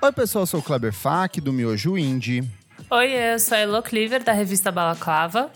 Oi, 0.00 0.12
pessoal, 0.12 0.44
eu 0.44 0.46
sou 0.46 0.60
o 0.60 0.62
Kleber 0.62 0.92
Fak, 0.92 1.40
do 1.40 1.52
Miojo 1.52 1.98
Indie. 1.98 2.48
Oi, 2.90 3.12
eu 3.12 3.38
sou 3.38 3.56
a 3.56 3.60
Elo 3.60 3.82
Cleaver, 3.82 4.24
da 4.24 4.32
revista 4.32 4.72
Balaclava. 4.72 5.50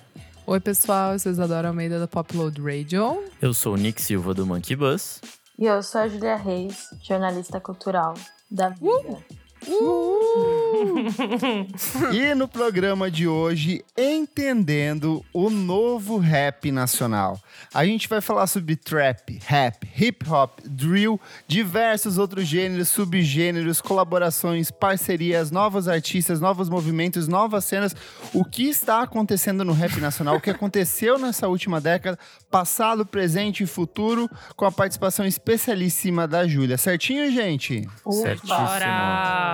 Oi, 0.46 0.60
pessoal, 0.60 1.12
eu 1.12 1.18
sou 1.18 1.32
Isadora 1.32 1.68
Almeida 1.68 1.98
da 1.98 2.06
Popload 2.06 2.60
Radio. 2.60 3.24
Eu 3.40 3.54
sou 3.54 3.74
o 3.74 3.76
Nick 3.78 4.02
Silva 4.02 4.34
do 4.34 4.44
Monkey 4.44 4.76
Bus. 4.76 5.20
E 5.58 5.64
eu 5.64 5.82
sou 5.82 6.00
a 6.02 6.08
Julia 6.08 6.36
Reis, 6.36 6.88
jornalista 7.02 7.60
cultural 7.60 8.14
da 8.50 8.68
Vida. 8.68 8.84
Uh! 8.84 9.22
e 12.12 12.34
no 12.34 12.48
programa 12.48 13.10
de 13.10 13.28
hoje, 13.28 13.84
entendendo 13.96 15.24
o 15.32 15.50
novo 15.50 16.18
rap 16.18 16.70
nacional. 16.72 17.40
A 17.72 17.84
gente 17.84 18.08
vai 18.08 18.20
falar 18.20 18.46
sobre 18.46 18.76
trap, 18.76 19.40
rap, 19.44 19.88
hip 19.96 20.28
hop, 20.28 20.58
drill, 20.64 21.20
diversos 21.46 22.18
outros 22.18 22.46
gêneros, 22.46 22.88
subgêneros, 22.88 23.80
colaborações, 23.80 24.70
parcerias, 24.70 25.50
novos 25.50 25.88
artistas, 25.88 26.40
novos 26.40 26.68
movimentos, 26.68 27.28
novas 27.28 27.64
cenas. 27.64 27.94
O 28.34 28.44
que 28.44 28.68
está 28.68 29.02
acontecendo 29.02 29.64
no 29.64 29.72
rap 29.72 30.00
nacional, 30.00 30.36
o 30.36 30.40
que 30.40 30.50
aconteceu 30.50 31.18
nessa 31.18 31.48
última 31.48 31.80
década, 31.80 32.18
passado, 32.50 33.06
presente 33.06 33.62
e 33.62 33.66
futuro, 33.66 34.28
com 34.56 34.64
a 34.64 34.72
participação 34.72 35.24
especialíssima 35.24 36.26
da 36.26 36.46
Júlia. 36.46 36.76
Certinho, 36.76 37.30
gente? 37.30 37.88
Certíssimo. 38.10 38.58
Bora! 38.58 39.51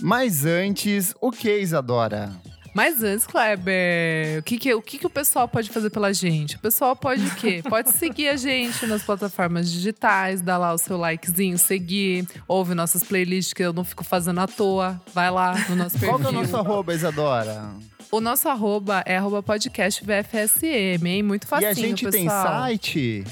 Mas 0.00 0.44
antes, 0.44 1.14
o 1.20 1.30
que, 1.30 1.58
Isadora? 1.58 2.30
Mas 2.74 3.04
antes, 3.04 3.24
Kleber, 3.24 4.40
o 4.40 4.42
que, 4.42 4.58
que, 4.58 4.74
o 4.74 4.82
que, 4.82 4.98
que 4.98 5.06
o 5.06 5.10
pessoal 5.10 5.46
pode 5.46 5.70
fazer 5.70 5.90
pela 5.90 6.12
gente? 6.12 6.56
O 6.56 6.58
pessoal 6.58 6.96
pode 6.96 7.24
o 7.24 7.34
quê? 7.36 7.62
Pode 7.70 7.90
seguir 7.92 8.28
a 8.28 8.36
gente 8.36 8.84
nas 8.86 9.00
plataformas 9.04 9.70
digitais, 9.70 10.40
dar 10.40 10.58
lá 10.58 10.74
o 10.74 10.78
seu 10.78 10.96
likezinho, 10.96 11.56
seguir, 11.56 12.26
ouve 12.48 12.74
nossas 12.74 13.04
playlists 13.04 13.52
que 13.52 13.62
eu 13.62 13.72
não 13.72 13.84
fico 13.84 14.02
fazendo 14.02 14.40
à 14.40 14.48
toa. 14.48 15.00
Vai 15.14 15.30
lá 15.30 15.54
no 15.68 15.76
nosso 15.76 15.92
perfil. 15.92 16.08
Qual 16.08 16.18
que 16.18 16.26
é 16.26 16.28
o 16.30 16.32
nosso 16.32 16.56
arroba, 16.56 16.92
Isadora? 16.92 17.70
O 18.10 18.20
nosso 18.20 18.48
arroba 18.48 19.04
é 19.06 19.16
arroba 19.16 19.40
podcast 19.40 20.04
VFSM, 20.04 21.06
hein? 21.06 21.22
Muito 21.22 21.46
facinho, 21.46 21.68
E 21.68 21.70
a 21.70 21.74
gente 21.74 22.04
pessoal. 22.04 22.10
tem 22.10 22.28
site? 22.28 23.24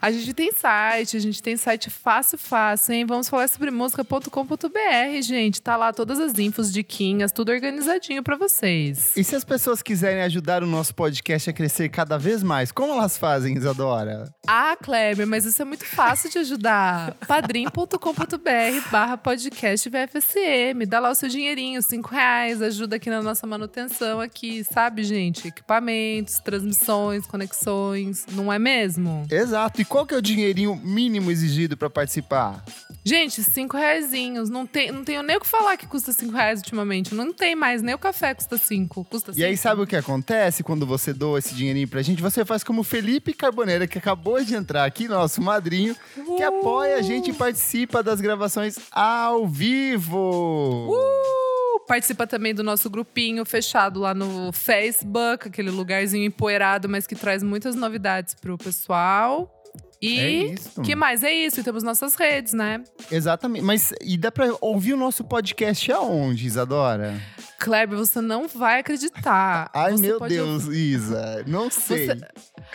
A 0.00 0.10
gente 0.10 0.32
tem 0.32 0.52
site, 0.52 1.16
a 1.16 1.20
gente 1.20 1.42
tem 1.42 1.56
site 1.56 1.90
fácil, 1.90 2.38
fácil, 2.38 2.94
hein? 2.94 3.04
Vamos 3.04 3.28
falar 3.28 3.48
sobre 3.48 3.70
música.com.br, 3.70 5.22
gente. 5.22 5.60
Tá 5.60 5.76
lá 5.76 5.92
todas 5.92 6.18
as 6.18 6.38
infos, 6.38 6.72
diquinhas, 6.72 7.32
tudo 7.32 7.52
organizadinho 7.52 8.22
para 8.22 8.36
vocês. 8.36 9.12
E 9.16 9.24
se 9.24 9.36
as 9.36 9.44
pessoas 9.44 9.82
quiserem 9.82 10.22
ajudar 10.22 10.62
o 10.62 10.66
nosso 10.66 10.94
podcast 10.94 11.50
a 11.50 11.52
crescer 11.52 11.88
cada 11.88 12.18
vez 12.18 12.42
mais, 12.42 12.72
como 12.72 12.92
elas 12.92 13.18
fazem, 13.18 13.56
Isadora? 13.56 14.32
Ah, 14.46 14.76
Kleber, 14.80 15.26
mas 15.26 15.44
isso 15.44 15.60
é 15.60 15.64
muito 15.64 15.84
fácil 15.84 16.30
de 16.30 16.38
ajudar. 16.38 17.14
padrim.com.br 17.26 18.90
barra 18.90 19.16
podcast 19.16 19.88
VFSM. 19.88 20.86
Dá 20.86 21.00
lá 21.00 21.10
o 21.10 21.14
seu 21.14 21.28
dinheirinho, 21.28 21.82
cinco 21.82 22.10
reais, 22.10 22.62
ajuda 22.62 22.96
aqui 22.96 23.10
na 23.10 23.22
nossa 23.22 23.46
manutenção 23.46 24.20
aqui, 24.20 24.64
sabe, 24.64 25.04
gente? 25.04 25.48
Equipamentos, 25.48 26.38
transmissões, 26.38 27.26
conexões, 27.26 28.26
não 28.32 28.52
é 28.52 28.58
mesmo? 28.58 29.26
Exato. 29.30 29.81
E 29.82 29.84
qual 29.84 30.06
que 30.06 30.14
é 30.14 30.16
o 30.16 30.22
dinheirinho 30.22 30.76
mínimo 30.76 31.28
exigido 31.28 31.76
para 31.76 31.90
participar? 31.90 32.64
Gente, 33.04 33.42
cinco 33.42 33.76
reaisinhos. 33.76 34.48
Não, 34.48 34.64
tem, 34.64 34.92
não 34.92 35.02
tenho 35.02 35.24
nem 35.24 35.36
o 35.36 35.40
que 35.40 35.46
falar 35.48 35.76
que 35.76 35.88
custa 35.88 36.12
cinco 36.12 36.34
reais 36.34 36.60
ultimamente. 36.60 37.12
Não 37.12 37.32
tem 37.32 37.56
mais, 37.56 37.82
nem 37.82 37.92
o 37.92 37.98
café 37.98 38.32
custa 38.32 38.56
cinco. 38.56 39.04
Custa 39.04 39.32
e 39.32 39.34
cinco. 39.34 39.44
aí, 39.44 39.56
sabe 39.56 39.82
o 39.82 39.86
que 39.86 39.96
acontece 39.96 40.62
quando 40.62 40.86
você 40.86 41.12
doa 41.12 41.40
esse 41.40 41.52
dinheirinho 41.52 41.88
pra 41.88 42.00
gente? 42.00 42.22
Você 42.22 42.44
faz 42.44 42.62
como 42.62 42.82
o 42.82 42.84
Felipe 42.84 43.32
Carboneira, 43.32 43.88
que 43.88 43.98
acabou 43.98 44.40
de 44.44 44.54
entrar 44.54 44.84
aqui, 44.84 45.08
nosso 45.08 45.42
madrinho, 45.42 45.96
que 46.36 46.44
apoia 46.44 46.98
a 46.98 47.02
gente 47.02 47.30
e 47.30 47.34
participa 47.34 48.04
das 48.04 48.20
gravações 48.20 48.76
ao 48.92 49.48
vivo. 49.48 50.92
Uh! 50.92 51.80
Participa 51.88 52.24
também 52.24 52.54
do 52.54 52.62
nosso 52.62 52.88
grupinho 52.88 53.44
fechado 53.44 53.98
lá 53.98 54.14
no 54.14 54.52
Facebook, 54.52 55.48
aquele 55.48 55.72
lugarzinho 55.72 56.24
empoeirado, 56.24 56.88
mas 56.88 57.04
que 57.04 57.16
traz 57.16 57.42
muitas 57.42 57.74
novidades 57.74 58.32
pro 58.32 58.56
pessoal. 58.56 59.52
E 60.00 60.54
É 60.78 60.82
que 60.82 60.96
mais? 60.96 61.22
É 61.22 61.32
isso. 61.32 61.60
E 61.60 61.62
temos 61.62 61.84
nossas 61.84 62.16
redes, 62.16 62.52
né? 62.52 62.82
Exatamente. 63.10 63.64
Mas 63.64 63.92
e 64.00 64.16
dá 64.16 64.32
pra 64.32 64.48
ouvir 64.60 64.94
o 64.94 64.96
nosso 64.96 65.22
podcast 65.22 65.92
aonde, 65.92 66.46
Isadora? 66.46 67.20
Kleber, 67.60 67.96
você 67.96 68.20
não 68.20 68.48
vai 68.48 68.80
acreditar. 68.80 69.70
Ai, 69.74 69.92
Você 69.92 70.02
meu 70.02 70.18
Deus, 70.18 70.64
Isa. 70.64 71.44
Não 71.46 71.70
sei. 71.70 72.08
Você, 72.08 72.20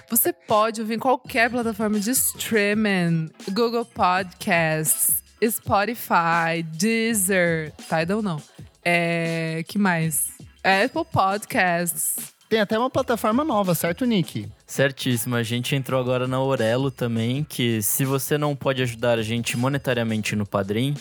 você 0.09 0.33
pode 0.33 0.79
ouvir 0.79 0.93
em 0.93 0.99
qualquer 0.99 1.49
plataforma 1.49 1.99
de 1.99 2.11
streaming: 2.11 3.29
Google 3.51 3.83
Podcasts, 3.83 5.21
Spotify, 5.45 6.63
Deezer, 6.63 7.73
Tidal 7.89 8.21
não. 8.21 8.41
É, 8.85 9.65
que 9.67 9.77
mais? 9.77 10.29
Apple 10.63 11.03
Podcasts. 11.11 12.36
Tem 12.49 12.61
até 12.61 12.79
uma 12.79 12.89
plataforma 12.89 13.43
nova, 13.43 13.75
certo, 13.75 14.05
Nick? 14.05 14.47
Certíssimo. 14.65 15.35
A 15.35 15.43
gente 15.43 15.75
entrou 15.75 15.99
agora 15.99 16.27
na 16.27 16.41
Orelo 16.41 16.89
também, 16.89 17.43
que 17.43 17.81
se 17.81 18.05
você 18.05 18.37
não 18.37 18.55
pode 18.55 18.81
ajudar 18.81 19.19
a 19.19 19.23
gente 19.23 19.57
monetariamente 19.57 20.33
no 20.33 20.45
Padrim, 20.45 20.93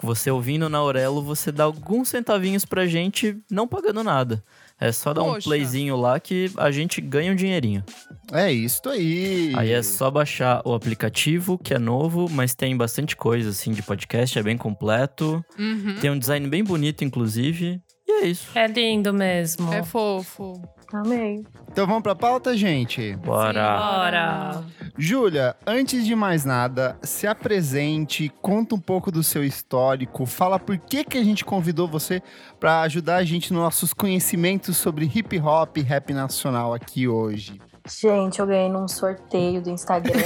você 0.00 0.30
ouvindo 0.30 0.68
na 0.68 0.82
Orelo, 0.82 1.20
você 1.22 1.50
dá 1.50 1.64
alguns 1.64 2.08
centavinhos 2.08 2.64
pra 2.64 2.86
gente, 2.86 3.36
não 3.50 3.66
pagando 3.66 4.04
nada. 4.04 4.42
É 4.80 4.90
só 4.90 5.12
dar 5.12 5.22
um 5.22 5.34
Poxa. 5.34 5.48
playzinho 5.48 5.96
lá 5.96 6.18
que 6.18 6.50
a 6.56 6.70
gente 6.72 7.00
ganha 7.00 7.32
um 7.32 7.36
dinheirinho. 7.36 7.84
É 8.32 8.50
isso 8.52 8.80
aí. 8.88 9.52
Aí 9.56 9.70
é 9.70 9.82
só 9.82 10.10
baixar 10.10 10.60
o 10.64 10.74
aplicativo, 10.74 11.56
que 11.56 11.72
é 11.72 11.78
novo, 11.78 12.28
mas 12.28 12.54
tem 12.54 12.76
bastante 12.76 13.14
coisa 13.16 13.50
assim 13.50 13.70
de 13.70 13.82
podcast, 13.82 14.36
é 14.38 14.42
bem 14.42 14.56
completo. 14.56 15.44
Uhum. 15.56 15.96
Tem 16.00 16.10
um 16.10 16.18
design 16.18 16.48
bem 16.48 16.64
bonito, 16.64 17.04
inclusive. 17.04 17.80
E 18.06 18.10
é 18.10 18.26
isso. 18.26 18.48
É 18.56 18.66
lindo 18.66 19.14
mesmo. 19.14 19.72
É 19.72 19.84
fofo. 19.84 20.60
Amei. 20.92 21.44
Então 21.70 21.86
vamos 21.86 22.02
pra 22.02 22.14
pauta, 22.14 22.54
gente? 22.54 23.16
Bora! 23.16 23.78
Bora! 23.78 24.62
Júlia, 24.98 25.56
antes 25.66 26.04
de 26.04 26.14
mais 26.14 26.44
nada, 26.44 26.98
se 27.02 27.26
apresente, 27.26 28.30
conta 28.42 28.74
um 28.74 28.78
pouco 28.78 29.10
do 29.10 29.22
seu 29.22 29.42
histórico, 29.42 30.26
fala 30.26 30.58
por 30.58 30.76
que, 30.76 31.02
que 31.02 31.16
a 31.16 31.24
gente 31.24 31.46
convidou 31.46 31.88
você 31.88 32.22
para 32.60 32.82
ajudar 32.82 33.16
a 33.16 33.24
gente 33.24 33.54
nos 33.54 33.62
nossos 33.62 33.94
conhecimentos 33.94 34.76
sobre 34.76 35.10
hip 35.12 35.40
hop 35.40 35.78
e 35.78 35.82
rap 35.82 36.12
nacional 36.12 36.74
aqui 36.74 37.08
hoje. 37.08 37.58
Gente, 37.88 38.38
eu 38.38 38.46
ganhei 38.46 38.68
num 38.68 38.86
sorteio 38.86 39.62
do 39.62 39.70
Instagram. 39.70 40.12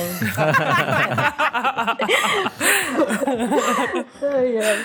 ai, 4.21 4.59
ai. 4.59 4.85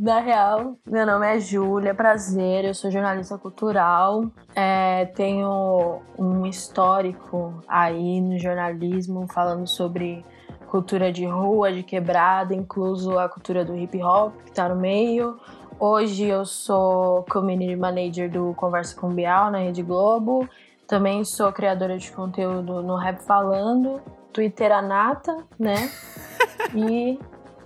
Na 0.00 0.20
real, 0.20 0.76
meu 0.86 1.04
nome 1.04 1.26
é 1.26 1.40
Júlia, 1.40 1.92
prazer, 1.92 2.64
eu 2.64 2.72
sou 2.72 2.88
jornalista 2.88 3.36
cultural, 3.36 4.30
é, 4.54 5.06
tenho 5.06 6.00
um 6.16 6.46
histórico 6.46 7.60
aí 7.66 8.20
no 8.20 8.38
jornalismo 8.38 9.26
falando 9.26 9.66
sobre 9.66 10.24
cultura 10.68 11.10
de 11.10 11.26
rua, 11.26 11.72
de 11.72 11.82
quebrada, 11.82 12.54
incluso 12.54 13.18
a 13.18 13.28
cultura 13.28 13.64
do 13.64 13.76
hip 13.76 14.00
hop 14.00 14.36
que 14.44 14.52
tá 14.52 14.68
no 14.68 14.76
meio. 14.76 15.36
Hoje 15.80 16.26
eu 16.26 16.44
sou 16.44 17.24
community 17.24 17.74
manager 17.74 18.30
do 18.30 18.54
Conversa 18.54 18.94
com 18.94 19.08
Bial 19.08 19.50
na 19.50 19.58
Rede 19.58 19.82
Globo, 19.82 20.48
também 20.86 21.24
sou 21.24 21.52
criadora 21.52 21.98
de 21.98 22.12
conteúdo 22.12 22.84
no 22.84 22.94
Rap 22.94 23.18
Falando, 23.24 24.00
Twitter 24.32 24.70
Anata, 24.70 25.38
né? 25.58 25.90
e 26.72 27.18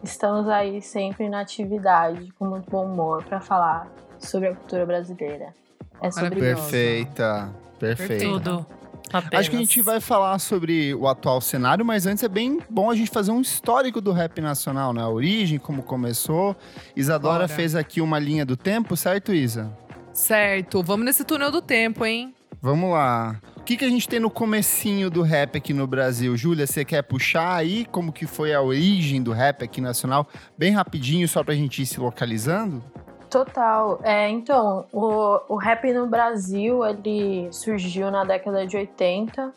estamos 0.03 0.49
aí 0.49 0.81
sempre 0.83 1.29
na 1.29 1.41
atividade, 1.41 2.33
com 2.39 2.47
muito 2.47 2.71
bom 2.71 2.87
humor, 2.87 3.25
para 3.25 3.41
falar 3.41 3.89
sobre 4.19 4.49
a 4.49 4.55
cultura 4.55 4.87
brasileira. 4.87 5.55
É 6.01 6.11
sobre 6.11 6.41
isso. 6.41 6.63
Perfeita, 6.63 7.53
perfeita. 7.79 8.25
Tudo. 8.25 8.67
Apenas. 9.13 9.41
Acho 9.41 9.51
que 9.51 9.57
a 9.57 9.59
gente 9.59 9.83
vai 9.83 10.01
falar 10.01 10.39
sobre 10.39 10.95
o 10.95 11.07
atual 11.07 11.41
cenário, 11.41 11.85
mas 11.85 12.07
antes 12.07 12.25
é 12.25 12.29
bem 12.29 12.61
bom 12.71 12.91
a 12.91 12.97
gente 12.97 13.11
fazer 13.11 13.31
um 13.31 13.43
histórico 13.43 14.01
do 14.01 14.11
rap 14.11 14.41
nacional, 14.41 14.95
né? 14.95 15.03
A 15.03 15.09
origem, 15.09 15.59
como 15.59 15.83
começou. 15.83 16.57
Isadora 16.97 17.41
Bora. 17.41 17.49
fez 17.49 17.75
aqui 17.75 18.01
uma 18.01 18.19
linha 18.19 18.47
do 18.47 18.57
tempo, 18.57 18.97
certo, 18.97 19.35
Isa? 19.35 19.71
Certo, 20.15 20.83
vamos 20.83 21.05
nesse 21.05 21.25
túnel 21.25 21.51
do 21.51 21.61
tempo, 21.61 22.07
hein? 22.07 22.35
Vamos 22.61 22.91
lá. 22.91 23.39
O 23.63 23.65
que, 23.65 23.77
que 23.77 23.85
a 23.85 23.89
gente 23.89 24.09
tem 24.09 24.19
no 24.19 24.29
comecinho 24.29 25.09
do 25.09 25.23
rap 25.23 25.57
aqui 25.57 25.73
no 25.73 25.87
Brasil? 25.87 26.37
Júlia, 26.37 26.67
você 26.67 26.85
quer 26.85 27.01
puxar 27.01 27.55
aí 27.55 27.85
como 27.85 28.13
que 28.13 28.27
foi 28.27 28.53
a 28.53 28.61
origem 28.61 29.23
do 29.23 29.31
rap 29.31 29.63
aqui 29.63 29.81
nacional? 29.81 30.27
Bem 30.59 30.73
rapidinho, 30.73 31.29
só 31.29 31.45
pra 31.45 31.55
gente 31.55 31.81
ir 31.81 31.87
se 31.87 32.01
localizando? 32.01 32.83
Total. 33.31 34.01
É, 34.03 34.29
então, 34.29 34.85
o, 34.93 35.39
o 35.49 35.57
rap 35.57 35.93
no 35.93 36.09
Brasil, 36.09 36.85
ele 36.85 37.53
surgiu 37.53 38.11
na 38.11 38.25
década 38.25 38.67
de 38.67 38.77
80 38.77 39.55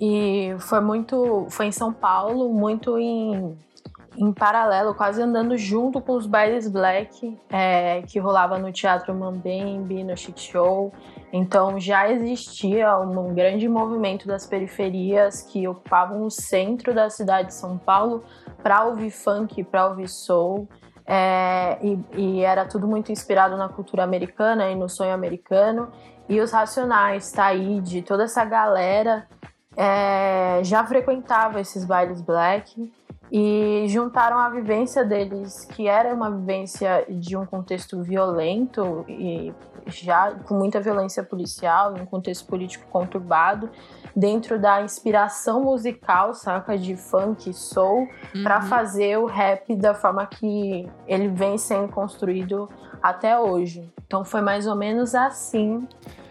e 0.00 0.54
foi 0.60 0.80
muito, 0.80 1.48
foi 1.50 1.66
em 1.66 1.72
São 1.72 1.92
Paulo, 1.92 2.52
muito 2.52 2.96
em, 3.00 3.58
em 4.16 4.32
paralelo, 4.32 4.94
quase 4.94 5.22
andando 5.22 5.56
junto 5.56 6.00
com 6.00 6.12
os 6.12 6.26
bailes 6.26 6.68
black 6.68 7.38
é, 7.48 8.02
que 8.02 8.18
rolava 8.18 8.58
no 8.58 8.72
Teatro 8.72 9.14
Mambembe, 9.14 10.02
no 10.04 10.16
Chic 10.16 10.38
Show. 10.38 10.92
Então 11.32 11.78
já 11.78 12.10
existia 12.10 12.98
um 12.98 13.32
grande 13.34 13.68
movimento 13.68 14.26
das 14.26 14.46
periferias 14.46 15.42
que 15.42 15.66
ocupavam 15.68 16.24
o 16.24 16.30
centro 16.30 16.92
da 16.92 17.08
cidade 17.08 17.48
de 17.48 17.54
São 17.54 17.78
Paulo 17.78 18.24
para 18.62 18.84
ouvir 18.84 19.10
funk, 19.10 19.62
para 19.64 19.86
ouvir 19.86 20.08
soul. 20.08 20.68
É, 21.06 21.78
e, 21.82 21.98
e, 22.16 22.40
era 22.44 22.64
tudo 22.66 22.86
muito 22.86 23.10
inspirado 23.10 23.56
na 23.56 23.68
cultura 23.68 24.04
americana 24.04 24.70
e 24.70 24.76
no 24.76 24.88
sonho 24.88 25.12
americano. 25.12 25.90
E 26.28 26.40
os 26.40 26.52
Racionais, 26.52 27.32
Taíde, 27.32 28.02
toda 28.02 28.24
essa 28.24 28.44
galera 28.44 29.26
é, 29.76 30.60
já 30.62 30.84
frequentava 30.84 31.60
esses 31.60 31.84
bailes 31.84 32.20
black 32.20 32.92
e 33.30 33.84
juntaram 33.88 34.38
a 34.38 34.48
vivência 34.48 35.04
deles, 35.04 35.64
que 35.64 35.86
era 35.86 36.12
uma 36.12 36.30
vivência 36.30 37.06
de 37.08 37.36
um 37.36 37.46
contexto 37.46 38.02
violento 38.02 39.04
e 39.08 39.54
já 39.86 40.32
com 40.44 40.54
muita 40.54 40.80
violência 40.80 41.22
policial, 41.22 41.94
um 41.94 42.06
contexto 42.06 42.46
político 42.46 42.86
conturbado, 42.90 43.70
dentro 44.14 44.58
da 44.58 44.82
inspiração 44.82 45.62
musical, 45.62 46.34
saca, 46.34 46.76
de 46.76 46.96
funk, 46.96 47.52
soul, 47.54 48.08
uhum. 48.34 48.42
para 48.42 48.62
fazer 48.62 49.18
o 49.18 49.26
rap 49.26 49.74
da 49.76 49.94
forma 49.94 50.26
que 50.26 50.88
ele 51.06 51.28
vem 51.28 51.56
sendo 51.56 51.88
construído 51.88 52.68
até 53.02 53.38
hoje. 53.38 53.90
Então 54.06 54.24
foi 54.24 54.40
mais 54.40 54.66
ou 54.66 54.74
menos 54.74 55.14
assim 55.14 55.86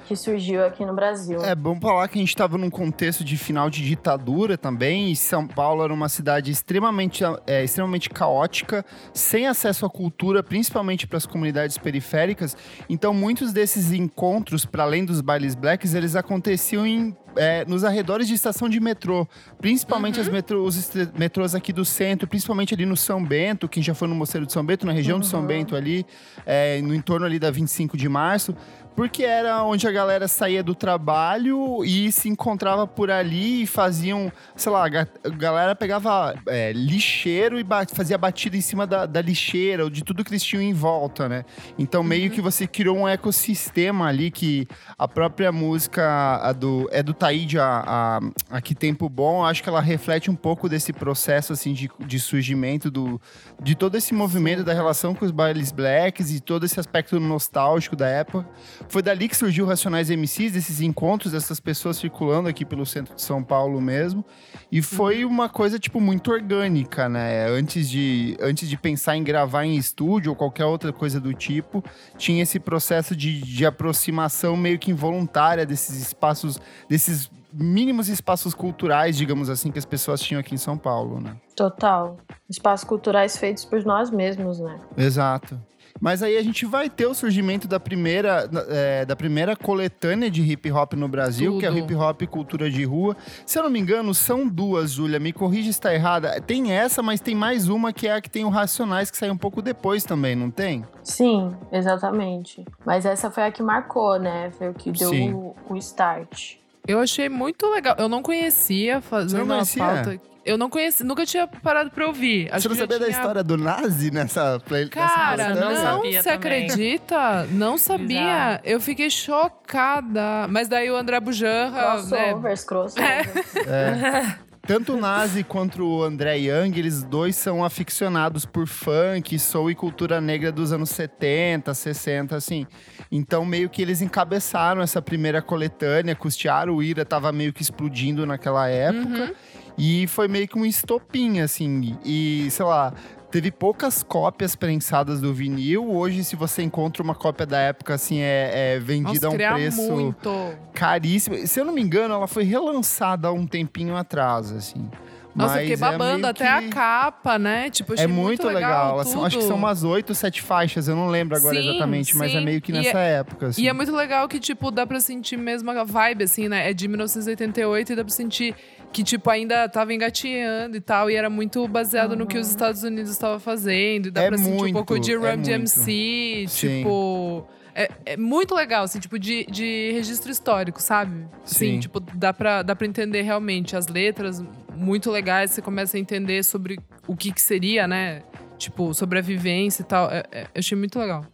que 0.09 0.15
surgiu 0.15 0.65
aqui 0.65 0.83
no 0.83 0.95
Brasil. 0.95 1.45
É 1.45 1.53
bom 1.53 1.79
falar 1.79 2.07
que 2.07 2.17
a 2.17 2.21
gente 2.21 2.29
estava 2.29 2.57
num 2.57 2.71
contexto 2.71 3.23
de 3.23 3.37
final 3.37 3.69
de 3.69 3.85
ditadura 3.85 4.57
também, 4.57 5.11
e 5.11 5.15
São 5.15 5.45
Paulo 5.45 5.83
era 5.83 5.93
uma 5.93 6.09
cidade 6.09 6.49
extremamente, 6.49 7.23
é, 7.45 7.63
extremamente 7.63 8.09
caótica, 8.09 8.83
sem 9.13 9.45
acesso 9.45 9.85
à 9.85 9.89
cultura, 9.89 10.41
principalmente 10.41 11.05
para 11.05 11.17
as 11.17 11.27
comunidades 11.27 11.77
periféricas. 11.77 12.57
Então, 12.89 13.13
muitos 13.13 13.53
desses 13.53 13.91
encontros, 13.91 14.65
para 14.65 14.81
além 14.81 15.05
dos 15.05 15.21
bailes 15.21 15.53
blacks, 15.53 15.93
eles 15.93 16.15
aconteciam 16.15 16.87
em 16.87 17.15
é, 17.35 17.63
nos 17.65 17.83
arredores 17.83 18.27
de 18.27 18.33
estação 18.33 18.67
de 18.67 18.79
metrô, 18.79 19.27
principalmente 19.59 20.15
uhum. 20.15 20.25
as 20.25 20.29
metro, 20.29 20.63
os 20.63 20.91
metrôs 21.15 21.53
aqui 21.53 21.71
do 21.71 21.85
centro, 21.85 22.27
principalmente 22.27 22.73
ali 22.73 22.85
no 22.85 22.97
São 22.97 23.23
Bento, 23.23 23.69
quem 23.69 23.83
já 23.83 23.93
foi 23.93 24.07
no 24.07 24.15
Mosteiro 24.15 24.45
de 24.45 24.53
São 24.53 24.65
Bento, 24.65 24.85
na 24.85 24.91
região 24.91 25.15
uhum. 25.15 25.21
do 25.21 25.25
São 25.27 25.45
Bento 25.45 25.75
ali, 25.75 26.05
é, 26.45 26.81
no 26.81 26.93
entorno 26.93 27.25
ali 27.25 27.37
da 27.39 27.51
25 27.51 27.95
de 27.95 28.09
março, 28.09 28.55
porque 28.99 29.23
era 29.23 29.63
onde 29.63 29.87
a 29.87 29.91
galera 29.93 30.27
saía 30.27 30.61
do 30.61 30.75
trabalho 30.75 31.85
e 31.85 32.11
se 32.11 32.27
encontrava 32.27 32.85
por 32.85 33.09
ali 33.09 33.61
e 33.63 33.65
faziam, 33.65 34.29
sei 34.57 34.69
lá, 34.73 34.87
a 34.87 35.29
galera 35.29 35.73
pegava 35.73 36.35
é, 36.45 36.73
lixeiro 36.73 37.57
e 37.57 37.65
fazia 37.93 38.17
batida 38.17 38.57
em 38.57 38.61
cima 38.61 38.85
da, 38.85 39.05
da, 39.05 39.21
lixeira 39.21 39.85
ou 39.85 39.89
de 39.89 40.03
tudo 40.03 40.21
que 40.21 40.31
eles 40.31 40.43
tinham 40.43 40.61
em 40.61 40.73
volta, 40.73 41.29
né? 41.29 41.45
Então 41.77 42.03
meio 42.03 42.25
uhum. 42.25 42.35
que 42.35 42.41
você 42.41 42.67
criou 42.67 42.97
um 42.97 43.07
ecossistema 43.07 44.05
ali 44.05 44.29
que 44.29 44.67
a 44.97 45.07
própria 45.07 45.49
música 45.49 46.51
do, 46.59 46.89
é 46.91 47.01
do 47.01 47.13
Taíde, 47.13 47.57
a, 47.57 47.83
a, 47.87 48.57
a 48.57 48.61
Que 48.61 48.75
Tempo 48.75 49.07
Bom, 49.07 49.45
acho 49.45 49.63
que 49.63 49.69
ela 49.69 49.79
reflete 49.79 50.29
um 50.29 50.35
pouco 50.35 50.67
desse 50.67 50.91
processo 50.91 51.53
assim 51.53 51.71
de, 51.71 51.89
de 52.05 52.19
surgimento 52.19 52.91
do, 52.91 53.21
de 53.63 53.75
todo 53.75 53.95
esse 53.95 54.13
movimento 54.13 54.61
da 54.61 54.73
relação 54.73 55.15
com 55.15 55.23
os 55.23 55.31
bailes 55.31 55.71
blacks 55.71 56.31
e 56.31 56.41
todo 56.41 56.65
esse 56.65 56.77
aspecto 56.77 57.17
nostálgico 57.17 57.95
da 57.95 58.09
época 58.09 58.45
foi 58.89 59.01
dali 59.03 59.29
que 59.29 59.37
surgiu 59.37 59.65
Racionais 59.65 60.09
MCs, 60.09 60.53
desses 60.53 60.81
encontros 60.81 61.31
dessas 61.31 61.59
pessoas 61.59 61.97
circulando 61.97 62.49
aqui 62.49 62.65
pelo 62.65 62.85
centro 62.85 63.15
de 63.15 63.21
São 63.21 63.43
Paulo 63.43 63.79
mesmo. 63.79 64.25
E 64.71 64.81
foi 64.81 65.23
uma 65.23 65.47
coisa, 65.47 65.79
tipo, 65.79 66.01
muito 66.01 66.31
orgânica, 66.31 67.07
né? 67.07 67.47
Antes 67.47 67.89
de, 67.89 68.35
antes 68.41 68.67
de 68.67 68.75
pensar 68.75 69.15
em 69.15 69.23
gravar 69.23 69.63
em 69.63 69.75
estúdio 69.75 70.31
ou 70.31 70.35
qualquer 70.35 70.65
outra 70.65 70.91
coisa 70.91 71.19
do 71.19 71.33
tipo, 71.33 71.83
tinha 72.17 72.43
esse 72.43 72.59
processo 72.59 73.15
de, 73.15 73.39
de 73.41 73.65
aproximação 73.65 74.57
meio 74.57 74.79
que 74.79 74.91
involuntária 74.91 75.65
desses 75.65 75.95
espaços, 76.01 76.59
desses 76.89 77.29
mínimos 77.53 78.09
espaços 78.09 78.53
culturais, 78.53 79.17
digamos 79.17 79.49
assim, 79.49 79.71
que 79.71 79.79
as 79.79 79.85
pessoas 79.85 80.21
tinham 80.21 80.39
aqui 80.39 80.53
em 80.53 80.57
São 80.57 80.77
Paulo, 80.77 81.19
né? 81.19 81.35
Total. 81.55 82.17
Espaços 82.49 82.87
culturais 82.87 83.37
feitos 83.37 83.65
por 83.65 83.83
nós 83.83 84.09
mesmos, 84.09 84.59
né? 84.59 84.79
Exato. 84.97 85.59
Mas 85.99 86.23
aí 86.23 86.37
a 86.37 86.43
gente 86.43 86.65
vai 86.65 86.89
ter 86.89 87.05
o 87.05 87.13
surgimento 87.13 87.67
da 87.67 87.79
primeira, 87.79 88.49
é, 88.69 89.05
da 89.05 89.15
primeira 89.15 89.55
coletânea 89.55 90.29
de 90.29 90.41
hip 90.41 90.71
hop 90.71 90.93
no 90.93 91.07
Brasil, 91.07 91.51
Tudo. 91.51 91.59
que 91.59 91.65
é 91.65 91.71
o 91.71 91.77
hip 91.77 91.93
hop 91.93 92.21
cultura 92.27 92.69
de 92.69 92.83
rua. 92.85 93.17
Se 93.45 93.59
eu 93.59 93.63
não 93.63 93.69
me 93.69 93.79
engano, 93.79 94.13
são 94.13 94.47
duas, 94.47 94.91
Júlia. 94.91 95.19
Me 95.19 95.33
corrija 95.33 95.65
se 95.65 95.69
está 95.69 95.93
errada. 95.93 96.39
Tem 96.41 96.71
essa, 96.71 97.01
mas 97.01 97.19
tem 97.19 97.35
mais 97.35 97.67
uma 97.67 97.91
que 97.91 98.07
é 98.07 98.13
a 98.13 98.21
que 98.21 98.29
tem 98.29 98.45
o 98.45 98.49
Racionais, 98.49 99.11
que 99.11 99.17
saiu 99.17 99.33
um 99.33 99.37
pouco 99.37 99.61
depois 99.61 100.03
também, 100.03 100.35
não 100.35 100.49
tem? 100.49 100.85
Sim, 101.03 101.53
exatamente. 101.71 102.63
Mas 102.85 103.05
essa 103.05 103.29
foi 103.29 103.43
a 103.43 103.51
que 103.51 103.61
marcou, 103.61 104.17
né? 104.19 104.51
Foi 104.57 104.69
o 104.69 104.73
que 104.73 104.91
deu 104.91 105.11
o, 105.11 105.55
o, 105.69 105.77
start. 105.77 106.55
Eu 106.87 106.99
achei 106.99 107.27
muito 107.29 107.67
legal. 107.69 107.95
Eu 107.97 108.07
não 108.07 108.21
conhecia 108.21 109.01
fazendo 109.01 109.45
não 109.45 109.47
conhecia? 109.47 109.83
a 109.83 109.93
pauta 109.93 110.29
eu 110.49 110.57
não 110.57 110.67
conheci, 110.67 111.03
nunca 111.03 111.27
tinha 111.27 111.45
parado 111.45 111.91
pra 111.91 112.07
ouvir. 112.07 112.49
Acho 112.51 112.63
você 112.63 112.69
não 112.69 112.75
sabia 112.75 112.97
tinha... 112.97 113.09
da 113.11 113.15
história 113.15 113.43
do 113.43 113.55
Nazi 113.55 114.09
nessa 114.09 114.59
playlist? 114.65 114.93
Cara, 114.93 115.53
não, 115.53 116.01
não 116.01 116.01
você 116.01 116.29
acredita? 116.29 117.45
Não 117.51 117.77
sabia. 117.77 118.59
Eu 118.63 118.81
fiquei 118.81 119.11
chocada. 119.11 120.47
Mas 120.49 120.67
daí 120.67 120.89
o 120.89 120.95
André 120.95 121.19
Bujanra. 121.19 121.79
Crossovers, 121.79 122.61
né? 122.61 122.67
crossovers. 122.67 123.55
É. 123.67 123.67
é. 123.67 124.49
Tanto 124.69 124.93
o 124.93 124.97
Nazi 124.99 125.43
quanto 125.43 125.83
o 125.83 126.03
André 126.03 126.37
Young, 126.37 126.77
eles 126.77 127.01
dois 127.01 127.35
são 127.35 127.63
aficionados 127.63 128.45
por 128.45 128.67
funk, 128.67 129.39
soul 129.39 129.71
e 129.71 129.75
cultura 129.75 130.21
negra 130.21 130.51
dos 130.51 130.71
anos 130.71 130.91
70, 130.91 131.73
60, 131.73 132.35
assim. 132.35 132.67
Então, 133.11 133.43
meio 133.43 133.67
que 133.67 133.81
eles 133.81 133.99
encabeçaram 133.99 134.81
essa 134.81 135.01
primeira 135.01 135.41
coletânea, 135.41 136.15
custearam 136.15 136.75
o 136.75 136.83
Ira, 136.83 137.03
tava 137.03 137.31
meio 137.31 137.51
que 137.51 137.63
explodindo 137.63 138.27
naquela 138.27 138.67
época. 138.67 139.23
Uhum. 139.23 139.33
E 139.79 140.07
foi 140.07 140.27
meio 140.27 140.47
que 140.47 140.57
um 140.57 140.65
estopim, 140.65 141.39
assim. 141.39 141.97
E, 142.03 142.47
sei 142.51 142.65
lá, 142.65 142.93
teve 143.31 143.51
poucas 143.51 144.03
cópias 144.03 144.55
prensadas 144.55 145.21
do 145.21 145.33
vinil. 145.33 145.89
Hoje, 145.89 146.23
se 146.23 146.35
você 146.35 146.61
encontra 146.61 147.01
uma 147.01 147.15
cópia 147.15 147.45
da 147.45 147.57
época, 147.59 147.93
assim, 147.93 148.19
é, 148.19 148.75
é 148.75 148.79
vendida 148.79 149.27
Nossa, 149.27 149.27
a 149.27 149.51
um 149.51 149.55
preço 149.55 149.91
muito. 149.91 150.53
caríssimo. 150.73 151.47
Se 151.47 151.59
eu 151.59 151.65
não 151.65 151.73
me 151.73 151.81
engano, 151.81 152.13
ela 152.13 152.27
foi 152.27 152.43
relançada 152.43 153.29
há 153.29 153.31
um 153.31 153.47
tempinho 153.47 153.95
atrás, 153.95 154.51
assim. 154.51 154.89
Nossa, 155.35 155.55
eu 155.55 155.59
fiquei 155.59 155.73
é 155.73 155.77
babando 155.77 156.27
é 156.27 156.29
até 156.31 156.45
que... 156.45 156.65
a 156.65 156.69
capa, 156.69 157.39
né? 157.39 157.69
Tipo, 157.69 157.93
é 157.93 158.07
muito, 158.07 158.43
muito 158.43 158.47
legal. 158.47 158.97
legal 158.97 159.05
são, 159.05 159.23
acho 159.23 159.37
que 159.37 159.43
são 159.43 159.55
umas 159.55 159.83
oito, 159.83 160.13
sete 160.13 160.41
faixas, 160.41 160.87
eu 160.87 160.95
não 160.95 161.07
lembro 161.07 161.37
agora 161.37 161.55
sim, 161.55 161.69
exatamente, 161.69 162.13
sim. 162.13 162.17
mas 162.17 162.33
é 162.33 162.41
meio 162.41 162.59
que 162.59 162.71
nessa 162.71 162.99
é, 162.99 163.19
época. 163.19 163.47
Assim. 163.47 163.61
E 163.61 163.67
é 163.67 163.73
muito 163.73 163.95
legal 163.95 164.27
que, 164.27 164.39
tipo, 164.39 164.71
dá 164.71 164.85
pra 164.85 164.99
sentir 164.99 165.37
mesmo 165.37 165.69
a 165.71 165.83
vibe, 165.83 166.23
assim, 166.23 166.49
né? 166.49 166.69
É 166.69 166.73
de 166.73 166.87
1988 166.87 167.93
e 167.93 167.95
dá 167.95 168.03
pra 168.03 168.13
sentir 168.13 168.55
que, 168.91 169.03
tipo, 169.03 169.29
ainda 169.29 169.67
tava 169.69 169.93
engatinhando 169.93 170.75
e 170.75 170.81
tal, 170.81 171.09
e 171.09 171.15
era 171.15 171.29
muito 171.29 171.67
baseado 171.67 172.15
no 172.15 172.25
que 172.25 172.37
os 172.37 172.49
Estados 172.49 172.83
Unidos 172.83 173.11
estavam 173.11 173.39
fazendo. 173.39 174.07
E 174.07 174.11
dá 174.11 174.23
é 174.23 174.27
pra 174.29 174.37
muito, 174.37 174.59
sentir 174.59 174.69
um 174.69 174.73
pouco 174.73 174.99
de 174.99 175.13
é 175.13 175.15
Run 175.15 175.41
DMC, 175.41 176.45
tipo. 176.49 177.47
É, 177.75 177.89
é, 178.05 178.17
muito 178.17 178.53
legal, 178.53 178.83
assim, 178.83 178.99
tipo, 178.99 179.17
de, 179.17 179.45
de 179.45 179.91
registro 179.93 180.31
histórico, 180.31 180.81
sabe? 180.81 181.25
Sim. 181.45 181.57
Sim, 181.73 181.79
tipo, 181.79 181.99
dá 181.99 182.33
pra, 182.33 182.61
dá 182.61 182.75
pra 182.75 182.85
entender 182.85 183.21
realmente 183.21 183.75
as 183.75 183.87
letras 183.87 184.43
muito 184.75 185.11
legais, 185.11 185.51
você 185.51 185.61
começa 185.61 185.95
a 185.95 185.99
entender 185.99 186.43
sobre 186.43 186.79
o 187.07 187.15
que, 187.15 187.31
que 187.31 187.41
seria, 187.41 187.87
né? 187.87 188.23
Tipo, 188.57 188.93
sobre 188.93 189.19
a 189.19 189.21
vivência 189.21 189.83
e 189.83 189.85
tal. 189.85 190.09
É, 190.09 190.23
é, 190.31 190.41
eu 190.43 190.59
achei 190.59 190.77
muito 190.77 190.99
legal. 190.99 191.25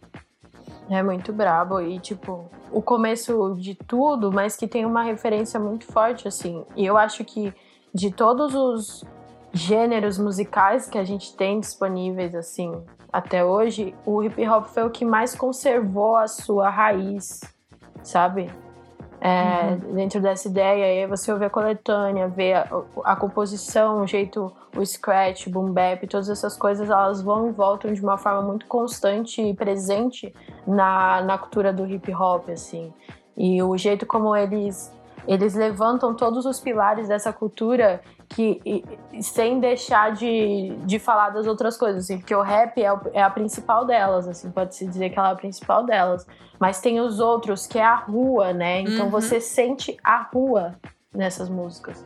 É 0.88 1.02
muito 1.02 1.32
brabo 1.32 1.80
e, 1.80 1.98
tipo, 1.98 2.48
o 2.70 2.80
começo 2.80 3.56
de 3.58 3.74
tudo, 3.74 4.30
mas 4.30 4.56
que 4.56 4.68
tem 4.68 4.84
uma 4.84 5.02
referência 5.02 5.58
muito 5.58 5.84
forte, 5.86 6.28
assim. 6.28 6.64
E 6.76 6.86
eu 6.86 6.96
acho 6.96 7.24
que 7.24 7.52
de 7.92 8.10
todos 8.10 8.54
os 8.54 9.04
gêneros 9.52 10.18
musicais 10.18 10.88
que 10.88 10.98
a 10.98 11.04
gente 11.04 11.34
tem 11.34 11.58
disponíveis, 11.58 12.34
assim, 12.34 12.72
até 13.12 13.44
hoje, 13.44 13.94
o 14.04 14.22
hip 14.22 14.46
hop 14.46 14.66
foi 14.66 14.84
o 14.84 14.90
que 14.90 15.04
mais 15.04 15.34
conservou 15.34 16.16
a 16.16 16.28
sua 16.28 16.68
raiz, 16.68 17.40
sabe? 18.02 18.50
É, 19.26 19.70
uhum. 19.72 19.94
Dentro 19.94 20.20
dessa 20.20 20.46
ideia, 20.46 20.86
aí 20.86 21.06
você 21.08 21.32
ouve 21.32 21.44
a 21.44 21.50
coletânea, 21.50 22.28
vê 22.28 22.52
a, 22.52 22.68
a, 23.04 23.16
composição, 23.16 24.02
o 24.02 24.06
jeito, 24.06 24.52
o 24.76 24.86
scratch, 24.86 25.48
boom 25.48 25.72
bap, 25.72 26.06
todas 26.06 26.28
essas 26.28 26.56
coisas, 26.56 26.88
elas 26.88 27.22
vão 27.22 27.48
e 27.48 27.50
voltam 27.50 27.92
de 27.92 28.00
uma 28.00 28.16
forma 28.16 28.40
muito 28.42 28.66
constante 28.66 29.42
e 29.42 29.52
presente 29.52 30.32
na, 30.64 31.22
na 31.22 31.36
cultura 31.38 31.72
do 31.72 31.84
hip 31.84 32.14
hop, 32.14 32.50
assim. 32.50 32.94
E 33.36 33.60
o 33.60 33.76
jeito 33.76 34.06
como 34.06 34.36
eles 34.36 34.94
eles 35.26 35.56
levantam 35.56 36.14
todos 36.14 36.46
os 36.46 36.60
pilares 36.60 37.08
dessa 37.08 37.32
cultura 37.32 38.00
que 38.28 38.60
e, 38.64 39.22
sem 39.22 39.60
deixar 39.60 40.12
de, 40.12 40.76
de 40.84 40.98
falar 40.98 41.30
das 41.30 41.46
outras 41.46 41.76
coisas, 41.76 42.04
assim, 42.04 42.18
porque 42.18 42.34
o 42.34 42.42
rap 42.42 42.82
é, 42.82 42.92
o, 42.92 43.00
é 43.12 43.22
a 43.22 43.30
principal 43.30 43.84
delas, 43.84 44.26
assim, 44.26 44.50
pode-se 44.50 44.86
dizer 44.86 45.10
que 45.10 45.18
ela 45.18 45.30
é 45.30 45.32
a 45.32 45.36
principal 45.36 45.84
delas. 45.84 46.26
Mas 46.58 46.80
tem 46.80 47.00
os 47.00 47.20
outros, 47.20 47.66
que 47.66 47.78
é 47.78 47.84
a 47.84 47.94
rua, 47.94 48.52
né? 48.52 48.80
Então 48.80 49.06
uhum. 49.06 49.10
você 49.10 49.40
sente 49.40 49.96
a 50.02 50.22
rua 50.22 50.74
nessas 51.12 51.48
músicas. 51.48 52.04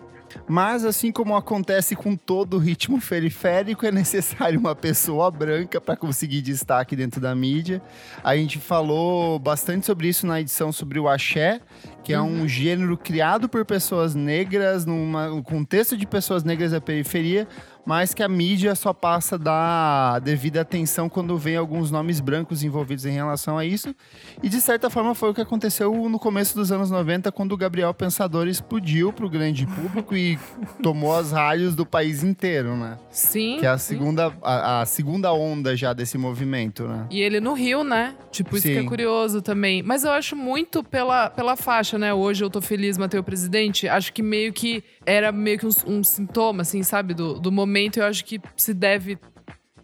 Mas 0.49 0.85
assim 0.85 1.13
como 1.13 1.37
acontece 1.37 1.95
com 1.95 2.17
todo 2.17 2.59
ritmo 2.59 3.01
periférico, 3.01 3.87
é 3.87 3.93
necessário 3.93 4.59
uma 4.59 4.75
pessoa 4.75 5.31
branca 5.31 5.81
para 5.81 5.97
conseguir 5.97 6.43
destaque 6.43 6.97
dentro 6.97 7.21
da 7.21 7.35
mídia. 7.35 7.83
A 8.23 8.37
gente 8.37 8.59
falou 8.59 9.39
bastante 9.39 9.87
sobre 9.87 10.09
isso 10.09 10.27
na 10.27 10.41
edição 10.41 10.73
sobre 10.73 10.99
o 10.99 11.09
axé, 11.09 11.61
que 12.03 12.13
é 12.13 12.21
um 12.21 12.47
gênero 12.49 12.97
criado 12.97 13.49
por 13.49 13.65
pessoas 13.65 14.15
negras, 14.15 14.85
num 14.85 15.43
contexto 15.43 15.97
de 15.97 16.07
pessoas 16.07 16.45
negras 16.45 16.73
da 16.73 16.81
periferia, 16.81 17.47
mas 17.91 18.15
que 18.15 18.23
a 18.23 18.29
mídia 18.29 18.77
só 18.77 18.93
passa 18.93 19.37
da 19.37 20.21
devida 20.21 20.61
atenção 20.61 21.09
quando 21.09 21.37
vem 21.37 21.57
alguns 21.57 21.91
nomes 21.91 22.21
brancos 22.21 22.63
envolvidos 22.63 23.05
em 23.05 23.11
relação 23.11 23.59
a 23.59 23.65
isso. 23.65 23.93
E 24.41 24.49
de 24.49 24.61
certa 24.61 24.89
forma 24.89 25.13
foi 25.13 25.31
o 25.31 25.35
que 25.35 25.41
aconteceu 25.41 25.93
no 26.09 26.17
começo 26.17 26.55
dos 26.55 26.71
anos 26.71 26.89
90, 26.89 27.33
quando 27.33 27.51
o 27.51 27.57
Gabriel 27.57 27.93
Pensador 27.93 28.47
explodiu 28.47 29.13
para 29.13 29.27
o 29.27 29.29
grande 29.29 29.67
público 29.67 30.17
e 30.17 30.39
tomou 30.81 31.19
as 31.19 31.33
rádios 31.33 31.75
do 31.75 31.85
país 31.85 32.23
inteiro, 32.23 32.77
né? 32.77 32.97
Sim. 33.11 33.57
Que 33.59 33.67
é 33.67 33.71
a 33.71 33.79
segunda, 33.79 34.33
a, 34.41 34.83
a 34.83 34.87
segunda 34.87 35.33
onda 35.33 35.77
já 35.77 35.93
desse 35.93 36.17
movimento, 36.17 36.87
né? 36.87 37.09
E 37.11 37.21
ele 37.21 37.41
no 37.41 37.55
Rio, 37.55 37.83
né? 37.83 38.15
Tipo, 38.31 38.57
isso 38.57 38.69
que 38.69 38.77
é 38.77 38.83
Sim. 38.83 38.87
curioso 38.87 39.43
também. 39.43 39.83
Mas 39.83 40.05
eu 40.05 40.13
acho 40.13 40.37
muito 40.37 40.85
pela, 40.85 41.29
pela 41.29 41.57
faixa, 41.57 41.99
né? 41.99 42.15
Hoje 42.15 42.45
eu 42.45 42.51
tô 42.51 42.61
feliz, 42.61 42.97
Matei 42.97 43.19
o 43.19 43.25
Presidente. 43.25 43.89
Acho 43.89 44.13
que 44.13 44.23
meio 44.23 44.53
que 44.53 44.85
era 45.07 45.33
meio 45.33 45.59
que 45.59 45.67
um, 45.67 45.71
um 45.87 46.05
sintoma, 46.05 46.63
assim, 46.63 46.83
sabe? 46.83 47.15
Do, 47.15 47.35
do 47.41 47.51
momento. 47.51 47.99
Eu 47.99 48.05
acho 48.05 48.25
que 48.25 48.41
se 48.57 48.75
deve. 48.75 49.19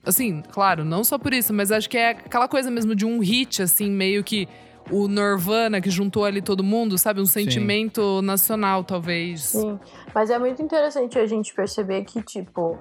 Assim, 0.05 0.41
claro, 0.53 0.85
não 0.85 1.03
só 1.03 1.19
por 1.19 1.35
isso, 1.35 1.53
mas 1.53 1.73
acho 1.73 1.91
que 1.91 1.99
é 1.99 2.11
aquela 2.11 2.47
coisa 2.47 2.71
mesmo 2.71 2.95
de 2.95 3.05
um 3.05 3.19
hit, 3.19 3.61
assim, 3.63 3.91
meio 3.91 4.23
que 4.23 4.49
o 4.89 5.09
Nirvana 5.09 5.81
que 5.81 5.91
juntou 5.91 6.25
ali 6.25 6.41
todo 6.41 6.63
mundo, 6.63 6.97
sabe? 6.97 7.21
Um 7.21 7.27
sentimento 7.27 8.23
nacional, 8.23 8.85
talvez. 8.85 9.43
Sim, 9.43 9.81
mas 10.15 10.31
é 10.31 10.39
muito 10.39 10.63
interessante 10.63 11.19
a 11.19 11.27
gente 11.27 11.53
perceber 11.53 12.05
que, 12.05 12.23
tipo, 12.23 12.79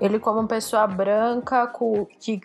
ele 0.00 0.20
como 0.20 0.46
pessoa 0.46 0.86
branca 0.86 1.66
co- 1.66 2.06
que 2.20 2.40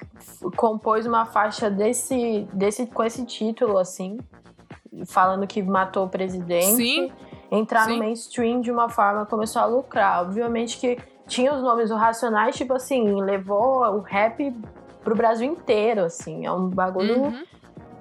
compôs 0.55 1.05
uma 1.05 1.27
faixa 1.27 1.69
desse, 1.69 2.47
desse, 2.51 2.87
com 2.87 3.03
esse 3.03 3.23
título, 3.27 3.77
assim, 3.77 4.17
falando 5.07 5.45
que 5.45 5.61
matou 5.61 6.05
o 6.05 6.09
presidente, 6.09 6.77
Sim. 6.77 7.11
Entrar 7.51 7.85
Sim. 7.85 7.93
no 7.93 7.99
mainstream 7.99 8.61
de 8.61 8.71
uma 8.71 8.89
forma 8.89 9.25
começou 9.25 9.61
a 9.61 9.65
lucrar. 9.65 10.21
Obviamente 10.23 10.77
que 10.77 10.97
tinha 11.27 11.53
os 11.53 11.61
nomes 11.61 11.89
do 11.89 11.95
Racionais, 11.95 12.55
tipo 12.55 12.73
assim, 12.73 13.21
levou 13.21 13.79
o 13.95 13.99
rap 14.01 14.53
pro 15.03 15.15
Brasil 15.15 15.47
inteiro, 15.51 16.03
assim, 16.03 16.45
é 16.45 16.51
um 16.51 16.67
bagulho 16.69 17.21
Uhum. 17.23 17.43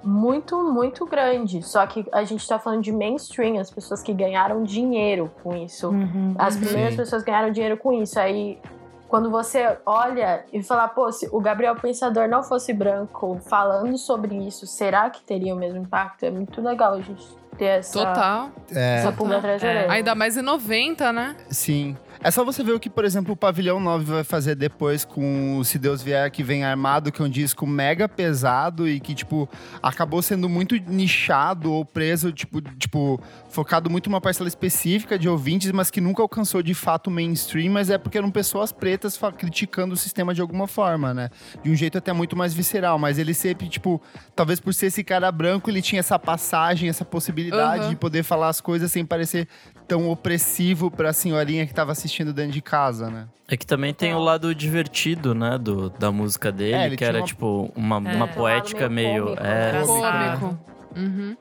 muito, 0.03 0.63
muito 0.63 1.05
grande. 1.05 1.61
Só 1.63 1.85
que 1.87 2.05
a 2.11 2.23
gente 2.23 2.47
tá 2.47 2.59
falando 2.59 2.81
de 2.81 2.91
mainstream, 2.91 3.59
as 3.59 3.71
pessoas 3.71 4.01
que 4.03 4.13
ganharam 4.13 4.63
dinheiro 4.63 5.31
com 5.43 5.55
isso. 5.55 5.91
As 6.37 6.55
primeiras 6.55 6.91
Sim. 6.91 6.97
pessoas 6.97 7.23
ganharam 7.23 7.51
dinheiro 7.51 7.77
com 7.77 7.91
isso. 7.93 8.19
Aí, 8.19 8.59
quando 9.07 9.29
você 9.31 9.77
olha 9.85 10.45
e 10.51 10.61
fala, 10.63 10.87
pô, 10.87 11.11
se 11.11 11.29
o 11.31 11.39
Gabriel 11.39 11.75
Pensador 11.75 12.27
não 12.27 12.43
fosse 12.43 12.73
branco 12.73 13.39
falando 13.47 13.97
sobre 13.97 14.35
isso, 14.35 14.65
será 14.67 15.09
que 15.09 15.21
teria 15.23 15.53
o 15.53 15.57
mesmo 15.57 15.79
impacto? 15.79 16.23
É 16.23 16.31
muito 16.31 16.61
legal 16.61 16.93
a 16.93 17.01
gente 17.01 17.25
ter 17.57 17.65
essa, 17.65 17.93
Total. 17.93 18.51
É, 18.71 18.97
essa 18.99 19.11
pulga 19.11 19.37
atrás 19.37 19.61
da 19.61 19.67
É. 19.67 19.71
orelha. 19.71 19.91
Ainda 19.91 20.15
mais 20.15 20.37
em 20.37 20.41
90, 20.41 21.11
né? 21.13 21.35
sim. 21.49 21.95
É 22.23 22.31
só 22.31 22.43
você 22.43 22.63
ver 22.63 22.71
o 22.71 22.79
que, 22.79 22.89
por 22.89 23.05
exemplo, 23.05 23.33
o 23.33 23.35
Pavilhão 23.35 23.79
9 23.79 24.05
vai 24.05 24.23
fazer 24.23 24.55
depois 24.55 25.05
com 25.05 25.59
o 25.59 25.65
Se 25.65 25.77
Deus 25.77 26.01
Vier 26.01 26.31
Que 26.31 26.41
Vem 26.41 26.63
Armado, 26.63 27.11
que 27.11 27.21
é 27.21 27.25
um 27.25 27.29
disco 27.29 27.67
mega 27.67 28.09
pesado 28.09 28.87
e 28.87 28.99
que, 28.99 29.13
tipo, 29.13 29.47
acabou 29.83 30.23
sendo 30.23 30.49
muito 30.49 30.75
nichado 30.75 31.71
ou 31.71 31.85
preso, 31.85 32.31
tipo, 32.31 32.61
tipo 32.79 33.19
focado 33.49 33.91
muito 33.91 34.09
numa 34.09 34.19
parcela 34.19 34.47
específica 34.47 35.19
de 35.19 35.29
ouvintes, 35.29 35.71
mas 35.71 35.91
que 35.91 36.01
nunca 36.01 36.23
alcançou 36.23 36.63
de 36.63 36.73
fato 36.73 37.07
o 37.07 37.11
mainstream, 37.11 37.71
mas 37.71 37.91
é 37.91 37.97
porque 37.97 38.17
eram 38.17 38.31
pessoas 38.31 38.71
pretas 38.71 39.19
criticando 39.37 39.93
o 39.93 39.97
sistema 39.97 40.33
de 40.33 40.41
alguma 40.41 40.65
forma, 40.67 41.13
né? 41.13 41.29
De 41.63 41.69
um 41.69 41.75
jeito 41.75 41.97
até 41.97 42.11
muito 42.11 42.35
mais 42.35 42.55
visceral, 42.55 42.97
mas 42.97 43.19
ele 43.19 43.35
sempre, 43.35 43.69
tipo, 43.69 44.01
talvez 44.35 44.59
por 44.59 44.73
ser 44.73 44.87
esse 44.87 45.03
cara 45.03 45.31
branco, 45.31 45.69
ele 45.69 45.81
tinha 45.81 45.99
essa 45.99 46.17
passagem, 46.17 46.89
essa 46.89 47.05
possibilidade 47.05 47.44
Aham. 47.53 47.89
de 47.89 47.95
poder 47.95 48.23
falar 48.23 48.49
as 48.49 48.59
coisas 48.61 48.91
sem 48.91 49.05
parecer 49.05 49.47
tão 49.87 50.09
opressivo 50.09 50.89
pra 50.89 51.13
senhorinha 51.13 51.65
que 51.67 51.73
tava 51.73 51.91
assistindo 51.91 52.33
dentro 52.33 52.51
de 52.53 52.61
casa, 52.61 53.09
né? 53.09 53.27
É 53.47 53.55
que 53.55 53.65
também 53.65 53.93
tem 53.93 54.13
o 54.13 54.19
lado 54.19 54.55
divertido, 54.55 55.35
né, 55.35 55.57
do, 55.59 55.89
da 55.91 56.11
música 56.11 56.51
dele, 56.51 56.93
É, 56.93 56.97
que 56.97 57.03
era 57.05 57.19
uma- 57.19 57.25
tipo 57.27 57.71
uma, 57.75 57.97
É. 57.97 58.15
uma 58.15 58.27
poética 58.27 58.89
meio 58.89 59.25
meio. 59.25 59.25
cômico, 59.35 59.43
é, 59.45 59.71
né? 59.73 60.37
Cômico. 60.39 60.59
Uhum. 60.95 61.37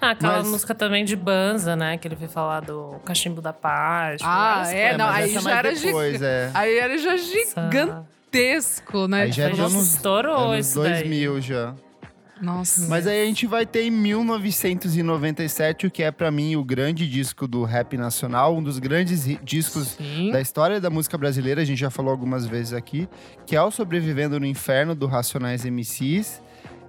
Ah, 0.00 0.10
aquela 0.10 0.38
Mas- 0.38 0.48
música 0.48 0.74
também 0.74 1.04
de 1.04 1.14
Banza, 1.14 1.76
né? 1.76 1.96
Que 1.96 2.08
ele 2.08 2.16
veio 2.16 2.30
falar 2.30 2.60
do 2.60 2.96
Cachimbo 3.04 3.40
da 3.40 3.52
Paz. 3.52 4.20
Ah, 4.24 4.62
Essa 4.62 4.74
é, 4.74 4.88
foi 4.88 4.98
não, 4.98 5.08
aí 5.08 5.36
é 5.36 5.40
já 5.40 5.50
era 5.58 5.72
depois, 5.74 6.12
giga- 6.14 6.26
é. 6.26 6.50
Aí 6.54 6.78
era 6.78 6.98
já 6.98 7.16
gigantesco, 7.16 9.06
né? 9.08 9.22
Aí 9.22 9.32
já 9.32 9.44
é 9.44 9.48
Nossa, 9.50 9.62
anos, 9.76 9.92
estourou 9.94 10.36
anos 10.52 10.66
isso 10.66 10.80
daí. 10.82 10.92
2000 10.94 11.40
já. 11.40 11.74
Nossa. 12.42 12.88
Mas 12.88 13.06
aí 13.06 13.22
a 13.22 13.24
gente 13.24 13.46
vai 13.46 13.64
ter 13.64 13.84
em 13.84 13.90
1997, 13.90 15.86
o 15.86 15.90
que 15.90 16.02
é 16.02 16.10
pra 16.10 16.30
mim 16.30 16.56
o 16.56 16.64
grande 16.64 17.08
disco 17.08 17.46
do 17.46 17.62
rap 17.62 17.96
nacional, 17.96 18.56
um 18.56 18.62
dos 18.62 18.78
grandes 18.80 19.24
discos 19.42 19.90
Sim. 19.96 20.30
da 20.32 20.40
história 20.40 20.80
da 20.80 20.90
música 20.90 21.16
brasileira, 21.16 21.62
a 21.62 21.64
gente 21.64 21.78
já 21.78 21.90
falou 21.90 22.10
algumas 22.10 22.44
vezes 22.44 22.72
aqui, 22.72 23.08
que 23.46 23.54
é 23.54 23.62
o 23.62 23.70
Sobrevivendo 23.70 24.40
no 24.40 24.46
Inferno 24.46 24.94
do 24.94 25.06
Racionais 25.06 25.64
MCs, 25.64 26.42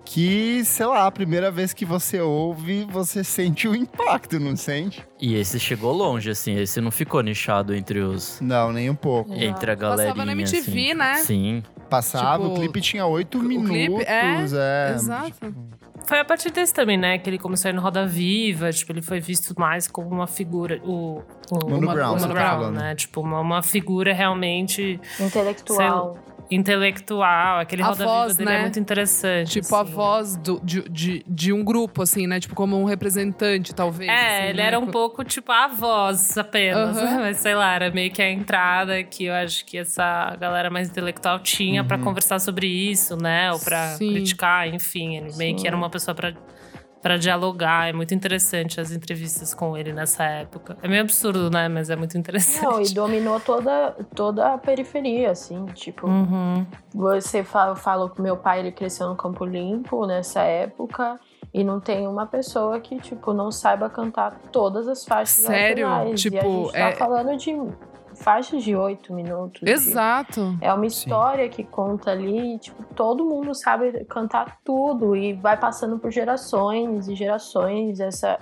que, 0.06 0.66
sei 0.66 0.86
lá, 0.86 1.08
a 1.08 1.12
primeira 1.12 1.50
vez 1.50 1.72
que 1.72 1.86
você 1.86 2.20
ouve, 2.20 2.86
você 2.92 3.24
sente 3.24 3.68
o 3.68 3.76
impacto, 3.76 4.40
não 4.40 4.56
sente? 4.56 5.02
E 5.20 5.36
esse 5.36 5.60
chegou 5.60 5.94
longe, 5.94 6.30
assim, 6.30 6.58
esse 6.58 6.82
não 6.82 6.92
ficou 6.92 7.22
nichado 7.22 7.74
entre 7.74 8.00
os. 8.00 8.40
Não, 8.42 8.74
nem 8.74 8.90
um 8.90 8.96
pouco. 8.96 9.34
Entre 9.34 9.72
a 9.72 9.78
Passava 9.78 10.14
galerinha. 10.14 10.26
na 10.26 10.32
MTV, 10.34 10.60
assim. 10.62 10.94
né? 10.94 11.16
Sim. 11.20 11.64
Passava, 11.90 12.44
Tipo, 12.44 12.56
o 12.56 12.60
clipe 12.60 12.82
tinha 12.82 13.06
oito 13.06 13.40
minutos. 13.40 13.70
clipe, 13.70 14.04
é, 14.04 14.42
é, 14.90 14.94
Exato. 14.94 15.56
Foi 16.06 16.20
a 16.20 16.26
partir 16.26 16.52
desse 16.52 16.74
também, 16.74 16.98
né? 16.98 17.18
Que 17.18 17.30
ele 17.30 17.38
começou 17.38 17.70
a 17.70 17.72
ir 17.72 17.76
no 17.76 17.82
Roda 17.82 18.06
Viva. 18.06 18.72
Tipo, 18.72 18.92
ele 18.92 19.02
foi 19.02 19.20
visto 19.22 19.54
mais 19.58 19.88
como 19.88 20.10
uma 20.10 20.28
figura. 20.28 20.82
O, 20.84 21.22
o 21.52 21.70
Mano 21.70 21.78
uma- 21.78 21.94
Brown, 21.94 22.12
Mano 22.16 22.28
tá 22.28 22.34
Brown, 22.34 22.50
falando. 22.50 22.76
né? 22.76 22.96
Tipo, 22.96 23.22
uma, 23.22 23.40
uma 23.40 23.62
figura 23.64 24.14
realmente 24.14 25.00
Intelectual. 25.20 26.18
Intelectual. 26.52 27.60
Aquele 27.60 27.82
A 27.84 27.88
Roda 27.88 28.04
voz, 28.06 28.36
dele 28.36 28.50
né? 28.50 28.58
é 28.58 28.62
muito 28.62 28.80
interessante. 28.80 29.62
Tipo, 29.62 29.76
a 29.76 29.82
assim. 29.82 29.92
voz 29.94 30.36
do- 30.38 30.60
de, 30.64 30.82
de, 30.90 31.24
de 31.28 31.54
um 31.54 31.64
grupo, 31.64 32.02
assim, 32.02 32.28
né? 32.28 32.40
Tipo, 32.40 32.56
como 32.56 32.80
um 32.80 32.86
representante, 32.86 33.74
talvez. 33.74 34.10
É, 34.10 34.38
assim, 34.40 34.48
ele 34.50 34.58
né? 34.58 34.68
era 34.68 34.80
um 34.80 34.88
pouco 34.88 35.24
tipo 35.24 35.52
a 35.52 35.68
voz 35.68 36.38
apenas, 36.38 36.98
Aham. 36.98 37.20
mas 37.22 37.38
sei 37.38 37.56
lá, 37.56 37.74
era 37.76 37.92
meio 37.92 38.12
que 38.12 38.22
a 38.22 38.30
entrada 38.30 39.04
que 39.04 39.26
eu 39.26 39.34
acho 39.34 39.66
que 39.66 39.78
essa 39.78 40.36
galera 40.40 40.70
mais 40.70 40.90
intelectual 40.90 41.40
tinha 41.40 41.84
pra 41.84 41.98
conversar 41.98 42.40
sobre 42.40 42.68
isso, 42.68 43.16
né? 43.16 43.52
Ou 43.52 43.60
pra 43.60 43.96
Sim. 43.96 44.12
criticar, 44.14 44.68
enfim. 44.68 45.18
Ele 45.18 45.36
meio 45.36 45.56
que 45.56 45.68
era 45.68 45.76
uma 45.76 45.90
pessoa 45.90 46.14
pra 46.16 46.34
para 47.04 47.18
dialogar. 47.18 47.90
É 47.90 47.94
muito 47.94 48.16
interessante 48.16 48.80
as 48.82 48.92
entrevistas 48.92 49.54
com 49.54 49.78
ele 49.78 49.92
nessa 49.94 50.24
época. 50.24 50.78
É 50.82 50.88
meio 50.88 51.02
absurdo, 51.02 51.52
né? 51.52 51.68
Mas 51.68 51.90
é 51.90 51.96
muito 51.96 52.18
interessante. 52.18 52.64
Não, 52.64 52.82
e 52.82 52.92
dominou 52.94 53.40
toda, 53.42 53.92
toda 54.16 54.54
a 54.54 54.58
periferia, 54.58 55.30
assim, 55.32 55.66
tipo, 55.74 56.08
Uhum. 56.08 56.66
você 56.96 57.44
fala, 57.44 57.76
falou 57.76 58.10
que 58.10 58.22
meu 58.22 58.38
pai 58.38 58.62
ele 58.62 58.72
cresceu 58.72 59.08
no 59.10 59.16
Campo 59.16 59.44
Limpo 59.46 60.08
nessa 60.08 60.42
época 60.42 61.20
e 61.54 61.64
não 61.64 61.80
tem 61.80 62.08
uma 62.08 62.26
pessoa 62.26 62.80
que, 62.80 62.98
tipo, 63.00 63.34
não 63.34 63.52
saiba 63.52 63.90
cantar 63.90 64.40
todas 64.52 64.88
as 64.88 65.06
faixas 65.06 65.46
Sério? 65.46 65.88
nacionais. 65.88 66.24
e 66.26 66.28
a 66.28 66.32
Tipo, 66.32 66.64
gente 66.64 66.72
tá 66.74 66.80
é- 66.80 66.92
falando 66.96 67.38
de 67.38 67.52
faixas 68.16 68.64
de 68.64 68.76
oito 68.76 69.14
minutos. 69.14 69.62
de- 69.62 69.70
Exato. 69.72 70.58
É 70.62 70.74
uma 70.74 70.86
história 70.86 71.48
que 71.50 71.64
conta 71.64 72.12
ali, 72.12 72.58
tipo, 72.60 72.84
todo 72.96 73.26
mundo 73.26 73.54
sabe 73.54 74.04
cantar 74.06 74.60
tudo 74.64 75.16
e 75.16 75.34
vai 75.34 75.58
passando 75.58 75.98
por 76.00 76.12
gerações 76.12 77.08
e 77.08 77.16
gerações. 77.16 78.00
Essa, 78.00 78.40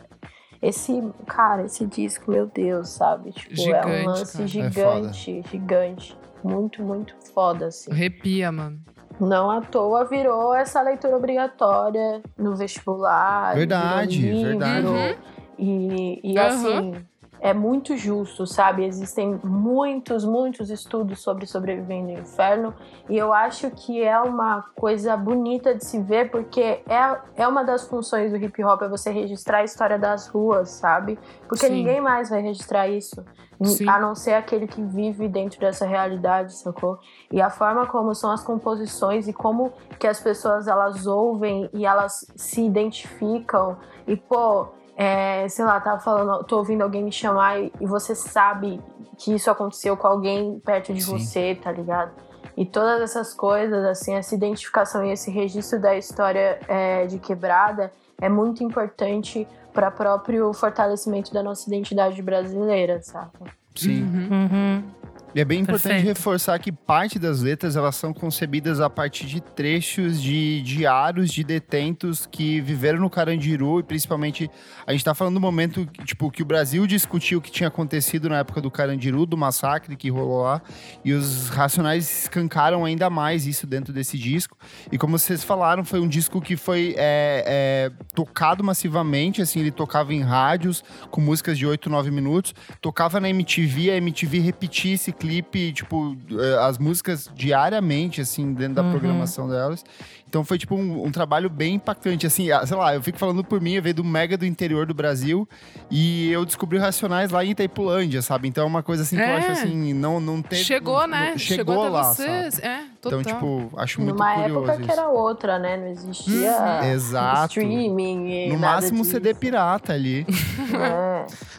esse, 0.61 1.01
cara, 1.25 1.63
esse 1.65 1.85
disco, 1.85 2.31
meu 2.31 2.45
Deus, 2.47 2.89
sabe? 2.89 3.31
Tipo, 3.31 3.53
é 3.53 3.55
Gigante, 3.55 3.87
um 3.87 4.05
lance 4.05 4.31
cara. 4.33 4.43
É 4.43 4.47
gigante, 4.47 5.43
gigante. 5.49 6.17
Muito, 6.43 6.81
muito 6.81 7.15
foda, 7.33 7.67
assim. 7.67 7.91
Arrepia, 7.91 8.51
mano. 8.51 8.79
Não 9.19 9.51
à 9.51 9.61
toa 9.61 10.05
virou 10.05 10.53
essa 10.53 10.81
leitura 10.81 11.15
obrigatória 11.15 12.23
no 12.37 12.55
vestibular. 12.55 13.53
Verdade, 13.55 14.19
virou 14.19 14.35
livro, 14.37 14.49
verdade. 14.59 15.17
E, 15.59 16.19
e 16.23 16.39
Aham. 16.39 16.47
assim, 16.47 17.05
é 17.41 17.53
muito 17.55 17.97
justo, 17.97 18.45
sabe? 18.45 18.85
Existem 18.85 19.39
muitos, 19.43 20.23
muitos 20.23 20.69
estudos 20.69 21.19
sobre 21.21 21.47
sobrevivendo 21.47 22.13
no 22.13 22.19
inferno. 22.19 22.73
E 23.09 23.17
eu 23.17 23.33
acho 23.33 23.71
que 23.71 24.01
é 24.01 24.17
uma 24.19 24.61
coisa 24.75 25.17
bonita 25.17 25.73
de 25.73 25.83
se 25.83 25.99
ver, 25.99 26.29
porque 26.29 26.61
é, 26.61 27.19
é 27.35 27.47
uma 27.47 27.63
das 27.63 27.87
funções 27.87 28.31
do 28.31 28.37
hip 28.37 28.63
hop, 28.63 28.83
é 28.83 28.87
você 28.87 29.09
registrar 29.09 29.57
a 29.57 29.63
história 29.63 29.97
das 29.97 30.27
ruas, 30.27 30.69
sabe? 30.69 31.17
Porque 31.47 31.65
Sim. 31.65 31.73
ninguém 31.73 31.99
mais 31.99 32.29
vai 32.29 32.41
registrar 32.43 32.87
isso. 32.87 33.25
Sim. 33.63 33.87
A 33.89 33.99
não 33.99 34.15
ser 34.15 34.33
aquele 34.33 34.67
que 34.67 34.81
vive 34.81 35.27
dentro 35.27 35.59
dessa 35.59 35.85
realidade, 35.85 36.53
sacou? 36.53 36.99
E 37.31 37.41
a 37.41 37.49
forma 37.49 37.85
como 37.87 38.13
são 38.13 38.31
as 38.31 38.43
composições 38.43 39.27
e 39.27 39.33
como 39.33 39.73
que 39.99 40.07
as 40.07 40.19
pessoas 40.19 40.67
elas 40.67 41.05
ouvem 41.05 41.69
e 41.73 41.85
elas 41.85 42.25
se 42.35 42.61
identificam. 42.61 43.77
E, 44.07 44.15
pô, 44.15 44.67
é, 45.01 45.49
sei 45.49 45.65
lá, 45.65 45.79
tava 45.79 45.99
falando, 45.99 46.43
tô 46.43 46.59
ouvindo 46.59 46.83
alguém 46.83 47.03
me 47.03 47.11
chamar 47.11 47.59
e, 47.59 47.73
e 47.81 47.87
você 47.87 48.13
sabe 48.13 48.79
que 49.17 49.33
isso 49.33 49.49
aconteceu 49.49 49.97
com 49.97 50.05
alguém 50.05 50.59
perto 50.59 50.93
de 50.93 51.01
Sim. 51.01 51.17
você, 51.17 51.55
tá 51.55 51.71
ligado? 51.71 52.11
E 52.55 52.67
todas 52.67 53.01
essas 53.01 53.33
coisas, 53.33 53.83
assim, 53.83 54.13
essa 54.13 54.35
identificação 54.35 55.03
e 55.03 55.11
esse 55.11 55.31
registro 55.31 55.81
da 55.81 55.97
história 55.97 56.59
é, 56.67 57.07
de 57.07 57.17
quebrada 57.17 57.91
é 58.21 58.29
muito 58.29 58.63
importante 58.63 59.47
para 59.73 59.89
próprio 59.89 60.53
fortalecimento 60.53 61.33
da 61.33 61.41
nossa 61.41 61.67
identidade 61.67 62.21
brasileira, 62.21 63.01
sabe? 63.01 63.31
Sim. 63.75 64.03
Uhum. 64.03 64.83
E 65.33 65.39
é 65.39 65.45
bem 65.45 65.61
importante 65.61 65.93
Perfeito. 65.93 66.07
reforçar 66.07 66.59
que 66.59 66.73
parte 66.73 67.17
das 67.17 67.41
letras 67.41 67.77
elas 67.77 67.95
são 67.95 68.13
concebidas 68.13 68.81
a 68.81 68.89
partir 68.89 69.25
de 69.27 69.39
trechos 69.39 70.21
de 70.21 70.61
diários 70.61 71.31
de 71.31 71.41
detentos 71.41 72.27
que 72.29 72.59
viveram 72.59 72.99
no 72.99 73.09
Carandiru 73.09 73.79
e 73.79 73.83
principalmente 73.83 74.51
a 74.85 74.91
gente 74.91 75.05
tá 75.05 75.13
falando 75.13 75.35
do 75.35 75.39
momento 75.39 75.85
tipo 76.03 76.29
que 76.29 76.41
o 76.41 76.45
Brasil 76.45 76.85
discutiu 76.85 77.39
o 77.39 77.41
que 77.41 77.49
tinha 77.49 77.69
acontecido 77.69 78.27
na 78.27 78.39
época 78.39 78.59
do 78.59 78.69
Carandiru, 78.69 79.25
do 79.25 79.37
massacre 79.37 79.95
que 79.95 80.09
rolou 80.09 80.43
lá, 80.43 80.61
e 81.05 81.13
os 81.13 81.47
Racionais 81.47 82.23
escancaram 82.23 82.83
ainda 82.83 83.09
mais 83.09 83.45
isso 83.47 83.65
dentro 83.65 83.93
desse 83.93 84.17
disco. 84.17 84.57
E 84.91 84.97
como 84.97 85.17
vocês 85.17 85.43
falaram, 85.43 85.85
foi 85.85 86.01
um 86.01 86.07
disco 86.07 86.41
que 86.41 86.57
foi 86.57 86.93
é, 86.97 87.43
é, 87.47 87.91
tocado 88.13 88.63
massivamente, 88.63 89.41
assim, 89.41 89.61
ele 89.61 89.71
tocava 89.71 90.13
em 90.13 90.21
rádios 90.21 90.83
com 91.09 91.21
músicas 91.21 91.57
de 91.57 91.65
8, 91.65 91.89
9 91.89 92.11
minutos, 92.11 92.53
tocava 92.81 93.19
na 93.19 93.29
MTV, 93.29 93.91
a 93.91 93.97
MTV 93.97 94.39
repetia 94.39 94.93
esse 94.93 95.11
clipe, 95.21 95.71
tipo, 95.73 96.15
eh, 96.31 96.57
as 96.65 96.77
músicas 96.77 97.29
diariamente, 97.35 98.21
assim, 98.21 98.53
dentro 98.53 98.75
da 98.75 98.83
Uhum. 98.83 98.91
programação 98.91 99.47
delas. 99.47 99.83
Então 100.31 100.45
foi, 100.45 100.57
tipo, 100.57 100.75
um, 100.75 101.05
um 101.07 101.11
trabalho 101.11 101.49
bem 101.49 101.75
impactante, 101.75 102.25
assim, 102.25 102.49
ah, 102.51 102.65
sei 102.65 102.77
lá, 102.77 102.95
eu 102.95 103.01
fico 103.03 103.17
falando 103.17 103.43
por 103.43 103.59
mim, 103.59 103.73
eu 103.73 103.81
veio 103.83 103.95
do 103.95 104.01
mega 104.01 104.37
do 104.37 104.45
interior 104.45 104.85
do 104.85 104.93
Brasil 104.93 105.45
e 105.89 106.31
eu 106.31 106.45
descobri 106.45 106.77
o 106.77 106.81
Racionais 106.81 107.31
lá 107.31 107.43
em 107.43 107.49
Itaipulândia, 107.49 108.21
sabe? 108.21 108.47
Então 108.47 108.63
é 108.63 108.67
uma 108.67 108.81
coisa, 108.81 109.03
assim, 109.03 109.17
que 109.17 109.21
eu 109.21 109.25
É. 109.25 109.35
acho, 109.39 109.51
assim, 109.51 109.93
não, 109.93 110.21
não 110.21 110.41
teve... 110.41 110.63
Chegou, 110.63 111.01
não- 111.01 111.07
né? 111.09 111.31
não- 111.31 111.37
Chegou, 111.37 111.81
até 111.81 111.89
lá, 111.89 112.03
vocês. 112.13 112.53
sabe? 112.55 112.65
É, 112.65 112.83
total. 113.01 113.19
Então, 113.19 113.33
tipo, 113.33 113.77
acho 113.77 113.99
muito 113.99 114.13
Numa 114.17 114.33
curioso 114.35 114.59
época 114.59 114.75
que 114.77 114.81
isso. 114.83 114.91
era 115.01 115.09
outra, 115.09 115.59
né? 115.59 115.75
Não 115.75 115.87
existia 115.87 116.85
Exato. 116.93 117.59
streaming 117.59 118.29
e 118.31 118.47
No 118.53 118.57
nada 118.57 118.75
máximo 118.75 118.99
disso. 119.01 119.11
CD 119.11 119.33
pirata 119.33 119.91
ali. 119.91 120.25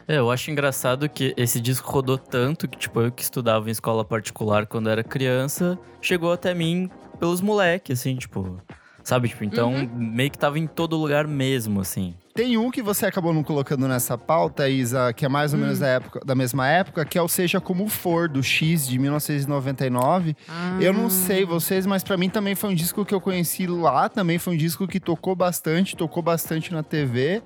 É. 0.08 0.14
É, 0.14 0.18
eu 0.18 0.30
acho 0.30 0.50
engraçado 0.50 1.06
que 1.08 1.34
esse 1.36 1.60
disco 1.60 1.90
rodou 1.92 2.16
tanto 2.16 2.66
que, 2.66 2.78
tipo, 2.78 3.00
eu 3.02 3.12
que 3.12 3.22
estudava 3.22 3.68
em 3.68 3.72
escola 3.72 4.02
particular 4.04 4.66
quando 4.66 4.88
era 4.88 5.04
criança, 5.04 5.78
chegou 6.00 6.32
até 6.32 6.54
mim 6.54 6.90
pelos 7.22 7.40
moleques, 7.40 8.00
assim, 8.00 8.16
tipo. 8.16 8.60
Sabe? 9.04 9.28
Tipo, 9.28 9.44
então 9.44 9.72
Uhum. 9.74 9.88
meio 9.94 10.28
que 10.28 10.36
tava 10.38 10.58
em 10.58 10.66
todo 10.66 10.96
lugar 10.96 11.26
mesmo, 11.28 11.80
assim. 11.80 12.14
Tem 12.34 12.56
um 12.56 12.70
que 12.70 12.80
você 12.80 13.04
acabou 13.04 13.34
não 13.34 13.42
colocando 13.42 13.86
nessa 13.86 14.16
pauta, 14.16 14.66
Isa, 14.66 15.12
que 15.12 15.26
é 15.26 15.28
mais 15.28 15.52
ou 15.52 15.58
Hum. 15.58 15.64
menos 15.64 15.80
da, 15.80 15.86
época, 15.86 16.20
da 16.24 16.34
mesma 16.34 16.66
época, 16.66 17.04
que 17.04 17.18
é 17.18 17.22
o 17.22 17.28
Seja 17.28 17.60
Como 17.60 17.86
For, 17.88 18.26
do 18.26 18.42
X, 18.42 18.88
de 18.88 18.98
1999. 18.98 20.34
Ah. 20.48 20.78
Eu 20.80 20.94
não 20.94 21.10
sei 21.10 21.44
vocês, 21.44 21.84
mas 21.84 22.02
pra 22.02 22.16
mim 22.16 22.30
também 22.30 22.54
foi 22.54 22.70
um 22.70 22.74
disco 22.74 23.04
que 23.04 23.14
eu 23.14 23.20
conheci 23.20 23.66
lá, 23.66 24.08
também 24.08 24.38
foi 24.38 24.54
um 24.54 24.56
disco 24.56 24.88
que 24.88 24.98
tocou 24.98 25.36
bastante, 25.36 25.94
tocou 25.94 26.22
bastante 26.22 26.72
na 26.72 26.82
TV. 26.82 27.42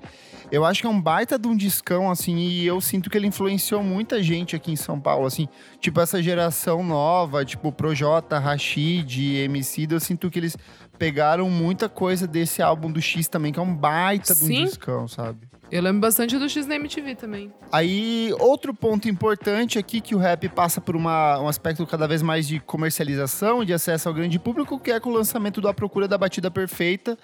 Eu 0.49 0.63
acho 0.63 0.79
que 0.79 0.87
é 0.87 0.89
um 0.89 1.01
baita 1.01 1.37
de 1.37 1.49
um 1.49 1.57
discão, 1.57 2.09
assim, 2.09 2.37
e 2.37 2.65
eu 2.65 2.79
sinto 2.79 3.09
que 3.09 3.17
ele 3.17 3.27
influenciou 3.27 3.83
muita 3.83 4.23
gente 4.23 4.55
aqui 4.55 4.71
em 4.71 4.77
São 4.77 4.97
Paulo, 4.97 5.25
assim. 5.25 5.49
Tipo, 5.81 5.99
essa 5.99 6.23
geração 6.23 6.81
nova, 6.81 7.43
tipo, 7.43 7.73
Projota, 7.73 8.39
Rashid, 8.39 9.35
MC, 9.43 9.85
eu 9.91 9.99
sinto 9.99 10.29
que 10.31 10.39
eles 10.39 10.55
pegaram 10.97 11.49
muita 11.49 11.87
coisa 11.87 12.25
desse 12.27 12.61
álbum 12.61 12.91
do 12.91 13.01
X 13.01 13.27
também, 13.27 13.51
que 13.53 13.59
é 13.59 13.61
um 13.61 13.75
baita 13.75 14.33
de 14.35 14.43
um 14.43 14.47
Sim. 14.47 14.65
discão, 14.65 15.07
sabe? 15.07 15.47
Eu 15.69 15.81
lembro 15.81 15.99
bastante 15.99 16.37
do 16.37 16.47
X 16.47 16.65
na 16.65 16.75
MTV 16.75 17.15
também. 17.15 17.51
Aí, 17.73 18.33
outro 18.39 18.73
ponto 18.73 19.09
importante 19.09 19.77
aqui 19.77 19.99
que 19.99 20.15
o 20.15 20.17
rap 20.17 20.47
passa 20.47 20.79
por 20.79 20.95
uma- 20.95 21.41
um 21.41 21.47
aspecto 21.49 21.85
cada 21.85 22.07
vez 22.07 22.21
mais 22.21 22.47
de 22.47 22.57
comercialização, 22.61 23.65
de 23.65 23.73
acesso 23.73 24.07
ao 24.07 24.13
grande 24.15 24.39
público, 24.39 24.79
que 24.79 24.91
é 24.91 24.99
com 24.99 25.09
o 25.09 25.13
lançamento 25.13 25.59
do 25.59 25.67
A 25.67 25.73
Procura 25.73 26.07
da 26.07 26.17
Batida 26.17 26.49
Perfeita, 26.49 27.17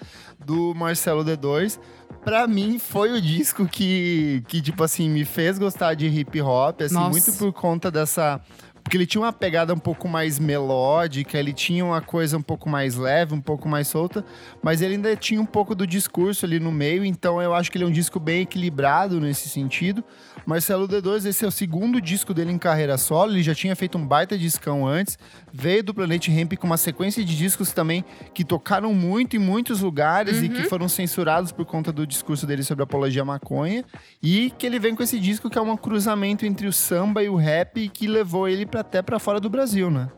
do 0.46 0.74
Marcelo 0.76 1.24
D2. 1.24 1.80
Pra 2.26 2.46
mim, 2.46 2.80
foi 2.80 3.14
o 3.14 3.22
disco 3.22 3.66
que, 3.66 4.44
que 4.50 4.62
tipo 4.62 4.84
assim, 4.84 5.10
me 5.10 5.24
fez 5.24 5.58
gostar 5.58 5.94
de 5.94 6.08
hip 6.08 6.42
hop, 6.42 6.82
assim, 6.82 6.94
Nossa. 6.96 7.10
muito 7.10 7.34
por 7.38 7.54
conta 7.54 7.90
dessa... 7.90 8.42
Porque 8.84 8.98
ele 8.98 9.06
tinha 9.06 9.22
uma 9.22 9.32
pegada 9.32 9.74
um 9.74 9.80
pouco 9.80 10.10
mais 10.10 10.38
melódica, 10.38 11.40
ele 11.40 11.54
tinha 11.54 11.86
uma 11.86 12.02
coisa 12.02 12.38
um 12.38 12.42
pouco 12.42 12.70
mais 12.70 12.96
leve, 12.96 13.34
um 13.34 13.40
pouco 13.40 13.68
mais 13.70 13.88
solta, 13.88 14.26
mas 14.62 14.82
ele 14.82 14.96
ainda 14.96 15.16
tinha 15.16 15.40
um 15.40 15.46
pouco 15.46 15.74
do 15.74 15.88
discurso 15.88 16.46
ali 16.46 16.60
no 16.60 16.72
meio, 16.72 17.06
então 17.06 17.42
eu 17.42 17.54
acho 17.54 17.72
que 17.72 17.78
ele 17.78 17.86
é 17.86 17.88
um 17.88 17.92
disco 17.92 18.20
bem 18.20 18.42
equilibrado 18.42 19.22
nesse 19.22 19.48
sentido. 19.48 20.04
Marcelo 20.46 20.88
D2, 20.88 21.26
esse 21.26 21.46
é 21.46 21.48
o 21.48 21.52
segundo 21.52 22.02
disco 22.02 22.34
dele 22.34 22.52
em 22.52 22.58
carreira 22.58 22.98
solo, 22.98 23.32
ele 23.32 23.44
já 23.44 23.56
tinha 23.56 23.76
feito 23.76 23.98
um 23.98 24.06
baita 24.06 24.38
discão 24.38 24.86
antes, 24.86 25.18
veio 25.52 25.84
do 25.84 25.94
Planet 25.94 26.28
Ramp 26.28 26.54
com 26.56 26.68
uma 26.68 26.78
sequência 26.78 27.24
de 27.24 27.38
discos 27.38 27.72
também 27.72 28.04
que 28.34 28.44
tocaram 28.44 28.94
muito 28.94 29.36
em 29.36 29.40
muitos 29.40 29.80
lugares 29.80 30.42
e 30.42 30.50
que 30.50 30.64
foram 30.64 30.90
censurados 30.90 31.52
por 31.52 31.66
conta 31.66 31.92
do 31.92 32.06
discurso 32.06 32.46
dele 32.46 32.64
sobre 32.64 32.84
a 32.84 32.86
apologia 32.86 33.22
à 33.22 33.26
maconha, 33.26 33.86
e 34.22 34.52
que 34.58 34.66
ele 34.66 34.80
vem 34.80 34.96
com 34.96 35.04
esse 35.04 35.20
disco 35.20 35.50
que 35.50 35.58
é 35.58 35.62
um 35.62 35.78
cruzamento 35.78 36.46
entre 36.46 36.68
o 36.68 36.74
samba 36.74 37.24
e 37.24 37.30
o 37.30 37.36
rap 37.36 37.88
que 37.90 38.08
levou 38.08 38.48
ele 38.48 38.66
pra, 38.66 38.82
até 38.82 39.02
pra 39.02 39.20
fora 39.20 39.40
do 39.40 39.50
Brasil, 39.50 39.90
né? 39.90 40.10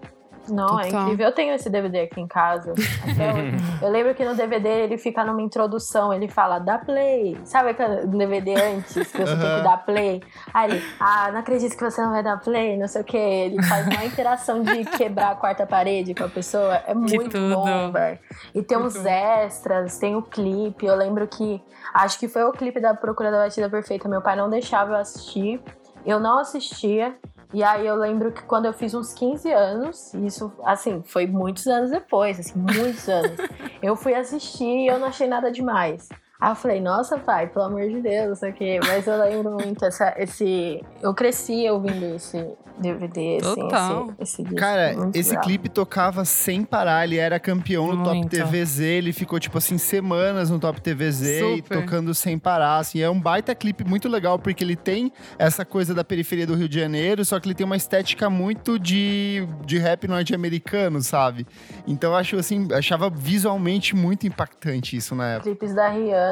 Não, 0.50 0.80
é 0.80 0.86
Total. 0.86 1.04
incrível. 1.04 1.26
Eu 1.28 1.32
tenho 1.32 1.54
esse 1.54 1.70
DVD 1.70 2.02
aqui 2.02 2.22
em 2.22 2.28
casa. 2.28 2.74
Eu 3.82 3.90
lembro 3.90 4.14
que 4.14 4.24
no 4.24 4.36
DVD 4.36 4.68
ele 4.84 4.98
fica 4.98 5.24
numa 5.24 5.42
introdução, 5.42 6.14
ele 6.14 6.28
fala, 6.28 6.60
dá 6.60 6.78
play. 6.78 7.38
Sabe 7.44 7.72
aquele 7.72 8.08
DVD 8.08 8.56
antes 8.56 8.94
que 8.94 9.04
você 9.04 9.36
tem 9.36 9.58
que 9.58 9.64
dar 9.64 9.86
play? 9.86 10.22
Aí 10.54 10.72
ele, 10.72 10.84
ah, 11.00 11.32
não 11.32 11.40
acredito 11.40 11.76
que 11.76 11.84
você 11.84 12.02
não 12.02 12.12
vai 12.12 12.24
dar 12.24 12.38
play, 12.38 12.78
não 12.78 12.88
sei 12.88 13.02
o 13.02 13.04
quê. 13.04 13.18
Ele 13.18 13.64
faz 13.64 13.88
uma 13.88 14.06
interação 14.06 14.62
de 14.62 14.86
quebrar 14.86 15.32
a 15.32 15.36
quarta 15.36 15.66
parede 15.66 16.14
com 16.14 16.24
a 16.24 16.30
pessoa. 16.30 16.76
É 16.88 16.94
muito 16.94 17.38
bom, 17.38 17.92
velho. 17.92 18.20
E 18.54 18.62
tem 18.62 18.78
uns 18.78 19.06
extras, 19.06 19.98
tem 19.98 20.16
o 20.16 20.22
clipe. 20.22 20.86
Eu 20.86 20.96
lembro 20.96 21.28
que, 21.28 21.62
acho 21.94 22.20
que 22.20 22.28
foi 22.28 22.44
o 22.44 22.52
clipe 22.52 22.80
da 22.80 22.94
Procura 22.94 23.32
da 23.32 23.38
Batida 23.38 23.70
Perfeita. 23.70 24.08
Meu 24.08 24.22
pai 24.22 24.36
não 24.36 24.50
deixava 24.50 24.94
eu 24.94 24.98
assistir. 24.98 25.62
Eu 26.06 26.20
não 26.20 26.40
assistia. 26.40 27.16
E 27.54 27.64
aí 27.64 27.86
eu 27.86 27.96
lembro 27.96 28.32
que 28.32 28.44
quando 28.44 28.66
eu 28.66 28.74
fiz 28.74 28.94
uns 28.94 29.14
15 29.14 29.52
anos, 29.52 30.14
isso, 30.16 30.52
assim, 30.64 31.02
foi 31.06 31.26
muitos 31.28 31.68
anos 31.68 31.92
depois, 31.92 32.40
assim, 32.40 32.60
muitos 32.60 33.08
anos. 33.08 33.38
Eu 33.82 33.96
fui 33.96 34.16
assistir 34.16 34.66
e 34.66 34.88
eu 34.88 34.98
não 34.98 35.10
achei 35.10 35.28
nada 35.28 35.52
demais. 35.52 36.10
Aí 36.40 36.52
eu 36.52 36.56
falei, 36.56 36.82
nossa, 36.82 37.18
pai, 37.18 37.48
pelo 37.48 37.66
amor 37.66 37.88
de 37.88 38.02
Deus, 38.02 38.28
não 38.28 38.36
sei 38.36 38.52
o 38.52 38.54
quê. 38.54 38.80
Mas 38.86 39.08
eu 39.08 39.18
lembro 39.18 39.52
muito 39.52 39.86
essa, 39.86 40.14
esse. 40.18 40.84
Eu 41.02 41.14
cresci 41.14 41.70
ouvindo 41.70 42.16
esse 42.16 42.38
DVD, 42.78 43.38
assim, 43.42 43.56
Total. 43.56 44.04
esse, 44.20 44.22
esse 44.22 44.44
disco. 44.44 44.58
Cara, 44.58 44.94
muito 44.98 45.16
esse 45.16 45.32
bravo. 45.32 45.48
clipe 45.48 45.70
tocava 45.70 46.26
sem 46.26 46.64
parar, 46.64 47.06
ele 47.06 47.18
era 47.18 47.40
campeão 47.40 47.88
no 47.94 48.04
Top 48.04 48.18
Muito. 48.18 48.30
TVZ, 48.30 48.80
ele 48.82 49.14
ficou, 49.14 49.40
tipo 49.40 49.58
assim, 49.58 49.78
semanas 49.78 50.50
no 50.50 50.60
Top 50.60 50.82
TVZ 50.82 51.40
e 51.58 51.62
tocando 51.62 52.14
sem 52.14 52.38
parar, 52.38 52.80
assim. 52.80 53.02
É 53.02 53.10
um 53.10 53.20
baita 53.20 53.56
clipe 53.56 53.86
muito 53.86 54.10
legal, 54.10 54.38
porque 54.38 54.62
ele 54.62 54.76
tem 54.76 55.14
essa 55.40 55.64
coisa 55.64 55.94
da 55.94 56.04
periferia 56.04 56.46
do 56.46 56.54
Rio 56.54 56.68
de 56.68 56.78
Janeiro, 56.78 57.24
só 57.24 57.40
que 57.40 57.48
ele 57.48 57.56
tem 57.56 57.66
uma 57.66 57.78
estética 57.78 58.30
muito 58.30 58.78
de, 58.78 59.48
de 59.66 59.78
rap 59.78 60.06
norte-americano, 60.06 61.02
sabe? 61.02 61.48
Então 61.88 62.12
eu 62.12 62.18
acho, 62.18 62.36
assim, 62.36 62.68
achava 62.74 63.10
visualmente 63.10 63.96
muito 63.96 64.28
impactante 64.28 64.98
isso 64.98 65.16
na 65.16 65.36
época. 65.36 65.50
Clipes 65.50 65.74
da 65.74 65.88
Rihanna. 65.88 66.25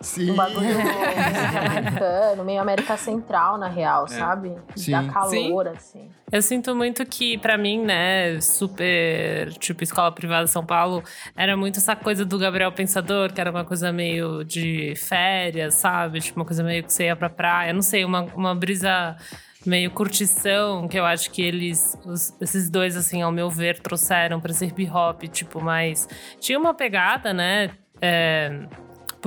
Sim. 0.00 0.32
Um 0.32 0.34
bagulho 0.36 0.68
americano, 1.66 2.44
meio 2.44 2.60
América 2.60 2.96
Central, 2.96 3.56
na 3.56 3.68
real, 3.68 4.06
sabe? 4.06 4.54
Sim. 4.76 4.90
Dá 4.92 5.04
calor, 5.04 5.68
assim. 5.68 6.10
Eu 6.30 6.42
sinto 6.42 6.74
muito 6.74 7.06
que, 7.06 7.38
pra 7.38 7.56
mim, 7.56 7.80
né, 7.82 8.38
super, 8.40 9.50
tipo, 9.54 9.82
escola 9.82 10.12
privada 10.12 10.46
São 10.46 10.64
Paulo, 10.64 11.02
era 11.36 11.56
muito 11.56 11.78
essa 11.78 11.96
coisa 11.96 12.24
do 12.24 12.38
Gabriel 12.38 12.70
Pensador, 12.72 13.32
que 13.32 13.40
era 13.40 13.50
uma 13.50 13.64
coisa 13.64 13.92
meio 13.92 14.44
de 14.44 14.94
férias, 14.96 15.74
sabe? 15.74 16.20
Tipo, 16.20 16.40
uma 16.40 16.44
coisa 16.46 16.62
meio 16.62 16.82
que 16.84 16.92
você 16.92 17.04
ia 17.04 17.16
pra 17.16 17.30
praia, 17.30 17.72
não 17.72 17.82
sei, 17.82 18.04
uma, 18.04 18.22
uma 18.34 18.54
brisa 18.54 19.16
meio 19.64 19.90
curtição, 19.90 20.86
que 20.86 20.98
eu 20.98 21.06
acho 21.06 21.30
que 21.30 21.40
eles, 21.40 21.96
os- 22.04 22.34
esses 22.42 22.68
dois, 22.68 22.94
assim, 22.96 23.22
ao 23.22 23.32
meu 23.32 23.48
ver, 23.48 23.78
trouxeram 23.78 24.38
pra 24.38 24.50
esse 24.50 24.66
hip 24.66 24.90
hop, 24.90 25.22
tipo, 25.28 25.62
mais. 25.62 26.06
Tinha 26.40 26.58
uma 26.58 26.74
pegada, 26.74 27.32
né? 27.32 27.70
é, 28.02 28.66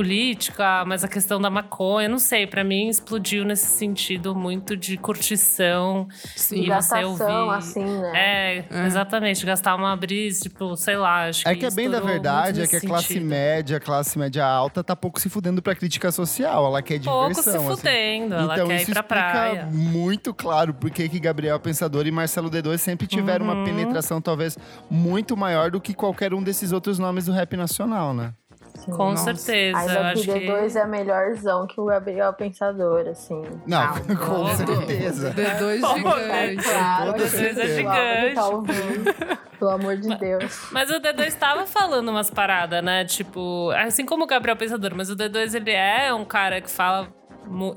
política, 0.02 0.86
mas 0.86 1.04
a 1.04 1.08
questão 1.08 1.42
da 1.42 1.50
maconha, 1.50 2.08
não 2.08 2.20
sei, 2.20 2.46
pra 2.46 2.64
mim 2.64 2.88
explodiu 2.88 3.44
nesse 3.44 3.66
sentido 3.66 4.36
muito 4.36 4.78
de 4.78 4.96
curtição 4.96 6.08
Sim. 6.36 6.58
e 6.62 6.62
você 6.66 6.68
Gastação, 6.68 7.46
ouvir. 7.48 7.56
assim, 7.58 7.84
né? 7.84 8.12
É, 8.16 8.66
exatamente, 8.86 9.44
gastar 9.46 9.76
uma 9.76 9.96
brisa, 9.96 10.42
tipo, 10.44 10.76
sei 10.78 10.96
lá, 10.98 11.28
acho 11.28 11.48
É 11.48 11.54
que 11.54 11.62
que 11.62 11.66
é 11.66 11.72
bem 11.72 11.90
da 11.90 12.00
verdade, 12.00 12.62
é 12.62 12.68
que 12.68 12.76
a 12.76 12.82
classe 12.82 13.08
sentido. 13.08 13.26
média, 13.26 13.78
a 13.78 13.80
classe 13.80 14.18
média 14.20 14.46
alta 14.46 14.84
tá 14.84 14.96
pouco 14.96 15.20
se 15.20 15.30
fudendo 15.30 15.62
pra 15.62 15.74
crítica 15.76 16.12
social, 16.12 16.68
ela 16.68 16.82
quer 16.82 17.00
Pouco 17.02 17.30
diversão, 17.30 17.52
se 17.52 17.58
assim. 17.58 17.68
fudendo, 17.78 18.36
ela 18.36 18.54
então 18.54 18.68
quer 18.68 18.82
isso 18.82 18.92
ir 18.92 18.94
pra 18.94 19.04
praia. 19.04 19.66
muito 19.72 20.34
claro 20.34 20.74
porque 20.74 21.10
que 21.10 21.20
Gabriel 21.20 21.60
Pensador 21.60 22.06
e 22.06 22.12
Marcelo 22.12 22.50
D2 22.52 22.78
sempre 22.78 23.08
tiveram 23.08 23.46
uma 23.46 23.56
Uhum. 23.56 23.66
penetração 23.66 24.22
talvez 24.22 24.58
muito 24.90 25.36
maior 25.36 25.72
do 25.72 25.82
que 25.82 25.94
qualquer 25.94 26.34
um 26.34 26.44
desses 26.44 26.72
outros 26.72 27.00
nomes 27.00 27.26
do 27.26 27.32
rap 27.32 27.58
nacional, 27.58 28.14
né? 28.14 28.32
Assim. 28.78 28.92
Com 28.92 29.12
Nossa. 29.12 29.36
certeza. 29.36 29.78
Mas 29.78 29.92
eu 29.92 30.00
aqui 30.00 30.08
acho 30.08 30.24
que. 30.24 30.48
D2 30.48 30.76
é 30.76 30.86
melhorzão 30.86 31.68
que 31.68 31.82
o 31.82 31.86
Gabriel 31.86 32.34
Pensador, 32.34 33.08
assim. 33.08 33.42
Não, 33.66 33.94
com 34.16 34.44
não. 34.44 34.56
certeza. 34.56 35.32
D2 35.32 35.82
Pô, 35.82 35.96
gigante. 35.96 36.64
Claro, 36.64 37.14
Com 37.14 37.20
certeza 37.20 37.62
é 37.62 37.66
pessoal 37.66 37.94
que 37.96 38.14
gigante. 38.14 38.36
Tá 38.36 38.48
ouvindo, 38.48 39.38
pelo 39.60 39.72
amor 39.72 39.98
de 39.98 40.16
Deus. 40.16 40.68
Mas 40.72 40.90
o 40.90 41.00
D2 41.00 41.34
tava 41.34 41.66
falando 41.66 42.10
umas 42.10 42.30
paradas, 42.30 42.84
né? 42.84 43.04
Tipo, 43.06 43.72
assim 43.72 44.06
como 44.06 44.24
o 44.24 44.28
Gabriel 44.28 44.56
Pensador, 44.56 44.94
mas 44.96 45.10
o 45.10 45.16
D2 45.16 45.56
ele 45.56 45.72
é 45.72 46.14
um 46.14 46.26
cara 46.26 46.62
que 46.62 46.70
fala. 46.70 47.08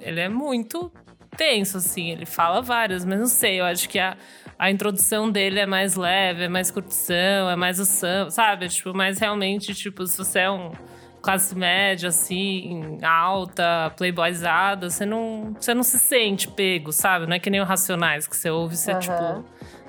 Ele 0.01 0.21
é 0.21 0.29
muito 0.29 0.93
tenso, 1.37 1.79
assim. 1.79 2.11
Ele 2.11 2.27
fala 2.27 2.61
várias, 2.61 3.05
mas 3.05 3.19
não 3.19 3.27
sei, 3.27 3.61
eu 3.61 3.65
acho 3.65 3.89
que 3.89 3.99
a, 3.99 4.17
a 4.61 4.71
introdução 4.71 5.31
dele 5.31 5.59
é 5.59 5.65
mais 5.65 5.95
leve, 5.97 6.45
é 6.45 6.49
mais 6.49 6.71
curtição, 6.71 7.49
é 7.51 7.57
mais 7.57 7.81
o 7.81 7.87
samba, 7.87 8.31
sabe? 8.31 8.69
Tipo, 8.69 8.93
mais 8.95 9.19
realmente, 9.19 9.75
tipo, 9.75 10.07
se 10.07 10.19
você 10.19 10.41
é 10.41 10.51
um 10.51 10.71
classe 11.23 11.57
média, 11.57 12.11
assim, 12.11 12.99
alta, 13.03 13.91
playboyzada, 13.97 14.91
você 14.91 15.07
não, 15.07 15.55
você 15.59 15.73
não 15.73 15.83
se 15.83 15.99
sente 15.99 16.47
pego, 16.47 16.93
sabe? 16.93 17.27
Não 17.27 17.35
é 17.37 17.39
que 17.39 17.49
nem 17.49 17.59
o 17.61 17.65
Racionais, 17.65 18.27
que 18.27 18.37
você 18.37 18.51
ouve 18.51 18.75
e 18.75 18.77
você, 18.77 18.91
Aham. 18.93 19.01
tipo, 19.01 19.45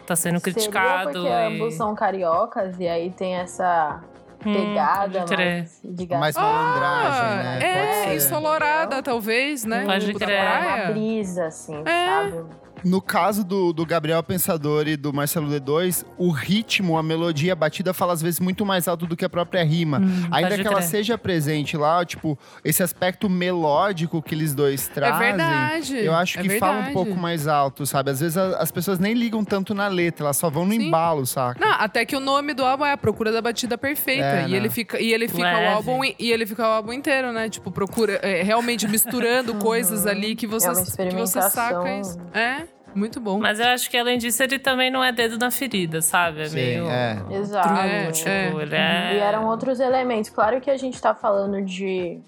tá 0.07 0.15
sendo 0.15 0.39
Seria 0.39 0.53
criticado. 0.53 1.11
porque 1.11 1.27
e... 1.27 1.31
ambos 1.31 1.73
são 1.73 1.93
cariocas 1.93 2.79
e 2.79 2.87
aí 2.87 3.11
tem 3.11 3.35
essa 3.35 4.01
Hum, 4.45 4.53
pegada 4.53 5.25
mais 5.35 5.79
de 5.83 6.05
gato. 6.05 6.19
Mais 6.19 6.35
malandragem, 6.37 7.37
né? 7.43 7.59
Pode 7.59 7.65
É, 7.65 7.93
ser. 8.05 8.15
ensolarada, 8.15 9.03
talvez, 9.03 9.65
né? 9.65 9.85
Pode 9.85 10.05
Tipo, 10.07 10.19
crer. 10.19 10.41
Uma 10.41 10.59
praia. 10.59 10.91
brisa, 10.91 11.45
assim, 11.47 11.75
É. 11.85 12.05
sabe? 12.05 12.60
No 12.83 13.01
caso 13.01 13.43
do, 13.43 13.71
do 13.73 13.85
Gabriel 13.85 14.21
Pensador 14.23 14.87
e 14.87 14.95
do 14.97 15.13
Marcelo 15.13 15.47
D2, 15.49 16.05
o 16.17 16.31
ritmo, 16.31 16.97
a 16.97 17.03
melodia, 17.03 17.53
a 17.53 17.55
batida 17.55 17.93
fala 17.93 18.13
às 18.13 18.21
vezes 18.21 18.39
muito 18.39 18.65
mais 18.65 18.87
alto 18.87 19.05
do 19.05 19.15
que 19.15 19.23
a 19.25 19.29
própria 19.29 19.63
rima. 19.63 19.99
Hum, 19.99 20.27
Ainda 20.31 20.57
que 20.57 20.67
ela 20.67 20.81
seja 20.81 21.17
presente 21.17 21.77
lá, 21.77 22.03
tipo, 22.05 22.37
esse 22.63 22.81
aspecto 22.81 23.29
melódico 23.29 24.21
que 24.21 24.33
eles 24.33 24.53
dois 24.53 24.89
É 24.89 24.93
trazem. 24.93 25.19
verdade. 25.19 25.97
Eu 25.97 26.13
acho 26.15 26.39
é 26.39 26.41
que 26.41 26.59
fala 26.59 26.89
um 26.89 26.93
pouco 26.93 27.15
mais 27.15 27.47
alto, 27.47 27.85
sabe? 27.85 28.11
Às 28.11 28.19
vezes 28.19 28.37
a- 28.37 28.57
as 28.57 28.71
pessoas 28.71 28.99
nem 28.99 29.13
ligam 29.13 29.43
tanto 29.43 29.73
na 29.73 29.87
letra, 29.87 30.25
elas 30.25 30.37
só 30.37 30.49
vão 30.49 30.65
no 30.65 30.71
Sim. 30.73 30.87
embalo, 30.87 31.25
saca? 31.25 31.63
Não, 31.63 31.71
até 31.73 32.05
que 32.05 32.15
o 32.15 32.19
nome 32.19 32.53
do 32.53 32.63
álbum 32.65 32.85
é 32.85 32.91
A 32.93 32.97
Procura 32.97 33.31
da 33.31 33.41
Batida 33.41 33.77
Perfeita. 33.77 34.23
É, 34.25 34.45
e, 34.47 34.51
né? 34.51 34.57
ele 34.57 34.69
fica, 34.69 34.99
e 34.99 35.11
ele 35.13 35.27
fica 35.27 35.43
Leve. 35.43 35.65
o 35.65 35.69
álbum 35.69 36.03
e 36.03 36.31
ele 36.31 36.45
fica 36.45 36.63
o 36.63 36.71
álbum 36.71 36.93
inteiro, 36.93 37.31
né? 37.31 37.49
Tipo, 37.49 37.71
procura 37.71 38.13
é, 38.21 38.41
realmente 38.43 38.87
misturando 38.87 39.55
coisas 39.61 40.05
ali 40.07 40.35
que 40.35 40.47
você, 40.47 40.67
É 40.67 40.71
uma 40.71 40.83
que 41.09 41.11
você 41.15 41.41
saca 41.49 41.99
isso. 41.99 42.17
É, 42.33 42.63
muito 42.95 43.19
bom. 43.19 43.39
Mas 43.39 43.59
eu 43.59 43.67
acho 43.67 43.89
que 43.89 43.97
além 43.97 44.17
disso, 44.17 44.41
ele 44.43 44.59
também 44.59 44.89
não 44.91 45.03
é 45.03 45.11
dedo 45.11 45.37
na 45.37 45.49
ferida, 45.51 46.01
sabe? 46.01 46.41
É 46.41 46.45
Sim, 46.45 46.55
meio. 46.55 46.89
é. 46.89 47.21
Exato. 47.31 47.69
É, 47.73 48.11
Tipo, 48.11 48.29
é. 48.29 48.53
ele 48.61 48.75
é. 48.75 49.13
E 49.15 49.17
eram 49.19 49.47
outros 49.47 49.79
elementos. 49.79 50.29
Claro 50.29 50.59
que 50.61 50.69
a 50.69 50.77
gente 50.77 51.01
tá 51.01 51.13
falando 51.15 51.61
de 51.61 52.19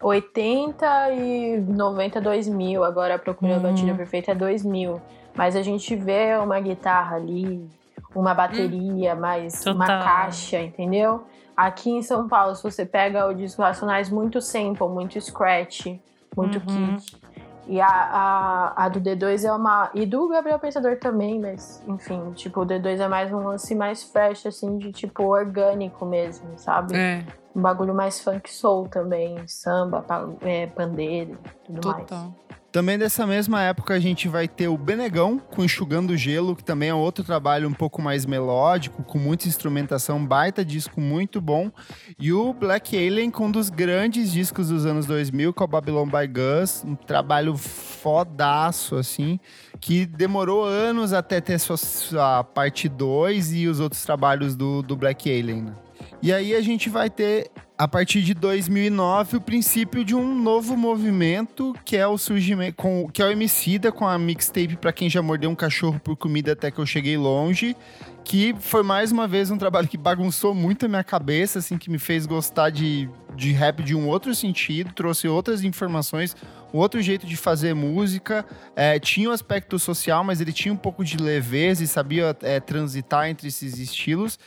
80 0.00 1.10
e 1.12 1.60
90, 1.60 2.20
2000. 2.20 2.82
Agora 2.84 3.14
a 3.14 3.18
Procura 3.18 3.58
da 3.58 3.68
Uhum. 3.68 3.74
Batida 3.74 3.94
Perfeita 3.94 4.32
é 4.32 4.34
2000. 4.34 5.00
Mas 5.34 5.56
a 5.56 5.62
gente 5.62 5.94
vê 5.96 6.36
uma 6.36 6.60
guitarra 6.60 7.16
ali, 7.16 7.66
uma 8.14 8.34
bateria, 8.34 9.14
mais 9.14 9.64
uma 9.66 9.86
Total. 9.86 10.04
caixa, 10.04 10.60
entendeu? 10.60 11.24
Aqui 11.56 11.90
em 11.90 12.02
São 12.02 12.28
Paulo, 12.28 12.54
se 12.54 12.62
você 12.62 12.84
pega 12.84 13.26
o 13.26 13.32
disco 13.34 13.62
Racionais, 13.62 14.10
muito 14.10 14.40
sample, 14.40 14.88
muito 14.88 15.18
scratch, 15.20 15.86
muito 16.36 16.58
Uhum. 16.68 16.96
kick. 16.96 17.21
E 17.66 17.80
a, 17.80 17.86
a, 17.86 18.84
a 18.84 18.88
do 18.88 19.00
D2 19.00 19.44
é 19.44 19.52
uma. 19.52 19.90
E 19.94 20.04
do 20.04 20.28
Gabriel 20.28 20.58
Pensador 20.58 20.98
também, 20.98 21.40
mas 21.40 21.82
enfim, 21.86 22.32
tipo, 22.32 22.62
o 22.62 22.66
D2 22.66 23.00
é 23.00 23.08
mais 23.08 23.32
um 23.32 23.38
lance 23.38 23.74
mais 23.74 24.02
fresh, 24.02 24.46
assim, 24.46 24.78
de 24.78 24.92
tipo 24.92 25.24
orgânico 25.24 26.04
mesmo, 26.04 26.48
sabe? 26.56 26.96
É, 26.96 27.24
Um 27.54 27.60
bagulho 27.62 27.94
mais 27.94 28.20
funk 28.20 28.52
soul 28.52 28.88
também, 28.88 29.36
samba, 29.46 30.04
é, 30.40 30.66
pandeiro 30.66 31.38
e 31.44 31.66
tudo 31.66 31.88
mais. 31.88 32.10
Também 32.72 32.98
dessa 32.98 33.26
mesma 33.26 33.60
época 33.60 33.92
a 33.92 34.00
gente 34.00 34.26
vai 34.28 34.48
ter 34.48 34.66
o 34.66 34.78
Benegão 34.78 35.38
com 35.38 35.62
Enxugando 35.62 36.16
Gelo, 36.16 36.56
que 36.56 36.64
também 36.64 36.88
é 36.88 36.94
outro 36.94 37.22
trabalho 37.22 37.68
um 37.68 37.74
pouco 37.74 38.00
mais 38.00 38.24
melódico, 38.24 39.02
com 39.02 39.18
muita 39.18 39.46
instrumentação, 39.46 40.24
baita 40.24 40.64
disco 40.64 40.98
muito 40.98 41.38
bom. 41.38 41.70
E 42.18 42.32
o 42.32 42.54
Black 42.54 42.96
Alien 42.96 43.30
com 43.30 43.48
um 43.48 43.50
dos 43.50 43.68
grandes 43.68 44.32
discos 44.32 44.68
dos 44.68 44.86
anos 44.86 45.04
2000, 45.04 45.52
que 45.52 45.62
é 45.62 45.64
o 45.64 45.68
Babylon 45.68 46.06
by 46.06 46.26
Gus, 46.26 46.82
um 46.82 46.94
trabalho 46.94 47.58
fodaço, 47.58 48.96
assim, 48.96 49.38
que 49.78 50.06
demorou 50.06 50.64
anos 50.64 51.12
até 51.12 51.42
ter 51.42 51.58
sua, 51.58 51.76
sua 51.76 52.42
parte 52.42 52.88
2 52.88 53.52
e 53.52 53.68
os 53.68 53.80
outros 53.80 54.02
trabalhos 54.02 54.56
do, 54.56 54.80
do 54.80 54.96
Black 54.96 55.30
Alien. 55.30 55.64
né? 55.64 55.74
E 56.22 56.32
aí 56.32 56.54
a 56.54 56.60
gente 56.60 56.88
vai 56.88 57.10
ter, 57.10 57.50
a 57.76 57.88
partir 57.88 58.22
de 58.22 58.32
2009, 58.32 59.38
o 59.38 59.40
princípio 59.40 60.04
de 60.04 60.14
um 60.14 60.40
novo 60.40 60.76
movimento, 60.76 61.74
que 61.84 61.96
é 61.96 62.06
o 62.06 62.16
surgimento, 62.16 62.76
com, 62.76 63.10
que 63.12 63.20
é 63.20 63.26
o 63.26 63.30
Emicida, 63.32 63.90
com 63.90 64.06
a 64.06 64.16
mixtape 64.16 64.76
Pra 64.76 64.92
Quem 64.92 65.10
Já 65.10 65.20
Mordeu 65.20 65.50
um 65.50 65.56
Cachorro 65.56 65.98
por 65.98 66.16
Comida 66.16 66.52
Até 66.52 66.70
Que 66.70 66.78
Eu 66.78 66.86
Cheguei 66.86 67.16
Longe, 67.16 67.76
que 68.24 68.54
foi 68.60 68.84
mais 68.84 69.10
uma 69.10 69.26
vez 69.26 69.50
um 69.50 69.58
trabalho 69.58 69.88
que 69.88 69.98
bagunçou 69.98 70.54
muito 70.54 70.86
a 70.86 70.88
minha 70.88 71.02
cabeça, 71.02 71.58
assim, 71.58 71.76
que 71.76 71.90
me 71.90 71.98
fez 71.98 72.24
gostar 72.24 72.70
de, 72.70 73.10
de 73.34 73.50
rap 73.50 73.82
de 73.82 73.96
um 73.96 74.06
outro 74.06 74.32
sentido, 74.32 74.92
trouxe 74.92 75.26
outras 75.26 75.64
informações, 75.64 76.36
um 76.72 76.78
outro 76.78 77.02
jeito 77.02 77.26
de 77.26 77.36
fazer 77.36 77.74
música, 77.74 78.46
é, 78.76 78.96
tinha 79.00 79.28
o 79.28 79.32
aspecto 79.32 79.76
social, 79.76 80.22
mas 80.22 80.40
ele 80.40 80.52
tinha 80.52 80.72
um 80.72 80.76
pouco 80.76 81.04
de 81.04 81.16
leveza 81.16 81.82
e 81.82 81.88
sabia 81.88 82.36
é, 82.42 82.60
transitar 82.60 83.28
entre 83.28 83.48
esses 83.48 83.76
estilos, 83.80 84.38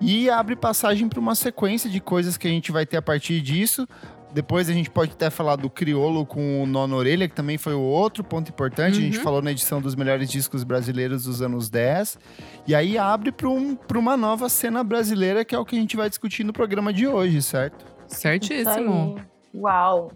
e 0.00 0.30
abre 0.30 0.56
passagem 0.56 1.08
para 1.08 1.20
uma 1.20 1.34
sequência 1.34 1.88
de 1.90 2.00
coisas 2.00 2.36
que 2.36 2.48
a 2.48 2.50
gente 2.50 2.72
vai 2.72 2.86
ter 2.86 2.96
a 2.96 3.02
partir 3.02 3.40
disso. 3.40 3.86
Depois 4.32 4.68
a 4.68 4.72
gente 4.72 4.88
pode 4.88 5.10
até 5.12 5.28
falar 5.28 5.56
do 5.56 5.68
Criolo 5.68 6.24
com 6.24 6.62
o 6.62 6.66
Nó 6.66 6.86
na 6.86 6.94
Orelha, 6.94 7.28
que 7.28 7.34
também 7.34 7.58
foi 7.58 7.74
o 7.74 7.80
outro 7.80 8.22
ponto 8.22 8.48
importante. 8.48 8.96
A 8.98 9.00
gente 9.00 9.18
Uhum. 9.18 9.24
falou 9.24 9.42
na 9.42 9.50
edição 9.50 9.80
dos 9.80 9.96
melhores 9.96 10.30
discos 10.30 10.62
brasileiros 10.62 11.24
dos 11.24 11.42
anos 11.42 11.68
10. 11.68 12.16
E 12.64 12.72
aí 12.74 12.96
abre 12.96 13.32
para 13.32 13.48
um, 13.48 13.74
pra 13.74 13.98
uma 13.98 14.16
nova 14.16 14.48
cena 14.48 14.84
brasileira, 14.84 15.44
que 15.44 15.52
é 15.52 15.58
o 15.58 15.64
que 15.64 15.74
a 15.76 15.80
gente 15.80 15.96
vai 15.96 16.08
discutir 16.08 16.44
no 16.44 16.52
programa 16.52 16.92
de 16.92 17.08
hoje, 17.08 17.42
certo? 17.42 17.84
Certíssimo. 18.06 19.16
Uau! 19.52 20.12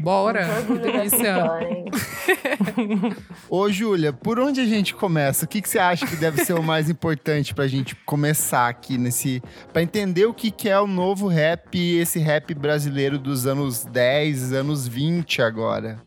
Bora. 0.00 0.46
Delícia. 0.62 1.36
hein? 1.62 1.84
Ô, 3.48 3.70
Júlia, 3.70 4.12
por 4.12 4.38
onde 4.38 4.60
a 4.60 4.64
gente 4.66 4.94
começa? 4.94 5.44
O 5.44 5.48
que, 5.48 5.60
que 5.60 5.68
você 5.68 5.78
acha 5.78 6.06
que 6.06 6.16
deve 6.16 6.44
ser 6.44 6.54
o 6.54 6.62
mais 6.62 6.88
importante 6.88 7.54
pra 7.54 7.66
gente 7.66 7.94
começar 8.06 8.68
aqui 8.68 8.96
nesse. 8.98 9.42
Pra 9.72 9.82
entender 9.82 10.26
o 10.26 10.34
que, 10.34 10.50
que 10.50 10.68
é 10.68 10.78
o 10.80 10.86
novo 10.86 11.28
rap, 11.28 11.76
esse 11.78 12.18
rap 12.18 12.54
brasileiro 12.54 13.18
dos 13.18 13.46
anos 13.46 13.84
10, 13.84 14.52
anos 14.52 14.86
20 14.86 15.42
agora? 15.42 15.98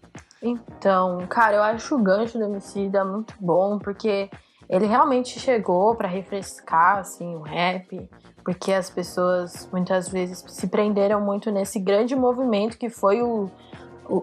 Então, 0.41 1.25
cara, 1.29 1.55
eu 1.57 1.63
acho 1.63 1.95
o 1.95 2.03
gancho 2.03 2.37
do 2.37 2.43
Emicida 2.43 3.05
muito 3.05 3.33
bom, 3.39 3.79
porque 3.79 4.29
ele 4.69 4.85
realmente 4.85 5.39
chegou 5.39 5.95
pra 5.95 6.07
refrescar, 6.07 6.97
assim, 6.97 7.35
o 7.35 7.41
rap, 7.41 8.09
porque 8.43 8.73
as 8.73 8.89
pessoas 8.89 9.69
muitas 9.71 10.09
vezes 10.09 10.43
se 10.47 10.67
prenderam 10.67 11.21
muito 11.21 11.49
nesse 11.49 11.79
grande 11.79 12.13
movimento 12.15 12.77
que 12.77 12.89
foi 12.89 13.21
o- 13.21 13.49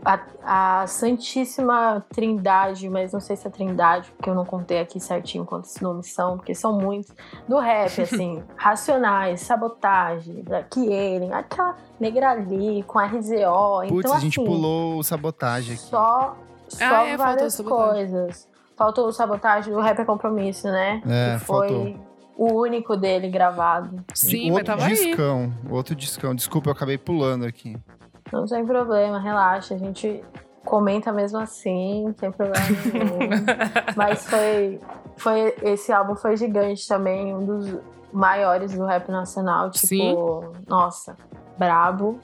a, 0.05 0.83
a 0.83 0.87
Santíssima 0.87 2.05
Trindade, 2.13 2.89
mas 2.89 3.13
não 3.13 3.21
sei 3.21 3.37
se 3.37 3.47
é 3.47 3.51
Trindade, 3.51 4.13
porque 4.17 4.29
eu 4.29 4.35
não 4.35 4.45
contei 4.45 4.81
aqui 4.81 5.01
certinho 5.01 5.45
quantos 5.45 5.81
nomes 5.81 6.13
são, 6.13 6.37
porque 6.37 6.55
são 6.55 6.73
muitos, 6.73 7.13
do 7.49 7.59
rap, 7.59 8.01
assim, 8.03 8.43
Racionais, 8.57 9.41
Sabotagem, 9.41 10.43
Black 10.43 10.81
Alien, 10.81 11.33
aquela 11.33 11.77
Negra 11.99 12.31
ali, 12.31 12.83
com 12.87 12.99
RZO, 12.99 13.89
Putz, 13.89 13.99
então 13.99 14.15
a 14.15 14.21
gente 14.21 14.41
assim, 14.41 14.49
pulou 14.49 14.99
o 14.99 15.03
sabotagem 15.03 15.75
aqui. 15.75 15.83
só, 15.83 16.37
só 16.69 16.85
Ah, 16.85 17.07
é, 17.07 17.17
várias 17.17 17.61
coisas. 17.61 18.49
Faltou 18.77 19.09
o 19.09 19.13
sabotagem 19.13 19.75
do 19.75 19.81
Rap 19.81 19.99
é 19.99 20.05
Compromisso, 20.07 20.67
né? 20.69 21.03
É, 21.07 21.39
que 21.39 21.45
foi 21.45 21.69
faltou. 21.69 22.01
o 22.35 22.55
único 22.55 22.97
dele 22.97 23.29
gravado. 23.29 24.03
Sim, 24.15 24.47
mas 24.47 24.61
outro 24.61 24.65
tava 24.65 24.85
aí. 24.87 24.95
discão, 24.95 25.53
outro 25.69 25.95
discão. 25.95 26.35
Desculpa, 26.35 26.71
eu 26.71 26.73
acabei 26.73 26.97
pulando 26.97 27.45
aqui. 27.45 27.77
Não 28.33 28.47
tem 28.47 28.65
problema, 28.65 29.19
relaxa. 29.19 29.75
A 29.75 29.79
gente 29.79 30.23
comenta 30.65 31.13
mesmo 31.13 31.39
assim, 31.39 32.15
sem 32.19 32.31
problema 32.31 32.67
nenhum. 32.93 33.45
Mas 33.97 34.27
foi, 34.27 34.81
foi. 35.17 35.55
Esse 35.63 35.93
álbum 35.93 36.15
foi 36.15 36.37
gigante 36.37 36.87
também, 36.87 37.35
um 37.35 37.45
dos 37.45 37.77
maiores 38.13 38.73
do 38.75 38.85
rap 38.85 39.09
nacional. 39.11 39.71
Tipo, 39.71 39.87
Sim. 39.87 40.17
nossa, 40.69 41.17
brabo. 41.59 42.19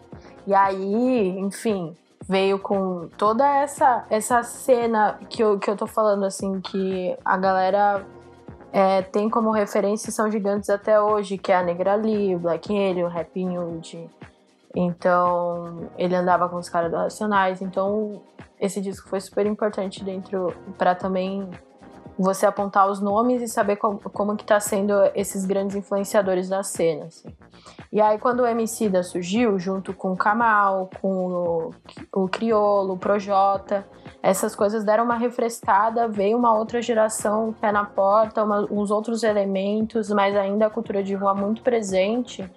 E 0.47 0.55
aí, 0.55 1.39
enfim, 1.39 1.95
veio 2.29 2.59
com 2.59 3.09
toda 3.17 3.47
essa, 3.47 4.05
essa 4.11 4.43
cena 4.43 5.19
que 5.29 5.43
eu, 5.43 5.59
que 5.59 5.69
eu 5.69 5.77
tô 5.77 5.87
falando, 5.87 6.25
assim, 6.25 6.61
que 6.61 7.17
a 7.25 7.37
galera 7.37 8.05
é, 8.73 9.03
tem 9.03 9.29
como 9.29 9.51
referência 9.51 10.11
e 10.11 10.13
são 10.13 10.31
gigantes 10.31 10.71
até 10.71 11.01
hoje, 11.01 11.39
que 11.39 11.51
é 11.51 11.57
a 11.57 11.63
Negra 11.63 11.95
Lee, 11.95 12.35
o 12.35 12.39
Black 12.39 12.71
Alien, 12.71 13.05
o 13.05 13.09
Rap 13.09 13.45
Nude. 13.45 14.09
Então, 14.79 15.89
ele 15.97 16.15
andava 16.15 16.51
com 16.51 16.57
os 16.57 16.69
caras 16.69 16.91
do 16.91 16.99
Racionais. 16.99 17.63
Então, 17.63 18.21
esse 18.61 18.79
disco 18.79 19.09
foi 19.09 19.21
super 19.21 19.47
importante 19.47 20.05
dentro 20.05 20.53
para 20.77 20.95
também 20.95 21.49
você 22.19 22.45
apontar 22.47 22.89
os 22.91 23.01
nomes 23.01 23.41
e 23.41 23.49
saber 23.49 23.77
como, 23.77 23.99
como 23.99 24.37
que 24.37 24.45
tá 24.45 24.61
sendo 24.61 24.93
esses 25.15 25.47
grandes 25.47 25.77
influenciadores 25.77 26.49
da 26.49 26.63
cena, 26.63 27.07
assim. 27.07 27.29
E 27.91 28.01
aí, 28.01 28.19
quando 28.19 28.41
o 28.41 28.47
Emicida 28.47 29.03
surgiu, 29.03 29.59
junto 29.59 29.95
com 29.95 30.13
o 30.13 30.17
Kamal, 30.17 30.91
com 31.01 31.27
o, 31.27 31.71
o 32.15 32.29
Criolo, 32.29 32.95
o 32.95 32.99
Projota, 32.99 33.87
essas 34.23 34.55
coisas 34.55 34.85
deram 34.85 35.05
uma 35.05 35.17
refrescada, 35.17 36.09
veio 36.09 36.37
uma 36.37 36.55
outra 36.55 36.83
geração 36.83 37.55
pé 37.61 37.73
na 37.73 37.85
porta, 37.85 38.45
uma, 38.45 38.67
uns 38.71 38.91
outros 38.91 39.23
elementos, 39.23 40.11
mas 40.11 40.37
ainda 40.37 40.67
a 40.67 40.71
cultura 40.71 41.03
de 41.03 41.15
rua 41.15 41.35
muito 41.35 41.63
presente. 41.63 42.51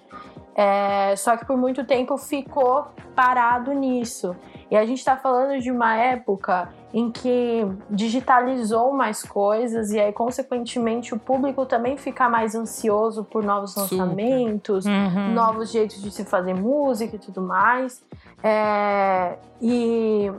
É, 0.62 1.16
só 1.16 1.38
que 1.38 1.46
por 1.46 1.56
muito 1.56 1.86
tempo 1.86 2.18
ficou 2.18 2.88
parado 3.16 3.72
nisso. 3.72 4.36
E 4.70 4.76
a 4.76 4.86
gente 4.86 4.98
está 4.98 5.16
falando 5.16 5.58
de 5.62 5.72
uma 5.72 5.96
época 5.96 6.68
em 6.94 7.10
que 7.10 7.66
digitalizou 7.90 8.92
mais 8.92 9.24
coisas 9.24 9.92
e 9.92 10.00
aí, 10.02 10.12
consequentemente, 10.12 11.14
o 11.14 11.18
público 11.18 11.66
também 11.66 11.96
fica 11.96 12.28
mais 12.28 12.56
ansioso 12.56 13.24
por 13.24 13.42
novos 13.42 13.74
lançamentos, 13.74 14.86
uhum. 14.86 15.34
novos 15.34 15.72
jeitos 15.72 16.02
de 16.02 16.12
se 16.12 16.26
fazer 16.26 16.54
música 16.56 17.16
e 17.16 17.20
tudo 17.20 17.42
mais. 17.42 18.04
É, 18.44 19.38
e 19.62 20.30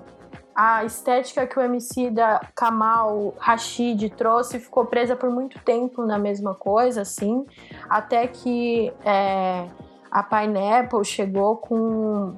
a 0.55 0.85
estética 0.85 1.47
que 1.47 1.59
o 1.59 1.63
MC 1.63 2.11
da 2.11 2.43
Kamal 2.55 3.33
Rashid 3.39 4.11
trouxe 4.11 4.61
ficou 4.61 4.85
presa 4.85 5.17
por 5.17 5.31
muito 5.31 5.59
tempo 5.61 6.05
na 6.05 6.19
mesma 6.19 6.55
coisa, 6.55 7.01
assim, 7.01 7.47
até 7.89 8.27
que 8.27 8.93
é, 9.03 9.65
a 10.11 10.23
Pineapple 10.23 11.05
chegou 11.05 11.57
com 11.57 12.37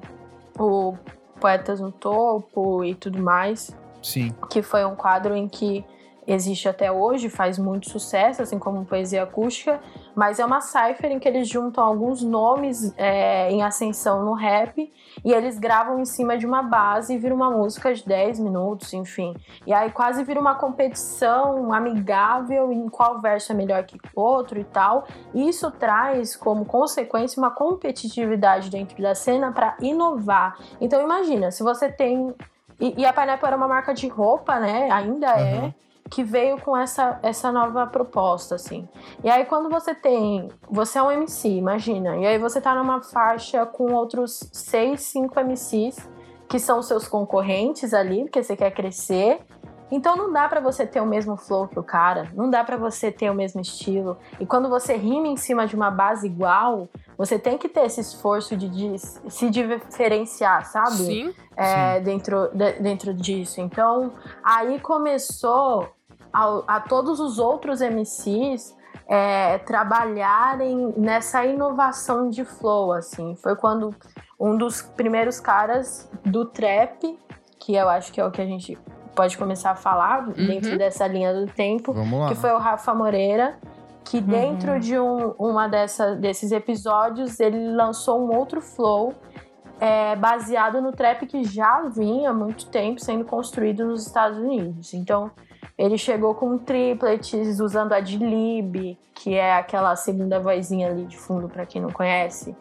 o 0.59 0.95
Poetas 1.39 1.79
no 1.79 1.91
Topo 1.91 2.83
e 2.83 2.93
tudo 2.95 3.21
mais. 3.21 3.75
Sim. 4.01 4.33
Que 4.49 4.61
foi 4.61 4.85
um 4.85 4.95
quadro 4.95 5.35
em 5.35 5.47
que 5.47 5.83
existe 6.27 6.67
até 6.69 6.91
hoje, 6.91 7.29
faz 7.29 7.57
muito 7.57 7.89
sucesso, 7.89 8.41
assim 8.41 8.57
como 8.57 8.85
poesia 8.85 9.23
acústica, 9.23 9.79
mas 10.15 10.39
é 10.39 10.45
uma 10.45 10.61
cipher 10.61 11.11
em 11.11 11.19
que 11.19 11.27
eles 11.27 11.47
juntam 11.47 11.83
alguns 11.83 12.21
nomes 12.21 12.93
é, 12.97 13.51
em 13.51 13.61
ascensão 13.61 14.23
no 14.23 14.33
rap 14.33 14.91
e 15.23 15.31
eles 15.31 15.57
gravam 15.59 15.99
em 15.99 16.05
cima 16.05 16.37
de 16.37 16.45
uma 16.45 16.61
base 16.61 17.13
e 17.13 17.17
vira 17.17 17.33
uma 17.33 17.51
música 17.51 17.93
de 17.93 18.05
10 18.05 18.39
minutos, 18.39 18.93
enfim. 18.93 19.35
E 19.65 19.73
aí 19.73 19.91
quase 19.91 20.23
vira 20.23 20.39
uma 20.39 20.55
competição 20.55 21.73
amigável 21.73 22.71
em 22.71 22.87
qual 22.89 23.19
verso 23.19 23.51
é 23.51 23.55
melhor 23.55 23.83
que 23.83 23.99
outro 24.15 24.59
e 24.59 24.63
tal. 24.63 25.07
E 25.33 25.47
isso 25.47 25.69
traz 25.71 26.35
como 26.35 26.65
consequência 26.65 27.39
uma 27.39 27.51
competitividade 27.51 28.69
dentro 28.69 29.01
da 29.01 29.15
cena 29.15 29.51
para 29.51 29.75
inovar. 29.79 30.57
Então 30.79 31.01
imagina, 31.01 31.51
se 31.51 31.63
você 31.63 31.91
tem 31.91 32.33
e, 32.79 33.01
e, 33.01 33.05
a 33.05 33.13
Pineapple 33.13 33.47
era 33.47 33.55
uma 33.55 33.67
marca 33.67 33.93
de 33.93 34.07
roupa, 34.07 34.59
né? 34.59 34.89
Ainda 34.91 35.27
uhum. 35.27 35.67
é 35.67 35.73
que 36.13 36.23
veio 36.23 36.59
com 36.61 36.77
essa, 36.77 37.19
essa 37.23 37.51
nova 37.51 37.87
proposta, 37.87 38.53
assim. 38.53 38.87
E 39.23 39.29
aí, 39.31 39.45
quando 39.45 39.67
você 39.67 39.95
tem. 39.95 40.47
Você 40.69 40.99
é 40.99 41.01
um 41.01 41.11
MC, 41.11 41.49
imagina. 41.49 42.15
E 42.17 42.27
aí 42.27 42.37
você 42.37 42.61
tá 42.61 42.75
numa 42.75 43.01
faixa 43.01 43.65
com 43.65 43.91
outros 43.93 44.47
seis, 44.53 45.01
cinco 45.01 45.39
MCs 45.39 46.07
que 46.47 46.59
são 46.59 46.83
seus 46.83 47.07
concorrentes 47.07 47.95
ali, 47.95 48.25
porque 48.25 48.43
você 48.43 48.55
quer 48.55 48.69
crescer. 48.69 49.39
Então 49.89 50.15
não 50.15 50.31
dá 50.31 50.47
para 50.47 50.59
você 50.59 50.85
ter 50.85 51.01
o 51.01 51.05
mesmo 51.05 51.35
flow 51.35 51.67
que 51.67 51.79
o 51.79 51.83
cara, 51.83 52.31
não 52.33 52.49
dá 52.49 52.63
para 52.63 52.77
você 52.77 53.11
ter 53.11 53.29
o 53.29 53.33
mesmo 53.33 53.61
estilo. 53.61 54.17
E 54.39 54.45
quando 54.45 54.69
você 54.69 54.95
rima 54.95 55.27
em 55.27 55.37
cima 55.37 55.67
de 55.67 55.75
uma 55.75 55.91
base 55.91 56.25
igual, 56.25 56.87
você 57.17 57.37
tem 57.37 57.57
que 57.57 57.69
ter 57.69 57.85
esse 57.85 58.01
esforço 58.01 58.57
de, 58.57 58.69
de 58.69 58.97
se 58.97 59.49
diferenciar, 59.49 60.65
sabe? 60.65 60.95
Sim. 60.95 61.33
É, 61.55 61.97
Sim. 61.97 62.03
Dentro, 62.03 62.49
de, 62.53 62.73
dentro 62.73 63.13
disso. 63.13 63.61
Então 63.61 64.13
aí 64.43 64.79
começou 64.79 65.87
a, 66.33 66.63
a 66.67 66.79
todos 66.81 67.19
os 67.19 67.37
outros 67.37 67.79
MCs 67.79 68.75
é, 69.07 69.57
trabalharem 69.59 70.93
nessa 70.97 71.45
inovação 71.45 72.29
de 72.29 72.43
flow, 72.43 72.91
assim. 72.91 73.35
Foi 73.35 73.55
quando 73.55 73.95
um 74.39 74.57
dos 74.57 74.81
primeiros 74.81 75.39
caras 75.39 76.09
do 76.25 76.45
trap, 76.45 77.17
que 77.59 77.75
eu 77.75 77.87
acho 77.87 78.11
que 78.11 78.19
é 78.19 78.25
o 78.25 78.31
que 78.31 78.41
a 78.41 78.45
gente 78.45 78.77
pode 79.15 79.37
começar 79.37 79.71
a 79.71 79.75
falar 79.75 80.27
uhum. 80.27 80.33
dentro 80.33 80.77
dessa 80.77 81.05
linha 81.05 81.33
do 81.33 81.45
tempo, 81.45 81.93
que 82.27 82.35
foi 82.35 82.51
o 82.51 82.57
Rafa 82.57 82.93
Moreira, 82.93 83.59
que 84.03 84.17
uhum. 84.17 84.23
dentro 84.23 84.79
de 84.79 84.99
um, 84.99 85.33
uma 85.37 85.67
dessa, 85.67 86.15
desses 86.15 86.51
episódios 86.51 87.39
ele 87.39 87.71
lançou 87.73 88.19
um 88.19 88.35
outro 88.35 88.59
flow 88.59 89.13
é, 89.79 90.15
baseado 90.15 90.81
no 90.81 90.91
trap 90.91 91.25
que 91.25 91.43
já 91.43 91.83
vinha 91.83 92.31
há 92.31 92.33
muito 92.33 92.67
tempo 92.67 92.99
sendo 92.99 93.25
construído 93.25 93.85
nos 93.85 94.05
Estados 94.05 94.37
Unidos. 94.37 94.93
Então 94.93 95.31
ele 95.77 95.97
chegou 95.97 96.35
com 96.35 96.57
triplets 96.57 97.59
usando 97.59 97.93
a 97.93 97.99
Dilib, 97.99 98.97
que 99.13 99.35
é 99.35 99.55
aquela 99.55 99.95
segunda 99.95 100.39
vozinha 100.39 100.89
ali 100.89 101.05
de 101.05 101.17
fundo 101.17 101.49
para 101.49 101.65
quem 101.65 101.81
não 101.81 101.91
conhece. 101.91 102.55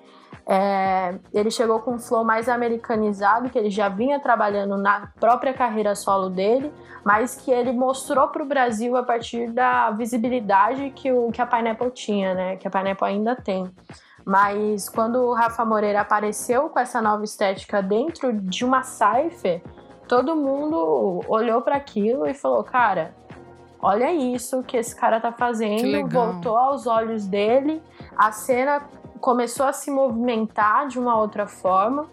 É, 0.47 1.15
ele 1.33 1.51
chegou 1.51 1.79
com 1.81 1.95
um 1.95 1.99
flow 1.99 2.25
mais 2.25 2.49
americanizado, 2.49 3.49
que 3.49 3.59
ele 3.59 3.71
já 3.71 3.89
vinha 3.89 4.19
trabalhando 4.19 4.77
na 4.77 5.09
própria 5.21 5.55
carreira 5.55 5.95
solo 5.95 6.29
dele, 6.29 6.73
mas 7.05 7.37
que 7.37 7.51
ele 7.51 7.73
mostrou 7.73 8.29
para 8.29 8.43
o 8.43 8.47
Brasil 8.47 8.97
a 8.97 9.03
partir 9.03 9.51
da 9.53 9.91
visibilidade 9.91 10.91
que, 10.91 11.13
o, 11.13 11.31
que 11.31 11.41
a 11.41 11.47
Pineapple 11.47 11.91
tinha, 11.91 12.35
né? 12.35 12.57
Que 12.57 12.67
a 12.67 12.71
Pineapple 12.71 13.07
ainda 13.07 13.37
tem. 13.37 13.71
Mas 14.25 14.89
quando 14.89 15.17
o 15.17 15.35
Rafa 15.35 15.65
Moreira 15.65 16.01
apareceu 16.01 16.69
com 16.69 16.79
essa 16.79 17.01
nova 17.03 17.25
estética 17.25 17.83
dentro 17.83 18.33
de 18.33 18.65
uma 18.65 18.83
cipher, 18.83 19.63
todo 20.09 20.37
mundo 20.37 21.21
olhou 21.29 21.63
para 21.63 21.77
aquilo 21.77 22.27
e 22.27 22.35
falou: 22.35 22.63
cara, 22.63 23.15
olha 23.81 24.13
isso 24.13 24.63
que 24.63 24.77
esse 24.77 24.95
cara 24.95 25.21
tá 25.21 25.33
fazendo. 25.33 26.09
Voltou 26.09 26.57
aos 26.57 26.87
olhos 26.87 27.27
dele, 27.27 27.83
a 28.17 28.33
cena 28.33 28.83
começou 29.21 29.67
a 29.67 29.73
se 29.73 29.91
movimentar 29.91 30.89
de 30.89 30.99
uma 30.99 31.19
outra 31.19 31.47
forma. 31.47 32.09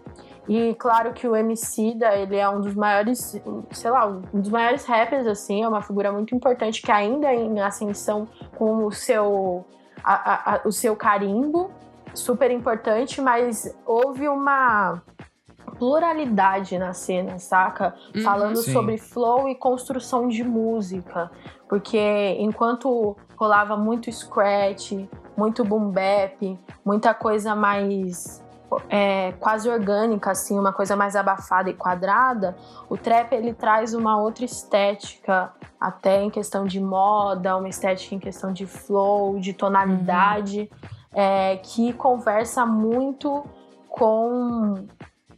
E 0.48 0.74
claro 0.74 1.12
que 1.12 1.28
o 1.28 1.36
MC 1.36 1.94
da 1.94 2.16
ele 2.16 2.36
é 2.36 2.48
um 2.48 2.60
dos 2.60 2.74
maiores, 2.74 3.40
sei 3.70 3.90
lá, 3.90 4.06
um 4.06 4.40
dos 4.40 4.50
maiores 4.50 4.84
rappers, 4.84 5.26
assim, 5.26 5.62
é 5.62 5.68
uma 5.68 5.82
figura 5.82 6.10
muito 6.10 6.34
importante 6.34 6.82
que 6.82 6.90
ainda 6.90 7.28
é 7.28 7.36
em 7.36 7.60
ascensão 7.60 8.26
com 8.56 8.84
o 8.84 8.90
seu, 8.90 9.64
a, 10.02 10.54
a, 10.54 10.60
o 10.64 10.72
seu 10.72 10.96
carimbo, 10.96 11.70
super 12.14 12.50
importante, 12.50 13.20
mas 13.20 13.72
houve 13.86 14.26
uma 14.28 15.00
pluralidade 15.80 16.78
na 16.78 16.92
cena, 16.92 17.38
saca? 17.38 17.94
Uhum, 18.14 18.22
Falando 18.22 18.56
sim. 18.58 18.70
sobre 18.70 18.98
flow 18.98 19.48
e 19.48 19.54
construção 19.54 20.28
de 20.28 20.44
música. 20.44 21.30
Porque 21.66 22.36
enquanto 22.38 23.16
rolava 23.34 23.78
muito 23.78 24.12
scratch, 24.12 24.92
muito 25.34 25.64
boom 25.64 25.88
bap, 25.90 26.58
muita 26.84 27.14
coisa 27.14 27.56
mais 27.56 28.44
é, 28.90 29.32
quase 29.40 29.70
orgânica, 29.70 30.32
assim, 30.32 30.58
uma 30.58 30.70
coisa 30.70 30.94
mais 30.94 31.16
abafada 31.16 31.70
e 31.70 31.74
quadrada, 31.74 32.54
o 32.90 32.98
trap 32.98 33.32
ele 33.32 33.54
traz 33.54 33.94
uma 33.94 34.20
outra 34.20 34.44
estética, 34.44 35.50
até 35.80 36.22
em 36.22 36.28
questão 36.28 36.66
de 36.66 36.78
moda, 36.78 37.56
uma 37.56 37.70
estética 37.70 38.14
em 38.14 38.18
questão 38.18 38.52
de 38.52 38.66
flow, 38.66 39.40
de 39.40 39.54
tonalidade, 39.54 40.70
uhum. 40.70 41.22
é, 41.22 41.56
que 41.56 41.94
conversa 41.94 42.66
muito 42.66 43.42
com 43.88 44.86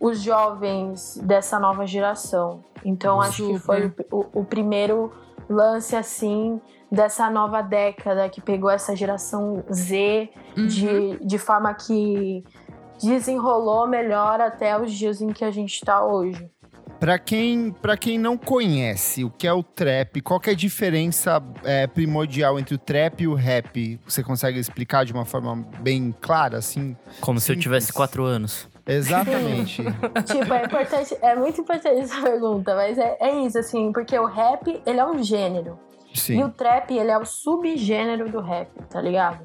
os 0.02 0.20
jovens 0.20 1.16
dessa 1.22 1.60
nova 1.60 1.86
geração. 1.86 2.64
Então 2.84 3.22
Super. 3.22 3.28
acho 3.28 3.46
que 3.46 3.58
foi 3.60 3.94
o, 4.10 4.40
o, 4.40 4.44
primeiro 4.44 5.12
lance 5.48 5.94
assim 5.94 6.60
dessa 6.90 7.30
nova 7.30 7.62
década 7.62 8.28
que 8.28 8.40
pegou 8.40 8.68
essa 8.68 8.96
geração 8.96 9.62
Z 9.72 10.28
uhum. 10.56 10.66
de, 10.66 11.24
de 11.24 11.38
forma 11.38 11.72
que 11.72 12.42
desenrolou 13.00 13.86
melhor 13.86 14.40
até 14.40 14.76
os 14.76 14.92
dias 14.92 15.20
em 15.20 15.28
que 15.28 15.44
a 15.44 15.52
gente 15.52 15.74
está 15.74 16.04
hoje. 16.04 16.50
Para 16.98 17.18
quem, 17.18 17.74
quem 18.00 18.18
não 18.18 18.36
conhece 18.36 19.22
o 19.24 19.30
que 19.30 19.46
é 19.46 19.52
o 19.52 19.62
trap, 19.62 20.20
qual 20.20 20.40
é 20.46 20.50
a 20.50 20.54
diferença 20.54 21.40
é, 21.62 21.86
primordial 21.86 22.58
entre 22.58 22.74
o 22.74 22.78
trap 22.78 23.20
e 23.20 23.28
o 23.28 23.34
rap? 23.34 24.00
Você 24.04 24.22
consegue 24.22 24.58
explicar 24.58 25.04
de 25.04 25.12
uma 25.12 25.24
forma 25.24 25.64
bem 25.80 26.14
clara, 26.20 26.58
assim? 26.58 26.96
Como 27.20 27.38
simples? 27.38 27.44
se 27.44 27.52
eu 27.52 27.56
tivesse 27.56 27.92
quatro 27.92 28.24
anos. 28.24 28.71
Exatamente. 28.86 29.82
tipo, 30.26 30.52
é 30.52 30.64
importante, 30.64 31.18
é 31.22 31.36
muito 31.36 31.60
importante 31.60 32.00
essa 32.00 32.20
pergunta, 32.20 32.74
mas 32.74 32.98
é, 32.98 33.16
é 33.20 33.40
isso, 33.40 33.58
assim, 33.58 33.92
porque 33.92 34.18
o 34.18 34.26
rap, 34.26 34.82
ele 34.84 34.98
é 34.98 35.06
um 35.06 35.22
gênero. 35.22 35.78
Sim. 36.14 36.40
E 36.40 36.44
o 36.44 36.50
trap, 36.50 36.90
ele 36.92 37.10
é 37.10 37.16
o 37.16 37.24
subgênero 37.24 38.30
do 38.30 38.40
rap, 38.40 38.70
tá 38.90 39.00
ligado? 39.00 39.40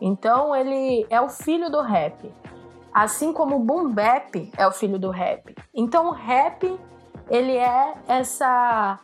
Então, 0.00 0.54
ele 0.54 1.06
é 1.08 1.20
o 1.20 1.28
filho 1.28 1.70
do 1.70 1.80
rap. 1.80 2.30
Assim 2.92 3.32
como 3.32 3.56
o 3.56 3.60
boom 3.60 3.90
bap 3.90 4.52
é 4.56 4.66
o 4.66 4.72
filho 4.72 4.98
do 4.98 5.10
rap. 5.10 5.54
Então, 5.72 6.08
o 6.08 6.10
rap, 6.10 6.78
ele 7.30 7.56
é 7.56 7.94
essa, 8.06 8.98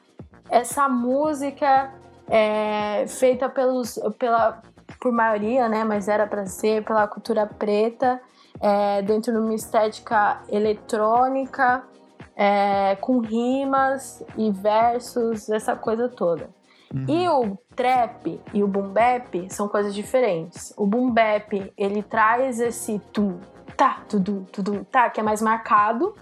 essa 0.50 0.88
música 0.88 1.94
é, 2.28 3.06
feita 3.06 3.48
pelos, 3.48 3.98
pela, 4.18 4.60
por 5.00 5.12
maioria, 5.12 5.68
né? 5.68 5.84
Mas 5.84 6.08
era 6.08 6.26
para 6.26 6.44
ser 6.44 6.84
pela 6.84 7.06
cultura 7.06 7.46
preta 7.46 8.20
é, 8.60 9.02
dentro 9.02 9.32
de 9.32 9.38
uma 9.38 9.54
estética 9.54 10.40
eletrônica, 10.48 11.84
é, 12.36 12.96
com 13.00 13.18
rimas 13.18 14.22
e 14.36 14.50
versos, 14.50 15.48
essa 15.48 15.74
coisa 15.76 16.08
toda. 16.08 16.50
Uhum. 16.94 17.04
E 17.08 17.28
o 17.28 17.58
trap 17.76 18.40
e 18.54 18.62
o 18.62 18.68
boom 18.68 18.88
bap 18.88 19.48
são 19.50 19.68
coisas 19.68 19.94
diferentes. 19.94 20.72
O 20.76 20.86
boom 20.86 21.10
bap, 21.10 21.72
ele 21.76 22.02
traz 22.02 22.60
esse 22.60 22.98
tum, 23.12 23.38
tá, 23.76 24.02
tudum, 24.08 24.44
tudum, 24.44 24.84
tá, 24.84 25.10
que 25.10 25.20
é 25.20 25.22
mais 25.22 25.42
marcado. 25.42 26.14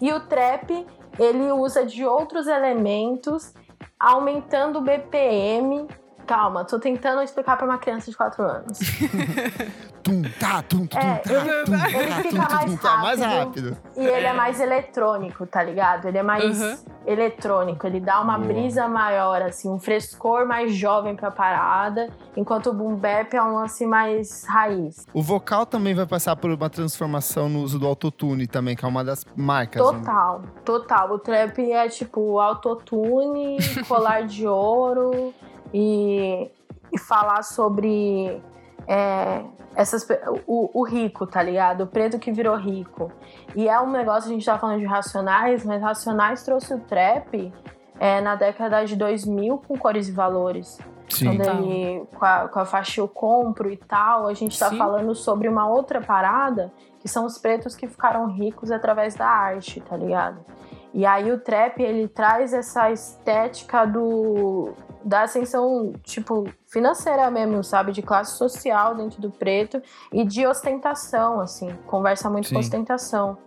E 0.00 0.12
o 0.12 0.20
trap, 0.20 0.86
ele 1.18 1.52
usa 1.52 1.84
de 1.84 2.04
outros 2.04 2.46
elementos, 2.46 3.52
aumentando 3.98 4.78
o 4.78 4.82
BPM 4.82 5.86
Calma, 6.26 6.64
tô 6.64 6.78
tentando 6.80 7.22
explicar 7.22 7.56
pra 7.56 7.64
uma 7.64 7.78
criança 7.78 8.10
de 8.10 8.16
4 8.16 8.42
anos. 8.42 8.78
tum, 10.06 10.22
tá, 10.38 10.62
tum, 10.62 10.86
tum, 10.86 10.98
é, 10.98 11.16
tá, 11.16 11.32
ele, 11.32 11.64
tum, 11.64 11.74
ele 11.74 12.08
tá, 12.08 12.16
fica 12.16 12.30
tum, 12.30 12.36
mais, 12.36 12.48
tum, 12.48 12.56
rápido, 12.56 12.78
tá, 12.78 12.96
mais 12.98 13.20
rápido. 13.20 13.76
E 13.96 14.04
ele 14.04 14.26
é 14.26 14.32
mais 14.32 14.60
eletrônico, 14.60 15.46
tá 15.46 15.62
ligado? 15.64 16.06
Ele 16.06 16.18
é 16.18 16.22
mais 16.22 16.62
uhum. 16.62 16.76
eletrônico. 17.04 17.86
Ele 17.86 17.98
dá 17.98 18.20
uma 18.20 18.38
Boa. 18.38 18.46
brisa 18.46 18.86
maior, 18.86 19.42
assim, 19.42 19.68
um 19.68 19.80
frescor 19.80 20.46
mais 20.46 20.74
jovem 20.74 21.16
pra 21.16 21.32
parada. 21.32 22.08
Enquanto 22.36 22.70
o 22.70 22.72
boom 22.72 22.94
bap 22.94 23.34
é 23.34 23.42
um 23.42 23.54
lance 23.56 23.84
mais 23.84 24.44
raiz. 24.46 25.04
O 25.12 25.22
vocal 25.22 25.66
também 25.66 25.94
vai 25.94 26.06
passar 26.06 26.36
por 26.36 26.50
uma 26.50 26.70
transformação 26.70 27.48
no 27.48 27.62
uso 27.62 27.78
do 27.78 27.86
autotune 27.86 28.46
também, 28.46 28.76
que 28.76 28.84
é 28.84 28.88
uma 28.88 29.02
das 29.02 29.24
marcas. 29.34 29.82
Total, 29.82 30.40
né? 30.40 30.48
total. 30.64 31.12
O 31.12 31.18
trap 31.18 31.58
é 31.72 31.88
tipo 31.88 32.38
autotune, 32.38 33.58
colar 33.88 34.22
de 34.24 34.46
ouro 34.46 35.34
e, 35.74 36.48
e 36.92 36.98
falar 36.98 37.42
sobre 37.42 38.40
é, 38.86 39.42
essas, 39.74 40.06
o, 40.46 40.80
o, 40.80 40.84
rico, 40.84 41.26
tá 41.26 41.42
ligado? 41.42 41.84
O 41.84 41.86
preto 41.86 42.18
que 42.18 42.32
virou 42.32 42.56
rico. 42.56 43.10
E 43.54 43.68
é 43.68 43.80
um 43.80 43.90
negócio, 43.90 44.30
a 44.30 44.32
gente 44.32 44.44
tá 44.44 44.58
falando 44.58 44.80
de 44.80 44.86
Racionais, 44.86 45.64
mas 45.64 45.82
Racionais 45.82 46.42
trouxe 46.42 46.74
o 46.74 46.80
trap 46.80 47.52
é, 47.98 48.20
na 48.20 48.34
década 48.34 48.84
de 48.84 48.96
2000 48.96 49.58
com 49.58 49.76
cores 49.76 50.08
e 50.08 50.12
valores. 50.12 50.78
Sim. 51.08 51.36
Quando 51.36 51.42
ele, 51.42 52.06
com 52.14 52.24
a, 52.24 52.48
com 52.48 52.58
a 52.58 52.64
faixa 52.64 53.00
Eu 53.00 53.08
Compro 53.08 53.70
e 53.70 53.76
tal, 53.76 54.26
a 54.26 54.34
gente 54.34 54.58
tá 54.58 54.70
Sim. 54.70 54.78
falando 54.78 55.14
sobre 55.14 55.48
uma 55.48 55.68
outra 55.68 56.00
parada, 56.00 56.72
que 57.00 57.08
são 57.08 57.24
os 57.24 57.38
pretos 57.38 57.76
que 57.76 57.86
ficaram 57.86 58.26
ricos 58.26 58.70
através 58.70 59.14
da 59.14 59.26
arte, 59.26 59.80
tá 59.80 59.96
ligado? 59.96 60.44
E 60.92 61.04
aí 61.04 61.30
o 61.30 61.38
trap, 61.38 61.80
ele 61.80 62.08
traz 62.08 62.52
essa 62.52 62.90
estética 62.90 63.86
do 63.86 64.72
da 65.06 65.22
ascensão, 65.22 65.92
tipo, 66.02 66.48
financeira 66.66 67.30
mesmo, 67.30 67.62
sabe? 67.62 67.92
De 67.92 68.02
classe 68.02 68.36
social 68.36 68.96
dentro 68.96 69.22
do 69.22 69.30
preto 69.30 69.80
e 70.12 70.24
de 70.24 70.44
ostentação, 70.44 71.40
assim. 71.40 71.68
Conversa 71.86 72.28
muito 72.28 72.48
Sim. 72.48 72.54
com 72.54 72.60
ostentação. 72.60 73.38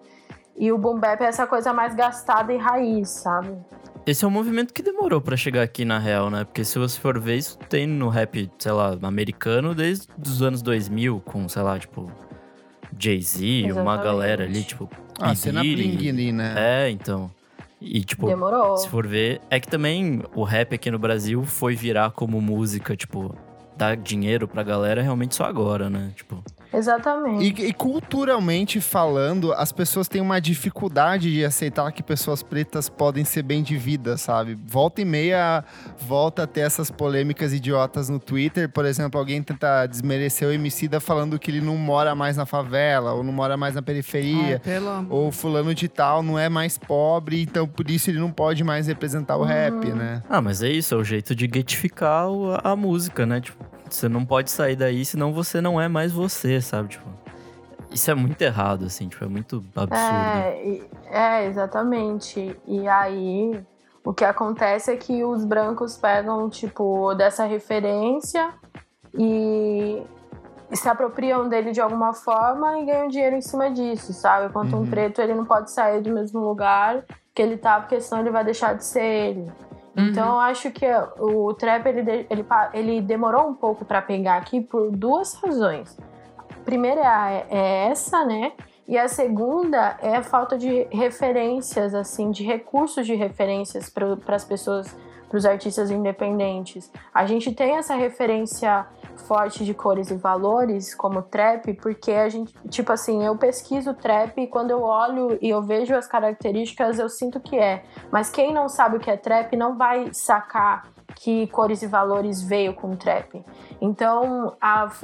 E 0.58 0.72
o 0.72 0.78
boom 0.78 0.98
bap 0.98 1.22
é 1.22 1.26
essa 1.26 1.46
coisa 1.46 1.74
mais 1.74 1.94
gastada 1.94 2.54
e 2.54 2.58
raiz, 2.58 3.10
sabe? 3.10 3.58
Esse 4.06 4.24
é 4.24 4.28
um 4.28 4.32
movimento 4.32 4.74
que 4.74 4.82
demorou 4.82 5.20
para 5.20 5.36
chegar 5.36 5.62
aqui 5.62 5.84
na 5.84 6.00
real, 6.00 6.30
né? 6.30 6.46
Porque 6.46 6.64
se 6.64 6.80
você 6.80 6.98
for 6.98 7.20
ver, 7.20 7.36
isso 7.36 7.58
tem 7.70 7.86
no 7.86 8.08
rap, 8.08 8.50
sei 8.58 8.72
lá, 8.72 8.98
americano 9.04 9.76
desde 9.76 10.08
os 10.18 10.42
anos 10.42 10.62
2000, 10.62 11.22
com, 11.26 11.48
sei 11.50 11.62
lá, 11.62 11.78
tipo, 11.78 12.10
Jay-Z, 12.98 13.74
uma 13.74 13.98
galera 13.98 14.46
ali, 14.46 14.64
tipo. 14.64 14.90
Ah, 15.20 15.36
cena 15.36 15.60
bling 15.60 16.08
ali, 16.08 16.32
né? 16.32 16.56
É, 16.58 16.90
então. 16.90 17.30
E, 17.82 18.04
tipo, 18.04 18.28
Demorou. 18.28 18.78
se 18.78 18.90
for 18.90 19.08
ver, 19.08 19.42
é 19.50 19.60
que 19.60 19.68
também 19.68 20.22
o 20.36 20.44
rap 20.44 20.76
aqui 20.76 20.92
no 20.92 21.00
Brasil 21.00 21.44
foi 21.46 21.76
virar 21.76 22.12
como 22.12 22.42
música, 22.42 22.96
tipo, 22.96 23.34
dar 23.78 23.96
dinheiro 23.96 24.48
pra 24.48 24.64
galera 24.64 25.02
realmente 25.02 25.36
só 25.36 25.46
agora, 25.46 25.90
né? 25.90 26.12
Tipo. 26.16 26.44
Exatamente. 26.74 27.62
E, 27.62 27.68
e, 27.68 27.74
culturalmente 27.74 28.80
falando, 28.80 29.52
as 29.54 29.72
pessoas 29.72 30.08
têm 30.08 30.22
uma 30.22 30.40
dificuldade 30.40 31.32
de 31.34 31.44
aceitar 31.44 31.92
que 31.92 32.04
pessoas 32.04 32.44
pretas 32.44 32.88
podem 32.88 33.26
ser 33.26 33.44
bem 33.44 33.64
de 33.64 33.76
vida, 33.76 34.18
sabe? 34.18 34.58
Volta 34.66 35.02
e 35.02 35.06
meia, 35.06 35.64
volta 35.98 36.44
a 36.44 36.48
ter 36.48 36.62
essas 36.62 36.92
polêmicas 36.92 37.54
idiotas 37.54 38.10
no 38.10 38.20
Twitter. 38.20 38.70
Por 38.70 38.86
exemplo, 38.86 39.20
alguém 39.20 39.42
tenta 39.42 39.88
desmerecer 39.88 40.48
o 40.48 40.52
Emicida 40.52 41.00
falando 41.00 41.40
que 41.40 41.50
ele 41.50 41.62
não 41.62 41.76
mora 41.76 42.14
mais 42.14 42.38
na 42.38 42.46
favela, 42.46 43.14
ou 43.14 43.24
não 43.24 43.34
mora 43.34 43.58
mais 43.58 43.74
na 43.76 43.82
periferia. 43.82 44.62
Ai, 44.64 45.06
ou 45.10 45.32
fulano 45.32 45.74
de 45.74 45.88
tal 45.88 46.22
não 46.22 46.38
é 46.38 46.50
mais 46.50 46.78
pobre, 46.78 47.42
então 47.42 47.68
por 47.68 47.90
isso 47.90 48.10
ele 48.10 48.20
não 48.20 48.32
pode 48.32 48.64
mais 48.64 48.88
representar 48.88 49.38
o 49.38 49.42
uhum. 49.42 49.46
rap, 49.46 49.86
né? 49.88 50.22
Ah, 50.30 50.42
mas 50.42 50.62
é 50.62 50.70
isso, 50.70 50.94
é 50.94 50.98
o 50.98 51.04
jeito 51.04 51.36
de 51.36 51.50
getificar 51.52 52.28
a, 52.64 52.72
a 52.72 52.76
música, 52.76 53.26
né? 53.26 53.42
Tipo, 53.42 53.66
você 53.96 54.10
não 54.10 54.26
pode 54.26 54.52
sair 54.52 54.76
daí, 54.76 55.06
senão 55.06 55.34
você 55.34 55.62
não 55.62 55.80
é 55.80 55.88
mais 55.88 56.12
você, 56.12 56.62
sabe? 56.62 56.90
Tipo, 56.90 57.08
isso 57.92 58.10
é 58.10 58.16
muito 58.16 58.42
errado, 58.42 58.86
assim, 58.86 59.08
tipo, 59.08 59.24
é 59.24 59.28
muito 59.28 59.64
absurdo. 59.76 59.96
É, 59.96 60.82
é, 61.12 61.46
exatamente. 61.46 62.56
E 62.68 62.88
aí, 62.88 63.60
o 64.04 64.14
que 64.14 64.24
acontece 64.24 64.92
é 64.92 64.96
que 64.96 65.24
os 65.24 65.44
brancos 65.44 65.98
pegam, 65.98 66.50
tipo, 66.50 67.14
dessa 67.16 67.46
referência 67.46 68.54
e 69.14 70.04
se 70.72 70.88
apropriam 70.88 71.50
dele 71.50 71.72
de 71.72 71.82
alguma 71.82 72.14
forma 72.14 72.80
e 72.80 72.86
ganham 72.86 73.08
dinheiro 73.08 73.36
em 73.36 73.42
cima 73.42 73.72
disso, 73.72 74.14
sabe? 74.14 74.48
Enquanto 74.48 74.74
uhum. 74.74 74.84
um 74.84 74.90
preto, 74.90 75.20
ele 75.20 75.34
não 75.34 75.46
pode 75.46 75.72
sair 75.72 76.02
do 76.02 76.12
mesmo 76.12 76.40
lugar 76.40 77.04
que 77.34 77.42
ele 77.42 77.58
tá, 77.58 77.80
porque 77.80 78.00
senão 78.00 78.22
ele 78.22 78.32
vai 78.32 78.44
deixar 78.44 78.76
de 78.76 78.86
ser 78.86 79.04
ele. 79.04 79.52
Uhum. 79.98 80.08
Então, 80.08 80.28
eu 80.34 80.40
acho 80.40 80.72
que 80.72 80.86
o 81.20 81.54
trap 81.54 81.86
ele, 81.88 82.28
ele, 82.30 82.46
ele 82.74 83.02
demorou 83.02 83.48
um 83.48 83.54
pouco 83.54 83.86
para 83.86 84.02
pegar 84.02 84.38
aqui 84.38 84.62
por 84.62 84.92
duas 84.92 85.34
razões. 85.36 85.98
A 86.38 86.64
primeira 86.64 87.02
é, 87.32 87.48
é 87.50 87.88
essa, 87.90 88.24
né? 88.26 88.54
E 88.88 88.98
a 88.98 89.08
segunda 89.08 89.98
é 90.02 90.16
a 90.16 90.24
falta 90.24 90.58
de 90.58 90.88
referências, 90.92 91.94
assim, 91.94 92.32
de 92.32 92.44
recursos 92.44 93.06
de 93.06 93.14
referências 93.14 93.90
para 93.90 94.36
as 94.36 94.44
pessoas 94.44 94.96
para 95.30 95.38
os 95.38 95.46
artistas 95.46 95.92
independentes. 95.92 96.92
A 97.14 97.26
gente 97.26 97.54
tem 97.54 97.78
essa 97.78 97.94
referência 97.94 98.88
forte 99.20 99.64
de 99.66 99.74
cores 99.74 100.10
e 100.10 100.16
valores 100.16 100.94
como 100.96 101.22
trap, 101.22 101.74
porque 101.76 102.12
a 102.12 102.30
gente, 102.30 102.54
tipo 102.70 102.92
assim, 102.92 103.24
eu 103.24 103.36
pesquiso 103.36 103.94
trap 103.94 104.40
e 104.42 104.48
quando 104.48 104.72
eu 104.72 104.82
olho 104.82 105.38
e 105.42 105.50
eu 105.50 105.62
vejo 105.62 105.96
as 105.96 106.08
características, 106.08 107.00
eu 107.00 107.10
sinto 107.10 107.40
que 107.40 107.58
é. 107.58 107.84
Mas 108.12 108.30
quem 108.30 108.54
não 108.54 108.68
sabe 108.68 108.98
o 108.98 109.00
que 109.00 109.10
é 109.10 109.18
trap 109.18 109.56
não 109.56 109.78
vai 109.78 110.10
sacar 110.14 110.84
que 111.16 111.48
Cores 111.48 111.82
e 111.82 111.88
Valores 111.88 112.42
veio 112.42 112.74
com 112.74 112.92
o 112.92 112.96
trap. 112.96 113.44
Então, 113.82 114.56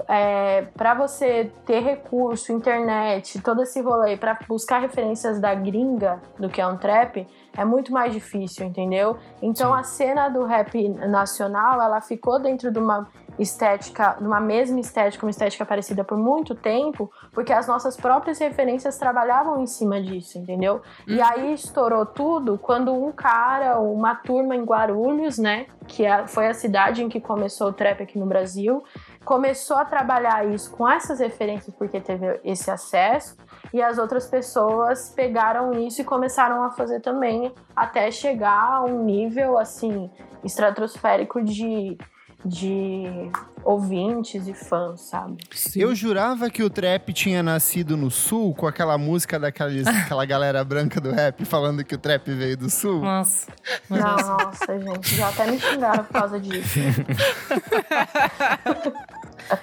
é, 0.08 0.64
para 0.76 0.94
você 0.94 1.52
ter 1.66 1.80
recurso, 1.80 2.52
internet, 2.52 3.42
todo 3.42 3.64
esse 3.64 3.82
rolê, 3.82 4.18
para 4.18 4.38
buscar 4.48 4.80
referências 4.80 5.40
da 5.40 5.54
gringa 5.54 6.22
do 6.38 6.50
que 6.50 6.62
é 6.62 6.68
um 6.68 6.78
trap, 6.78 7.28
é 7.58 7.66
muito 7.66 7.92
mais 7.92 8.14
difícil, 8.14 8.66
entendeu? 8.66 9.18
Então, 9.42 9.72
Sim. 9.72 9.80
a 9.80 9.84
cena 9.84 10.30
do 10.30 10.44
rap 10.44 10.88
nacional, 10.90 11.82
ela 11.82 12.02
ficou 12.02 12.40
dentro 12.40 12.72
de 12.72 12.80
uma 12.80 13.08
estética, 13.38 14.18
numa 14.20 14.40
mesma 14.40 14.80
estética, 14.80 15.26
uma 15.26 15.30
estética 15.30 15.66
parecida 15.66 16.04
por 16.04 16.18
muito 16.18 16.56
tempo, 16.56 17.12
porque 17.32 17.52
as 17.52 17.68
nossas 17.68 17.98
próprias 17.98 18.40
referências 18.40 18.98
trabalhavam 18.98 19.62
em 19.62 19.68
cima 19.68 20.02
disso, 20.02 20.38
entendeu? 20.38 20.82
Uhum. 21.08 21.16
E 21.16 21.22
aí 21.22 21.54
estourou 21.54 22.06
tudo 22.06 22.58
quando 22.58 22.94
um 22.94 23.12
cara, 23.12 23.80
uma 23.80 24.16
turma 24.16 24.56
em 24.56 24.64
Guarulhos, 24.64 25.38
né, 25.38 25.68
que 25.88 26.06
é, 26.06 26.28
foi 26.28 26.48
a 26.48 26.54
cidade 26.54 27.04
em 27.04 27.10
que 27.10 27.20
começou 27.20 27.68
o 27.68 27.74
trap 27.74 28.02
aqui 28.02 28.18
no 28.18 28.26
Brasil, 28.26 28.84
começou 29.24 29.78
a 29.78 29.86
trabalhar 29.86 30.48
isso 30.48 30.72
com 30.72 30.88
essas 30.88 31.20
referências 31.20 31.76
porque 31.76 32.00
teve 32.00 32.40
esse 32.44 32.70
acesso 32.70 33.36
e 33.74 33.82
as 33.82 33.98
outras 33.98 34.28
pessoas 34.28 35.10
pegaram 35.10 35.74
isso 35.74 36.02
e 36.02 36.06
começaram 36.06 36.64
a 36.64 36.72
fazer 36.72 37.02
também 37.02 37.52
até 37.76 38.10
chegar 38.12 38.76
a 38.76 38.84
um 38.84 39.04
nível 39.04 39.58
assim 39.58 40.10
estratosférico 40.44 41.44
de 41.44 41.98
de 42.46 43.32
ouvintes 43.64 44.48
e 44.48 44.54
fãs, 44.54 45.02
sabe? 45.02 45.38
Sim. 45.52 45.82
Eu 45.82 45.96
jurava 45.96 46.50
que 46.50 46.62
o 46.62 46.70
trap 46.70 47.12
tinha 47.12 47.42
nascido 47.42 47.98
no 47.98 48.12
sul, 48.12 48.54
com 48.54 48.68
aquela 48.68 48.98
música 48.98 49.40
daqueles, 49.40 49.88
aquela 49.88 50.26
galera 50.26 50.64
branca 50.64 51.02
do 51.02 51.12
rap 51.12 51.44
falando 51.46 51.84
que 51.84 51.96
o 51.96 51.98
trap 51.98 52.32
veio 52.32 52.56
do 52.56 52.70
sul. 52.70 53.02
Nossa. 53.02 53.52
Nossa, 53.90 54.80
gente, 54.80 55.16
já 55.16 55.30
até 55.30 55.50
me 55.50 55.60
xingaram 55.60 56.04
por 56.04 56.14
causa 56.14 56.40
disso. 56.40 56.80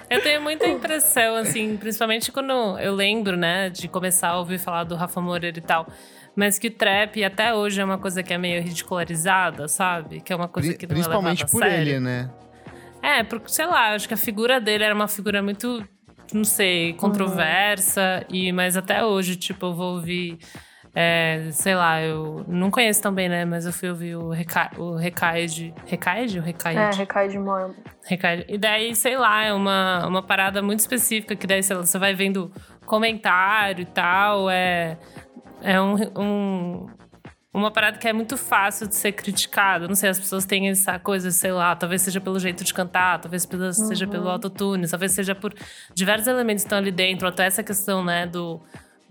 Eu 0.09 0.21
tenho 0.21 0.41
muita 0.41 0.65
impressão, 0.65 1.35
assim, 1.35 1.75
principalmente 1.75 2.31
quando 2.31 2.79
eu 2.79 2.95
lembro, 2.95 3.35
né, 3.35 3.69
de 3.69 3.89
começar 3.89 4.29
a 4.29 4.39
ouvir 4.39 4.57
falar 4.57 4.85
do 4.85 4.95
Rafa 4.95 5.19
Moreira 5.19 5.57
e 5.57 5.61
tal. 5.61 5.87
Mas 6.35 6.57
que 6.57 6.67
o 6.67 6.71
trap 6.71 7.21
até 7.23 7.53
hoje 7.53 7.81
é 7.81 7.85
uma 7.85 7.97
coisa 7.97 8.23
que 8.23 8.33
é 8.33 8.37
meio 8.37 8.61
ridicularizada, 8.61 9.67
sabe? 9.67 10.21
Que 10.21 10.31
é 10.31 10.35
uma 10.35 10.47
coisa 10.47 10.73
que 10.73 10.87
não 10.87 10.93
Principalmente 10.95 11.43
é 11.43 11.47
por 11.47 11.59
sério. 11.61 11.77
ele, 11.77 11.99
né? 11.99 12.29
É, 13.03 13.21
porque, 13.21 13.49
sei 13.49 13.65
lá, 13.65 13.93
acho 13.93 14.07
que 14.07 14.13
a 14.13 14.17
figura 14.17 14.61
dele 14.61 14.85
era 14.85 14.95
uma 14.95 15.09
figura 15.09 15.43
muito, 15.43 15.85
não 16.33 16.45
sei, 16.45 16.93
controversa. 16.93 18.25
Uhum. 18.29 18.35
E, 18.35 18.51
mas 18.53 18.77
até 18.77 19.03
hoje, 19.03 19.35
tipo, 19.35 19.65
eu 19.65 19.73
vou 19.73 19.95
ouvir. 19.95 20.39
É, 20.95 21.49
sei 21.51 21.75
lá, 21.75 22.01
eu 22.01 22.45
não 22.47 22.71
conheço 22.71 23.01
tão 23.01 23.13
bem, 23.13 23.27
né? 23.27 23.43
Mas 23.43 23.65
eu 23.65 23.73
fui 23.73 23.89
ouvir 23.89 24.15
o, 24.15 24.29
Reca, 24.29 24.71
o 24.77 24.95
Recaide. 24.95 25.73
Recaide 25.85 26.39
ou 26.39 26.45
Recaide? 26.45 26.79
É, 26.79 26.91
Recaide 26.91 27.37
Morbid. 27.37 27.77
Recaide. 28.05 28.45
E 28.47 28.57
daí, 28.57 28.95
sei 28.95 29.17
lá, 29.17 29.43
é 29.43 29.51
uma, 29.51 30.07
uma 30.07 30.23
parada 30.23 30.61
muito 30.61 30.79
específica 30.79 31.35
que 31.35 31.45
daí, 31.45 31.61
sei 31.61 31.75
lá, 31.75 31.83
você 31.83 31.99
vai 31.99 32.13
vendo 32.13 32.53
comentário 32.85 33.81
e 33.81 33.85
tal. 33.85 34.49
É, 34.49 34.97
é 35.61 35.81
um, 35.81 35.95
um 36.15 36.87
uma 37.53 37.69
parada 37.69 37.97
que 37.99 38.07
é 38.07 38.13
muito 38.13 38.35
fácil 38.35 38.87
de 38.87 38.95
ser 38.95 39.11
criticada. 39.11 39.87
Não 39.87 39.95
sei, 39.95 40.09
as 40.09 40.19
pessoas 40.19 40.43
têm 40.43 40.69
essa 40.69 40.97
coisa, 40.97 41.29
sei 41.29 41.51
lá, 41.51 41.75
talvez 41.75 42.01
seja 42.01 42.19
pelo 42.19 42.39
jeito 42.39 42.63
de 42.63 42.73
cantar, 42.73 43.19
talvez 43.19 43.47
seja 43.87 44.07
pelo 44.07 44.27
autotune, 44.27 44.87
talvez 44.87 45.11
seja 45.11 45.35
por 45.35 45.53
diversos 45.93 46.27
elementos 46.27 46.63
que 46.63 46.67
estão 46.67 46.79
ali 46.79 46.91
dentro, 46.91 47.27
até 47.27 47.45
essa 47.45 47.61
questão, 47.63 48.03
né, 48.03 48.25
do 48.25 48.59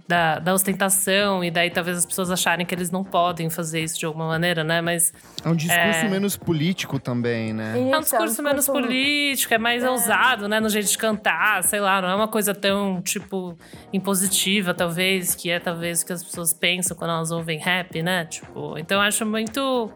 da, 0.06 0.38
da, 0.38 0.52
ostentação, 0.52 1.44
e 1.44 1.50
daí 1.50 1.70
talvez 1.70 1.98
as 1.98 2.06
pessoas 2.06 2.30
acharem 2.30 2.66
que 2.66 2.74
eles 2.74 2.90
não 2.90 3.04
podem 3.04 3.48
fazer 3.48 3.82
isso 3.82 3.98
de 3.98 4.04
alguma 4.04 4.26
maneira, 4.26 4.64
né? 4.64 4.80
Mas. 4.80 5.12
É 5.44 5.48
um 5.48 5.54
discurso 5.54 6.04
é... 6.04 6.08
menos 6.08 6.36
político 6.36 6.98
também, 6.98 7.52
né? 7.52 7.78
Isso, 7.78 7.94
é 7.94 7.98
um 7.98 8.00
discurso 8.00 8.40
é 8.40 8.44
um 8.44 8.48
menos 8.48 8.66
político, 8.66 9.54
é 9.54 9.58
mais 9.58 9.82
é. 9.82 9.90
ousado, 9.90 10.48
né? 10.48 10.60
No 10.60 10.68
jeito 10.68 10.90
de 10.90 10.98
cantar, 10.98 11.62
sei 11.64 11.80
lá, 11.80 12.02
não 12.02 12.08
é 12.08 12.14
uma 12.14 12.28
coisa 12.28 12.54
tão, 12.54 13.00
tipo, 13.00 13.56
impositiva, 13.92 14.74
talvez, 14.74 15.34
que 15.34 15.50
é 15.50 15.58
talvez 15.58 16.02
o 16.02 16.06
que 16.06 16.12
as 16.12 16.22
pessoas 16.22 16.52
pensam 16.52 16.96
quando 16.96 17.10
elas 17.10 17.30
ouvem 17.30 17.58
rap, 17.58 18.02
né? 18.02 18.24
Tipo, 18.24 18.78
então 18.78 18.98
eu 18.98 19.02
acho 19.02 19.24
muito 19.24 19.90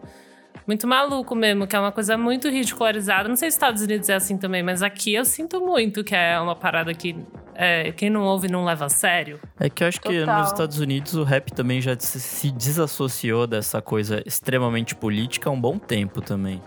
muito 0.66 0.86
maluco 0.86 1.34
mesmo, 1.34 1.66
que 1.66 1.76
é 1.76 1.80
uma 1.80 1.92
coisa 1.92 2.18
muito 2.18 2.48
ridicularizada. 2.48 3.28
Não 3.28 3.36
sei 3.36 3.50
se 3.50 3.56
Estados 3.56 3.82
Unidos 3.82 4.08
é 4.08 4.14
assim 4.14 4.36
também, 4.36 4.62
mas 4.62 4.82
aqui 4.82 5.14
eu 5.14 5.24
sinto 5.24 5.60
muito 5.60 6.02
que 6.02 6.14
é 6.14 6.38
uma 6.40 6.56
parada 6.56 6.92
que 6.92 7.16
é, 7.54 7.92
quem 7.92 8.10
não 8.10 8.22
ouve 8.22 8.48
não 8.48 8.64
leva 8.64 8.86
a 8.86 8.88
sério. 8.88 9.40
É 9.58 9.70
que 9.70 9.84
eu 9.84 9.88
acho 9.88 10.00
Total. 10.00 10.12
que 10.12 10.26
nos 10.26 10.48
Estados 10.48 10.78
Unidos 10.78 11.14
o 11.14 11.22
rap 11.22 11.52
também 11.52 11.80
já 11.80 11.96
se 11.98 12.50
desassociou 12.50 13.46
dessa 13.46 13.80
coisa 13.80 14.22
extremamente 14.26 14.94
política 14.94 15.48
há 15.48 15.52
um 15.52 15.60
bom 15.60 15.78
tempo 15.78 16.20
também. 16.20 16.60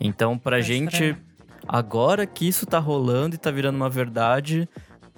Então, 0.00 0.36
pra 0.36 0.58
é 0.58 0.62
gente, 0.62 0.92
estranho. 0.92 1.16
agora 1.66 2.26
que 2.26 2.46
isso 2.46 2.66
tá 2.66 2.78
rolando 2.78 3.36
e 3.36 3.38
tá 3.38 3.50
virando 3.50 3.76
uma 3.76 3.88
verdade, 3.88 4.68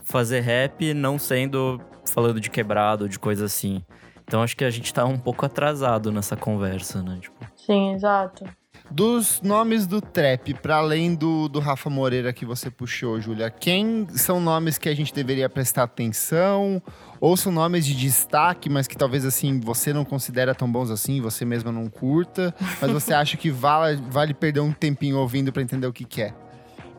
fazer 0.05 0.41
rap 0.41 0.95
não 0.95 1.19
sendo 1.19 1.81
falando 2.13 2.41
de 2.41 2.51
quebrado, 2.51 3.09
de 3.09 3.19
coisa 3.19 3.47
assim. 3.47 3.83
Então 4.25 4.43
acho 4.43 4.57
que 4.57 4.65
a 4.65 4.71
gente 4.71 4.93
tá 4.93 5.05
um 5.05 5.19
pouco 5.19 5.47
atrasado 5.47 6.13
nessa 6.13 6.37
conversa, 6.37 7.03
né? 7.03 7.19
Tipo... 7.21 7.58
Sim, 7.69 7.93
exato. 7.93 8.47
Dos 8.91 9.43
nomes 9.43 9.87
do 9.87 10.01
trap, 10.01 10.55
para 10.55 10.77
além 10.77 11.15
do, 11.15 11.47
do 11.51 11.61
Rafa 11.61 11.91
Moreira 11.91 12.33
que 12.33 12.47
você 12.47 12.71
puxou, 12.71 13.21
Júlia, 13.21 13.51
quem 13.51 14.07
são 14.09 14.41
nomes 14.41 14.79
que 14.79 14.89
a 14.89 14.97
gente 14.97 15.13
deveria 15.13 15.51
prestar 15.51 15.83
atenção? 15.83 16.83
Ou 17.21 17.37
são 17.37 17.53
nomes 17.53 17.85
de 17.85 17.95
destaque, 17.95 18.71
mas 18.71 18.89
que 18.89 18.97
talvez 18.97 19.27
assim 19.27 19.61
você 19.61 19.93
não 19.93 20.07
considera 20.07 20.55
tão 20.55 20.71
bons 20.73 20.91
assim, 20.91 21.21
você 21.21 21.45
mesma 21.45 21.71
não 21.71 21.91
curta, 21.91 22.55
mas 22.81 22.91
você 22.91 23.13
acha 23.13 23.37
que 23.37 23.51
vale, 23.51 24.01
vale 24.09 24.33
perder 24.33 24.61
um 24.61 24.73
tempinho 24.73 25.19
ouvindo 25.19 25.53
para 25.53 25.61
entender 25.61 25.87
o 25.87 25.93
que, 25.93 26.07
que 26.07 26.23
é? 26.23 26.33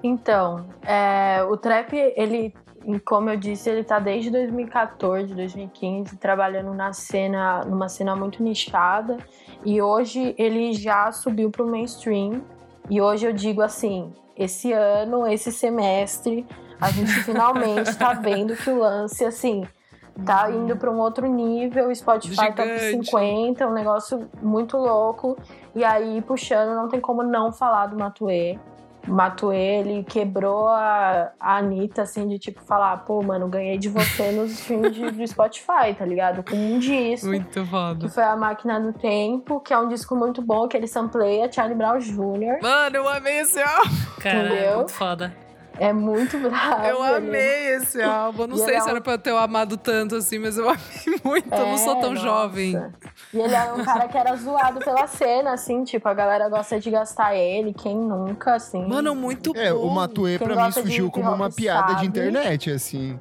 Então, 0.03 0.67
é, 0.83 1.43
o 1.49 1.57
trap, 1.57 1.93
ele 2.15 2.53
como 3.05 3.29
eu 3.29 3.37
disse, 3.37 3.69
ele 3.69 3.83
tá 3.83 3.99
desde 3.99 4.29
2014, 4.29 5.33
2015 5.33 6.17
trabalhando 6.17 6.73
na 6.73 6.93
cena, 6.93 7.63
numa 7.65 7.89
cena 7.89 8.15
muito 8.15 8.41
nichada, 8.41 9.17
e 9.65 9.81
hoje 9.81 10.33
ele 10.37 10.73
já 10.73 11.11
subiu 11.11 11.49
pro 11.49 11.67
mainstream. 11.67 12.41
E 12.89 13.01
hoje 13.01 13.27
eu 13.27 13.33
digo 13.33 13.61
assim, 13.61 14.13
esse 14.35 14.71
ano, 14.71 15.27
esse 15.27 15.51
semestre, 15.51 16.45
a 16.79 16.89
gente 16.91 17.11
finalmente 17.23 17.95
tá 17.97 18.13
vendo 18.13 18.55
que 18.55 18.69
o 18.69 18.79
lance 18.79 19.23
assim 19.25 19.63
tá 20.25 20.51
indo 20.51 20.75
para 20.75 20.91
um 20.91 20.99
outro 20.99 21.27
nível, 21.27 21.89
o 21.89 21.95
Spotify 21.95 22.35
Gigante. 22.35 22.55
tá 22.55 22.63
pro 22.63 22.79
50, 22.79 23.67
um 23.67 23.73
negócio 23.73 24.29
muito 24.41 24.77
louco. 24.77 25.37
E 25.75 25.83
aí, 25.83 26.21
puxando, 26.21 26.75
não 26.75 26.87
tem 26.87 26.99
como 26.99 27.23
não 27.23 27.51
falar 27.51 27.87
do 27.87 27.97
Matuê. 27.97 28.57
Matuê, 29.09 29.79
ele 29.79 30.03
quebrou 30.03 30.67
a, 30.67 31.31
a 31.39 31.57
Anitta, 31.57 32.03
assim, 32.03 32.27
de 32.27 32.39
tipo 32.39 32.61
falar, 32.61 32.97
pô, 32.97 33.21
mano, 33.21 33.47
ganhei 33.47 33.77
de 33.77 33.89
você 33.89 34.31
nos 34.31 34.51
streams 34.51 34.93
de, 34.93 35.11
do 35.11 35.27
Spotify, 35.27 35.93
tá 35.97 36.05
ligado? 36.05 36.43
Com 36.49 36.55
um 36.55 36.79
disco. 36.79 37.27
Muito 37.27 37.65
foda. 37.65 38.07
Que 38.07 38.13
foi 38.13 38.23
A 38.23 38.35
Máquina 38.35 38.79
do 38.79 38.93
Tempo, 38.93 39.59
que 39.59 39.73
é 39.73 39.77
um 39.77 39.87
disco 39.87 40.15
muito 40.15 40.41
bom, 40.41 40.67
que 40.67 40.77
ele 40.77 40.87
sampleia 40.87 41.51
Charlie 41.51 41.75
Brown 41.75 41.99
Jr. 41.99 42.61
Mano, 42.61 42.95
eu 42.95 43.09
amei 43.09 43.39
esse 43.39 43.61
álbum. 43.61 43.89
Cara, 44.21 44.47
Entendeu? 44.47 44.75
muito 44.77 44.91
foda. 44.91 45.33
É 45.79 45.93
muito 45.93 46.37
bravo. 46.37 46.83
Eu 46.85 47.01
amei 47.01 47.75
esse 47.75 48.01
álbum. 48.01 48.47
Não 48.47 48.57
sei 48.57 48.79
se 48.81 48.87
é 48.87 48.91
era 48.91 49.01
pra 49.01 49.13
eu 49.13 49.17
ter 49.17 49.33
amado 49.33 49.77
tanto 49.77 50.15
assim, 50.15 50.37
mas 50.37 50.57
eu 50.57 50.67
amei 50.69 51.21
muito. 51.23 51.53
É, 51.53 51.61
eu 51.61 51.67
não 51.67 51.77
sou 51.77 51.95
tão 51.95 52.13
nossa. 52.13 52.21
jovem. 52.21 52.91
E 53.33 53.39
ele 53.39 53.55
era 53.55 53.73
um 53.73 53.83
cara 53.83 54.07
que 54.07 54.17
era 54.17 54.35
zoado 54.35 54.79
pela 54.79 55.07
cena, 55.07 55.53
assim, 55.53 55.83
tipo, 55.83 56.07
a 56.07 56.13
galera 56.13 56.49
gosta 56.49 56.79
de 56.79 56.91
gastar 56.91 57.33
ele, 57.35 57.73
quem 57.73 57.95
nunca, 57.95 58.55
assim. 58.55 58.85
Mano, 58.85 59.15
muito 59.15 59.51
é, 59.55 59.71
bom. 59.71 59.79
É, 59.79 59.87
o 59.87 59.89
Matuê 59.89 60.37
pra 60.37 60.65
mim 60.65 60.71
surgiu 60.71 61.09
como 61.09 61.31
uma 61.31 61.49
piada 61.49 61.93
sabe. 61.93 62.01
de 62.01 62.07
internet, 62.07 62.71
assim. 62.71 63.17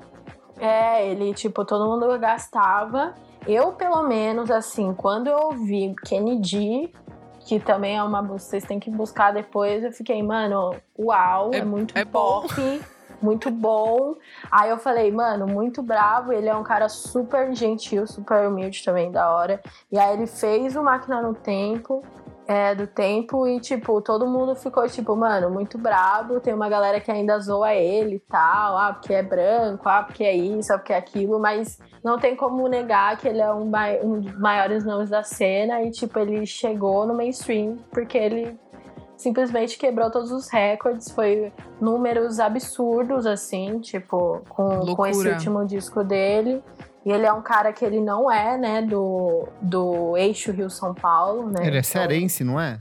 É, 0.58 1.08
ele, 1.08 1.32
tipo, 1.34 1.64
todo 1.64 1.88
mundo 1.88 2.18
gastava. 2.18 3.14
Eu, 3.46 3.72
pelo 3.72 4.02
menos, 4.02 4.50
assim, 4.50 4.92
quando 4.94 5.28
eu 5.28 5.38
ouvi 5.38 5.94
Kennedy, 6.04 6.92
que 7.48 7.58
também 7.58 7.96
é 7.96 8.02
uma 8.02 8.20
vocês 8.20 8.62
têm 8.62 8.78
que 8.78 8.90
buscar 8.90 9.32
depois. 9.32 9.82
Eu 9.82 9.90
fiquei, 9.90 10.22
mano, 10.22 10.76
uau, 10.98 11.50
é, 11.54 11.58
é 11.58 11.64
muito 11.64 11.96
é 11.96 12.04
pop, 12.04 12.54
bom. 12.54 12.78
muito 13.22 13.50
bom. 13.50 14.16
Aí 14.50 14.68
eu 14.68 14.76
falei, 14.76 15.10
mano, 15.10 15.46
muito 15.46 15.82
bravo. 15.82 16.30
Ele 16.30 16.46
é 16.46 16.54
um 16.54 16.62
cara 16.62 16.90
super 16.90 17.54
gentil, 17.54 18.06
super 18.06 18.46
humilde 18.46 18.84
também, 18.84 19.10
da 19.10 19.34
hora. 19.34 19.62
E 19.90 19.98
aí 19.98 20.12
ele 20.12 20.26
fez 20.26 20.76
o 20.76 20.82
Máquina 20.82 21.22
no 21.22 21.32
Tempo 21.32 22.04
é, 22.48 22.74
do 22.74 22.86
tempo 22.86 23.46
e, 23.46 23.60
tipo, 23.60 24.00
todo 24.00 24.26
mundo 24.26 24.54
ficou, 24.54 24.88
tipo, 24.88 25.14
mano, 25.14 25.50
muito 25.50 25.76
brabo. 25.76 26.40
Tem 26.40 26.54
uma 26.54 26.66
galera 26.70 26.98
que 26.98 27.10
ainda 27.10 27.38
zoa 27.38 27.74
ele 27.74 28.16
e 28.16 28.20
tal, 28.20 28.78
ah, 28.78 28.94
porque 28.94 29.12
é 29.12 29.22
branco, 29.22 29.86
ah, 29.86 30.02
porque 30.02 30.24
é 30.24 30.34
isso, 30.34 30.72
ah, 30.72 30.78
porque 30.78 30.94
é 30.94 30.96
aquilo, 30.96 31.38
mas 31.38 31.78
não 32.02 32.18
tem 32.18 32.34
como 32.34 32.66
negar 32.66 33.18
que 33.18 33.28
ele 33.28 33.42
é 33.42 33.52
um, 33.52 33.70
um 34.02 34.20
dos 34.20 34.40
maiores 34.40 34.82
nomes 34.82 35.10
da 35.10 35.22
cena. 35.22 35.82
E, 35.82 35.90
tipo, 35.90 36.18
ele 36.18 36.46
chegou 36.46 37.06
no 37.06 37.14
mainstream 37.14 37.76
porque 37.90 38.16
ele 38.16 38.58
simplesmente 39.14 39.76
quebrou 39.76 40.10
todos 40.10 40.32
os 40.32 40.48
recordes, 40.48 41.10
foi 41.10 41.52
números 41.78 42.40
absurdos, 42.40 43.26
assim, 43.26 43.78
tipo, 43.80 44.40
com, 44.48 44.94
com 44.94 45.06
esse 45.06 45.28
último 45.28 45.66
disco 45.66 46.02
dele. 46.02 46.62
E 47.08 47.10
ele 47.10 47.24
é 47.24 47.32
um 47.32 47.40
cara 47.40 47.72
que 47.72 47.82
ele 47.82 48.02
não 48.02 48.30
é, 48.30 48.58
né, 48.58 48.82
do, 48.82 49.48
do 49.62 50.14
eixo 50.18 50.52
Rio-São 50.52 50.92
Paulo, 50.92 51.48
né? 51.48 51.66
Ele 51.66 51.76
é 51.76 51.78
então 51.78 51.82
cearense, 51.84 52.44
não 52.44 52.60
é? 52.60 52.78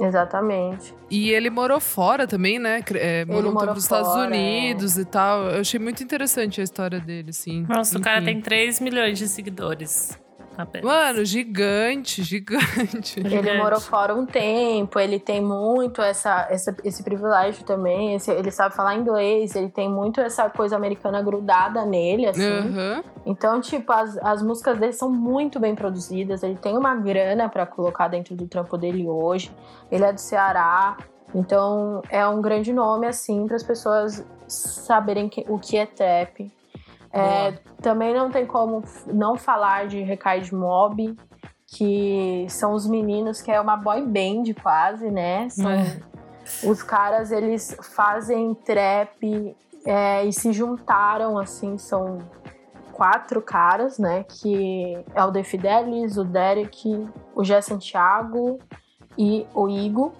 Exatamente. 0.00 0.94
E 1.10 1.28
ele 1.32 1.50
morou 1.50 1.78
fora 1.78 2.26
também, 2.26 2.58
né? 2.58 2.82
É, 2.94 3.26
morou, 3.26 3.52
morou 3.52 3.74
nos 3.74 3.84
Estados 3.84 4.14
Unidos 4.14 4.96
é. 4.96 5.02
e 5.02 5.04
tal. 5.04 5.50
Eu 5.50 5.60
achei 5.60 5.78
muito 5.78 6.02
interessante 6.02 6.62
a 6.62 6.64
história 6.64 6.98
dele, 6.98 7.30
sim. 7.30 7.66
Nossa, 7.68 7.90
Enfim. 7.90 8.00
o 8.00 8.04
cara 8.04 8.24
tem 8.24 8.40
3 8.40 8.80
milhões 8.80 9.18
de 9.18 9.28
seguidores. 9.28 10.18
Apenas. 10.58 10.84
Mano, 10.84 11.24
gigante, 11.24 12.20
gigante. 12.24 13.20
Ele 13.20 13.56
morou 13.58 13.78
fora 13.78 14.12
um 14.12 14.26
tempo, 14.26 14.98
ele 14.98 15.20
tem 15.20 15.40
muito 15.40 16.02
essa, 16.02 16.48
essa 16.50 16.76
esse 16.82 17.00
privilégio 17.04 17.64
também. 17.64 18.16
Esse, 18.16 18.32
ele 18.32 18.50
sabe 18.50 18.74
falar 18.74 18.96
inglês, 18.96 19.54
ele 19.54 19.68
tem 19.68 19.88
muito 19.88 20.20
essa 20.20 20.50
coisa 20.50 20.74
americana 20.74 21.22
grudada 21.22 21.84
nele, 21.84 22.26
assim. 22.26 22.42
Uhum. 22.42 23.04
Então, 23.24 23.60
tipo, 23.60 23.92
as, 23.92 24.18
as 24.18 24.42
músicas 24.42 24.76
dele 24.80 24.92
são 24.92 25.08
muito 25.08 25.60
bem 25.60 25.76
produzidas. 25.76 26.42
Ele 26.42 26.56
tem 26.56 26.76
uma 26.76 26.96
grana 26.96 27.48
para 27.48 27.64
colocar 27.64 28.08
dentro 28.08 28.34
do 28.34 28.48
trampo 28.48 28.76
dele 28.76 29.06
hoje. 29.06 29.52
Ele 29.92 30.02
é 30.02 30.12
do 30.12 30.20
Ceará. 30.20 30.96
Então, 31.32 32.02
é 32.10 32.26
um 32.26 32.42
grande 32.42 32.72
nome, 32.72 33.06
assim, 33.06 33.46
para 33.46 33.54
as 33.54 33.62
pessoas 33.62 34.26
saberem 34.48 35.28
que, 35.28 35.44
o 35.48 35.56
que 35.56 35.76
é 35.76 35.86
trap. 35.86 36.50
É, 37.12 37.52
também 37.80 38.14
não 38.14 38.30
tem 38.30 38.46
como 38.46 38.82
não 39.06 39.36
falar 39.36 39.86
de 39.86 40.02
Recaide 40.02 40.54
Mob, 40.54 41.16
que 41.66 42.46
são 42.48 42.72
os 42.72 42.86
meninos 42.86 43.40
que 43.40 43.50
é 43.50 43.60
uma 43.60 43.76
boy 43.76 44.02
band 44.02 44.54
quase, 44.62 45.10
né? 45.10 45.48
São, 45.48 45.70
é. 45.70 46.00
Os 46.64 46.82
caras, 46.82 47.30
eles 47.30 47.76
fazem 47.94 48.54
trap 48.54 49.54
é, 49.84 50.24
e 50.24 50.32
se 50.32 50.52
juntaram, 50.52 51.38
assim, 51.38 51.76
são 51.76 52.18
quatro 52.92 53.40
caras, 53.40 53.98
né? 53.98 54.24
Que 54.24 55.04
é 55.14 55.22
o 55.22 55.30
The 55.30 55.44
Fidelis, 55.44 56.16
o 56.16 56.24
Derek, 56.24 57.06
o 57.34 57.44
Gé 57.44 57.60
Santiago 57.60 58.58
e 59.16 59.46
o 59.54 59.68
Igo. 59.68 60.12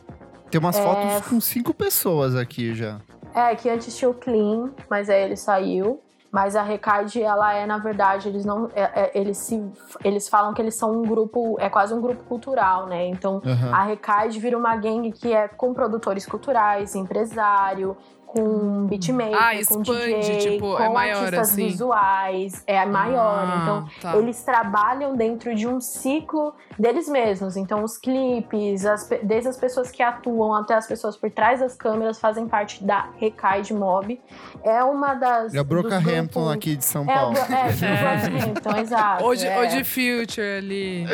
Tem 0.51 0.61
umas 0.61 0.77
é... 0.77 0.83
fotos 0.83 1.29
com 1.29 1.41
cinco 1.41 1.75
pessoas 1.75 2.35
aqui 2.35 2.75
já. 2.75 3.01
É, 3.35 3.55
que 3.55 3.69
antes 3.69 3.97
tinha 3.97 4.11
o 4.11 4.15
Clean, 4.15 4.71
mas 4.89 5.11
aí 5.11 5.23
ele 5.23 5.37
saiu. 5.37 6.01
Mas 6.31 6.55
a 6.55 6.63
Recade, 6.63 7.23
ela 7.23 7.55
é, 7.55 7.67
na 7.67 7.79
verdade, 7.79 8.29
eles 8.29 8.45
não. 8.45 8.69
É, 8.75 8.83
é, 8.83 9.11
eles, 9.15 9.39
se, 9.39 9.65
eles 10.05 10.29
falam 10.29 10.53
que 10.53 10.61
eles 10.61 10.75
são 10.75 10.93
um 10.93 11.03
grupo. 11.03 11.57
É 11.59 11.71
quase 11.71 11.95
um 11.95 12.01
grupo 12.01 12.23
cultural, 12.25 12.87
né? 12.87 13.07
Então, 13.07 13.41
uhum. 13.45 13.75
a 13.75 13.83
Recade 13.83 14.39
vira 14.39 14.57
uma 14.57 14.77
gangue 14.77 15.11
que 15.11 15.33
é 15.33 15.49
com 15.49 15.73
produtores 15.73 16.27
culturais, 16.27 16.95
empresário, 16.95 17.97
com 18.29 18.87
beatmaker, 18.87 19.35
ah, 19.35 19.55
com 19.55 19.81
expande, 19.81 20.21
DJ, 20.21 20.39
tipo, 20.39 20.77
com 20.77 20.83
é 20.83 20.89
maior, 20.91 21.17
artistas 21.17 21.51
assim. 21.51 21.67
visuais, 21.67 22.63
é 22.67 22.85
maior. 22.85 23.45
Ah, 23.49 23.61
então, 23.63 23.89
tá. 24.03 24.19
eles 24.19 24.43
trabalham 24.43 25.17
dentro 25.17 25.55
de 25.55 25.67
um 25.67 25.81
ciclo 25.81 26.55
deles 26.79 27.09
mesmos. 27.09 27.57
Então, 27.57 27.83
os 27.83 27.97
clipes, 27.97 28.85
as, 28.85 29.09
desde 29.23 29.49
as 29.49 29.57
pessoas 29.57 29.91
que 29.91 30.03
atuam 30.03 30.55
até 30.55 30.75
as 30.75 30.87
pessoas 30.87 31.17
por 31.17 31.31
trás 31.31 31.61
das 31.61 31.75
câmeras 31.75 32.21
fazem 32.21 32.47
parte 32.47 32.85
da 32.85 33.09
Recaide 33.17 33.73
Mob. 33.73 34.21
É 34.63 34.85
uma 34.85 35.15
das. 35.15 35.55
É 35.55 35.61
o 35.61 35.65
Brockhampton 35.65 36.41
grupos... 36.41 36.53
aqui 36.53 36.77
de 36.77 36.85
São 36.85 37.07
Paulo. 37.07 37.35
É, 37.37 37.41
é, 37.41 38.27
é. 38.27 38.29
Brockhampton, 38.29 38.77
exato. 38.77 39.25
Ou 39.25 39.35
de, 39.35 39.47
é. 39.47 39.59
ou 39.59 39.67
de 39.67 39.85
Future 39.85 40.59
ali. 40.59 41.07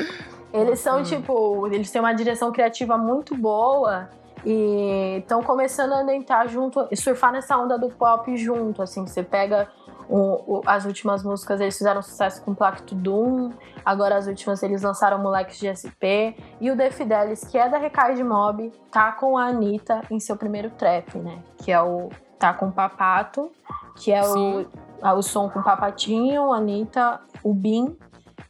Eles 0.52 0.80
são, 0.80 1.02
tipo, 1.02 1.66
eles 1.68 1.90
têm 1.90 2.00
uma 2.00 2.12
direção 2.12 2.52
criativa 2.52 2.98
muito 2.98 3.36
boa 3.36 4.08
e 4.44 5.18
estão 5.18 5.42
começando 5.42 5.92
a 5.92 6.14
entrar 6.14 6.46
junto, 6.48 6.88
surfar 6.94 7.32
nessa 7.32 7.56
onda 7.56 7.78
do 7.78 7.88
pop 7.88 8.36
junto, 8.36 8.82
assim, 8.82 9.06
você 9.06 9.22
pega 9.22 9.68
o, 10.08 10.58
o, 10.58 10.62
as 10.66 10.84
últimas 10.84 11.22
músicas 11.22 11.60
eles 11.60 11.76
fizeram 11.76 12.02
sucesso 12.02 12.42
com 12.42 12.54
Placto 12.54 12.94
Doom, 12.94 13.50
agora 13.84 14.16
as 14.16 14.26
últimas 14.26 14.62
eles 14.62 14.82
lançaram 14.82 15.18
Moleques 15.18 15.58
de 15.58 15.68
SP, 15.72 16.36
e 16.60 16.70
o 16.70 16.76
The 16.76 16.90
Fidelis, 16.90 17.44
que 17.44 17.56
é 17.56 17.68
da 17.68 17.78
Recai 17.78 18.14
de 18.14 18.24
Mob, 18.24 18.70
tá 18.90 19.12
com 19.12 19.38
a 19.38 19.46
Anitta 19.46 20.02
em 20.10 20.20
seu 20.20 20.36
primeiro 20.36 20.70
trap, 20.70 21.16
né? 21.18 21.38
Que 21.58 21.72
é 21.72 21.80
o 21.80 22.10
Tá 22.38 22.52
com 22.52 22.70
Papato, 22.70 23.50
que 23.96 24.12
é 24.12 24.20
o, 24.22 24.66
o 25.00 25.22
som 25.22 25.48
com 25.48 25.62
Papatinho, 25.62 26.52
Anitta, 26.52 27.20
o 27.42 27.54
Bin 27.54 27.96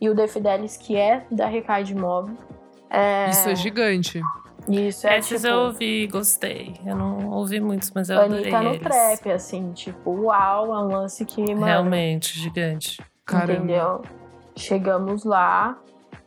e 0.01 0.09
o 0.09 0.17
The 0.17 0.27
Fidelis, 0.27 0.77
que 0.77 0.97
é 0.97 1.25
da 1.31 1.47
Recai 1.47 1.85
de 1.85 1.95
Mob. 1.95 2.37
É... 2.91 3.31
Isso 3.31 3.49
é 3.49 3.55
gigante. 3.55 4.21
Isso, 4.69 5.07
é 5.07 5.19
Esses 5.19 5.43
tipo, 5.43 5.53
eu 5.53 5.59
ouvi, 5.67 6.07
gostei. 6.07 6.75
Eu 6.87 6.97
não 6.97 7.29
ouvi 7.31 7.61
muitos, 7.61 7.91
mas 7.95 8.09
eu 8.09 8.19
Anitta 8.19 8.37
adorei 8.57 8.69
no 8.69 8.75
eles. 8.75 8.81
trap, 8.83 9.31
assim, 9.31 9.73
tipo, 9.73 10.11
uau, 10.11 10.67
é 10.75 10.79
um 10.85 10.89
lance 10.89 11.25
que, 11.25 11.43
mano, 11.55 11.65
Realmente, 11.67 12.39
gigante. 12.39 13.01
Caramba. 13.27 13.53
entendeu? 13.53 14.03
Chegamos 14.57 15.25
lá 15.25 15.79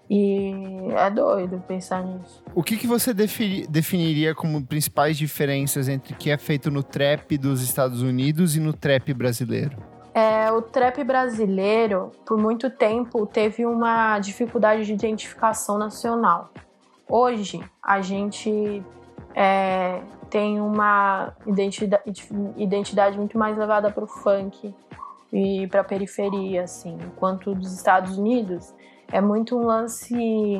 e 0.10 0.52
é 0.96 1.10
doido 1.10 1.64
pensar 1.68 2.04
nisso. 2.04 2.44
O 2.54 2.62
que, 2.62 2.78
que 2.78 2.86
você 2.88 3.14
defini- 3.14 3.66
definiria 3.68 4.36
como 4.36 4.64
principais 4.66 5.18
diferenças 5.18 5.90
entre 5.90 6.14
o 6.14 6.16
que 6.18 6.30
é 6.30 6.38
feito 6.38 6.70
no 6.70 6.84
trap 6.84 7.38
dos 7.38 7.62
Estados 7.62 8.02
Unidos 8.02 8.56
e 8.56 8.60
no 8.60 8.72
trap 8.74 9.14
brasileiro? 9.14 9.78
É, 10.14 10.52
o 10.52 10.62
trap 10.62 11.04
brasileiro, 11.04 12.12
por 12.26 12.38
muito 12.38 12.70
tempo, 12.70 13.26
teve 13.26 13.66
uma 13.66 14.18
dificuldade 14.20 14.86
de 14.86 14.94
identificação 14.94 15.78
nacional. 15.78 16.52
Hoje, 17.10 17.64
a 17.82 18.02
gente 18.02 18.84
é, 19.34 20.02
tem 20.30 20.60
uma 20.60 21.34
identidade, 21.46 22.04
identidade 22.58 23.18
muito 23.18 23.38
mais 23.38 23.58
levada 23.58 23.92
para 23.92 24.04
o 24.04 24.08
funk 24.08 24.74
e 25.32 25.68
para 25.68 25.82
a 25.82 25.84
periferia, 25.84 26.64
assim. 26.64 26.98
Enquanto 27.06 27.56
dos 27.56 27.74
Estados 27.74 28.18
Unidos 28.18 28.74
é 29.12 29.22
muito 29.22 29.58
um 29.58 29.66
lance 29.66 30.60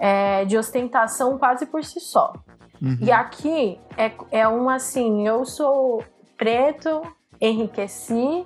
é, 0.00 0.44
de 0.44 0.58
ostentação 0.58 1.38
quase 1.38 1.66
por 1.66 1.84
si 1.84 2.00
só. 2.00 2.32
Uhum. 2.80 2.98
E 3.00 3.12
aqui 3.12 3.78
é, 3.96 4.10
é 4.32 4.48
um 4.48 4.68
assim, 4.68 5.26
eu 5.28 5.44
sou 5.44 6.02
preto, 6.36 7.02
enriqueci, 7.40 8.44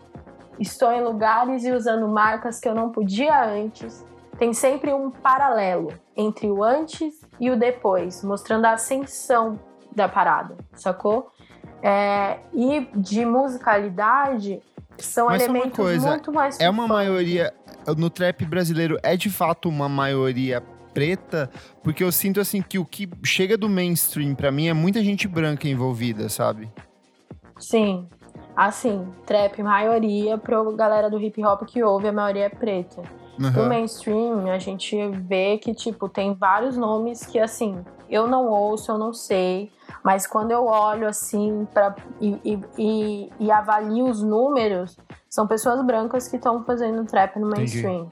estou 0.60 0.92
em 0.92 1.02
lugares 1.02 1.64
e 1.64 1.72
usando 1.72 2.06
marcas 2.08 2.60
que 2.60 2.68
eu 2.68 2.74
não 2.74 2.90
podia 2.90 3.42
antes. 3.48 4.04
Tem 4.38 4.52
sempre 4.52 4.92
um 4.92 5.10
paralelo 5.10 5.94
entre 6.16 6.48
o 6.50 6.62
antes 6.62 7.20
e 7.38 7.50
o 7.50 7.56
depois, 7.58 8.24
mostrando 8.24 8.64
a 8.64 8.72
ascensão 8.72 9.58
da 9.94 10.08
parada, 10.08 10.56
sacou? 10.72 11.30
É, 11.82 12.38
e 12.54 12.88
de 12.96 13.24
musicalidade 13.24 14.62
são 14.98 15.26
Mas 15.26 15.42
elementos 15.42 15.76
coisa, 15.76 16.08
muito 16.08 16.32
mais 16.32 16.58
É 16.58 16.68
uma 16.70 16.88
maioria. 16.88 17.52
No 17.96 18.10
trap 18.10 18.44
brasileiro 18.44 18.98
é 19.02 19.16
de 19.16 19.30
fato 19.30 19.68
uma 19.68 19.88
maioria 19.88 20.62
preta, 20.92 21.50
porque 21.82 22.02
eu 22.02 22.10
sinto 22.10 22.40
assim 22.40 22.62
que 22.62 22.78
o 22.78 22.84
que 22.84 23.08
chega 23.22 23.56
do 23.56 23.68
mainstream 23.68 24.34
pra 24.34 24.50
mim 24.50 24.68
é 24.68 24.72
muita 24.72 25.02
gente 25.04 25.28
branca 25.28 25.68
envolvida, 25.68 26.28
sabe? 26.28 26.70
Sim. 27.58 28.08
Assim, 28.56 29.06
trap, 29.26 29.62
maioria, 29.62 30.38
pro 30.38 30.74
galera 30.74 31.10
do 31.10 31.20
hip 31.20 31.44
hop 31.44 31.62
que 31.66 31.82
ouve, 31.82 32.08
a 32.08 32.12
maioria 32.12 32.46
é 32.46 32.48
preta. 32.48 33.02
No 33.38 33.62
Uhum. 33.62 33.68
mainstream, 33.68 34.50
a 34.50 34.58
gente 34.58 34.96
vê 35.10 35.58
que, 35.58 35.74
tipo, 35.74 36.08
tem 36.08 36.34
vários 36.34 36.76
nomes 36.76 37.26
que, 37.26 37.38
assim, 37.38 37.84
eu 38.08 38.26
não 38.26 38.48
ouço, 38.48 38.90
eu 38.90 38.98
não 38.98 39.12
sei, 39.12 39.70
mas 40.02 40.26
quando 40.26 40.52
eu 40.52 40.64
olho, 40.66 41.06
assim, 41.06 41.66
pra, 41.72 41.94
e, 42.20 42.40
e, 42.44 42.60
e, 42.78 43.32
e 43.40 43.50
avalio 43.50 44.06
os 44.06 44.22
números, 44.22 44.96
são 45.28 45.46
pessoas 45.46 45.84
brancas 45.84 46.28
que 46.28 46.36
estão 46.36 46.64
fazendo 46.64 47.04
trap 47.04 47.38
no 47.38 47.48
Entendi. 47.48 47.82
mainstream. 47.82 48.10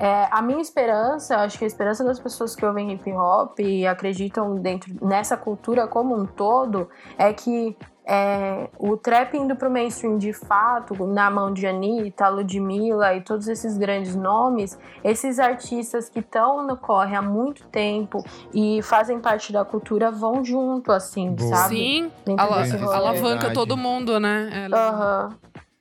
É, 0.00 0.28
a 0.30 0.40
minha 0.40 0.60
esperança, 0.60 1.34
eu 1.34 1.40
acho 1.40 1.58
que 1.58 1.64
a 1.64 1.66
esperança 1.66 2.04
das 2.04 2.20
pessoas 2.20 2.54
que 2.54 2.64
ouvem 2.64 2.92
hip 2.92 3.12
hop 3.12 3.58
e 3.58 3.84
acreditam 3.84 4.54
dentro 4.54 4.94
nessa 5.04 5.36
cultura 5.36 5.88
como 5.88 6.14
um 6.16 6.24
todo 6.24 6.88
é 7.18 7.32
que 7.32 7.76
é, 8.08 8.70
o 8.78 8.96
trap 8.96 9.36
indo 9.36 9.54
pro 9.54 9.70
mainstream 9.70 10.16
de 10.16 10.32
fato, 10.32 11.06
na 11.06 11.30
mão 11.30 11.52
de 11.52 11.66
Anitta, 11.66 12.26
Ludmilla 12.30 13.14
e 13.14 13.20
todos 13.20 13.46
esses 13.48 13.76
grandes 13.76 14.14
nomes, 14.16 14.78
esses 15.04 15.38
artistas 15.38 16.08
que 16.08 16.20
estão 16.20 16.66
no 16.66 16.76
corre 16.76 17.14
há 17.14 17.20
muito 17.20 17.66
tempo 17.68 18.24
e 18.54 18.80
fazem 18.82 19.20
parte 19.20 19.52
da 19.52 19.62
cultura 19.64 20.10
vão 20.10 20.42
junto, 20.42 20.90
assim, 20.90 21.32
Boa. 21.32 21.54
sabe? 21.54 21.76
Sim, 21.76 22.10
ala- 22.38 22.64
alavanca 22.96 23.52
todo 23.52 23.76
mundo, 23.76 24.18
né? 24.18 24.48
É, 24.70 24.74
Aham. 24.74 25.36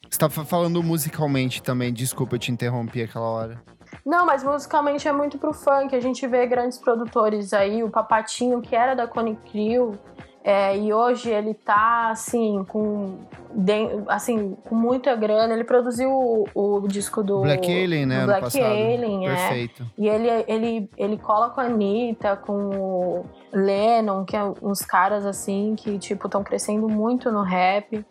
Você 0.09 0.19
tá 0.19 0.29
fa- 0.29 0.45
falando 0.45 0.81
musicalmente 0.83 1.61
também, 1.63 1.93
desculpa, 1.93 2.35
eu 2.35 2.39
te 2.39 2.51
interrompi 2.51 3.01
aquela 3.03 3.25
hora. 3.25 3.61
Não, 4.05 4.25
mas 4.25 4.43
musicalmente 4.43 5.07
é 5.07 5.11
muito 5.11 5.37
pro 5.37 5.53
funk. 5.53 5.93
A 5.95 5.99
gente 5.99 6.25
vê 6.27 6.45
grandes 6.45 6.77
produtores 6.77 7.53
aí, 7.53 7.83
o 7.83 7.89
Papatinho, 7.89 8.61
que 8.61 8.75
era 8.75 8.95
da 8.95 9.05
Cone 9.07 9.37
Crew, 9.51 9.97
é, 10.49 10.77
e 10.77 10.93
hoje 10.93 11.29
ele 11.29 11.53
tá, 11.53 12.09
assim, 12.09 12.63
com, 12.69 13.17
den- 13.53 14.05
assim, 14.07 14.55
com 14.63 14.75
muita 14.75 15.13
grana. 15.13 15.53
Ele 15.53 15.65
produziu 15.65 16.09
o, 16.09 16.45
o 16.55 16.87
disco 16.87 17.21
do... 17.21 17.41
Black 17.41 17.69
Alien, 17.69 18.05
né? 18.05 18.21
do 18.21 18.27
Black. 18.27 18.61
Alien, 18.61 19.27
é. 19.27 19.35
Perfeito. 19.35 19.85
E 19.97 20.07
ele, 20.07 20.29
ele, 20.47 20.89
ele 20.95 21.17
cola 21.17 21.49
com 21.49 21.59
a 21.59 21.65
Anitta, 21.65 22.37
com 22.37 22.53
o 22.53 23.25
Lennon, 23.51 24.23
que 24.23 24.37
é 24.37 24.43
uns 24.61 24.79
caras 24.79 25.25
assim 25.25 25.75
que, 25.77 25.99
tipo, 25.99 26.27
estão 26.27 26.41
crescendo 26.41 26.87
muito 26.87 27.29
no 27.29 27.41
rap. 27.43 28.05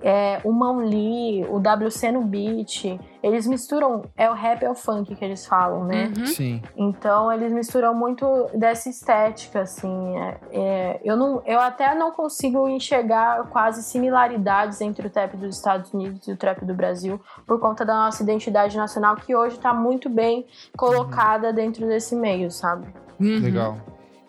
É, 0.00 0.40
o 0.44 0.52
Mão 0.52 0.78
Lee, 0.78 1.44
o 1.48 1.56
WC 1.58 2.12
no 2.12 2.22
beat, 2.22 2.84
eles 3.22 3.46
misturam. 3.46 4.02
É 4.16 4.30
o 4.30 4.34
rap 4.34 4.62
é 4.62 4.70
o 4.70 4.74
funk 4.74 5.14
que 5.16 5.24
eles 5.24 5.46
falam, 5.46 5.84
né? 5.84 6.12
Uhum. 6.16 6.26
Sim. 6.26 6.62
Então 6.76 7.32
eles 7.32 7.50
misturam 7.52 7.94
muito 7.94 8.26
dessa 8.54 8.88
estética, 8.88 9.60
assim. 9.62 10.16
é- 10.18 10.36
é, 10.52 11.00
eu, 11.04 11.16
não, 11.16 11.42
eu 11.46 11.58
até 11.60 11.94
não 11.94 12.10
consigo 12.12 12.68
enxergar 12.68 13.44
quase 13.48 13.82
similaridades 13.82 14.80
entre 14.80 15.06
o 15.06 15.10
trap 15.10 15.36
dos 15.36 15.56
Estados 15.56 15.92
Unidos 15.92 16.28
e 16.28 16.32
o 16.32 16.36
trap 16.36 16.64
do 16.64 16.74
Brasil, 16.74 17.20
por 17.46 17.58
conta 17.58 17.84
da 17.84 17.94
nossa 17.94 18.22
identidade 18.22 18.76
nacional, 18.76 19.16
que 19.16 19.34
hoje 19.34 19.56
está 19.56 19.72
muito 19.72 20.08
bem 20.10 20.46
colocada 20.76 21.52
dentro 21.52 21.86
desse 21.86 22.14
meio, 22.14 22.50
sabe? 22.50 22.86
Uhum. 23.18 23.40
Legal. 23.40 23.76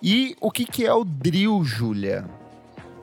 E 0.01 0.35
o 0.39 0.49
que, 0.51 0.65
que 0.65 0.85
é 0.85 0.93
o 0.93 1.03
drill, 1.03 1.63
Júlia? 1.63 2.25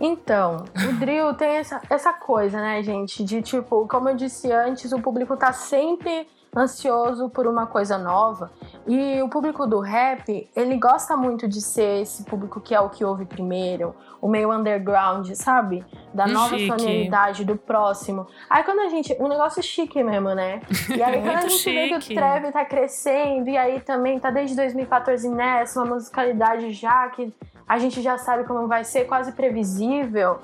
Então, 0.00 0.64
o 0.88 0.92
drill 0.94 1.34
tem 1.34 1.56
essa, 1.56 1.80
essa 1.88 2.12
coisa, 2.12 2.60
né, 2.60 2.82
gente? 2.82 3.22
De 3.24 3.40
tipo, 3.42 3.86
como 3.86 4.08
eu 4.08 4.16
disse 4.16 4.50
antes, 4.52 4.92
o 4.92 5.00
público 5.00 5.36
tá 5.36 5.52
sempre 5.52 6.26
ansioso 6.56 7.28
por 7.28 7.46
uma 7.46 7.66
coisa 7.66 7.98
nova. 7.98 8.50
E 8.86 9.20
o 9.22 9.28
público 9.28 9.66
do 9.66 9.80
rap, 9.80 10.48
ele 10.54 10.76
gosta 10.76 11.16
muito 11.16 11.48
de 11.48 11.60
ser 11.60 12.02
esse 12.02 12.24
público 12.24 12.60
que 12.60 12.74
é 12.74 12.80
o 12.80 12.88
que 12.88 13.04
ouve 13.04 13.24
primeiro, 13.24 13.94
o 14.20 14.28
meio 14.28 14.52
underground, 14.52 15.30
sabe? 15.34 15.84
Da 16.12 16.26
nova 16.26 16.56
Chique. 16.56 16.66
sonoridade, 16.66 17.44
do 17.44 17.56
próximo. 17.56 18.26
Aí 18.48 18.62
quando 18.62 18.80
a 18.80 18.88
gente. 18.88 19.16
Um 19.20 19.28
negócio 19.28 19.62
chique 19.62 20.02
mesmo, 20.02 20.34
né? 20.34 20.60
E 20.96 21.02
aí 21.02 21.20
quando 21.22 21.36
a 21.36 21.48
gente 21.48 21.64
vê 21.64 21.88
que 21.88 21.96
o 21.96 22.00
chique. 22.00 22.14
trap 22.14 22.52
tá 22.52 22.64
crescendo, 22.64 23.48
e 23.48 23.56
aí 23.56 23.80
também 23.80 24.18
tá 24.18 24.30
desde 24.30 24.54
2014 24.56 25.28
nessa, 25.28 25.82
uma 25.82 25.94
musicalidade 25.94 26.70
já 26.72 27.08
que 27.08 27.32
a 27.68 27.78
gente 27.78 28.02
já 28.02 28.18
sabe 28.18 28.44
como 28.44 28.68
vai 28.68 28.84
ser, 28.84 29.04
quase 29.06 29.32
previsível. 29.32 30.38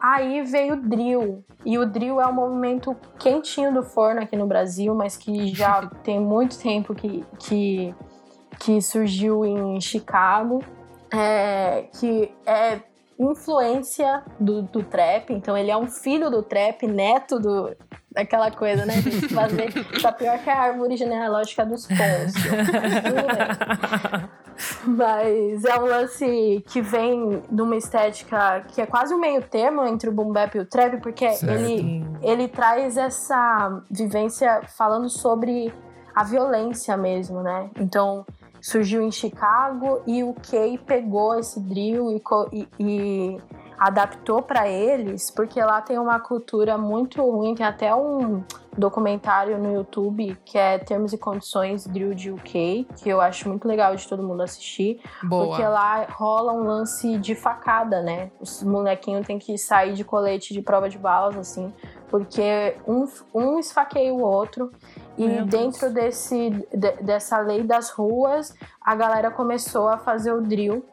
Aí 0.00 0.42
veio 0.42 0.74
o 0.74 0.76
drill. 0.76 1.44
E 1.64 1.78
o 1.78 1.86
drill 1.86 2.20
é 2.20 2.26
um 2.26 2.32
movimento 2.32 2.94
quentinho 3.18 3.72
do 3.72 3.82
forno 3.82 4.20
aqui 4.20 4.36
no 4.36 4.46
Brasil, 4.46 4.94
mas 4.94 5.16
que 5.16 5.48
já 5.54 5.86
tem 6.04 6.20
muito 6.20 6.58
tempo 6.58 6.94
que, 6.94 7.24
que, 7.38 7.94
que 8.60 8.82
surgiu 8.82 9.44
em 9.44 9.80
Chicago. 9.80 10.62
É, 11.10 11.82
que 11.98 12.34
é 12.44 12.80
influência 13.18 14.24
do, 14.40 14.62
do 14.62 14.82
trap, 14.82 15.32
então 15.32 15.56
ele 15.56 15.70
é 15.70 15.76
um 15.76 15.86
filho 15.86 16.28
do 16.30 16.42
trap, 16.42 16.84
neto 16.86 17.38
do, 17.38 17.72
daquela 18.10 18.50
coisa, 18.50 18.84
né? 18.84 18.94
Fazer. 19.32 19.72
Tá 20.02 20.10
pior 20.12 20.38
que 20.38 20.50
a 20.50 20.58
árvore 20.58 20.96
genealógica 20.96 21.64
dos 21.64 21.86
Pôncio. 21.86 22.50
Mas 24.84 25.64
é 25.64 25.78
um 25.78 25.84
lance 25.86 26.64
que 26.68 26.80
vem 26.80 27.42
de 27.50 27.62
uma 27.62 27.76
estética 27.76 28.64
que 28.68 28.80
é 28.80 28.86
quase 28.86 29.14
um 29.14 29.18
meio 29.18 29.42
termo 29.42 29.84
entre 29.84 30.08
o 30.08 30.12
boom 30.12 30.32
bap 30.32 30.54
e 30.56 30.60
o 30.60 30.66
trap, 30.66 31.00
porque 31.00 31.28
Certo. 31.30 31.52
ele, 31.52 32.04
ele 32.22 32.48
traz 32.48 32.96
essa 32.96 33.82
vivência 33.90 34.62
falando 34.76 35.08
sobre 35.08 35.72
a 36.14 36.22
violência 36.24 36.96
mesmo, 36.96 37.42
né? 37.42 37.70
Então 37.78 38.24
surgiu 38.60 39.02
em 39.02 39.10
Chicago 39.10 40.00
e 40.06 40.22
o 40.22 40.34
Kay 40.34 40.78
pegou 40.78 41.38
esse 41.38 41.60
drill 41.60 42.10
e, 42.12 42.22
e- 42.52 42.68
e 42.78 43.38
adaptou 43.86 44.40
para 44.40 44.66
eles, 44.66 45.30
porque 45.30 45.62
lá 45.62 45.82
tem 45.82 45.98
uma 45.98 46.18
cultura 46.18 46.78
muito 46.78 47.20
ruim, 47.22 47.54
tem 47.54 47.66
até 47.66 47.94
um 47.94 48.42
documentário 48.78 49.58
no 49.58 49.72
YouTube 49.74 50.36
que 50.44 50.56
é 50.56 50.78
Termos 50.78 51.12
e 51.12 51.18
Condições 51.18 51.86
Drill 51.86 52.14
de 52.14 52.30
UK, 52.30 52.88
que 52.96 53.08
eu 53.10 53.20
acho 53.20 53.46
muito 53.48 53.68
legal 53.68 53.94
de 53.94 54.08
todo 54.08 54.22
mundo 54.22 54.42
assistir, 54.42 55.00
Boa. 55.22 55.46
porque 55.48 55.62
lá 55.62 56.06
rola 56.10 56.52
um 56.54 56.64
lance 56.64 57.18
de 57.18 57.34
facada, 57.34 58.00
né? 58.00 58.30
Os 58.40 58.62
molequinhos 58.62 59.26
têm 59.26 59.38
que 59.38 59.56
sair 59.58 59.92
de 59.92 60.02
colete 60.02 60.54
de 60.54 60.62
prova 60.62 60.88
de 60.88 60.96
balas, 60.98 61.36
assim, 61.36 61.72
porque 62.08 62.76
um, 62.88 63.06
um 63.34 63.58
esfaqueia 63.58 64.12
o 64.14 64.22
outro. 64.22 64.72
E 65.16 65.26
Meu 65.28 65.44
Deus. 65.44 65.50
dentro 65.50 65.90
desse, 65.92 66.50
de- 66.72 67.02
dessa 67.02 67.38
lei 67.38 67.62
das 67.62 67.90
ruas, 67.90 68.52
a 68.80 68.94
galera 68.96 69.30
começou 69.30 69.88
a 69.88 69.98
fazer 69.98 70.32
o 70.32 70.40
drill, 70.40 70.84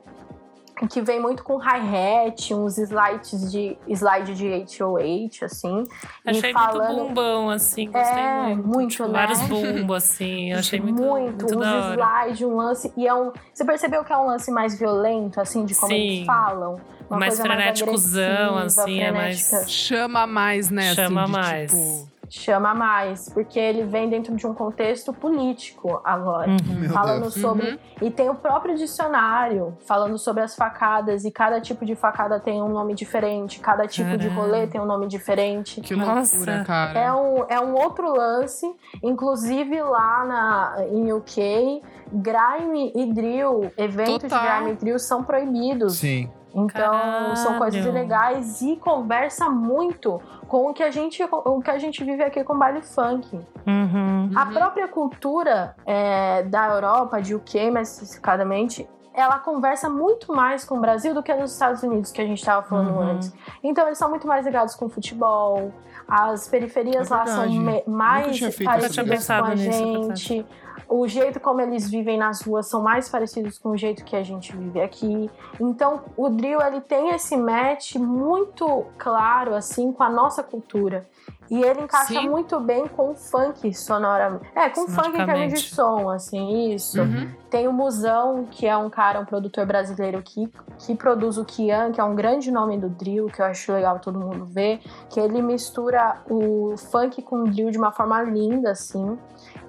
que 0.89 1.01
vem 1.01 1.19
muito 1.19 1.43
com 1.43 1.57
hi-hat, 1.57 2.53
uns 2.53 2.77
slides 2.77 3.51
de 3.51 3.77
slide 3.87 4.33
de 4.33 4.47
808, 4.47 5.45
assim. 5.45 5.83
Achei 6.25 6.49
e 6.51 6.53
muito 6.53 6.53
falando 6.53 7.07
bumbão, 7.07 7.49
assim. 7.49 7.85
Gostei 7.91 8.19
É, 8.23 8.55
muito. 8.55 8.67
muito, 8.67 8.91
tipo, 8.91 9.05
né? 9.07 9.13
Vários 9.13 9.41
bumbos, 9.41 9.95
assim. 9.97 10.51
Eu 10.51 10.59
achei 10.59 10.79
muito, 10.79 11.01
muito, 11.01 11.45
uns 11.45 11.91
slides, 11.91 12.41
um 12.41 12.55
lance. 12.55 12.93
E 12.97 13.07
é 13.07 13.13
um. 13.13 13.31
Você 13.53 13.65
percebeu 13.65 14.03
que 14.03 14.11
é 14.11 14.17
um 14.17 14.25
lance 14.25 14.51
mais 14.51 14.77
violento, 14.77 15.39
assim, 15.39 15.65
de 15.65 15.75
como 15.75 15.91
Sim. 15.91 15.95
eles 15.97 16.25
falam? 16.25 16.79
Uma 17.09 17.19
Mais 17.19 17.35
coisa 17.35 17.43
frenéticozão, 17.43 18.57
assim, 18.57 19.01
é 19.01 19.11
mais-. 19.11 19.65
Chama 19.67 20.25
mais, 20.25 20.69
né? 20.69 20.93
Chama 20.95 21.23
assim, 21.23 21.31
de, 21.33 21.37
mais. 21.39 21.71
Tipo, 21.71 22.10
Chama 22.33 22.73
mais, 22.73 23.27
porque 23.27 23.59
ele 23.59 23.83
vem 23.83 24.09
dentro 24.09 24.33
de 24.37 24.47
um 24.47 24.53
contexto 24.53 25.11
político 25.11 25.99
agora. 26.01 26.49
Uhum. 26.49 26.87
Falando 26.87 27.23
Deus. 27.23 27.33
sobre. 27.33 27.77
E 28.01 28.09
tem 28.09 28.29
o 28.29 28.35
próprio 28.35 28.73
dicionário 28.77 29.77
falando 29.85 30.17
sobre 30.17 30.41
as 30.41 30.55
facadas, 30.55 31.25
e 31.25 31.31
cada 31.31 31.59
tipo 31.59 31.85
de 31.85 31.93
facada 31.93 32.39
tem 32.39 32.61
um 32.61 32.69
nome 32.69 32.95
diferente, 32.95 33.59
cada 33.59 33.85
tipo 33.85 34.17
de 34.17 34.29
rolê 34.29 34.65
tem 34.65 34.79
um 34.79 34.85
nome 34.85 35.07
diferente. 35.07 35.81
que 35.81 35.93
Nossa. 35.93 36.37
loucura, 36.37 36.63
cara. 36.63 36.97
É 36.97 37.11
um, 37.11 37.45
é 37.49 37.59
um 37.59 37.75
outro 37.75 38.09
lance, 38.15 38.65
inclusive 39.03 39.81
lá 39.83 40.23
na, 40.23 40.85
em 40.87 41.11
UK, 41.11 41.81
grime 42.13 42.93
e 42.95 43.13
drill, 43.13 43.73
eventos 43.75 44.21
Total. 44.21 44.39
de 44.39 44.47
grime 44.47 44.71
e 44.71 44.75
drill 44.75 44.99
são 44.99 45.21
proibidos. 45.21 45.97
Sim. 45.97 46.31
Então, 46.53 47.35
são 47.35 47.57
coisas 47.57 47.79
Caralho. 47.79 47.97
ilegais 47.97 48.61
e 48.61 48.75
conversa 48.75 49.49
muito 49.49 50.21
com 50.47 50.69
o 50.69 50.73
que 50.73 50.83
a 50.83 50.91
gente, 50.91 51.23
o 51.23 51.61
que 51.61 51.71
a 51.71 51.77
gente 51.77 52.03
vive 52.03 52.23
aqui 52.23 52.43
com 52.43 52.57
baile 52.57 52.81
funk. 52.81 53.39
Uhum. 53.65 54.31
A 54.35 54.45
própria 54.47 54.87
cultura 54.87 55.75
é, 55.85 56.43
da 56.43 56.67
Europa, 56.67 57.21
de 57.21 57.33
UK 57.35 57.71
mais 57.71 57.93
especificadamente, 57.93 58.87
ela 59.13 59.39
conversa 59.39 59.89
muito 59.89 60.33
mais 60.33 60.63
com 60.63 60.77
o 60.77 60.79
Brasil 60.79 61.13
do 61.13 61.21
que 61.21 61.33
nos 61.33 61.51
Estados 61.53 61.83
Unidos, 61.83 62.11
que 62.11 62.21
a 62.21 62.25
gente 62.25 62.39
estava 62.39 62.65
falando 62.65 62.91
Uhum. 62.91 63.01
antes. 63.11 63.33
Então 63.63 63.85
eles 63.85 63.97
são 63.97 64.09
muito 64.09 64.27
mais 64.27 64.45
ligados 64.45 64.75
com 64.75 64.87
futebol, 64.89 65.71
as 66.07 66.47
periferias 66.47 67.09
É 67.11 67.15
lá 67.15 67.25
são 67.25 67.49
mais 67.87 68.39
parecidas 68.63 69.27
com 69.27 69.33
a 69.33 69.55
nisso, 69.55 70.15
gente. 70.15 70.45
O 70.93 71.07
jeito 71.07 71.39
como 71.39 71.61
eles 71.61 71.89
vivem 71.89 72.17
nas 72.17 72.41
ruas 72.41 72.67
são 72.67 72.83
mais 72.83 73.07
parecidos 73.07 73.57
com 73.57 73.69
o 73.69 73.77
jeito 73.77 74.03
que 74.03 74.13
a 74.13 74.23
gente 74.23 74.53
vive 74.53 74.81
aqui. 74.81 75.31
Então, 75.57 76.01
o 76.17 76.27
drill 76.27 76.61
ele 76.61 76.81
tem 76.81 77.11
esse 77.15 77.37
match 77.37 77.95
muito 77.95 78.85
claro 78.97 79.55
assim 79.55 79.93
com 79.93 80.03
a 80.03 80.09
nossa 80.09 80.43
cultura. 80.43 81.07
E 81.49 81.61
ele 81.63 81.81
encaixa 81.81 82.07
Sim. 82.13 82.29
muito 82.29 82.59
bem 82.59 82.87
com 82.89 83.11
o 83.11 83.15
funk 83.15 83.73
sonoramente. 83.73 84.45
É, 84.53 84.69
com 84.69 84.81
o 84.81 84.87
funk 84.89 85.17
em 85.17 85.25
termos 85.25 85.53
de 85.53 85.59
som, 85.69 86.09
assim, 86.09 86.73
isso. 86.73 87.01
Uhum. 87.01 87.29
Tem 87.49 87.69
o 87.69 87.73
Musão, 87.73 88.45
que 88.51 88.67
é 88.67 88.75
um 88.75 88.89
cara, 88.89 89.19
um 89.19 89.25
produtor 89.25 89.65
brasileiro 89.65 90.21
que, 90.21 90.51
que 90.77 90.93
produz 90.95 91.37
o 91.37 91.45
Kian, 91.45 91.91
que 91.91 92.01
é 92.01 92.03
um 92.03 92.15
grande 92.15 92.51
nome 92.51 92.77
do 92.77 92.89
drill, 92.89 93.27
que 93.27 93.41
eu 93.41 93.45
acho 93.45 93.71
legal 93.71 93.99
todo 93.99 94.19
mundo 94.19 94.45
ver, 94.45 94.81
que 95.09 95.19
ele 95.19 95.41
mistura 95.41 96.21
o 96.29 96.75
funk 96.77 97.21
com 97.21 97.43
o 97.43 97.49
drill 97.49 97.71
de 97.71 97.77
uma 97.77 97.91
forma 97.93 98.21
linda, 98.23 98.71
assim. 98.71 99.17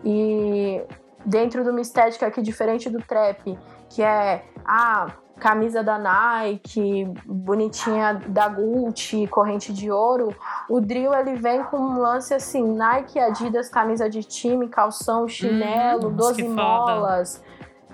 E 0.05 0.83
dentro 1.25 1.63
de 1.65 1.71
uma 1.71 1.81
estética 1.81 2.31
que 2.31 2.41
é 2.41 2.43
diferente 2.43 2.89
do 2.91 3.01
trap, 3.03 3.59
que 3.89 4.03
é 4.03 4.43
a 4.65 5.13
camisa 5.39 5.83
da 5.83 5.99
Nike, 5.99 7.05
bonitinha 7.27 8.15
da 8.29 8.49
Gucci, 8.49 9.27
corrente 9.27 9.73
de 9.73 9.91
ouro, 9.91 10.35
o 10.69 10.81
drill 10.81 11.13
ele 11.15 11.35
vem 11.35 11.65
com 11.65 11.79
um 11.79 11.99
lance 11.99 12.33
assim, 12.33 12.63
Nike, 12.63 13.19
Adidas, 13.19 13.69
camisa 13.69 14.09
de 14.09 14.23
time, 14.23 14.69
calção, 14.69 15.27
chinelo, 15.27 16.09
Hum, 16.09 16.15
12 16.17 16.35
que 16.37 16.43
foda. 16.49 16.63
molas, 16.63 17.43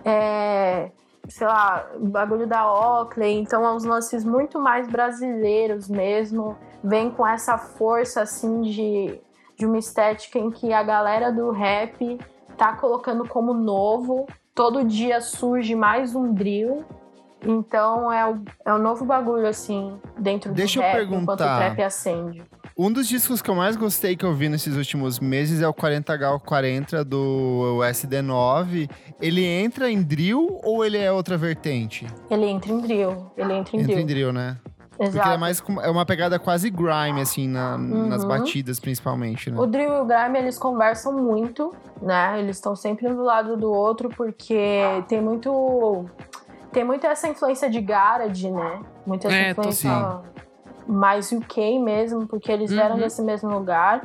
é, 0.04 0.90
sei 1.26 1.46
lá, 1.46 1.86
bagulho 1.98 2.46
da 2.46 2.70
Oakley, 2.70 3.38
então 3.38 3.64
é 3.64 3.72
uns 3.72 3.84
lances 3.84 4.24
muito 4.24 4.58
mais 4.60 4.86
brasileiros 4.88 5.88
mesmo, 5.88 6.56
vem 6.84 7.10
com 7.10 7.26
essa 7.26 7.56
força 7.56 8.20
assim 8.22 8.60
de, 8.60 9.18
de 9.56 9.64
uma 9.64 9.78
estética 9.78 10.38
em 10.38 10.50
que 10.50 10.72
a 10.72 10.82
galera 10.82 11.32
do 11.32 11.50
rap 11.50 12.18
tá 12.58 12.72
colocando 12.74 13.26
como 13.26 13.54
novo, 13.54 14.26
todo 14.54 14.84
dia 14.84 15.20
surge 15.20 15.74
mais 15.76 16.14
um 16.14 16.34
drill, 16.34 16.84
então 17.46 18.12
é 18.12 18.28
o, 18.28 18.42
é 18.66 18.74
o 18.74 18.78
novo 18.78 19.04
bagulho 19.04 19.46
assim, 19.46 19.96
dentro 20.18 20.52
Deixa 20.52 20.80
do 20.80 20.84
eu 20.84 20.90
rap, 20.90 21.02
enquanto 21.04 21.22
o 21.22 21.36
perguntar. 21.36 21.56
trap 21.58 21.82
acende. 21.82 22.42
Um 22.76 22.92
dos 22.92 23.08
discos 23.08 23.40
que 23.42 23.48
eu 23.50 23.54
mais 23.56 23.76
gostei 23.76 24.16
que 24.16 24.24
eu 24.24 24.32
vi 24.34 24.48
nesses 24.48 24.76
últimos 24.76 25.18
meses 25.18 25.60
é 25.62 25.66
o 25.68 25.74
40H 25.74 26.40
40 26.40 27.04
do 27.04 27.78
SD9. 27.82 28.88
Ele 29.20 29.44
entra 29.44 29.90
em 29.90 30.00
drill 30.00 30.60
ou 30.62 30.84
ele 30.84 30.96
é 30.96 31.10
outra 31.10 31.36
vertente? 31.36 32.06
Ele 32.30 32.46
entra 32.46 32.70
em 32.72 32.78
drill, 32.80 33.32
ele 33.36 33.52
entra 33.52 33.76
em 33.76 33.80
Entra 33.80 33.94
drill. 33.94 33.98
em 33.98 34.06
drill, 34.06 34.32
né? 34.32 34.56
Porque 34.98 35.10
Exato. 35.10 35.28
ele 35.28 35.34
é 35.36 35.38
mais 35.38 35.62
é 35.82 35.88
uma 35.90 36.04
pegada 36.04 36.40
quase 36.40 36.68
grime, 36.70 37.20
assim, 37.20 37.46
na- 37.46 37.78
nas 37.78 38.22
Uhum. 38.22 38.28
batidas, 38.28 38.80
principalmente, 38.80 39.48
né? 39.48 39.56
O 39.56 39.64
drill 39.64 39.92
e 39.98 40.00
o 40.00 40.04
grime, 40.04 40.38
eles 40.40 40.58
conversam 40.58 41.12
muito, 41.12 41.72
né? 42.02 42.40
Eles 42.40 42.56
estão 42.56 42.74
sempre 42.74 43.06
um 43.08 43.14
do 43.14 43.22
lado 43.22 43.56
do 43.56 43.72
outro, 43.72 44.08
porque 44.08 44.82
tem 45.08 45.20
muito... 45.22 46.04
Tem 46.72 46.82
muito 46.84 47.06
essa 47.06 47.28
influência 47.28 47.70
de 47.70 47.80
garage, 47.80 48.50
né? 48.50 48.80
Muita 49.06 49.28
essa 49.28 49.36
É, 49.36 49.50
influência 49.52 50.20
mais 50.86 51.30
UK 51.32 51.78
mesmo, 51.78 52.26
porque 52.26 52.50
eles 52.50 52.70
vieram 52.70 52.96
Uhum. 52.96 53.00
desse 53.02 53.22
mesmo 53.22 53.48
lugar. 53.50 54.02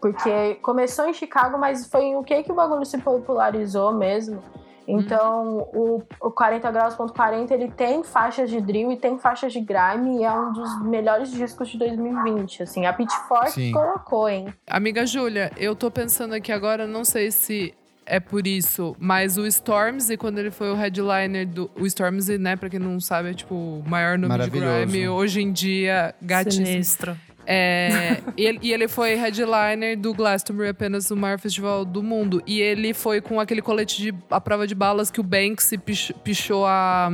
Porque 0.00 0.56
começou 0.56 1.08
em 1.08 1.12
Chicago, 1.14 1.58
mas 1.58 1.86
foi 1.88 2.02
em 2.04 2.16
UK 2.16 2.42
que 2.44 2.52
o 2.52 2.54
bagulho 2.54 2.84
se 2.84 2.98
popularizou 2.98 3.92
mesmo. 3.94 4.40
Então, 4.88 5.68
o, 5.74 6.02
o 6.18 6.30
40 6.30 6.70
graus.40 6.70 7.12
40, 7.12 7.54
ele 7.54 7.70
tem 7.70 8.02
faixas 8.02 8.48
de 8.48 8.60
drill 8.60 8.90
e 8.90 8.96
tem 8.96 9.18
faixas 9.18 9.52
de 9.52 9.60
grime 9.60 10.20
e 10.20 10.24
é 10.24 10.32
um 10.32 10.52
dos 10.52 10.82
melhores 10.82 11.30
discos 11.30 11.68
de 11.68 11.78
2020, 11.78 12.62
assim. 12.62 12.86
A 12.86 12.92
Pitchfork 12.92 13.50
Sim. 13.50 13.72
colocou, 13.72 14.28
hein? 14.28 14.46
Amiga 14.66 15.04
Júlia, 15.04 15.52
eu 15.56 15.76
tô 15.76 15.90
pensando 15.90 16.34
aqui 16.34 16.50
agora, 16.50 16.86
não 16.86 17.04
sei 17.04 17.30
se 17.30 17.74
é 18.06 18.18
por 18.18 18.46
isso, 18.46 18.96
mas 18.98 19.36
o 19.36 19.46
Stormzy, 19.46 20.16
quando 20.16 20.38
ele 20.38 20.50
foi 20.50 20.70
o 20.70 20.74
headliner 20.74 21.46
do. 21.46 21.70
O 21.78 21.84
Stormzy, 21.86 22.38
né, 22.38 22.56
pra 22.56 22.70
quem 22.70 22.80
não 22.80 22.98
sabe, 22.98 23.30
é 23.30 23.34
tipo 23.34 23.54
o 23.54 23.84
maior 23.86 24.16
nome 24.16 24.38
de 24.38 24.50
grime. 24.50 25.08
Hoje 25.08 25.42
em 25.42 25.52
dia, 25.52 26.14
gatíssimo. 26.22 26.66
Sinistro. 26.66 27.16
É, 27.50 28.18
e, 28.36 28.44
ele, 28.44 28.58
e 28.60 28.72
ele 28.74 28.86
foi 28.86 29.14
headliner 29.14 29.98
do 29.98 30.12
Glastonbury, 30.12 30.68
apenas 30.68 31.10
o 31.10 31.16
maior 31.16 31.38
festival 31.38 31.82
do 31.82 32.02
mundo. 32.02 32.42
E 32.46 32.60
ele 32.60 32.92
foi 32.92 33.22
com 33.22 33.40
aquele 33.40 33.62
colete 33.62 34.02
de 34.02 34.14
a 34.30 34.38
prova 34.38 34.66
de 34.66 34.74
balas 34.74 35.10
que 35.10 35.18
o 35.18 35.22
Banksy 35.22 35.78
pich- 35.78 36.12
pichou 36.22 36.66
a. 36.66 37.10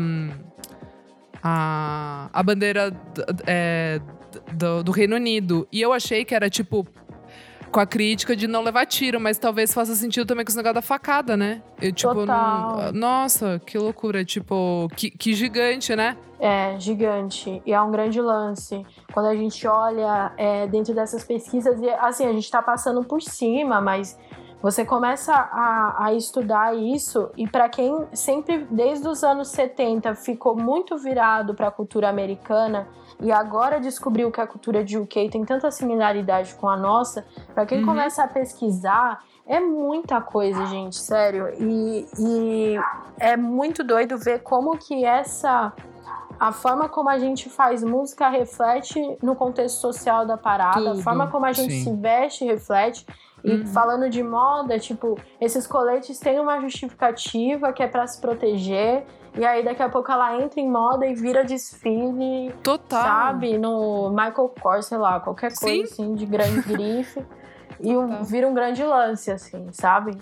a, 1.40 2.28
a 2.32 2.42
bandeira 2.42 2.92
é, 3.46 4.00
do, 4.52 4.82
do 4.82 4.90
Reino 4.90 5.14
Unido. 5.16 5.68
E 5.70 5.80
eu 5.80 5.92
achei 5.92 6.24
que 6.24 6.34
era 6.34 6.50
tipo. 6.50 6.84
Com 7.74 7.80
a 7.80 7.86
crítica 7.86 8.36
de 8.36 8.46
não 8.46 8.62
levar 8.62 8.86
tiro, 8.86 9.18
mas 9.20 9.36
talvez 9.36 9.74
faça 9.74 9.96
sentido 9.96 10.24
também 10.24 10.44
com 10.44 10.48
esse 10.48 10.56
negócio 10.56 10.76
da 10.76 10.80
facada, 10.80 11.36
né? 11.36 11.60
Eu, 11.82 11.90
tipo, 11.90 12.14
Total. 12.14 12.76
não- 12.76 12.92
nossa, 12.92 13.60
que 13.66 13.76
loucura. 13.76 14.24
Tipo, 14.24 14.88
que, 14.94 15.10
que 15.10 15.32
gigante, 15.32 15.96
né? 15.96 16.16
É, 16.38 16.78
gigante. 16.78 17.60
E 17.66 17.72
é 17.72 17.82
um 17.82 17.90
grande 17.90 18.20
lance. 18.20 18.86
Quando 19.12 19.26
a 19.26 19.34
gente 19.34 19.66
olha 19.66 20.30
é, 20.36 20.68
dentro 20.68 20.94
dessas 20.94 21.24
pesquisas, 21.24 21.82
e 21.82 21.90
assim, 21.90 22.24
a 22.24 22.32
gente 22.32 22.48
tá 22.48 22.62
passando 22.62 23.02
por 23.02 23.20
cima, 23.20 23.80
mas 23.80 24.16
você 24.62 24.84
começa 24.84 25.34
a, 25.34 26.04
a 26.04 26.14
estudar 26.14 26.76
isso, 26.76 27.28
e 27.36 27.44
para 27.44 27.68
quem 27.68 28.06
sempre, 28.12 28.68
desde 28.70 29.08
os 29.08 29.24
anos 29.24 29.48
70, 29.48 30.14
ficou 30.14 30.54
muito 30.54 30.96
virado 30.96 31.56
para 31.56 31.66
a 31.66 31.70
cultura 31.72 32.08
americana, 32.08 32.86
e 33.24 33.32
agora 33.32 33.80
descobriu 33.80 34.30
que 34.30 34.40
a 34.40 34.46
cultura 34.46 34.84
de 34.84 34.98
UK 34.98 35.30
tem 35.30 35.44
tanta 35.44 35.70
similaridade 35.70 36.54
com 36.54 36.68
a 36.68 36.76
nossa, 36.76 37.24
para 37.54 37.64
quem 37.66 37.80
Uhum. 37.80 37.86
começa 37.86 38.22
a 38.22 38.28
pesquisar, 38.28 39.24
é 39.46 39.58
muita 39.60 40.20
coisa, 40.20 40.64
gente, 40.66 40.96
sério. 40.96 41.48
E, 41.58 42.06
e 42.18 42.76
é 43.18 43.36
muito 43.36 43.82
doido 43.82 44.16
ver 44.18 44.42
como 44.42 44.76
que 44.78 45.04
essa 45.04 45.72
a 46.38 46.50
forma 46.50 46.88
como 46.88 47.08
a 47.08 47.18
gente 47.18 47.48
faz 47.48 47.82
música 47.84 48.28
reflete 48.28 49.00
no 49.22 49.34
contexto 49.36 49.80
social 49.80 50.26
da 50.26 50.36
parada, 50.36 50.80
a 50.90 50.92
Tudo, 50.92 51.02
forma 51.02 51.28
como 51.28 51.46
a 51.46 51.52
gente 51.52 51.72
sim. 51.72 51.84
se 51.84 51.96
veste 51.96 52.44
reflete. 52.44 53.06
E 53.44 53.52
Uhum. 53.56 53.66
falando 53.66 54.08
de 54.08 54.22
moda, 54.22 54.78
tipo, 54.78 55.18
esses 55.40 55.66
coletes 55.66 56.18
têm 56.18 56.40
uma 56.40 56.58
justificativa 56.60 57.72
que 57.72 57.82
é 57.82 57.86
para 57.86 58.06
se 58.06 58.18
proteger. 58.20 59.04
E 59.36 59.44
aí 59.44 59.64
daqui 59.64 59.82
a 59.82 59.88
pouco 59.88 60.10
ela 60.12 60.40
entra 60.40 60.60
em 60.60 60.70
moda 60.70 61.04
e 61.06 61.14
vira 61.14 61.44
desfile, 61.44 62.52
Total. 62.62 63.02
sabe? 63.02 63.58
No 63.58 64.10
Michael 64.10 64.48
Kors, 64.60 64.86
sei 64.86 64.98
lá, 64.98 65.18
qualquer 65.20 65.52
coisa 65.56 65.74
Sim. 65.74 65.82
assim 65.82 66.14
de 66.14 66.24
grande 66.26 66.60
grife. 66.68 67.20
e 67.80 67.96
um- 67.96 68.22
vira 68.22 68.46
um 68.48 68.54
grande 68.54 68.82
lance, 68.84 69.30
assim, 69.32 69.66
sabe? 69.72 70.16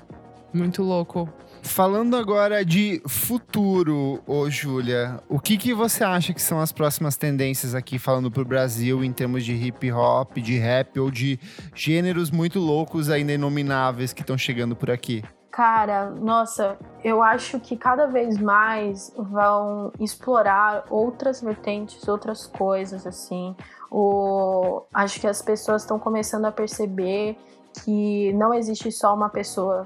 Muito 0.54 0.82
louco. 0.82 1.28
Falando 1.62 2.16
agora 2.16 2.64
de 2.64 3.00
futuro, 3.06 4.20
ô 4.26 4.50
Júlia, 4.50 5.20
o 5.28 5.38
que, 5.38 5.56
que 5.56 5.72
você 5.72 6.02
acha 6.02 6.32
que 6.34 6.42
são 6.42 6.58
as 6.60 6.72
próximas 6.72 7.16
tendências 7.16 7.74
aqui 7.74 7.98
falando 7.98 8.30
pro 8.30 8.44
Brasil 8.44 9.04
em 9.04 9.12
termos 9.12 9.44
de 9.44 9.52
hip 9.54 9.92
hop, 9.92 10.38
de 10.38 10.58
rap 10.58 10.98
ou 10.98 11.10
de 11.10 11.38
gêneros 11.74 12.30
muito 12.30 12.58
loucos 12.58 13.08
ainda 13.10 13.32
inomináveis 13.32 14.12
que 14.12 14.22
estão 14.22 14.36
chegando 14.36 14.74
por 14.74 14.90
aqui? 14.90 15.22
Cara, 15.52 16.08
nossa, 16.08 16.78
eu 17.04 17.22
acho 17.22 17.60
que 17.60 17.76
cada 17.76 18.06
vez 18.06 18.38
mais 18.38 19.12
vão 19.14 19.92
explorar 20.00 20.84
outras 20.88 21.42
vertentes, 21.42 22.08
outras 22.08 22.46
coisas, 22.46 23.06
assim. 23.06 23.54
O, 23.90 24.80
acho 24.94 25.20
que 25.20 25.26
as 25.26 25.42
pessoas 25.42 25.82
estão 25.82 25.98
começando 25.98 26.46
a 26.46 26.50
perceber 26.52 27.36
que 27.84 28.32
não 28.32 28.54
existe 28.54 28.90
só 28.90 29.14
uma 29.14 29.28
pessoa 29.28 29.84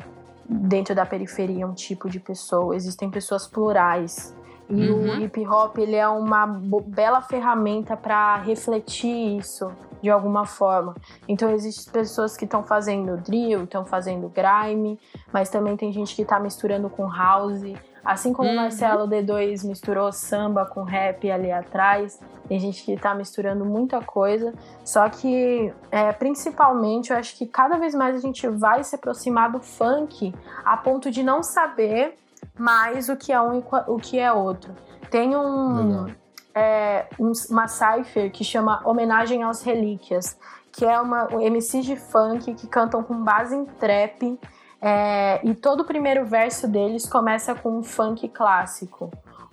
dentro 0.49 0.95
da 0.95 1.05
periferia, 1.05 1.67
um 1.67 1.75
tipo 1.75 2.09
de 2.09 2.21
pessoa. 2.21 2.77
Existem 2.77 3.11
pessoas 3.11 3.49
plurais. 3.49 4.33
E 4.71 4.89
o 4.89 4.97
Uhum. 4.97 5.21
hip 5.21 5.47
hop 5.49 5.79
ele 5.79 5.97
é 5.97 6.09
uma 6.09 6.47
bela 6.47 7.21
ferramenta 7.21 7.97
para 7.97 8.37
refletir 8.37 9.37
isso 9.39 9.71
de 10.07 10.11
alguma 10.12 10.46
forma. 10.46 10.94
Então 11.26 11.50
existem 11.50 11.92
pessoas 11.92 12.36
que 12.36 12.44
estão 12.44 12.62
fazendo 12.62 13.16
drill, 13.16 13.64
estão 13.64 13.84
fazendo 13.84 14.28
grime, 14.28 15.00
mas 15.32 15.50
também 15.50 15.76
tem 15.76 15.92
gente 15.92 16.14
que 16.14 16.24
tá 16.24 16.38
misturando 16.38 16.88
com 16.88 17.09
house. 17.11 17.74
Assim 18.04 18.32
como 18.32 18.48
Uhum. 18.48 18.54
o 18.54 18.57
Marcelo 18.59 19.09
D2 19.09 19.66
misturou 19.66 20.12
samba 20.12 20.64
com 20.64 20.84
rap 20.84 21.28
ali 21.28 21.50
atrás, 21.50 22.20
tem 22.46 22.57
gente 22.61 22.84
que 22.84 22.96
tá 22.96 23.12
misturando 23.16 23.64
muita 23.64 24.00
coisa. 24.00 24.54
Só 24.84 25.09
que, 25.09 25.74
é, 25.90 26.12
principalmente, 26.12 27.11
eu 27.11 27.16
acho 27.16 27.36
que 27.36 27.46
cada 27.46 27.76
vez 27.78 27.96
mais 27.96 28.14
a 28.14 28.20
gente 28.20 28.46
vai 28.46 28.84
se 28.84 28.94
aproximar 28.94 29.50
do 29.50 29.59
funk 29.59 30.32
a 30.64 30.76
ponto 30.76 31.11
de 31.11 31.24
não 31.24 31.42
saber 31.42 32.16
mais 32.57 33.09
o 33.09 33.16
que 33.16 33.32
é 33.32 33.40
um 33.40 33.59
e 33.59 33.64
o 33.88 33.96
que 33.96 34.20
é 34.20 34.32
outro. 34.32 34.72
Tem 35.11 35.34
um, 35.34 36.04
Legal. 36.04 36.16
É, 36.57 37.07
um- 37.20 37.32
uma 37.50 37.68
cipher 37.68 38.32
que 38.32 38.42
chama 38.42 38.80
Homenagem 38.88 39.42
aos 39.42 39.61
Relíquias, 39.62 40.38
que 40.72 40.86
é 40.86 40.98
uma 40.98 41.28
um 41.34 41.40
MCs 41.40 41.84
de 41.84 41.96
funk 41.96 42.54
que 42.54 42.66
cantam 42.66 43.02
com 43.02 43.22
base 43.22 43.54
em 43.54 43.66
trap. 43.66 44.38
é, 44.80 45.40
e 45.42 45.54
todo 45.54 45.80
o 45.80 45.84
primeiro 45.84 46.26
verso 46.26 46.68
deles 46.68 47.09
começa 47.09 47.54
com 47.54 47.78
um 47.78 47.82
funk 47.82 48.28
clássico. 48.28 49.11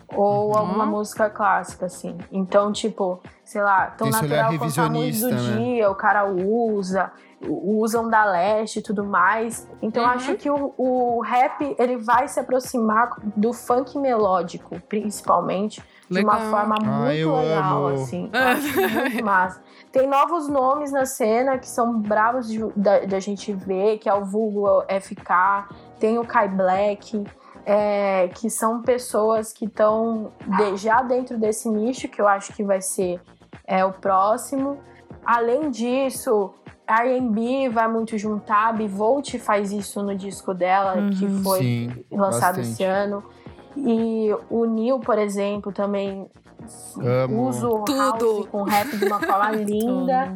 Ou 0.10 0.50
Uhum. 0.52 0.58
alguma 0.58 0.86
música 0.86 1.30
clássica, 1.30 1.86
assim. 1.86 2.18
Então, 2.30 2.72
tipo, 2.74 3.22
sei 3.44 3.64
lá, 3.64 3.88
tão 3.88 4.10
Esse 4.10 4.26
olhar 4.26 4.44
natural 4.52 4.60
quanto 4.60 4.82
a 4.82 4.88
luz 5.00 5.22
do 5.22 5.30
né? 5.30 5.36
dia, 5.38 5.90
o 5.90 5.96
cara 5.96 6.26
usa, 6.30 7.12
usam 7.42 8.10
da 8.10 8.26
leste 8.26 8.80
e 8.80 8.82
tudo 8.82 9.06
mais. 9.06 9.68
Então, 9.82 10.04
Uhum. 10.04 10.10
acho 10.10 10.36
que 10.36 10.50
o, 10.52 10.74
o 10.78 11.22
rap, 11.22 11.74
ele 11.80 11.98
vai 11.98 12.28
se 12.28 12.40
aproximar 12.40 13.16
do 13.36 13.54
funk 13.54 13.98
melódico, 13.98 14.80
principalmente, 14.90 15.82
de 16.10 16.20
uma 16.24 16.34
Legal. 16.36 16.52
forma 16.52 16.76
Ah, 16.82 16.86
muito 16.86 17.32
legal, 17.36 17.86
amo. 17.88 17.88
assim. 17.96 18.30
Eu 18.32 18.40
acho 18.48 18.82
muito 18.82 19.24
massa. 19.26 19.62
Tem 19.92 20.08
novos 20.08 20.48
nomes 20.48 20.92
na 20.92 21.06
cena 21.06 21.58
que 21.58 21.68
são 21.70 22.00
bravos 22.00 22.48
de- 22.48 22.72
da, 22.76 23.00
da 23.02 23.20
gente 23.20 23.54
ver, 23.54 23.98
que 24.00 24.10
é 24.10 24.14
o 24.14 24.26
vulgo 24.26 24.84
FK, 24.88 25.68
tem 26.00 26.18
o 26.18 26.26
Kai 26.26 26.48
Black, 26.50 27.24
é, 27.66 28.28
que 28.36 28.50
são 28.50 28.82
pessoas 28.82 29.54
que 29.54 29.66
estão 29.66 30.32
já 30.76 31.02
dentro 31.02 31.38
desse 31.38 31.70
nicho, 31.70 32.08
que 32.10 32.20
eu 32.22 32.28
acho 32.28 32.52
que 32.54 32.64
vai 32.64 32.82
ser 32.82 33.22
é, 33.66 33.86
o 33.86 33.94
próximo. 33.94 34.80
Além 35.26 35.70
disso, 35.72 36.54
R&B 36.86 37.70
vai 37.70 37.88
muito 37.88 38.18
juntar, 38.18 38.68
a 38.70 38.74
Bivolt 38.74 39.38
faz 39.40 39.72
isso 39.72 40.04
no 40.04 40.14
disco 40.16 40.54
dela, 40.54 40.96
que 41.12 41.26
Uhum. 41.26 41.44
foi 41.44 41.60
Sim, 41.60 42.06
lançado 42.12 42.58
bastante. 42.58 42.68
esse 42.72 42.84
ano. 42.84 43.24
E 43.76 44.30
o 44.50 44.66
Neil, 44.66 45.00
por 45.00 45.18
exemplo, 45.18 45.72
também 45.72 46.30
Amo. 47.02 47.48
usa 47.50 47.68
o 47.68 47.84
Tudo. 47.84 47.98
house 47.98 48.48
com 48.48 48.64
rap 48.64 48.96
de 48.98 49.06
uma 49.06 49.20
forma 49.20 49.52
linda. 49.58 50.36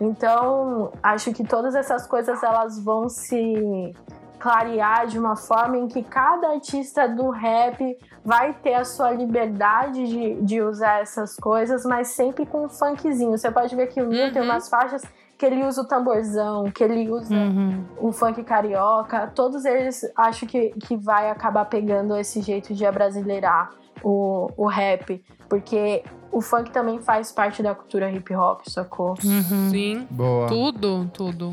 Então, 0.00 0.92
acho 1.02 1.32
que 1.32 1.42
todas 1.44 1.74
essas 1.74 2.06
coisas 2.06 2.42
elas 2.42 2.78
vão 2.82 3.08
se 3.08 3.92
clarear 4.38 5.06
de 5.06 5.18
uma 5.18 5.34
forma 5.34 5.78
em 5.78 5.88
que 5.88 6.02
cada 6.02 6.50
artista 6.50 7.08
do 7.08 7.30
rap 7.30 7.96
vai 8.24 8.52
ter 8.52 8.74
a 8.74 8.84
sua 8.84 9.10
liberdade 9.12 10.06
de, 10.06 10.34
de 10.42 10.60
usar 10.60 11.00
essas 11.00 11.34
coisas, 11.36 11.84
mas 11.84 12.08
sempre 12.08 12.44
com 12.44 12.66
um 12.66 12.68
funkzinho. 12.68 13.36
Você 13.36 13.50
pode 13.50 13.74
ver 13.74 13.86
que 13.86 14.00
o 14.02 14.06
Neil 14.06 14.32
tem 14.32 14.42
Uhum. 14.42 14.48
umas 14.48 14.68
faixas 14.68 15.02
que 15.38 15.44
ele 15.46 15.64
usa 15.64 15.82
o 15.82 15.84
tamborzão, 15.86 16.70
que 16.70 16.82
ele 16.82 17.10
usa 17.10 17.34
Uhum. 17.34 17.84
o 17.98 18.12
funk 18.12 18.42
carioca, 18.42 19.30
todos 19.34 19.64
eles 19.64 20.00
acho 20.16 20.46
que, 20.46 20.70
que 20.80 20.96
vai 20.96 21.30
acabar 21.30 21.64
pegando 21.66 22.16
esse 22.16 22.40
jeito 22.40 22.74
de 22.74 22.86
abrasileirar 22.86 23.70
o, 24.02 24.50
o 24.56 24.66
rap, 24.66 25.22
porque 25.48 26.02
o 26.32 26.40
funk 26.40 26.70
também 26.70 27.00
faz 27.00 27.32
parte 27.32 27.62
da 27.62 27.74
cultura 27.74 28.10
hip 28.10 28.34
hop, 28.34 28.60
sacou? 28.66 29.14
Uhum. 29.24 29.70
Sim. 29.70 30.06
Boa. 30.10 30.46
Tudo, 30.48 31.10
tudo. 31.12 31.52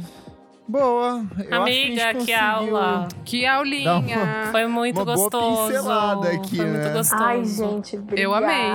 Boa. 0.65 1.25
Eu 1.37 1.43
acho 1.45 1.61
Amiga, 1.61 2.07
a 2.09 2.13
gente 2.13 2.25
que 2.25 2.33
conseguiu- 2.33 2.77
aula. 2.77 3.07
Que 3.25 3.45
aulinha. 3.45 4.47
Foi 4.51 4.65
muito 4.65 4.95
Uma 5.01 5.05
gostoso. 5.05 5.67
pincelada 5.67 6.29
aqui, 6.31 6.55
Foi 6.57 6.65
né? 6.65 6.79
muito 6.83 6.93
gostoso. 6.97 7.21
Ai, 7.23 7.43
gente, 7.45 7.97
obrigada. 7.97 8.21
Eu 8.21 8.33
amei. 8.33 8.71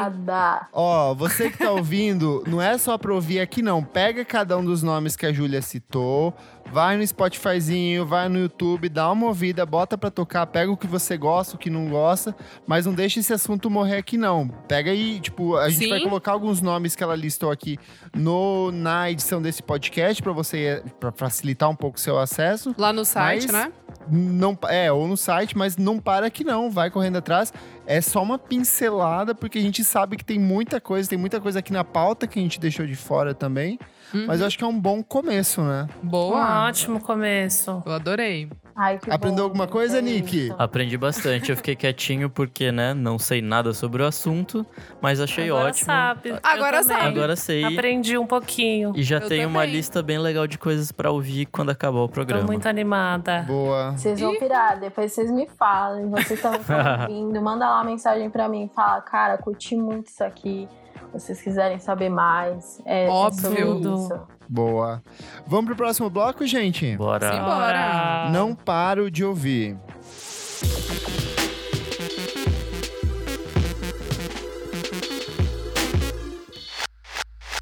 Ó, 0.72 1.14
você 1.14 1.50
que 1.50 1.58
tá 1.58 1.70
ouvindo, 1.70 2.44
não 2.46 2.60
é 2.60 2.76
só 2.76 2.98
pra 2.98 3.12
ouvir 3.14 3.40
aqui, 3.40 3.62
não. 3.62 3.82
Pega 3.82 4.22
cada 4.24 4.56
um 4.58 4.64
dos 4.64 4.82
nomes 4.82 5.16
que 5.16 5.24
a 5.24 5.32
Júlia 5.32 5.62
citou, 5.62 6.34
vai 6.72 6.96
no 6.96 7.06
Spotifyzinho, 7.06 8.04
vai 8.06 8.28
no 8.28 8.38
YouTube, 8.38 8.88
dá 8.88 9.10
uma 9.10 9.26
ouvida, 9.26 9.64
bota 9.64 9.96
pra 9.96 10.10
tocar, 10.10 10.46
pega 10.46 10.70
o 10.70 10.76
que 10.76 10.86
você 10.86 11.16
gosta, 11.16 11.56
o 11.56 11.58
que 11.58 11.70
não 11.70 11.88
gosta, 11.88 12.34
mas 12.66 12.86
não 12.86 12.92
deixa 12.92 13.20
esse 13.20 13.32
assunto 13.32 13.70
morrer 13.70 13.96
aqui, 13.96 14.16
não. 14.16 14.48
Pega 14.68 14.90
aí, 14.90 15.18
tipo, 15.20 15.56
a 15.56 15.68
gente 15.68 15.84
Sim. 15.84 15.90
vai 15.90 16.00
colocar 16.00 16.32
alguns 16.32 16.60
nomes 16.60 16.94
que 16.94 17.02
ela 17.02 17.16
listou 17.16 17.50
aqui 17.50 17.78
no, 18.14 18.70
na 18.70 19.10
edição 19.10 19.40
desse 19.40 19.62
podcast 19.62 20.22
pra 20.22 20.32
você, 20.32 20.82
pra 21.00 21.10
facilitar 21.12 21.68
um 21.70 21.76
pouco 21.76 21.96
o 21.96 22.00
seu 22.00 22.18
acesso. 22.18 22.74
Lá 22.76 22.92
no 22.92 23.04
site, 23.04 23.46
Mas- 23.50 23.52
né? 23.52 23.72
Não, 24.10 24.56
é, 24.68 24.90
ou 24.90 25.06
no 25.06 25.18
site, 25.18 25.56
mas 25.58 25.76
não 25.76 25.98
para 25.98 26.26
aqui 26.26 26.42
não, 26.42 26.70
vai 26.70 26.90
correndo 26.90 27.16
atrás. 27.16 27.52
É 27.86 28.00
só 28.00 28.22
uma 28.22 28.38
pincelada, 28.38 29.34
porque 29.34 29.58
a 29.58 29.60
gente 29.60 29.84
sabe 29.84 30.16
que 30.16 30.24
tem 30.24 30.38
muita 30.38 30.80
coisa, 30.80 31.06
tem 31.08 31.18
muita 31.18 31.38
coisa 31.40 31.58
aqui 31.58 31.72
na 31.74 31.84
pauta 31.84 32.26
que 32.26 32.38
a 32.38 32.42
gente 32.42 32.58
deixou 32.58 32.86
de 32.86 32.94
fora 32.96 33.34
também. 33.34 33.78
Uhum. 34.14 34.26
Mas 34.26 34.40
eu 34.40 34.46
acho 34.46 34.56
que 34.58 34.64
é 34.64 34.66
um 34.66 34.78
bom 34.78 35.02
começo, 35.02 35.60
né? 35.62 35.86
Um 36.02 36.08
Boa. 36.08 36.66
ótimo 36.66 37.00
começo. 37.00 37.82
Eu 37.84 37.92
adorei. 37.92 38.48
Ai, 38.80 38.96
que 38.96 39.10
Aprendeu 39.10 39.38
bom, 39.38 39.42
alguma 39.44 39.66
coisa, 39.66 39.98
é 39.98 40.00
Nick? 40.00 40.52
Aprendi 40.56 40.96
bastante. 40.96 41.50
Eu 41.50 41.56
fiquei 41.56 41.74
quietinho 41.74 42.30
porque, 42.30 42.70
né, 42.70 42.94
não 42.94 43.18
sei 43.18 43.42
nada 43.42 43.74
sobre 43.74 44.04
o 44.04 44.06
assunto, 44.06 44.64
mas 45.02 45.20
achei 45.20 45.50
Agora 45.50 45.70
ótimo. 45.70 45.86
sabe. 45.86 46.34
Agora 46.40 46.82
sabe. 46.84 47.06
Agora 47.08 47.34
sei. 47.34 47.64
Aprendi 47.64 48.16
um 48.16 48.24
pouquinho. 48.26 48.92
E 48.94 49.02
já 49.02 49.16
Eu 49.18 49.28
tenho 49.28 49.48
uma 49.48 49.62
também. 49.62 49.74
lista 49.74 50.00
bem 50.00 50.18
legal 50.18 50.46
de 50.46 50.58
coisas 50.58 50.92
pra 50.92 51.10
ouvir 51.10 51.46
quando 51.46 51.70
acabar 51.70 51.98
o 51.98 52.06
Tô 52.06 52.14
programa. 52.14 52.44
muito 52.46 52.68
animada. 52.68 53.42
Boa. 53.48 53.92
Vocês 53.96 54.20
vão 54.20 54.38
pirar, 54.38 54.78
depois 54.78 55.12
vocês 55.12 55.28
me 55.28 55.48
falem. 55.58 56.08
Vocês 56.08 56.38
estão 56.38 56.52
ouvindo, 57.02 57.42
manda 57.42 57.68
lá 57.68 57.78
uma 57.78 57.84
mensagem 57.84 58.30
pra 58.30 58.48
mim. 58.48 58.70
Fala, 58.76 59.00
cara, 59.00 59.38
curti 59.38 59.76
muito 59.76 60.06
isso 60.06 60.22
aqui. 60.22 60.68
Se 61.12 61.20
vocês 61.20 61.40
quiserem 61.40 61.78
saber 61.78 62.10
mais. 62.10 62.80
É, 62.84 63.06
é 63.06 63.08
Óbvio. 63.08 63.40
sobre 63.40 63.62
isso. 63.62 64.20
Boa. 64.48 65.02
Vamos 65.46 65.66
pro 65.66 65.76
próximo 65.76 66.08
bloco, 66.10 66.46
gente? 66.46 66.96
Bora. 66.96 67.32
Sim. 67.32 67.40
Bora. 67.40 68.30
Não 68.30 68.54
paro 68.54 69.10
de 69.10 69.24
ouvir. 69.24 69.76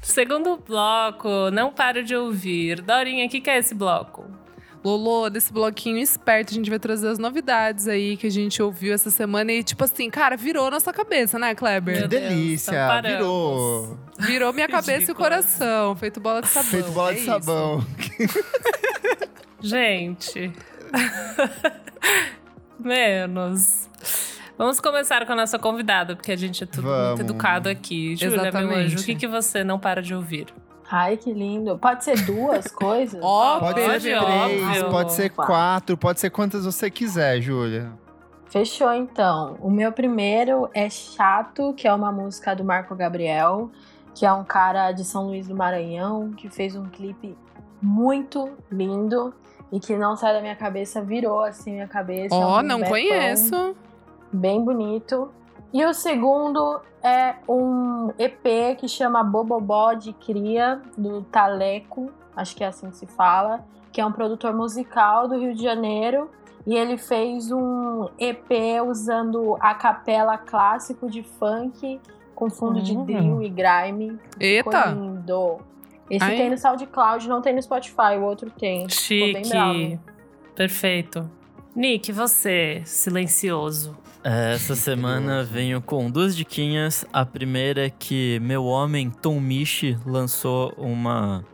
Segundo 0.01 0.57
bloco, 0.57 1.51
não 1.51 1.71
paro 1.71 2.03
de 2.03 2.15
ouvir. 2.15 2.81
Dorinha, 2.81 3.27
o 3.27 3.29
que, 3.29 3.39
que 3.39 3.49
é 3.49 3.59
esse 3.59 3.75
bloco? 3.75 4.25
Lolo, 4.83 5.29
desse 5.29 5.51
bloquinho 5.51 5.97
esperto, 5.97 6.51
a 6.51 6.53
gente 6.53 6.69
vai 6.69 6.79
trazer 6.79 7.07
as 7.09 7.17
novidades 7.19 7.87
aí 7.87 8.15
que 8.15 8.27
a 8.27 8.31
gente 8.31 8.61
ouviu 8.61 8.93
essa 8.93 9.09
semana. 9.09 9.51
E, 9.51 9.63
tipo 9.63 9.83
assim, 9.83 10.09
cara, 10.09 10.37
virou 10.37 10.69
nossa 10.71 10.93
cabeça, 10.93 11.37
né, 11.37 11.49
Que 11.49 11.55
Kleber? 11.55 11.99
Meu 11.99 12.07
Deus, 12.07 12.23
delícia. 12.23 12.71
então 12.71 12.87
paramos. 12.87 13.17
Virou. 13.17 13.97
Virou 14.19 14.53
minha 14.53 14.67
cabeça 14.67 15.11
e 15.11 15.13
o 15.13 15.15
coração. 15.15 15.95
Feito 15.95 16.19
bola 16.19 16.41
de 16.41 16.47
sabão. 16.47 16.69
Feito 16.69 16.91
bola 16.91 17.11
é 17.11 17.13
de 17.13 17.19
isso. 17.19 17.25
sabão. 17.31 17.85
Gente. 19.59 20.51
Menos. 22.79 23.89
Vamos 24.57 24.79
começar 24.79 25.25
com 25.25 25.33
a 25.33 25.35
nossa 25.35 25.59
convidada, 25.59 26.15
porque 26.15 26.31
a 26.31 26.35
gente 26.35 26.63
é 26.63 26.67
tudo 26.67 26.87
Vamos. 26.87 27.19
muito 27.19 27.21
educado 27.31 27.69
aqui. 27.69 28.15
Júlia, 28.15 28.29
meu 28.37 28.45
Exatamente. 28.47 28.75
anjo, 28.93 28.99
o 28.99 29.03
que, 29.03 29.15
que 29.15 29.27
você 29.27 29.63
não 29.63 29.77
para 29.77 30.01
de 30.01 30.15
ouvir? 30.15 30.47
Ai, 30.89 31.17
que 31.17 31.33
lindo. 31.33 31.77
Pode 31.77 32.03
ser 32.03 32.19
duas 32.25 32.67
coisas? 32.71 33.19
Ó, 33.21 33.59
Pode 33.59 33.81
Pode, 33.81 34.01
ser 34.01 34.15
óbvio. 34.15 34.69
três, 34.69 34.83
pode 34.83 35.13
ser 35.13 35.29
quatro, 35.29 35.97
pode 35.97 36.19
ser 36.19 36.29
quantas 36.29 36.65
você 36.65 36.89
quiser, 36.89 37.41
Júlia. 37.41 37.91
Fechou 38.49 38.93
então. 38.93 39.57
O 39.61 39.69
meu 39.69 39.91
primeiro 39.91 40.69
é 40.73 40.89
Chato, 40.89 41.73
que 41.73 41.87
é 41.87 41.93
uma 41.93 42.11
música 42.11 42.55
do 42.55 42.63
Marco 42.63 42.95
Gabriel, 42.95 43.69
que 44.15 44.25
é 44.25 44.31
um 44.31 44.43
cara 44.43 44.91
de 44.93 45.03
São 45.03 45.27
Luís 45.27 45.47
do 45.47 45.55
Maranhão, 45.55 46.31
que 46.31 46.49
fez 46.49 46.75
um 46.75 46.85
clipe 46.85 47.37
muito 47.81 48.49
lindo 48.71 49.33
e 49.71 49.79
que 49.79 49.95
não 49.97 50.15
sai 50.15 50.33
da 50.33 50.41
minha 50.41 50.55
cabeça, 50.55 51.01
virou 51.01 51.43
assim 51.43 51.73
minha 51.73 51.87
cabeça. 51.87 52.33
Ó, 52.33 52.41
é 52.41 52.45
oh, 52.45 52.59
um 52.59 52.61
não 52.63 52.81
conheço. 52.81 53.75
Bem 54.31 54.63
bonito. 54.63 55.29
E 55.73 55.83
o 55.85 55.93
segundo 55.93 56.79
é 57.03 57.35
um 57.47 58.09
EP 58.17 58.77
que 58.77 58.87
chama 58.87 59.23
Bobobó 59.23 59.93
de 59.93 60.13
Cria, 60.13 60.81
do 60.97 61.21
Taleco, 61.23 62.09
acho 62.35 62.55
que 62.55 62.63
é 62.63 62.67
assim 62.67 62.89
que 62.89 62.97
se 62.97 63.05
fala, 63.05 63.65
que 63.91 63.99
é 63.99 64.05
um 64.05 64.11
produtor 64.11 64.53
musical 64.53 65.27
do 65.27 65.37
Rio 65.37 65.53
de 65.53 65.63
Janeiro. 65.63 66.29
E 66.65 66.75
ele 66.75 66.97
fez 66.97 67.51
um 67.51 68.09
EP 68.19 68.49
usando 68.85 69.55
a 69.59 69.73
capela 69.73 70.37
clássico 70.37 71.09
de 71.09 71.23
funk 71.23 71.99
com 72.35 72.49
fundo 72.49 72.81
de 72.81 72.95
Hum. 72.95 73.05
drill 73.05 73.41
e 73.41 73.49
grime. 73.49 74.19
Ficou 74.37 74.73
Eita! 74.73 74.85
lindo. 74.91 75.57
Esse 76.09 76.23
Ai. 76.25 76.37
tem 76.37 76.49
no 76.49 76.57
SoundCloud, 76.57 77.27
não 77.27 77.41
tem 77.41 77.53
no 77.55 77.61
Spotify, 77.61 78.15
o 78.17 78.23
outro 78.23 78.49
tem. 78.51 78.87
Ficou. 78.89 78.89
Chique. 78.89 79.99
Perfeito. 80.55 81.29
Nick, 81.75 82.11
você, 82.11 82.81
silencioso. 82.85 83.95
Essa 84.29 84.75
semana 84.75 85.41
venho 85.41 85.81
com 85.81 86.11
duas 86.11 86.35
diquinhas. 86.35 87.05
A 87.13 87.25
primeira 87.25 87.85
é 87.85 87.89
que 87.89 88.37
meu 88.41 88.65
homem, 88.65 89.09
Tom 89.09 89.39
Michi, 89.39 89.97
lançou 90.05 90.73
uma. 90.77 91.45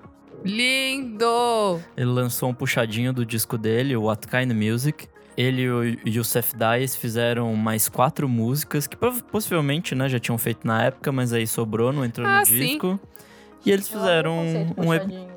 Lindo! 0.43 1.79
Ele 1.95 2.07
lançou 2.09 2.49
um 2.49 2.53
puxadinho 2.53 3.13
do 3.13 3.23
disco 3.23 3.59
dele, 3.59 3.95
o 3.95 4.05
What 4.05 4.27
Kind 4.27 4.49
of 4.51 4.55
Music. 4.55 5.07
Ele 5.37 5.61
e 5.61 5.69
o 5.69 5.83
Youssef 6.07 6.53
Dias 6.57 6.95
fizeram 6.95 7.53
mais 7.55 7.87
quatro 7.87 8.27
músicas, 8.27 8.87
que 8.87 8.97
possivelmente 9.31 9.93
né, 9.93 10.09
já 10.09 10.17
tinham 10.19 10.37
feito 10.39 10.65
na 10.65 10.81
época, 10.83 11.11
mas 11.11 11.31
aí 11.31 11.45
sobrou, 11.45 11.93
não 11.93 12.03
entrou 12.03 12.25
Ah, 12.25 12.39
no 12.39 12.45
sim. 12.47 12.55
disco. 12.57 12.99
E 13.63 13.71
eles 13.71 13.87
fizeram 13.87 14.39
um, 14.39 14.69
puxadinho. 14.73 15.32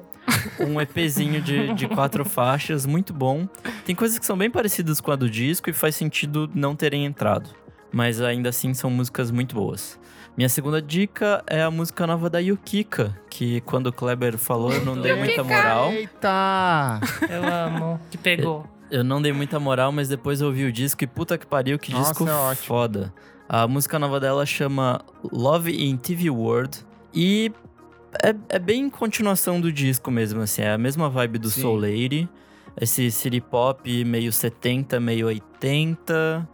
Um 0.60 0.80
EPzinho 0.80 1.40
de, 1.40 1.72
de 1.74 1.88
quatro 1.88 2.24
faixas, 2.24 2.86
muito 2.86 3.12
bom. 3.12 3.48
Tem 3.84 3.94
coisas 3.94 4.18
que 4.18 4.26
são 4.26 4.36
bem 4.36 4.50
parecidas 4.50 5.00
com 5.00 5.10
a 5.10 5.16
do 5.16 5.28
disco 5.28 5.70
e 5.70 5.72
faz 5.72 5.94
sentido 5.94 6.50
não 6.54 6.74
terem 6.74 7.04
entrado. 7.04 7.50
Mas 7.92 8.20
ainda 8.20 8.48
assim 8.48 8.74
são 8.74 8.90
músicas 8.90 9.30
muito 9.30 9.54
boas. 9.54 9.98
Minha 10.36 10.48
segunda 10.50 10.82
dica 10.82 11.42
é 11.46 11.62
a 11.62 11.70
música 11.70 12.06
nova 12.06 12.28
da 12.28 12.38
Yukika, 12.38 13.18
que 13.30 13.62
quando 13.62 13.86
o 13.86 13.92
Kleber 13.92 14.36
falou 14.36 14.70
eu 14.70 14.84
não 14.84 15.00
dei 15.00 15.14
muita 15.14 15.42
moral. 15.42 15.90
Eita! 15.92 17.00
Eu 17.30 17.42
amo. 17.46 18.00
Que 18.10 18.18
pegou. 18.18 18.66
Eu 18.90 19.02
não 19.02 19.20
dei 19.22 19.32
muita 19.32 19.58
moral, 19.58 19.90
mas 19.90 20.08
depois 20.08 20.40
eu 20.40 20.48
ouvi 20.48 20.64
o 20.64 20.72
disco 20.72 21.02
e 21.02 21.06
puta 21.06 21.38
que 21.38 21.46
pariu, 21.46 21.78
que 21.78 21.90
Nossa, 21.90 22.10
disco 22.10 22.28
é 22.28 22.34
ótimo. 22.34 22.66
foda. 22.66 23.14
A 23.48 23.66
música 23.66 23.98
nova 23.98 24.20
dela 24.20 24.44
chama 24.44 25.00
Love 25.32 25.72
in 25.72 25.96
TV 25.96 26.28
World 26.28 26.84
e 27.14 27.50
é, 28.22 28.34
é 28.48 28.58
bem 28.58 28.88
continuação 28.90 29.60
do 29.60 29.70
disco 29.72 30.10
mesmo, 30.10 30.40
assim, 30.42 30.62
é 30.62 30.72
a 30.72 30.78
mesma 30.78 31.08
vibe 31.08 31.38
do 31.38 31.50
Sim. 31.50 31.60
Soul 31.62 31.76
Lady. 31.80 32.28
Esse 32.80 33.10
city 33.10 33.40
pop 33.40 34.04
meio 34.04 34.30
70, 34.32 35.00
meio 35.00 35.26
80. 35.28 36.46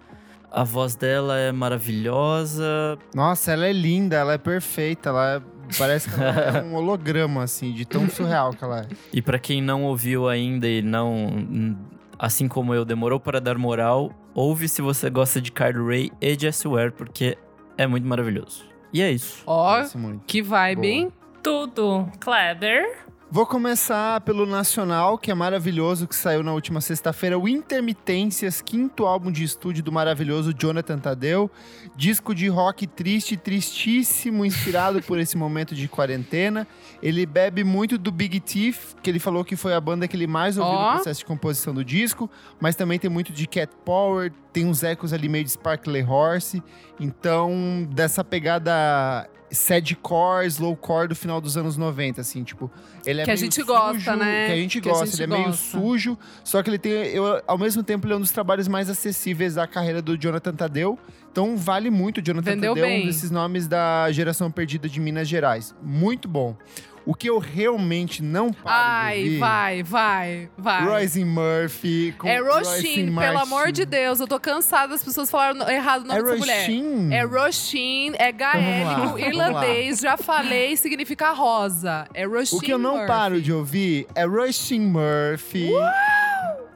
A 0.50 0.64
voz 0.64 0.94
dela 0.94 1.36
é 1.38 1.50
maravilhosa. 1.50 2.98
Nossa, 3.14 3.53
ela 3.53 3.66
é 3.66 3.72
linda, 3.72 4.16
ela 4.16 4.34
é 4.34 4.38
perfeita, 4.38 5.09
ela 5.09 5.36
é- 5.36 5.42
parece 5.78 6.09
que 6.11 6.20
ela 6.20 6.59
é 6.59 6.62
um 6.62 6.74
holograma, 6.74 7.42
assim, 7.42 7.72
de 7.72 7.84
tão 7.84 8.09
surreal 8.09 8.53
que 8.53 8.62
ela 8.62 8.80
é. 8.82 8.86
E 9.12 9.22
pra 9.22 9.38
quem 9.38 9.62
não 9.62 9.84
ouviu 9.84 10.28
ainda 10.28 10.68
e 10.68 10.82
não, 10.82 11.76
assim 12.18 12.46
como 12.48 12.74
eu, 12.74 12.84
demorou 12.84 13.18
para 13.18 13.40
dar 13.40 13.57
moral, 13.59 14.12
ouve 14.34 14.68
se 14.68 14.82
você 14.82 15.09
gosta 15.11 15.40
de 15.40 15.50
Carly 15.50 15.84
Rae 15.84 16.12
e 16.20 16.38
Jessie 16.38 16.68
Ware, 16.70 16.92
porque 16.92 17.36
é 17.78 17.86
muito 17.86 18.07
maravilhoso. 18.07 18.64
E 18.92 19.00
é 19.00 19.11
isso. 19.11 19.42
Ó, 19.46 19.82
muito. 19.96 20.22
que 20.26 20.42
vibe, 20.42 20.76
Boa. 20.76 20.86
hein? 20.86 21.12
Tudo. 21.43 22.09
Kleber. 22.20 23.03
Vou 23.34 23.47
começar 23.47 24.20
pelo 24.20 24.45
Nacional, 24.45 25.16
que 25.16 25.30
é 25.30 25.34
maravilhoso, 25.34 26.07
que 26.07 26.14
saiu 26.14 26.43
na 26.43 26.53
última 26.53 26.82
sexta-feira. 26.82 27.38
O 27.38 27.49
Intermitências, 27.49 28.61
quinto 28.61 29.07
álbum 29.07 29.32
de 29.32 29.43
estúdio 29.43 29.82
do 29.82 29.90
maravilhoso 29.90 30.53
Jonathan 30.53 30.99
Tadeu. 30.99 31.51
Disco 31.97 32.34
de 32.34 32.47
rock 32.49 32.86
triste, 32.86 33.34
tristíssimo, 33.36 34.45
inspirado 34.45 35.03
por 35.03 35.18
esse 35.18 35.34
momento 35.38 35.74
de 35.74 35.88
quarentena. 35.88 36.68
Ele 37.03 37.24
bebe 37.24 37.64
muito 37.64 37.97
do 37.97 38.12
Big 38.12 38.38
Thief, 38.38 38.93
que 39.03 39.09
ele 39.09 39.18
falou 39.18 39.45
que 39.45 39.57
foi 39.57 39.72
a 39.72 39.80
banda 39.80 40.07
que 40.07 40.14
ele 40.14 40.26
mais 40.26 40.59
ouviu 40.59 40.74
Ó. 40.74 40.84
no 40.84 40.95
processo 40.97 41.20
de 41.20 41.26
composição 41.26 41.72
do 41.72 41.82
disco. 41.82 42.30
Mas 42.61 42.76
também 42.76 42.99
tem 42.99 43.09
muito 43.09 43.32
de 43.32 43.47
Cat 43.47 43.72
Power, 43.82 44.30
tem 44.53 44.66
uns 44.66 44.82
ecos 44.82 45.11
ali 45.11 45.26
meio 45.26 45.45
de 45.45 45.53
Sparkly 45.53 46.03
Horse. 46.03 46.62
Então, 47.01 47.88
dessa 47.90 48.22
pegada 48.22 49.26
sadcore, 49.53 50.46
slowcore 50.46 51.09
do 51.09 51.14
final 51.14 51.40
dos 51.40 51.57
anos 51.57 51.76
90, 51.76 52.20
assim, 52.20 52.42
tipo, 52.42 52.70
ele 53.07 53.20
é 53.20 53.24
Que 53.24 53.30
a 53.30 53.34
meio 53.34 53.44
gente 53.44 53.55
sujo, 53.55 53.66
gosta, 53.66 54.16
né? 54.16 54.46
Que 54.46 54.53
a 54.53 54.57
gente 54.57 54.80
Que 54.80 54.88
a 54.88 54.92
gosta, 54.92 55.07
gente 55.07 55.22
ele 55.22 55.32
é 55.32 55.36
meio 55.36 55.48
gosta. 55.48 55.78
sujo, 55.78 56.18
só 56.42 56.62
que 56.62 56.70
ele 56.70 56.78
tem, 56.78 56.92
eu, 56.92 57.42
ao 57.46 57.59
mesmo 57.59 57.82
tempo, 57.82 58.07
ele 58.07 58.14
é 58.14 58.16
um 58.16 58.20
dos 58.20 58.30
trabalhos 58.32 58.66
mais 58.68 58.88
acessíveis 58.90 59.55
da 59.55 59.66
carreira 59.66 60.00
do 60.03 60.16
Jonathan 60.16 60.55
Tadeu. 60.55 60.98
Então 61.30 61.57
vale 61.57 61.88
muito 61.90 62.18
o 62.18 62.22
Jonathan 62.22 62.50
Vendeu 62.50 62.74
Tadeu, 62.74 62.86
bem. 62.86 63.05
um 63.05 63.07
desses 63.07 63.30
nomes 63.30 63.66
da 63.66 64.11
geração 64.12 64.50
perdida 64.50 64.86
de 64.88 65.00
Minas 65.00 65.26
Gerais. 65.28 65.74
Muito 65.82 66.28
bom. 66.28 66.55
O 67.05 67.14
que 67.14 67.28
eu 67.28 67.38
realmente 67.38 68.22
não 68.22 68.53
paro 68.53 68.76
Ai, 68.76 69.16
de 69.16 69.24
ouvir, 69.24 69.38
vai, 69.40 69.82
vai, 69.82 70.48
vai. 70.57 70.84
Royce 70.84 71.24
Murphy 71.24 72.14
com 72.16 72.28
é 72.28 72.38
Roisin 72.38 73.12
pelo 73.14 73.38
amor 73.40 73.72
de. 73.72 73.84
Deus. 73.84 74.20
Eu 74.20 74.28
tô 74.28 74.38
cansada 74.38 74.88
das 74.88 75.03
pessoas 75.03 75.28
falaram 75.30 75.68
errado 75.68 76.05
o 76.05 76.07
nome 76.07 76.20
É 76.20 76.22
dessa 76.22 76.36
mulher. 76.36 76.61
Roshin? 76.61 77.12
É 77.12 77.24
Roshin, 77.24 78.12
é 78.16 78.30
gaélico, 78.30 78.90
Então 78.90 79.07
vamos 79.09 79.20
lá, 79.20 79.28
irlandês, 79.28 79.98
já 80.00 80.16
falei, 80.16 80.76
significa 80.76 81.32
rosa. 81.32 82.07
É 82.14 82.24
Roshin 82.24 82.57
O 82.57 82.61
que 82.61 82.72
eu 82.72 82.78
não 82.78 82.92
Murphy. 82.92 83.07
paro 83.09 83.42
de 83.42 83.53
ouvir 83.53 84.07
é 84.14 84.24
Rushing 84.24 84.80
Murphy 84.80 85.70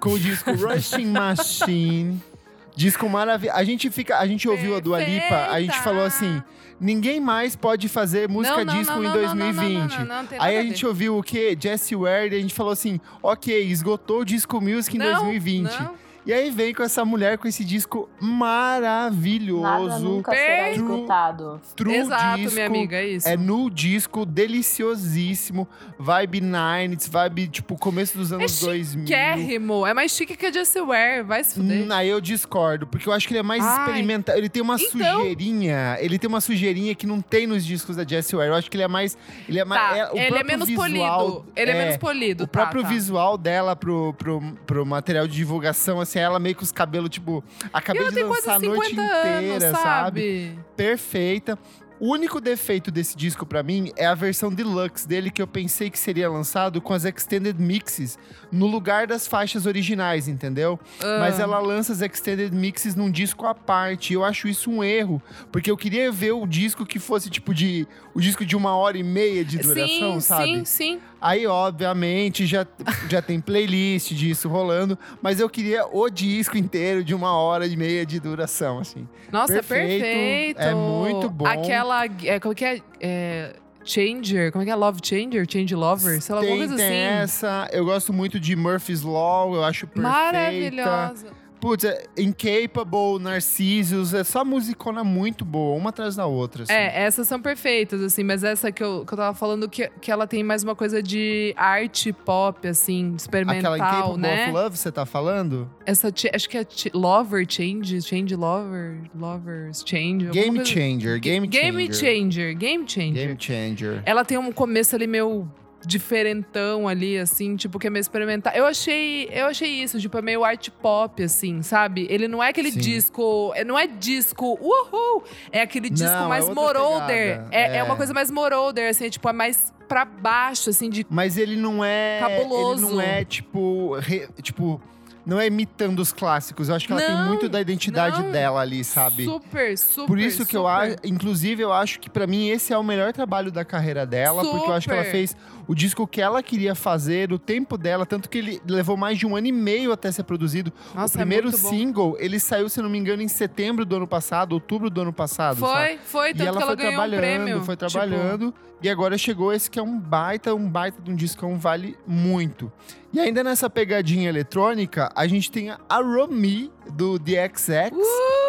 com 0.00 0.10
o 0.10 0.18
disco 0.18 0.50
Rushing 0.52 1.06
Machine. 1.06 2.20
Disco 2.76 3.08
maravilhoso. 3.08 3.58
A 3.58 3.64
gente 3.64 3.90
fica, 3.90 4.18
a 4.18 4.26
gente 4.26 4.46
ouviu 4.46 4.76
a 4.76 4.80
Dua 4.80 5.00
Lipa, 5.02 5.46
a 5.50 5.60
gente 5.60 5.68
Perfeita. 5.68 5.82
falou 5.82 6.04
assim: 6.04 6.42
ninguém 6.80 7.20
mais 7.20 7.56
pode 7.56 7.88
fazer 7.88 8.28
música 8.28 8.64
Não, 8.64 8.74
disco 8.74 8.94
não, 8.94 9.00
em 9.02 9.06
não, 9.06 9.14
não, 9.14 9.20
2020. 9.20 9.64
Não, 9.64 9.88
não, 9.88 9.98
não, 9.98 10.16
não, 10.16 10.26
tem 10.26 10.38
Aí 10.40 10.56
a 10.56 10.62
gente 10.62 10.86
ouviu 10.86 11.16
o 11.18 11.22
quê? 11.22 11.56
Jessie 11.58 11.96
Ware, 11.96 12.32
e 12.32 12.38
a 12.38 12.40
gente 12.40 12.54
falou 12.54 12.72
assim: 12.72 13.00
ok, 13.22 13.62
esgotou 13.70 14.20
o 14.20 14.24
disco 14.24 14.60
Music 14.60 14.96
em 14.96 14.98
Não, 14.98 15.12
2020. 15.12 15.70
não. 15.80 16.05
E 16.26 16.32
aí 16.32 16.50
vem 16.50 16.74
com 16.74 16.82
essa 16.82 17.04
mulher 17.04 17.38
com 17.38 17.46
esse 17.46 17.64
disco 17.64 18.08
maravilhoso. 18.20 19.62
Nada 19.62 19.98
nunca 20.00 20.32
será 20.32 20.72
esgotado. 20.72 21.60
True 21.76 21.94
Exato, 21.94 22.38
disco, 22.38 22.54
minha 22.54 22.66
amiga, 22.66 22.96
é 22.96 23.06
isso. 23.06 23.28
é 23.28 23.36
no 23.36 23.70
disco, 23.70 24.26
deliciosíssimo. 24.26 25.68
Vibe 25.98 26.40
90s, 26.40 27.08
vibe 27.08 27.46
tipo 27.48 27.78
começo 27.78 28.18
dos 28.18 28.32
anos 28.32 28.60
2000. 28.60 29.06
Chiquérrimo. 29.06 29.86
É 29.86 29.94
mais 29.94 30.10
chique 30.10 30.36
que 30.36 30.46
a 30.46 30.52
Jessie 30.52 30.82
Ware. 30.82 31.22
Vai 31.22 31.44
se 31.44 31.54
fuder. 31.54 31.84
Hum, 31.86 31.92
aí 31.92 32.08
eu 32.08 32.20
discordo, 32.20 32.88
porque 32.88 33.08
eu 33.08 33.12
acho 33.12 33.28
que 33.28 33.32
ele 33.34 33.40
é 33.40 33.44
mais 33.44 33.64
Ai. 33.64 33.78
experimental. 33.78 34.36
Ele 34.36 34.48
tem 34.48 34.62
uma 34.62 34.74
Então- 34.74 34.90
sujeirinha. 35.20 35.96
Ele 36.00 36.18
tem 36.18 36.28
uma 36.28 36.40
sujeirinha 36.40 36.94
que 36.96 37.06
não 37.06 37.20
tem 37.20 37.46
nos 37.46 37.64
discos 37.64 37.94
da 37.94 38.04
Jessie 38.04 38.36
Ware. 38.36 38.48
Eu 38.48 38.54
acho 38.56 38.68
que 38.68 38.76
ele 38.76 38.84
é 38.84 38.88
mais. 38.88 39.16
Ele 39.48 39.60
é 39.60 39.64
mais. 39.64 39.80
Tá, 39.80 39.96
é, 39.96 40.10
o 40.10 40.16
ele 40.16 40.20
é 40.20 40.28
próprio 40.28 40.46
menos 40.46 40.68
visual, 40.68 41.30
polido. 41.30 41.52
Ele 41.54 41.70
é, 41.70 41.74
menos 41.74 41.96
polido. 41.96 42.44
O 42.44 42.46
tá, 42.48 42.52
próprio 42.60 42.82
tá. 42.82 42.88
visual 42.88 43.38
dela 43.38 43.76
pro, 43.76 44.12
pro, 44.14 44.40
pro 44.66 44.84
material 44.84 45.28
de 45.28 45.36
divulgação, 45.36 46.00
assim, 46.00 46.15
ela 46.20 46.38
meio 46.38 46.54
com 46.56 46.62
os 46.62 46.72
cabelos, 46.72 47.10
tipo, 47.10 47.42
acabei 47.72 48.08
de 48.08 48.22
dançar 48.22 48.56
a 48.56 48.58
noite 48.58 48.90
50 48.90 49.02
inteira, 49.02 49.66
anos, 49.66 49.80
sabe? 49.80 50.58
perfeita. 50.76 51.58
O 51.98 52.12
único 52.12 52.42
defeito 52.42 52.90
desse 52.90 53.16
disco 53.16 53.46
pra 53.46 53.62
mim 53.62 53.90
é 53.96 54.04
a 54.04 54.14
versão 54.14 54.52
deluxe 54.52 55.08
dele 55.08 55.30
que 55.30 55.40
eu 55.40 55.46
pensei 55.46 55.88
que 55.88 55.98
seria 55.98 56.28
lançado 56.28 56.78
com 56.78 56.92
as 56.92 57.06
extended 57.06 57.58
mixes 57.58 58.18
no 58.50 58.66
lugar 58.66 59.06
das 59.06 59.26
faixas 59.26 59.66
originais, 59.66 60.28
entendeu? 60.28 60.78
Ah. 61.00 61.18
Mas 61.20 61.38
ela 61.38 61.58
lança 61.58 61.92
as 61.92 62.00
extended 62.00 62.54
mixes 62.54 62.94
num 62.94 63.10
disco 63.10 63.46
à 63.46 63.54
parte. 63.54 64.12
E 64.12 64.14
eu 64.14 64.24
acho 64.24 64.48
isso 64.48 64.70
um 64.70 64.82
erro, 64.82 65.20
porque 65.50 65.70
eu 65.70 65.76
queria 65.76 66.10
ver 66.12 66.32
o 66.32 66.46
disco 66.46 66.86
que 66.86 66.98
fosse 66.98 67.28
tipo 67.30 67.54
de 67.54 67.86
o 68.14 68.20
disco 68.20 68.44
de 68.46 68.56
uma 68.56 68.74
hora 68.74 68.96
e 68.96 69.02
meia 69.02 69.44
de 69.44 69.58
duração, 69.58 70.14
sim, 70.14 70.20
sabe? 70.20 70.44
sim, 70.44 70.64
sim. 70.64 71.00
Aí, 71.20 71.46
obviamente, 71.46 72.46
já, 72.46 72.66
já 73.08 73.20
tem 73.20 73.40
playlist 73.40 74.12
disso 74.12 74.48
rolando, 74.48 74.98
mas 75.20 75.40
eu 75.40 75.48
queria 75.48 75.86
o 75.86 76.08
disco 76.08 76.56
inteiro 76.56 77.02
de 77.02 77.14
uma 77.14 77.36
hora 77.36 77.66
e 77.66 77.76
meia 77.76 78.06
de 78.06 78.20
duração, 78.20 78.78
assim. 78.78 79.08
Nossa, 79.32 79.54
Perfeito, 79.54 80.04
é 80.04 80.54
perfeito. 80.54 80.60
é 80.60 80.74
muito 80.74 81.28
bom. 81.28 81.46
Aquela. 81.46 82.04
É, 82.06 82.38
como 82.40 82.54
que 82.54 82.64
é? 82.64 82.80
É, 83.00 83.56
Changer. 83.86 84.52
Como 84.52 84.62
é 84.62 84.64
que 84.64 84.70
é? 84.70 84.74
Love 84.74 85.00
Changer? 85.02 85.46
Change 85.50 85.74
Lover? 85.74 86.20
Sei 86.20 86.34
lá, 86.34 86.40
alguma 86.40 86.58
Tem, 86.58 86.68
coisa 86.68 86.76
tem 86.76 87.06
assim. 87.08 87.22
essa, 87.22 87.68
eu 87.72 87.84
gosto 87.84 88.12
muito 88.12 88.38
de 88.40 88.56
Murphy's 88.56 89.02
Law, 89.02 89.54
eu 89.54 89.64
acho 89.64 89.86
perfeita. 89.86 90.08
Maravilhosa. 90.08 91.26
Putz, 91.60 91.84
é 91.84 92.04
Incapable, 92.16 93.18
Narcissus, 93.20 94.14
é 94.14 94.24
só 94.24 94.44
musicona 94.44 95.02
muito 95.02 95.44
boa, 95.44 95.76
uma 95.76 95.90
atrás 95.90 96.16
da 96.16 96.26
outra. 96.26 96.64
Assim. 96.64 96.72
É, 96.72 97.04
essas 97.04 97.26
são 97.26 97.40
perfeitas, 97.40 98.02
assim, 98.02 98.22
mas 98.22 98.44
essa 98.44 98.70
que 98.70 98.82
eu, 98.82 99.04
que 99.04 99.12
eu 99.12 99.18
tava 99.18 99.36
falando, 99.36 99.68
que, 99.68 99.90
que 100.00 100.10
ela 100.10 100.26
tem 100.26 100.42
mais 100.42 100.62
uma 100.62 100.74
coisa 100.74 101.02
de 101.02 101.54
arte 101.56 102.12
pop, 102.12 102.66
assim, 102.66 103.14
experimental, 103.16 103.74
Aquela 103.74 103.88
Incapable 103.88 104.20
né? 104.20 104.44
of 104.44 104.52
Love, 104.52 104.76
você 104.76 104.92
tá 104.92 105.06
falando? 105.06 105.70
Essa, 105.84 106.12
acho 106.34 106.48
que 106.48 106.58
é 106.58 106.66
Lover 106.92 107.46
Change, 107.48 108.02
Change 108.02 108.34
Lover, 108.36 108.98
Lovers 109.14 109.82
Change. 109.86 110.26
Game 110.26 110.64
Changer, 110.64 111.20
Game 111.20 111.46
Changer. 111.46 111.50
Game 111.50 111.94
Changer, 111.94 112.54
Game 112.54 112.88
Changer. 112.88 113.26
Game 113.26 113.36
Changer. 113.38 114.02
Ela 114.04 114.24
tem 114.24 114.38
um 114.38 114.52
começo 114.52 114.94
ali 114.94 115.06
meio 115.06 115.48
diferentão 115.86 116.88
ali, 116.88 117.16
assim, 117.16 117.54
tipo, 117.56 117.78
que 117.78 117.86
é 117.86 117.90
meio 117.90 118.00
experimental. 118.00 118.52
Eu 118.52 118.66
achei, 118.66 119.28
eu 119.32 119.46
achei 119.46 119.68
isso, 119.82 120.00
tipo, 120.00 120.18
é 120.18 120.22
meio 120.22 120.44
art 120.44 120.68
pop, 120.82 121.22
assim, 121.22 121.62
sabe? 121.62 122.06
Ele 122.10 122.26
não 122.26 122.42
é 122.42 122.48
aquele 122.48 122.72
Sim. 122.72 122.80
disco, 122.80 123.52
é- 123.54 123.64
não 123.64 123.78
é 123.78 123.86
disco, 123.86 124.58
uhul! 124.60 125.22
É 125.52 125.62
aquele 125.62 125.88
disco 125.88 126.08
Não, 126.12 126.26
é 126.26 126.28
mais 126.28 126.44
pegada, 126.48 127.12
É, 127.12 127.40
é. 127.50 127.76
é. 127.76 127.82
uma 127.84 127.96
coisa 127.96 128.12
mais 128.12 128.30
Moroder, 128.30 128.90
assim, 128.90 129.06
é, 129.06 129.10
tipo, 129.10 129.28
é 129.28 129.32
mais 129.32 129.72
pra 129.88 130.04
baixo, 130.04 130.70
assim, 130.70 130.90
de 130.90 131.06
Mas 131.08 131.36
ele 131.38 131.54
não 131.56 131.84
é. 131.84 132.18
Cabuloso. 132.20 132.84
Ele 132.86 132.92
não 132.94 133.00
é, 133.00 133.24
tipo. 133.24 133.94
re- 134.00 134.28
tipo. 134.42 134.80
Não 135.24 135.40
é 135.40 135.46
imitando 135.48 135.98
os 135.98 136.12
clássicos. 136.12 136.68
Eu 136.68 136.76
acho 136.76 136.86
que 136.86 136.92
ela 136.92 137.02
tem 137.02 137.12
Não, 137.12 137.26
muito 137.26 137.48
da 137.48 137.60
identidade 137.60 138.22
não. 138.22 138.30
dela 138.30 138.60
ali, 138.60 138.84
sabe? 138.84 139.24
super, 139.24 139.76
super. 139.76 140.06
Por 140.06 140.20
isso 140.20 140.46
que 140.46 140.56
eu 140.56 140.62
super. 140.62 140.72
acho, 140.92 140.96
inclusive, 141.02 141.60
eu 141.64 141.72
acho 141.72 141.98
que 141.98 142.08
pra 142.08 142.28
mim 142.28 142.48
esse 142.48 142.72
é 142.72 142.78
o 142.78 142.82
melhor 142.84 143.12
trabalho 143.12 143.50
da 143.50 143.64
carreira 143.64 144.06
dela, 144.06 144.42
porque 144.44 144.70
eu 144.70 144.72
acho 144.74 144.86
que 144.86 144.92
ela 144.94 145.02
Super. 145.02 145.10
fez 145.10 145.36
o 145.68 145.74
disco 145.74 146.06
que 146.06 146.20
ela 146.20 146.42
queria 146.42 146.74
fazer, 146.74 147.32
o 147.32 147.38
tempo 147.38 147.76
dela, 147.76 148.06
tanto 148.06 148.28
que 148.28 148.38
ele 148.38 148.62
levou 148.66 148.96
mais 148.96 149.18
de 149.18 149.26
um 149.26 149.34
ano 149.36 149.46
e 149.46 149.52
meio 149.52 149.92
até 149.92 150.10
ser 150.12 150.22
produzido. 150.22 150.72
Nossa, 150.94 151.14
o 151.14 151.18
primeiro 151.18 151.48
é 151.48 151.52
bom. 151.52 151.56
single, 151.68 152.16
ele 152.18 152.38
saiu, 152.38 152.68
se 152.68 152.80
não 152.80 152.88
me 152.88 152.98
engano, 152.98 153.22
em 153.22 153.28
setembro 153.28 153.84
do 153.84 153.96
ano 153.96 154.06
passado, 154.06 154.52
outubro 154.52 154.88
do 154.88 155.00
ano 155.00 155.12
passado. 155.12 155.58
sabe? 155.60 155.98
Foi, 155.98 155.98
foi, 155.98 156.30
E 156.30 156.34
tanto 156.34 156.48
ela 156.48 156.56
que 156.56 156.62
ela 156.62 156.66
foi 156.66 156.76
ganhou 156.76 156.92
um 156.92 156.94
trabalhando, 156.96 157.20
prêmio. 157.20 157.64
foi 157.64 157.76
tipo, 157.76 157.90
trabalhando. 157.90 158.54
E 158.82 158.88
agora 158.90 159.16
chegou 159.16 159.52
esse 159.52 159.70
que 159.70 159.78
é 159.78 159.82
um 159.82 159.98
baita, 159.98 160.54
um 160.54 160.68
baita 160.68 161.00
de 161.00 161.10
um 161.10 161.16
discão, 161.16 161.58
vale 161.58 161.96
muito. 162.06 162.70
E 163.12 163.18
ainda 163.18 163.42
nessa 163.42 163.70
pegadinha 163.70 164.28
eletrônica, 164.28 165.10
a 165.16 165.26
gente 165.26 165.50
tem 165.50 165.70
a 165.70 165.96
Romy, 165.96 166.70
do 166.92 167.18
The 167.18 167.48
XX, 167.54 167.90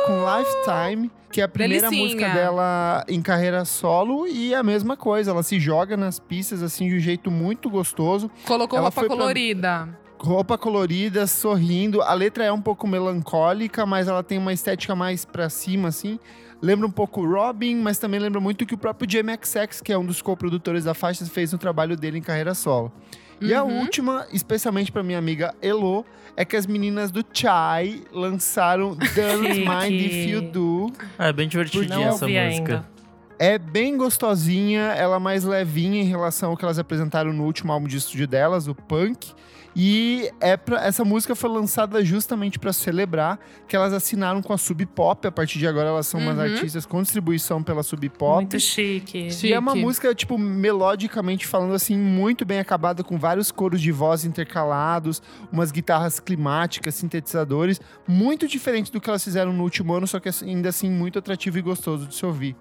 com 0.05 0.25
Lifetime, 0.38 1.11
que 1.31 1.41
é 1.41 1.43
a 1.43 1.47
primeira 1.47 1.89
Delicinha. 1.89 2.03
música 2.03 2.29
dela 2.33 3.03
em 3.07 3.21
carreira 3.21 3.65
solo. 3.65 4.27
E 4.27 4.53
é 4.53 4.57
a 4.57 4.63
mesma 4.63 4.95
coisa, 4.97 5.31
ela 5.31 5.43
se 5.43 5.59
joga 5.59 5.97
nas 5.97 6.19
pistas, 6.19 6.61
assim, 6.63 6.88
de 6.89 6.95
um 6.95 6.99
jeito 6.99 7.29
muito 7.31 7.69
gostoso. 7.69 8.29
colocou 8.45 8.77
ela 8.77 8.85
roupa 8.88 8.99
foi 9.01 9.07
pra- 9.09 9.17
colorida. 9.17 9.89
Roupa 10.19 10.57
colorida, 10.57 11.27
sorrindo. 11.27 12.01
A 12.01 12.13
letra 12.13 12.43
é 12.43 12.51
um 12.51 12.61
pouco 12.61 12.88
melancólica, 12.88 13.85
mas 13.85 14.07
ela 14.07 14.23
tem 14.23 14.38
uma 14.39 14.51
estética 14.51 14.95
mais 14.95 15.23
pra 15.25 15.47
cima, 15.49 15.89
assim. 15.89 16.19
Lembra 16.59 16.88
um 16.88 16.91
pouco 16.91 17.23
Robin, 17.23 17.75
mas 17.75 17.99
também 17.99 18.19
lembra 18.19 18.41
muito 18.41 18.65
que 18.65 18.73
o 18.73 18.77
próprio 18.79 19.05
JMXX, 19.07 19.79
que 19.79 19.93
é 19.93 19.97
um 19.97 20.03
dos 20.03 20.19
co-produtores 20.23 20.85
da 20.85 20.95
faixa, 20.95 21.23
fez 21.27 21.51
no 21.51 21.59
trabalho 21.59 21.95
dele 21.95 22.17
em 22.17 22.21
carreira 22.21 22.55
solo. 22.55 22.91
E 23.39 23.53
a 23.53 23.63
Uhum. 23.63 23.79
última, 23.79 24.25
especialmente 24.33 24.91
pra 24.91 25.03
minha 25.03 25.19
amiga 25.19 25.53
Elo, 25.61 26.05
é 26.35 26.43
que 26.43 26.55
as 26.55 26.65
meninas 26.65 27.11
do 27.11 27.23
Chai 27.33 28.01
lançaram 28.11 28.95
Dance. 29.15 29.59
Mind 29.59 30.01
If 30.01 30.27
You 30.29 30.41
Do. 30.41 30.91
É 31.19 31.31
bem 31.31 31.47
divertidinha 31.47 32.07
essa 32.07 32.27
música. 32.27 32.38
ainda. 32.39 32.97
É 33.39 33.57
bem 33.59 33.95
gostosinha, 33.97 34.81
ela 34.97 35.17
é 35.17 35.19
mais 35.19 35.43
levinha 35.43 36.01
em 36.01 36.05
relação 36.05 36.49
ao 36.51 36.57
que 36.57 36.65
elas 36.65 36.79
apresentaram 36.79 37.31
no 37.31 37.43
último 37.43 37.71
álbum 37.71 37.88
de 37.88 37.97
estúdio 37.97 38.27
delas, 38.27 38.67
o 38.67 38.73
Punk. 38.73 39.31
E 39.80 40.32
é 40.41 40.57
pra, 40.57 40.84
essa 40.84 41.05
música 41.05 41.36
foi 41.36 41.51
lançada 41.51 42.03
justamente 42.03 42.57
para 42.57 42.73
celebrar 42.73 43.39
que 43.67 43.75
elas 43.75 43.93
assinaram 43.93 44.41
com 44.41 44.51
a 44.51 44.57
Sub 44.57 44.84
Pop. 44.88 45.28
A 45.28 45.32
partir 45.32 45.59
de 45.59 45.67
agora 45.67 45.89
elas 45.89 46.07
são 46.07 46.19
umas 46.19 46.36
Uhum. 46.36 46.43
artistas 46.43 46.84
com 46.84 46.99
distribuição 46.99 47.61
pela 47.61 47.84
Sub 47.84 48.09
Pop. 48.09 48.38
Muito 48.38 48.59
chique. 48.59 49.28
E 49.43 49.53
é 49.53 49.59
uma 49.59 49.75
música, 49.75 50.15
tipo, 50.15 50.36
melodicamente 50.36 51.45
falando, 51.45 51.75
assim, 51.75 51.95
muito 51.95 52.43
bem 52.43 52.57
acabada, 52.59 53.03
com 53.03 53.19
vários 53.19 53.51
coros 53.51 53.80
de 53.80 53.91
voz 53.91 54.25
intercalados, 54.25 55.21
umas 55.51 55.71
guitarras 55.71 56.19
climáticas, 56.19 56.95
sintetizadores, 56.95 57.80
muito 58.07 58.47
diferente 58.47 58.91
do 58.91 58.99
que 58.99 59.07
elas 59.07 59.23
fizeram 59.23 59.53
no 59.53 59.61
último 59.61 59.93
ano, 59.93 60.07
só 60.07 60.19
que 60.19 60.28
assim, 60.30 60.49
ainda 60.49 60.69
assim 60.69 60.89
muito 60.89 61.19
atrativo 61.19 61.59
e 61.59 61.61
gostoso 61.61 62.07
de 62.07 62.15
se 62.15 62.25
ouvir. 62.25 62.55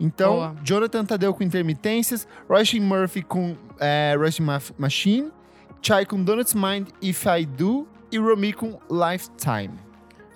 Então, 0.00 0.34
Boa. 0.34 0.56
Jonathan 0.64 1.04
Tadeu 1.04 1.32
com 1.32 1.44
Intermitências, 1.44 2.26
Rushing 2.50 2.80
Murphy 2.80 3.22
com 3.22 3.56
é, 3.78 4.14
Rushing 4.18 4.42
Ma- 4.42 4.60
Machine, 4.76 5.30
Chai 5.86 6.04
com 6.04 6.20
Donuts 6.20 6.52
Mind 6.52 6.88
If 7.00 7.26
I 7.26 7.46
Do 7.46 7.86
e 8.10 8.18
Romy 8.18 8.52
com 8.52 8.76
Lifetime. 8.90 9.70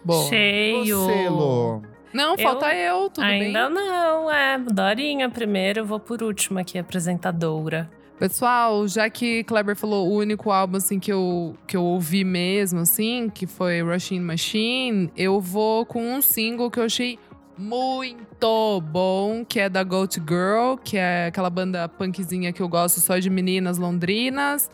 Boa. 0.04 0.28
Cheio. 0.28 1.00
Você, 1.00 1.28
Lô. 1.28 1.82
Não, 2.12 2.38
falta 2.38 2.72
eu, 2.72 3.10
tudo 3.10 3.24
Ainda 3.24 3.66
bem? 3.66 3.74
não, 3.74 4.30
é. 4.30 4.56
Dorinha 4.60 5.28
primeiro, 5.28 5.80
eu 5.80 5.84
vou 5.84 5.98
por 5.98 6.22
último 6.22 6.60
aqui, 6.60 6.78
apresentadora. 6.78 7.90
Pessoal, 8.16 8.86
já 8.86 9.10
que 9.10 9.42
Kleber 9.42 9.74
falou 9.74 10.08
o 10.08 10.18
único 10.18 10.52
álbum 10.52 10.76
assim 10.76 11.00
que 11.00 11.12
eu, 11.12 11.56
que 11.66 11.76
eu 11.76 11.82
ouvi 11.82 12.22
mesmo, 12.22 12.78
assim, 12.78 13.28
que 13.28 13.44
foi 13.44 13.82
Rushing 13.82 14.20
Machine, 14.20 15.10
eu 15.16 15.40
vou 15.40 15.84
com 15.84 16.14
um 16.14 16.22
single 16.22 16.70
que 16.70 16.78
eu 16.78 16.84
achei 16.84 17.18
muito 17.58 18.80
bom, 18.82 19.44
que 19.44 19.58
é 19.58 19.68
da 19.68 19.82
Goat 19.82 20.14
Girl, 20.20 20.76
que 20.76 20.96
é 20.96 21.26
aquela 21.26 21.50
banda 21.50 21.88
punkzinha 21.88 22.52
que 22.52 22.62
eu 22.62 22.68
gosto 22.68 23.00
só 23.00 23.18
de 23.18 23.28
meninas 23.28 23.78
londrinas. 23.78 24.70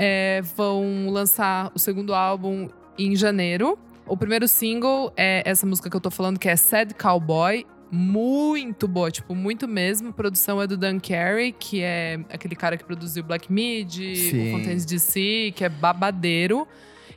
É, 0.00 0.40
vão 0.56 1.10
lançar 1.10 1.72
o 1.74 1.78
segundo 1.78 2.14
álbum 2.14 2.68
em 2.96 3.16
janeiro. 3.16 3.76
O 4.06 4.16
primeiro 4.16 4.46
single 4.46 5.12
é 5.16 5.42
essa 5.44 5.66
música 5.66 5.90
que 5.90 5.96
eu 5.96 6.00
tô 6.00 6.10
falando, 6.10 6.38
que 6.38 6.48
é 6.48 6.56
Sad 6.56 6.94
Cowboy. 6.94 7.66
Muito 7.90 8.86
boa, 8.86 9.10
tipo, 9.10 9.34
muito 9.34 9.66
mesmo. 9.66 10.10
A 10.10 10.12
produção 10.12 10.62
é 10.62 10.66
do 10.66 10.76
Dan 10.76 11.00
Carey, 11.00 11.52
que 11.52 11.82
é 11.82 12.20
aquele 12.30 12.54
cara 12.54 12.76
que 12.76 12.84
produziu 12.84 13.24
Black 13.24 13.52
Mid, 13.52 13.92
Sim. 13.92 14.48
o 14.48 14.52
Fontaines 14.52 14.84
DC, 14.84 15.52
que 15.56 15.64
é 15.64 15.68
babadeiro. 15.68 16.66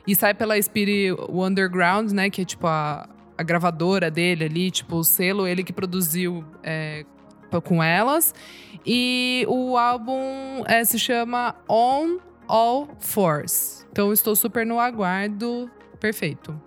E 0.06 0.14
sai 0.16 0.34
pela 0.34 0.60
Spirit 0.60 1.16
Underground, 1.28 2.10
né? 2.10 2.28
Que 2.30 2.42
é 2.42 2.44
tipo 2.44 2.66
a, 2.66 3.08
a 3.38 3.42
gravadora 3.42 4.10
dele 4.10 4.44
ali, 4.44 4.70
tipo, 4.70 4.96
o 4.96 5.04
selo, 5.04 5.46
ele 5.46 5.62
que 5.62 5.72
produziu 5.72 6.44
é, 6.62 7.04
com 7.64 7.82
elas. 7.82 8.34
E 8.84 9.46
o 9.48 9.76
álbum 9.76 10.64
é, 10.66 10.84
se 10.84 10.98
chama 10.98 11.54
On 11.68 12.18
All 12.48 12.88
Fours. 12.98 13.86
Então 13.92 14.08
eu 14.08 14.12
estou 14.12 14.34
super 14.36 14.64
no 14.66 14.78
aguardo. 14.80 15.70
Perfeito. 16.00 16.60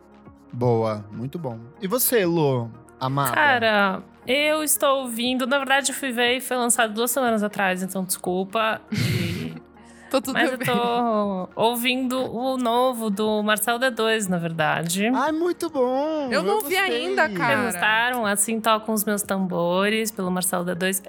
Boa, 0.51 1.05
muito 1.11 1.37
bom. 1.37 1.59
E 1.81 1.87
você, 1.87 2.25
Lô? 2.25 2.67
Amada? 2.99 3.31
Cara, 3.33 4.03
eu 4.25 4.63
estou 4.63 5.01
ouvindo. 5.01 5.45
Na 5.45 5.57
verdade, 5.57 5.91
eu 5.91 5.95
fui 5.95 6.11
ver 6.11 6.37
e 6.37 6.41
foi 6.41 6.55
lançado 6.55 6.93
duas 6.93 7.11
semanas 7.11 7.43
atrás, 7.43 7.83
então 7.83 8.03
desculpa. 8.03 8.79
E- 8.91 9.35
Tô 10.09 10.21
tudo 10.21 10.35
Mas 10.35 10.51
eu 10.51 10.57
bem. 10.57 10.67
tô 10.67 11.49
ouvindo 11.55 12.17
o 12.33 12.57
novo 12.57 13.09
do 13.09 13.41
Marcel 13.43 13.77
D2, 13.79 14.29
na 14.29 14.37
verdade. 14.37 15.07
Ai, 15.13 15.31
muito 15.33 15.69
bom! 15.69 16.29
Eu 16.31 16.41
não 16.41 16.61
vi 16.61 16.75
gostei. 16.75 17.07
ainda, 17.07 17.25
Vocês 17.25 17.37
cara. 17.37 17.63
gostaram? 17.63 18.25
Assim 18.25 18.61
tocam 18.61 18.93
os 18.93 19.03
meus 19.03 19.23
tambores, 19.23 20.11
pelo 20.11 20.31
Marcel 20.31 20.63
D2. 20.63 21.03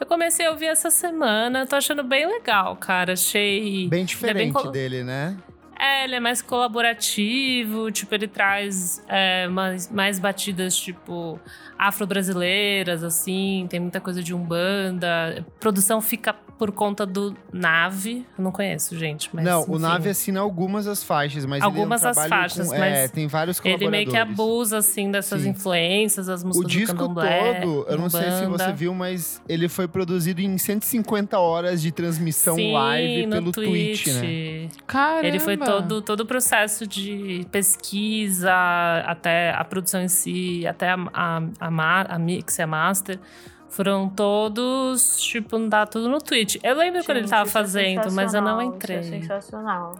Eu 0.00 0.06
comecei 0.06 0.46
a 0.46 0.50
ouvir 0.50 0.66
essa 0.66 0.90
semana, 0.90 1.66
tô 1.66 1.76
achando 1.76 2.02
bem 2.02 2.26
legal, 2.26 2.74
cara. 2.76 3.12
Achei. 3.12 3.86
Bem 3.88 4.00
Ele 4.00 4.02
é 4.02 4.04
diferente 4.04 4.52
colo- 4.54 4.70
dele, 4.70 5.04
né? 5.04 5.36
É, 5.78 6.04
ele 6.04 6.14
é 6.16 6.20
mais 6.20 6.42
colaborativo, 6.42 7.90
tipo, 7.90 8.14
ele 8.14 8.28
traz 8.28 9.02
é, 9.08 9.46
mais, 9.48 9.90
mais 9.90 10.18
batidas, 10.18 10.76
tipo, 10.76 11.40
afro-brasileiras, 11.88 13.02
assim, 13.02 13.66
tem 13.68 13.80
muita 13.80 14.00
coisa 14.00 14.22
de 14.22 14.34
Umbanda. 14.34 15.38
A 15.38 15.60
produção 15.60 16.00
fica 16.00 16.32
por 16.32 16.70
conta 16.72 17.06
do 17.06 17.34
Nave. 17.50 18.26
Eu 18.36 18.44
não 18.44 18.52
conheço, 18.52 18.96
gente, 18.98 19.30
mas. 19.32 19.42
não, 19.44 19.60
o 19.62 19.76
enfim. 19.76 19.78
Nave 19.78 20.08
assina 20.10 20.40
algumas 20.40 20.84
das 20.84 21.02
faixas, 21.02 21.46
mas 21.46 21.62
Algumas 21.62 22.02
ele 22.02 22.08
é 22.08 22.12
um 22.12 22.12
das 22.12 22.16
trabalho 22.16 22.28
faixas, 22.42 22.68
com, 22.68 22.78
mas 22.78 22.98
é, 22.98 23.08
tem 23.08 23.26
vários 23.26 23.56
Ele 23.58 23.62
colaboradores. 23.78 23.90
meio 23.90 24.10
que 24.10 24.16
abusa, 24.16 24.76
assim, 24.78 25.10
dessas 25.10 25.40
Sim. 25.42 25.48
influências, 25.50 26.28
as 26.28 26.42
O 26.42 26.48
músicas 26.48 26.70
do 26.72 26.78
disco 26.78 26.96
candomblé. 26.96 27.60
todo, 27.60 27.86
eu 27.88 27.96
não 27.98 28.10
sei 28.10 28.30
se 28.30 28.44
Umbanda. 28.44 28.64
você 28.64 28.72
viu, 28.74 28.92
mas 28.94 29.40
ele 29.48 29.68
foi 29.70 29.88
produzido 29.88 30.42
em 30.42 30.58
150 30.58 31.38
horas 31.38 31.80
de 31.80 31.90
transmissão 31.90 32.56
Sim, 32.56 32.72
live 32.74 33.24
no 33.26 33.32
pelo 33.36 33.52
Twitch, 33.52 34.06
né? 34.08 34.68
Caramba. 34.86 35.26
Ele 35.26 35.38
foi 35.38 35.56
todo, 35.56 36.02
todo 36.02 36.20
o 36.20 36.26
processo 36.26 36.86
de 36.86 37.46
pesquisa, 37.50 38.52
até 39.06 39.50
a 39.54 39.64
produção 39.64 40.02
em 40.02 40.08
si, 40.08 40.66
até 40.66 40.90
a, 40.90 40.96
a, 41.14 41.42
a, 41.58 41.69
ma- 41.70 42.02
a 42.08 42.18
mix 42.18 42.58
e 42.58 42.62
a 42.62 42.66
master. 42.66 43.18
Foram 43.68 44.08
todos, 44.08 45.20
tipo, 45.20 45.56
dá 45.68 45.86
tudo 45.86 46.08
no 46.08 46.18
Twitch. 46.18 46.56
Eu 46.62 46.76
lembro 46.76 47.04
quando 47.04 47.18
ele 47.18 47.20
Gente, 47.26 47.30
tava 47.30 47.48
é 47.48 47.52
fazendo, 47.52 48.10
mas 48.12 48.34
eu 48.34 48.42
não 48.42 48.58
sensacional, 48.58 48.62
entrei. 48.62 48.96
É 48.98 49.02
sensacional. 49.02 49.94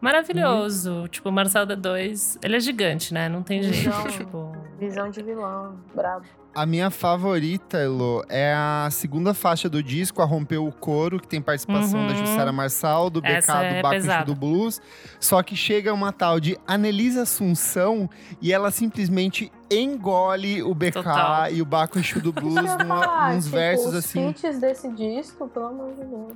Maravilhoso. 0.00 1.08
Tipo, 1.08 1.28
o 1.30 1.32
Marcel 1.32 1.66
D2, 1.66 2.38
ele 2.42 2.56
é 2.56 2.60
gigante, 2.60 3.12
né? 3.12 3.28
Não 3.28 3.42
tem 3.42 3.62
jeito. 3.62 3.88
Então- 3.88 4.06
tipo, 4.08 4.56
Visão 4.78 5.10
de 5.10 5.22
vilão, 5.22 5.74
brabo. 5.94 6.24
A 6.56 6.64
minha 6.64 6.88
favorita, 6.90 7.76
Elo, 7.76 8.24
é 8.30 8.54
a 8.54 8.88
segunda 8.90 9.34
faixa 9.34 9.68
do 9.68 9.82
disco, 9.82 10.22
a 10.22 10.24
Rompeu 10.24 10.66
o 10.66 10.72
Coro, 10.72 11.20
que 11.20 11.28
tem 11.28 11.38
participação 11.42 12.00
Uhum. 12.00 12.06
da 12.08 12.14
Jussara 12.14 12.50
Marçal, 12.50 13.10
do 13.10 13.20
BK, 13.20 13.50
é 13.62 13.76
do 13.76 13.82
Baco 13.82 14.24
do 14.24 14.34
Blues. 14.34 14.80
Só 15.20 15.42
que 15.42 15.54
chega 15.54 15.92
uma 15.92 16.12
tal 16.12 16.40
de 16.40 16.56
Anelisa 16.66 17.22
Assunção 17.24 18.08
e 18.40 18.54
ela 18.54 18.70
simplesmente 18.70 19.52
engole 19.70 20.62
o 20.62 20.74
BK 20.74 20.92
Total. 20.92 21.50
e 21.52 21.60
o 21.60 21.64
Baco 21.66 21.98
Exu 21.98 22.20
do 22.22 22.32
Blues 22.32 22.54
numa, 22.78 23.00
falar, 23.02 23.34
nos 23.34 23.44
tipo, 23.44 23.56
versos 23.56 23.86
os 23.88 23.94
assim. 23.96 24.28
hits 24.30 24.58
desse 24.58 24.90
disco, 24.94 25.46
pelo 25.48 25.66
amor 25.66 25.90
de 25.94 26.04
Deus. 26.06 26.32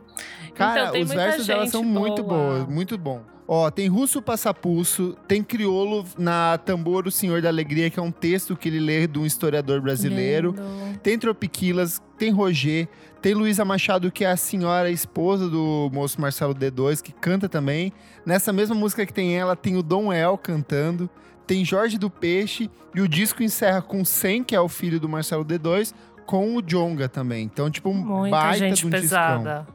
Cara, 0.54 0.88
Então, 0.90 1.00
os 1.00 1.08
versos 1.08 1.46
dela 1.46 1.66
são 1.66 1.82
muito 1.82 2.22
boa. 2.22 2.58
boas, 2.58 2.66
muito 2.68 2.98
bom. 2.98 3.22
Ó, 3.52 3.68
tem 3.68 3.88
Russo 3.88 4.22
Passapulso, 4.22 5.16
tem 5.26 5.42
Criolo 5.42 6.04
na 6.16 6.56
Tambor, 6.58 7.08
o 7.08 7.10
Senhor 7.10 7.42
da 7.42 7.48
Alegria, 7.48 7.90
que 7.90 7.98
é 7.98 8.02
um 8.02 8.12
texto 8.12 8.54
que 8.56 8.68
ele 8.68 8.78
lê 8.78 9.08
de 9.08 9.18
um 9.18 9.26
historiador 9.26 9.80
brasileiro. 9.80 10.09
Lindo. 10.14 10.54
Tem 11.02 11.18
Tropiquilas, 11.18 12.00
tem 12.18 12.30
Roger, 12.30 12.88
tem 13.22 13.34
Luísa 13.34 13.64
Machado, 13.64 14.10
que 14.10 14.24
é 14.24 14.30
a 14.30 14.36
senhora 14.36 14.90
esposa 14.90 15.48
do 15.48 15.90
moço 15.92 16.20
Marcelo 16.20 16.54
D2, 16.54 17.02
que 17.02 17.12
canta 17.12 17.48
também. 17.48 17.92
Nessa 18.24 18.52
mesma 18.52 18.74
música 18.74 19.04
que 19.06 19.12
tem 19.12 19.36
ela, 19.38 19.54
tem 19.56 19.76
o 19.76 19.82
Dom 19.82 20.12
El 20.12 20.36
cantando. 20.38 21.08
Tem 21.46 21.64
Jorge 21.64 21.98
do 21.98 22.08
Peixe. 22.08 22.70
E 22.94 23.00
o 23.00 23.08
disco 23.08 23.42
encerra 23.42 23.82
com 23.82 24.04
100, 24.04 24.44
que 24.44 24.54
é 24.54 24.60
o 24.60 24.68
filho 24.68 25.00
do 25.00 25.08
Marcelo 25.08 25.44
D2, 25.44 25.92
com 26.26 26.56
o 26.56 26.62
Jonga 26.62 27.08
também. 27.08 27.44
Então, 27.44 27.70
tipo, 27.70 27.90
um 27.90 27.94
Muita 27.94 28.36
baita 28.36 28.58
gente 28.58 28.78
de 28.78 28.86
um 28.86 28.90
discão. 28.90 29.38
pesada. 29.38 29.66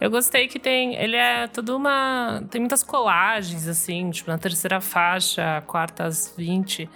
Eu 0.00 0.10
gostei 0.10 0.48
que 0.48 0.58
tem. 0.58 0.94
Ele 0.96 1.16
é 1.16 1.46
tudo 1.46 1.76
uma. 1.76 2.42
Tem 2.50 2.58
muitas 2.60 2.82
colagens, 2.82 3.68
assim, 3.68 4.10
tipo, 4.10 4.30
na 4.30 4.38
terceira 4.38 4.80
faixa, 4.80 5.62
quarta 5.66 6.04
às 6.04 6.32
20. 6.36 6.88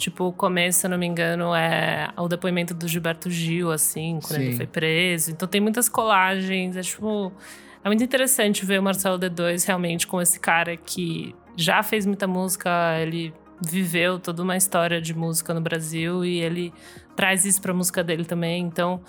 Tipo, 0.00 0.24
o 0.24 0.32
começo, 0.32 0.80
se 0.80 0.86
eu 0.86 0.90
não 0.90 0.96
me 0.96 1.06
engano, 1.06 1.54
é 1.54 2.08
o 2.16 2.26
depoimento 2.26 2.72
do 2.72 2.88
Gilberto 2.88 3.28
Gil, 3.30 3.70
assim, 3.70 4.18
quando 4.22 4.38
Sim. 4.38 4.46
ele 4.46 4.56
foi 4.56 4.66
preso. 4.66 5.30
Então 5.30 5.46
tem 5.46 5.60
muitas 5.60 5.88
colagens. 5.88 6.74
É 6.74 6.80
tipo. 6.80 7.30
É 7.84 7.88
muito 7.88 8.02
interessante 8.02 8.64
ver 8.64 8.80
o 8.80 8.82
Marcelo 8.82 9.18
D2 9.18 9.66
realmente 9.66 10.06
com 10.06 10.20
esse 10.20 10.40
cara 10.40 10.76
que 10.76 11.34
já 11.56 11.82
fez 11.82 12.06
muita 12.06 12.26
música, 12.26 12.70
ele 12.98 13.32
viveu 13.60 14.18
toda 14.18 14.42
uma 14.42 14.56
história 14.56 15.00
de 15.00 15.14
música 15.14 15.52
no 15.52 15.60
Brasil 15.60 16.24
e 16.24 16.40
ele 16.40 16.72
traz 17.14 17.44
isso 17.44 17.60
pra 17.60 17.74
música 17.74 18.02
dele 18.02 18.24
também. 18.24 18.62
Então, 18.62 19.02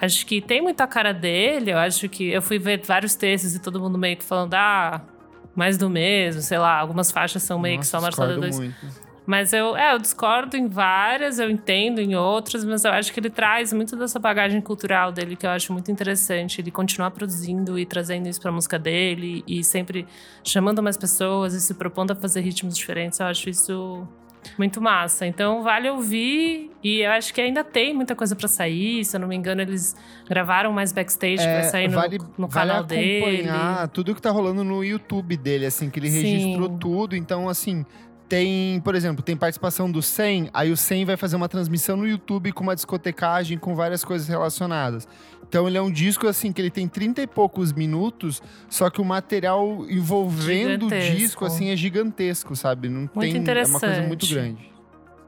acho 0.00 0.24
que 0.24 0.40
tem 0.40 0.62
muita 0.62 0.86
cara 0.86 1.12
dele. 1.12 1.72
Eu 1.72 1.78
acho 1.78 2.08
que 2.08 2.28
eu 2.30 2.40
fui 2.40 2.58
ver 2.58 2.80
vários 2.86 3.14
textos 3.14 3.54
e 3.54 3.58
todo 3.60 3.78
mundo 3.80 3.98
meio 3.98 4.16
que 4.16 4.24
falando, 4.24 4.54
ah, 4.54 5.02
mais 5.54 5.76
do 5.76 5.90
mesmo, 5.90 6.40
sei 6.40 6.58
lá, 6.58 6.78
algumas 6.78 7.10
faixas 7.10 7.42
são 7.42 7.58
meio 7.58 7.78
que 7.80 7.86
só 7.86 8.00
Nossa, 8.00 8.22
Marcelo 8.22 8.40
discordo 8.40 8.56
D2. 8.56 8.58
muito. 8.58 9.07
Mas 9.28 9.52
eu, 9.52 9.76
é, 9.76 9.92
eu 9.92 9.98
discordo 9.98 10.56
em 10.56 10.68
várias, 10.68 11.38
eu 11.38 11.50
entendo 11.50 12.00
em 12.00 12.16
outras, 12.16 12.64
mas 12.64 12.82
eu 12.86 12.90
acho 12.92 13.12
que 13.12 13.20
ele 13.20 13.28
traz 13.28 13.74
muito 13.74 13.94
dessa 13.94 14.18
bagagem 14.18 14.58
cultural 14.58 15.12
dele 15.12 15.36
que 15.36 15.44
eu 15.44 15.50
acho 15.50 15.70
muito 15.70 15.90
interessante. 15.90 16.62
Ele 16.62 16.70
continuar 16.70 17.10
produzindo 17.10 17.78
e 17.78 17.84
trazendo 17.84 18.26
isso 18.26 18.40
pra 18.40 18.50
música 18.50 18.78
dele 18.78 19.44
e 19.46 19.62
sempre 19.62 20.06
chamando 20.42 20.82
mais 20.82 20.96
pessoas 20.96 21.52
e 21.52 21.60
se 21.60 21.74
propondo 21.74 22.12
a 22.12 22.14
fazer 22.14 22.40
ritmos 22.40 22.74
diferentes. 22.74 23.20
Eu 23.20 23.26
acho 23.26 23.50
isso 23.50 24.08
muito 24.56 24.80
massa. 24.80 25.26
Então 25.26 25.62
vale 25.62 25.90
ouvir 25.90 26.70
e 26.82 27.00
eu 27.00 27.10
acho 27.10 27.34
que 27.34 27.40
ainda 27.42 27.62
tem 27.62 27.92
muita 27.92 28.14
coisa 28.16 28.34
pra 28.34 28.48
sair. 28.48 29.04
Se 29.04 29.14
eu 29.14 29.20
não 29.20 29.28
me 29.28 29.36
engano, 29.36 29.60
eles 29.60 29.94
gravaram 30.26 30.72
mais 30.72 30.90
backstage 30.90 31.46
que 31.46 31.52
vai 31.52 31.64
sair 31.64 31.88
no, 31.88 31.92
É, 31.92 31.96
vale, 31.96 32.18
no 32.38 32.48
vale 32.48 32.70
canal 32.70 32.82
dele. 32.84 33.18
acompanhar 33.18 33.88
tudo 33.88 34.14
que 34.14 34.22
tá 34.22 34.30
rolando 34.30 34.64
no 34.64 34.82
YouTube 34.82 35.36
dele, 35.36 35.66
assim, 35.66 35.90
que 35.90 35.98
ele 35.98 36.08
Sim. 36.08 36.22
registrou 36.22 36.78
tudo. 36.78 37.14
Então, 37.14 37.46
assim, 37.46 37.84
tem, 38.28 38.80
por 38.80 38.94
exemplo, 38.94 39.22
tem 39.22 39.36
participação 39.36 39.90
do 39.90 40.02
100, 40.02 40.50
aí 40.52 40.70
o 40.70 40.76
100 40.76 41.04
vai 41.06 41.16
fazer 41.16 41.36
uma 41.36 41.48
transmissão 41.48 41.96
no 41.96 42.06
YouTube 42.06 42.52
com 42.52 42.62
uma 42.62 42.74
discotecagem, 42.74 43.58
com 43.58 43.74
várias 43.74 44.04
coisas 44.04 44.28
relacionadas. 44.28 45.08
Então 45.48 45.66
ele 45.66 45.78
é 45.78 45.82
um 45.82 45.90
disco, 45.90 46.26
assim, 46.26 46.52
que 46.52 46.60
ele 46.60 46.70
tem 46.70 46.86
30 46.86 47.22
e 47.22 47.26
poucos 47.26 47.72
minutos, 47.72 48.42
só 48.68 48.90
que 48.90 49.00
o 49.00 49.04
material 49.04 49.86
envolvendo 49.88 50.86
o 50.86 50.88
Gigantesco. 50.90 51.16
disco, 51.16 51.44
assim, 51.46 51.70
é 51.70 51.76
gigantesco, 51.76 52.54
sabe? 52.54 52.90
Não 52.90 53.06
tem, 53.06 53.34
É 53.36 53.64
uma 53.64 53.80
coisa 53.80 54.02
muito 54.02 54.26
grande. 54.26 54.70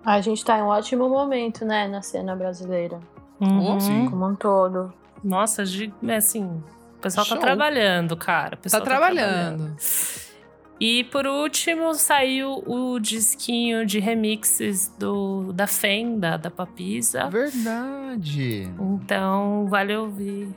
A 0.05 0.21
gente 0.21 0.45
tá 0.45 0.59
em 0.59 0.63
um 0.63 0.67
ótimo 0.67 1.09
momento, 1.09 1.65
né, 1.65 1.89
na 1.89 2.03
cena 2.03 2.37
brasileira. 2.37 3.01
Uhum. 3.41 3.81
Sim. 3.81 4.07
Como 4.11 4.27
um 4.29 4.35
todo. 4.35 4.93
Nossa, 5.25 5.63
é 5.63 6.17
assim, 6.17 6.45
o 6.45 7.01
pessoal 7.01 7.25
Show. 7.25 7.37
tá 7.39 7.43
trabalhando, 7.43 8.15
cara. 8.17 8.49
O 8.49 8.57
Tá 8.57 8.63
pessoal 8.63 8.83
trabalhando. 8.83 9.75
E 10.81 11.05
por 11.05 11.27
último, 11.27 11.93
saiu 11.95 12.63
o 12.67 12.99
disquinho 12.99 13.85
de 13.85 13.99
remixes 14.01 14.89
do, 14.99 15.53
da 15.53 15.67
Fenda, 15.67 16.39
da 16.39 16.51
Papisa. 16.51 17.29
Verdade. 17.29 18.71
Então, 18.81 19.67
vale 19.69 19.95
ouvir. 19.97 20.49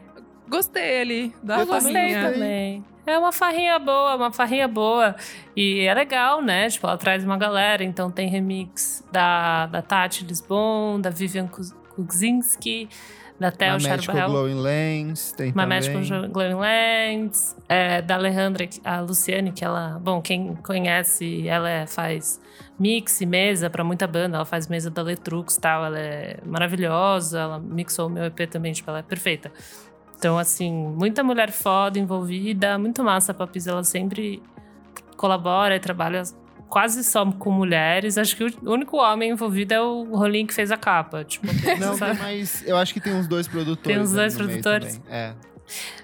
Gostei 0.48 1.02
ali 1.02 1.34
da 1.44 1.60
Eu 1.60 1.66
Gostei 1.66 2.14
também. 2.14 2.86
É 3.06 3.18
uma 3.20 3.34
farrinha 3.34 3.78
boa, 3.80 4.16
uma 4.16 4.32
farrinha 4.32 4.68
boa. 4.68 5.14
E 5.58 5.82
é 5.82 5.94
legal, 5.94 6.42
né? 6.42 6.70
Tipo, 6.70 6.88
ela 6.88 6.98
traz 6.98 7.24
uma 7.24 7.38
galera. 7.38 7.84
Então 7.84 8.10
tem 8.10 8.30
remix 8.30 9.04
da, 9.12 9.66
da 9.66 9.82
Tati 9.82 10.24
Lisbon, 10.24 11.02
da 11.02 11.10
Vivian 11.10 11.48
Kuz- 11.48 11.74
Kuczynski, 11.96 12.88
da 13.40 13.52
Magical 13.72 14.00
Charbel. 14.02 14.30
Glowing 14.30 14.62
Lens, 14.62 15.32
tem 15.34 15.52
Uma 15.52 15.64
também. 15.64 15.94
Magical 15.94 16.30
Glowing 16.30 16.54
Lands, 16.54 17.56
é, 17.68 18.02
da 18.02 18.16
Alejandra, 18.16 18.68
a 18.84 19.02
Luciane, 19.02 19.52
que 19.52 19.66
ela, 19.66 20.00
bom, 20.02 20.22
quem 20.22 20.56
conhece, 20.56 21.48
ela 21.48 21.70
é- 21.70 21.88
faz 21.88 22.40
mix 22.80 23.22
e 23.22 23.26
mesa 23.26 23.70
pra 23.70 23.84
muita 23.84 24.08
banda, 24.08 24.38
ela 24.38 24.46
faz 24.46 24.68
mesa 24.68 24.90
da 24.90 25.02
Letrux 25.02 25.56
e 25.56 25.60
tal, 25.62 25.86
ela 25.86 26.00
é 26.00 26.38
maravilhosa, 26.46 27.40
ela 27.40 27.60
mixou 27.60 28.08
o 28.08 28.10
meu 28.10 28.26
EP 28.26 28.48
também, 28.48 28.72
tipo, 28.74 28.90
ela 28.90 29.00
é 29.00 29.04
perfeita. 29.04 29.52
Então, 30.18 30.38
assim, 30.38 30.72
muita 30.72 31.24
mulher 31.24 31.52
foda 31.52 32.00
envolvida, 32.00 32.78
muito 32.78 33.04
massa 33.04 33.32
a 33.32 33.36
Papis, 33.36 33.68
ela 33.68 33.84
sempre 33.84 34.42
colabora 35.18 35.76
e 35.76 35.80
trabalha 35.80 36.24
quase 36.74 37.04
só 37.04 37.24
com 37.32 37.52
mulheres. 37.52 38.18
Acho 38.18 38.36
que 38.36 38.44
o 38.46 38.72
único 38.72 38.98
homem 38.98 39.30
envolvido 39.30 39.76
é 39.76 39.80
o 39.80 40.06
Rolim 40.06 40.48
que 40.48 40.54
fez 40.56 40.72
a 40.72 40.78
capa, 40.78 41.24
tipo, 41.24 41.46
Não, 41.80 41.96
sabe? 41.96 42.20
mais. 42.20 42.68
Eu 42.68 42.76
acho 42.78 42.92
que 42.96 43.00
tem 43.00 43.14
uns 43.14 43.28
dois 43.28 43.48
produtores. 43.48 43.84
Tem 43.84 44.00
uns 44.00 44.12
dois 44.12 44.36
produtores? 44.36 45.00
É. 45.08 45.36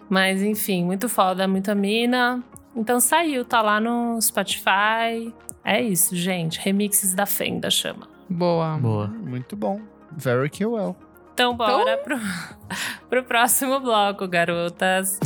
Mas 0.08 0.44
enfim, 0.44 0.86
muito 0.86 1.10
foda, 1.10 1.48
muita 1.48 1.74
mina. 1.74 2.44
Então 2.76 3.00
saiu, 3.00 3.44
tá 3.44 3.64
lá 3.64 3.80
no 3.80 4.22
Spotify. 4.22 5.34
É 5.66 5.82
isso, 5.82 6.16
gente. 6.16 6.60
Remixes 6.60 7.16
da 7.16 7.26
Fenda 7.26 7.72
chama. 7.72 8.08
Boa. 8.30 8.78
Boa. 8.78 9.08
Muito 9.08 9.56
bom. 9.56 9.82
Very 10.12 10.52
que 10.52 10.64
well. 10.64 10.96
Então 11.34 11.58
bora 11.58 11.98
Pro, 11.98 12.20
pro 13.10 13.24
próximo 13.24 13.80
bloco, 13.80 14.28
garotas. 14.28 15.20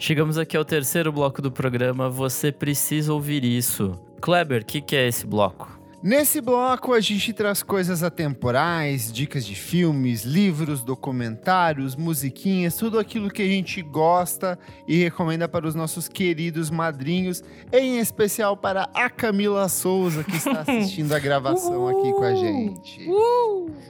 Chegamos 0.00 0.38
aqui 0.38 0.56
ao 0.56 0.64
terceiro 0.64 1.10
bloco 1.10 1.42
do 1.42 1.50
programa. 1.50 2.08
Você 2.08 2.52
precisa 2.52 3.12
ouvir 3.12 3.44
isso. 3.44 3.98
Kleber, 4.20 4.62
o 4.62 4.64
que, 4.64 4.80
que 4.80 4.94
é 4.94 5.08
esse 5.08 5.26
bloco? 5.26 5.76
Nesse 6.02 6.40
bloco, 6.40 6.92
a 6.92 7.00
gente 7.00 7.32
traz 7.32 7.62
coisas 7.62 8.02
atemporais, 8.02 9.10
dicas 9.10 9.44
de 9.44 9.56
filmes, 9.56 10.22
livros, 10.24 10.84
documentários, 10.84 11.96
musiquinhas, 11.96 12.76
tudo 12.76 12.98
aquilo 12.98 13.28
que 13.28 13.42
a 13.42 13.46
gente 13.46 13.82
gosta 13.82 14.58
e 14.86 15.02
recomenda 15.02 15.48
para 15.48 15.66
os 15.66 15.74
nossos 15.74 16.06
queridos 16.06 16.70
madrinhos, 16.70 17.42
em 17.72 17.98
especial 17.98 18.56
para 18.56 18.88
a 18.94 19.10
Camila 19.10 19.68
Souza, 19.68 20.22
que 20.22 20.36
está 20.36 20.60
assistindo 20.68 21.12
a 21.12 21.18
gravação 21.18 21.88
aqui 21.88 22.12
com 22.12 22.22
a 22.22 22.34
gente. 22.36 23.08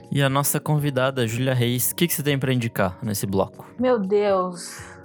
E 0.09 0.23
a 0.23 0.29
nossa 0.29 0.59
convidada, 0.59 1.27
Júlia 1.27 1.53
Reis, 1.53 1.91
o 1.91 1.95
que, 1.95 2.07
que 2.07 2.13
você 2.15 2.23
tem 2.23 2.39
pra 2.39 2.51
indicar 2.51 2.97
nesse 3.03 3.27
bloco? 3.27 3.69
Meu 3.77 3.99
Deus. 3.99 4.96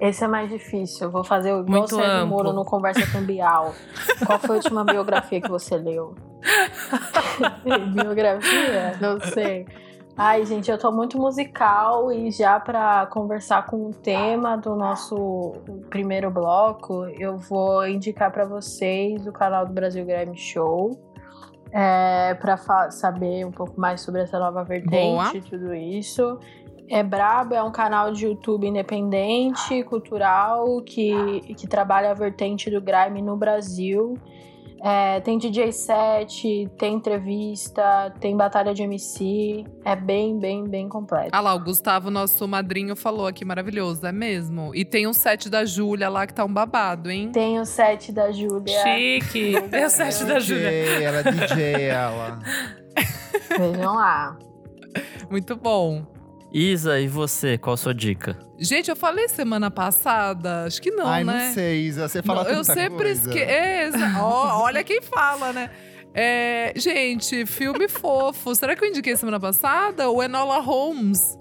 Esse 0.00 0.24
é 0.24 0.28
mais 0.28 0.50
difícil. 0.50 1.06
Eu 1.06 1.10
vou 1.10 1.24
fazer 1.24 1.48
igual 1.48 1.64
o 1.64 1.70
Muito 1.70 1.94
Sérgio. 1.94 2.26
Moro 2.26 2.52
no 2.52 2.64
Conversa 2.64 3.06
com 3.10 3.24
Bial. 3.24 3.74
Qual 4.26 4.38
foi 4.38 4.56
a 4.56 4.58
última 4.58 4.84
biografia 4.84 5.40
que 5.40 5.48
você 5.48 5.76
leu? 5.76 6.14
biografia? 7.94 8.96
Não 9.00 9.20
sei. 9.20 9.66
Ai, 10.18 10.46
gente, 10.46 10.70
eu 10.70 10.78
tô 10.78 10.90
muito 10.90 11.18
musical 11.18 12.10
e 12.10 12.30
já 12.30 12.58
pra 12.58 13.04
conversar 13.06 13.66
com 13.66 13.88
o 13.88 13.90
tema 13.92 14.56
do 14.56 14.74
nosso 14.74 15.52
primeiro 15.90 16.30
bloco, 16.30 17.04
eu 17.18 17.36
vou 17.36 17.86
indicar 17.86 18.32
pra 18.32 18.46
vocês 18.46 19.26
o 19.26 19.32
canal 19.32 19.66
do 19.66 19.74
Brasil 19.74 20.06
Grammy 20.06 20.36
Show. 20.36 20.98
É, 21.70 22.32
para 22.34 22.56
saber 22.90 23.44
um 23.44 23.50
pouco 23.50 23.78
mais 23.78 24.00
sobre 24.00 24.22
essa 24.22 24.38
nova 24.38 24.64
vertente 24.64 25.36
e 25.36 25.42
tudo 25.42 25.74
isso. 25.74 26.38
É 26.88 27.02
Brabo 27.02 27.54
é 27.54 27.62
um 27.62 27.72
canal 27.72 28.12
de 28.12 28.26
YouTube 28.26 28.66
independente, 28.66 29.82
cultural, 29.84 30.80
que, 30.82 31.40
que 31.54 31.66
trabalha 31.66 32.10
a 32.10 32.14
vertente 32.14 32.70
do 32.70 32.80
grime 32.80 33.20
no 33.20 33.36
Brasil. 33.36 34.16
É, 34.82 35.20
tem 35.20 35.38
DJ 35.38 35.72
set, 35.72 36.70
tem 36.78 36.94
entrevista, 36.94 38.14
tem 38.20 38.36
batalha 38.36 38.74
de 38.74 38.82
MC. 38.82 39.64
É 39.84 39.96
bem, 39.96 40.38
bem, 40.38 40.64
bem 40.68 40.88
completo. 40.88 41.30
Ah 41.32 41.40
lá, 41.40 41.54
o 41.54 41.60
Gustavo, 41.60 42.10
nosso 42.10 42.46
madrinho, 42.46 42.94
falou 42.94 43.26
aqui, 43.26 43.44
maravilhoso, 43.44 44.06
é 44.06 44.12
mesmo? 44.12 44.74
E 44.74 44.84
tem 44.84 45.06
um 45.06 45.12
set 45.12 45.48
da 45.48 45.64
Júlia 45.64 46.08
lá 46.08 46.26
que 46.26 46.34
tá 46.34 46.44
um 46.44 46.52
babado, 46.52 47.10
hein? 47.10 47.30
Tem 47.32 47.58
o 47.58 47.64
set 47.64 48.12
da 48.12 48.30
Júlia. 48.30 48.78
Chique. 48.82 49.60
Tem 49.70 49.84
o 49.84 49.90
set 49.90 50.24
da 50.24 50.38
Júlia. 50.38 50.70
DJ, 50.70 51.02
ela 51.02 51.18
é 51.18 51.22
DJ, 51.22 51.82
ela. 51.86 52.38
Vejam 53.58 53.94
lá. 53.94 54.38
Muito 55.30 55.56
bom. 55.56 56.15
Isa, 56.52 56.98
e 57.00 57.08
você? 57.08 57.58
Qual 57.58 57.74
a 57.74 57.76
sua 57.76 57.94
dica? 57.94 58.38
Gente, 58.58 58.88
eu 58.88 58.96
falei 58.96 59.28
semana 59.28 59.70
passada, 59.70 60.64
acho 60.64 60.80
que 60.80 60.90
não, 60.90 61.06
Ai, 61.06 61.24
né? 61.24 61.48
não 61.48 61.54
sei, 61.54 61.80
Isa. 61.82 62.08
Você 62.08 62.22
fala 62.22 62.44
Não, 62.44 62.50
eu 62.50 62.64
sempre 62.64 63.10
esqueço. 63.10 63.38
É, 63.50 63.84
exa- 63.88 64.16
Ó, 64.22 64.62
olha 64.62 64.82
quem 64.82 65.02
fala, 65.02 65.52
né? 65.52 65.70
É, 66.14 66.72
gente, 66.76 67.44
filme 67.44 67.88
fofo. 67.88 68.54
Será 68.54 68.74
que 68.74 68.82
eu 68.82 68.88
indiquei 68.88 69.14
semana 69.16 69.38
passada? 69.38 70.08
O 70.08 70.22
Enola 70.22 70.60
Holmes. 70.60 71.36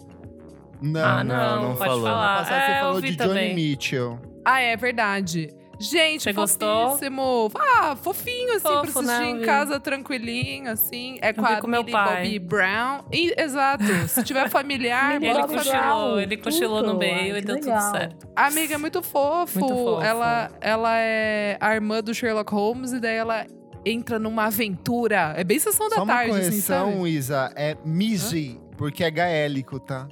Não, 0.82 1.02
Ah, 1.06 1.24
não, 1.24 1.36
não, 1.36 1.62
não 1.70 1.76
pode 1.78 1.90
falou. 1.90 2.04
falar. 2.04 2.38
Passado 2.40 2.58
você 2.66 2.72
é, 2.72 2.76
eu 2.76 2.80
falou 2.82 3.02
de 3.02 3.08
Johnny 3.16 3.18
também. 3.18 3.56
Mitchell. 3.56 4.20
Ah, 4.44 4.60
é 4.62 4.76
verdade. 4.76 5.50
Gente, 5.80 6.24
Você 6.24 6.34
gostou? 6.34 6.92
fofíssimo. 6.92 7.52
Ah, 7.58 7.96
fofinho, 7.96 8.52
assim, 8.56 8.62
pra 8.62 8.84
Fofo, 8.86 9.00
assistir 9.00 9.20
né? 9.20 9.30
em 9.30 9.42
casa, 9.42 9.80
tranquilinho, 9.80 10.72
assim. 10.72 11.18
É 11.22 11.30
Eu 11.32 11.34
com 11.36 11.46
a 11.46 11.56
com 11.62 11.68
meu 11.68 11.82
Millie 11.82 11.92
pai. 11.92 12.16
Bobby 12.24 12.40
Brown. 12.40 13.00
E- 13.12 13.34
exato. 13.38 13.84
Se 14.08 14.24
tiver 14.24 14.48
familiar, 14.50 15.16
Ele 15.22 15.34
bota 15.34 15.54
cochilou, 15.54 16.20
ele 16.20 16.38
cochilou 16.38 16.82
no 16.82 16.88
tudo. 16.90 17.00
meio 17.00 17.34
Ai, 17.36 17.40
e 17.40 17.42
deu 17.42 17.56
tudo 17.58 17.66
legal. 17.66 17.92
certo. 17.92 18.28
A 18.36 18.48
amiga 18.48 18.76
é 18.76 18.78
muito 18.78 19.02
fofo. 19.04 19.60
Muito 19.60 19.74
fofo. 19.76 20.02
Ela, 20.02 20.52
ela 20.62 20.98
é 20.98 21.58
a 21.60 21.74
irmã 21.76 22.02
do 22.02 22.14
Sherlock 22.14 22.52
Holmes 22.54 22.92
e 22.94 23.00
daí 23.00 23.16
ela 23.18 23.46
entra 23.86 24.18
numa 24.18 24.46
aventura. 24.46 25.34
É 25.38 25.44
bem 25.44 25.60
sessão 25.60 25.90
da 25.90 25.96
Só 25.98 26.04
uma 26.04 26.14
tarde, 26.14 26.32
assim, 26.40 26.60
sabe? 26.62 26.84
correção, 26.84 27.08
Isa. 27.08 27.52
É 27.56 27.76
Mizzy, 27.86 28.60
porque 28.78 29.04
é 29.04 29.12
gaélico, 29.12 29.80
tá? 29.80 30.08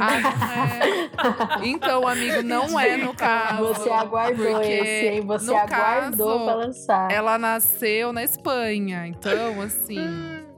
Ah, 0.00 0.20
não 0.20 1.60
é. 1.64 1.68
Então, 1.68 2.06
amigo, 2.06 2.42
não 2.42 2.78
é 2.78 2.96
no 2.96 3.14
caso. 3.14 3.66
Você 3.68 3.90
aguardou 3.90 4.60
esse, 4.62 5.06
hein? 5.06 5.20
Você 5.22 5.54
aguardou 5.54 6.26
caso, 6.38 6.44
pra 6.44 6.54
lançar. 6.54 7.10
Ela 7.10 7.38
nasceu 7.38 8.12
na 8.12 8.22
Espanha, 8.22 9.06
então, 9.06 9.60
assim. 9.62 9.98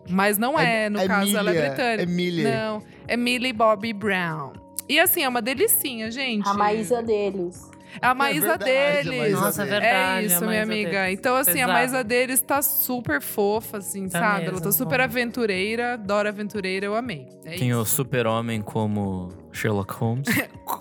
Mas 0.08 0.38
não 0.38 0.58
é, 0.58 0.88
no 0.88 1.00
É 1.00 1.06
caso, 1.06 1.36
ela 1.36 1.50
é 1.50 1.52
Emília, 1.52 1.68
britânica. 1.68 2.02
Emília. 2.02 2.50
Não, 2.56 2.82
é 3.06 3.16
Millie 3.16 3.52
Bobby 3.52 3.92
Brown. 3.92 4.52
E 4.88 4.98
assim, 4.98 5.22
é 5.22 5.28
uma 5.28 5.42
delicinha, 5.42 6.10
gente. 6.10 6.48
A 6.48 6.54
Maísa 6.54 7.02
deles. 7.02 7.67
A 8.00 8.14
Maísa 8.14 8.56
verdade, 8.58 8.70
a 8.70 9.02
deles. 9.02 9.18
Maísa 9.18 9.40
Nossa, 9.40 9.62
é 9.62 9.64
deles. 9.66 9.80
verdade. 9.80 10.22
É 10.22 10.26
isso, 10.26 10.44
a 10.44 10.46
minha 10.46 10.62
amiga. 10.62 10.90
deles. 11.02 11.18
Então, 11.18 11.36
assim, 11.36 11.50
a 11.50 11.54
Pesado. 11.54 11.72
Maísa 11.72 12.04
deles 12.04 12.40
tá 12.40 12.62
super 12.62 13.20
fofa, 13.20 13.78
assim, 13.78 14.08
Tá 14.08 14.20
sabe? 14.20 14.42
Ela 14.42 14.52
mesmo, 14.52 14.60
tá 14.60 14.72
super 14.72 14.98
bom. 14.98 15.04
aventureira, 15.04 15.96
Dora 15.96 16.28
Aventureira, 16.28 16.86
eu 16.86 16.94
amei. 16.94 17.26
É 17.44 17.56
Tem 17.56 17.74
o 17.74 17.82
isso. 17.82 17.96
super-homem 17.96 18.60
como 18.62 19.28
Sherlock 19.52 19.94
Holmes. 19.94 20.26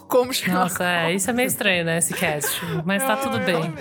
Como 0.07 0.33
chama? 0.33 0.59
Nossa, 0.59 0.83
é, 0.85 1.13
isso 1.13 1.29
é 1.29 1.33
meio 1.33 1.47
estranho, 1.47 1.83
né, 1.83 1.97
esse 1.97 2.13
cast. 2.13 2.61
Mas 2.85 3.03
tá 3.03 3.17
tudo 3.17 3.39
bem. 3.39 3.73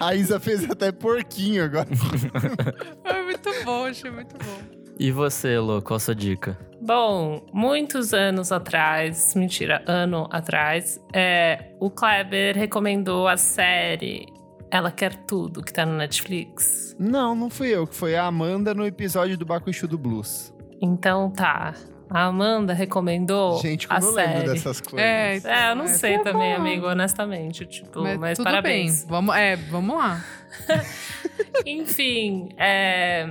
A 0.00 0.14
Isa 0.14 0.38
fez 0.40 0.64
até 0.70 0.90
porquinho 0.92 1.64
agora. 1.64 1.86
É 3.04 3.22
muito 3.22 3.50
bom, 3.64 3.84
achei 3.86 4.10
muito 4.10 4.34
bom. 4.38 4.83
E 4.98 5.10
você, 5.10 5.58
Lô, 5.58 5.80
qual 5.82 5.96
a 5.96 6.00
sua 6.00 6.14
dica? 6.14 6.58
Bom, 6.80 7.44
muitos 7.52 8.12
anos 8.12 8.52
atrás, 8.52 9.34
mentira, 9.34 9.82
ano 9.86 10.28
atrás, 10.30 11.00
é, 11.12 11.70
o 11.80 11.88
Kleber 11.90 12.54
recomendou 12.56 13.26
a 13.26 13.36
série 13.38 14.26
Ela 14.70 14.90
Quer 14.90 15.14
Tudo, 15.24 15.62
que 15.62 15.72
tá 15.72 15.86
no 15.86 15.96
Netflix. 15.96 16.94
Não, 16.98 17.34
não 17.34 17.48
fui 17.48 17.68
eu, 17.68 17.86
que 17.86 17.94
foi 17.94 18.14
a 18.16 18.24
Amanda 18.26 18.74
no 18.74 18.86
episódio 18.86 19.38
do 19.38 19.46
Bakushu 19.46 19.88
do 19.88 19.96
Blues. 19.96 20.52
Então 20.82 21.30
tá. 21.30 21.72
A 22.10 22.24
Amanda 22.26 22.74
recomendou 22.74 23.58
Gente, 23.62 23.86
a 23.88 23.96
como 23.98 24.10
eu 24.10 24.14
lembro 24.14 24.32
série. 24.40 24.48
dessas 24.50 24.80
coisas. 24.80 25.00
É, 25.00 25.36
É, 25.42 25.70
eu 25.70 25.74
não 25.74 25.84
É, 25.86 25.88
sei 25.88 26.18
tá 26.18 26.24
também, 26.24 26.54
bom. 26.54 26.60
amigo, 26.60 26.86
honestamente. 26.86 27.64
Tipo, 27.66 28.02
mas, 28.02 28.18
Mas, 28.18 28.36
tudo 28.38 28.44
parabéns. 28.44 29.00
bem. 29.00 29.08
Vamos, 29.10 29.34
é, 29.34 29.56
vamos 29.56 29.96
lá. 29.96 30.22
Enfim, 31.66 32.50
é... 32.58 33.26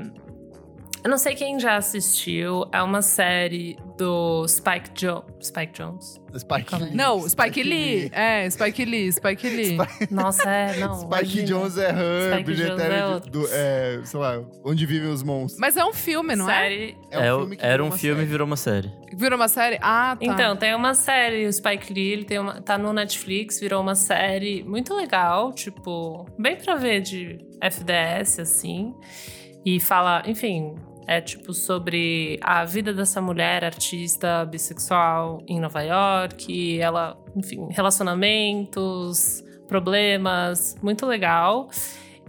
eu 1.03 1.09
não 1.09 1.17
sei 1.17 1.35
quem 1.35 1.59
já 1.59 1.75
assistiu. 1.75 2.65
É 2.71 2.81
uma 2.81 3.01
série 3.01 3.77
do 3.97 4.47
Spike, 4.47 4.89
jo 4.95 5.23
Spike 5.41 5.77
Jones. 5.77 6.21
Spike. 6.37 6.75
Lee. 6.75 6.95
Não, 6.95 7.29
Spike 7.29 7.61
Lee. 7.61 8.09
É, 8.11 8.49
Spike 8.49 8.85
Lee, 8.85 9.11
Spike 9.11 9.49
Lee. 9.49 9.77
Nossa, 10.09 10.49
é, 10.49 10.77
não. 10.79 10.95
Spike 10.95 11.13
imagina. 11.15 11.45
Jones 11.47 11.77
é 11.77 11.91
Jones 12.43 12.59
Eterno 12.59 13.17
é 13.25 13.29
do, 13.29 13.47
é, 13.51 14.01
sei 14.03 14.19
lá, 14.19 14.43
Onde 14.65 14.85
Vivem 14.85 15.09
os 15.11 15.21
Monstros. 15.21 15.59
Mas 15.59 15.77
é 15.77 15.85
um 15.85 15.93
filme, 15.93 16.35
não 16.35 16.49
é? 16.49 16.53
série... 16.63 16.97
É 17.11 17.33
o- 17.33 17.39
filme 17.41 17.57
que 17.57 17.63
era 17.63 17.73
virou 17.73 17.85
um 17.85 17.89
uma 17.91 17.97
filme 17.97 18.15
e 18.15 18.17
série. 18.17 18.31
virou 18.31 18.47
uma 18.47 18.55
série. 18.57 18.91
Virou 19.15 19.37
uma 19.37 19.47
série? 19.47 19.77
Ah, 19.81 20.17
tá. 20.19 20.25
Então, 20.25 20.55
tem 20.55 20.73
uma 20.73 20.95
série, 20.95 21.45
o 21.45 21.53
Spike 21.53 21.93
Lee, 21.93 22.11
ele 22.13 22.23
tem 22.23 22.39
uma, 22.39 22.61
tá 22.61 22.77
no 22.77 22.91
Netflix, 22.93 23.59
virou 23.59 23.79
uma 23.81 23.93
série 23.95 24.63
muito 24.63 24.95
legal, 24.95 25.53
tipo, 25.53 26.25
bem 26.39 26.55
pra 26.55 26.75
ver 26.75 27.01
de 27.01 27.37
FDS, 27.61 28.39
assim. 28.39 28.95
E 29.63 29.79
fala, 29.79 30.23
enfim, 30.25 30.73
é 31.07 31.21
tipo 31.21 31.53
sobre 31.53 32.39
a 32.41 32.63
vida 32.65 32.93
dessa 32.93 33.21
mulher 33.21 33.63
artista 33.63 34.45
bissexual 34.45 35.41
em 35.47 35.59
Nova 35.59 35.81
York, 35.81 36.79
ela, 36.79 37.17
enfim, 37.35 37.67
relacionamentos, 37.71 39.43
problemas, 39.67 40.75
muito 40.81 41.05
legal. 41.05 41.69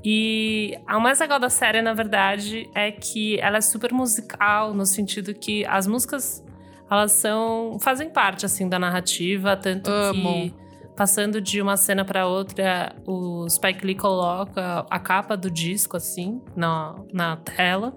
E 0.05 0.79
o 0.87 1.01
mais 1.01 1.19
legal 1.19 1.39
da 1.41 1.49
série, 1.49 1.81
na 1.81 1.95
verdade, 1.95 2.69
é 2.75 2.93
que 2.93 3.41
ela 3.41 3.57
é 3.57 3.61
super 3.61 3.93
musical, 3.93 4.75
no 4.75 4.85
sentido 4.85 5.35
que 5.35 5.65
as 5.65 5.87
músicas 5.87 6.45
elas 6.91 7.13
são 7.13 7.79
fazem 7.81 8.11
parte 8.11 8.45
assim 8.45 8.69
da 8.69 8.79
narrativa, 8.79 9.57
tanto 9.57 9.91
Amo. 9.91 10.13
que 10.13 10.55
passando 10.95 11.41
de 11.41 11.61
uma 11.61 11.77
cena 11.77 12.05
para 12.05 12.27
outra, 12.27 12.95
o 13.07 13.49
Spike 13.49 13.85
Lee 13.85 13.95
coloca 13.95 14.87
a 14.89 14.99
capa 14.99 15.37
do 15.37 15.51
disco 15.51 15.97
assim 15.97 16.41
na, 16.55 16.95
na 17.13 17.37
tela. 17.37 17.95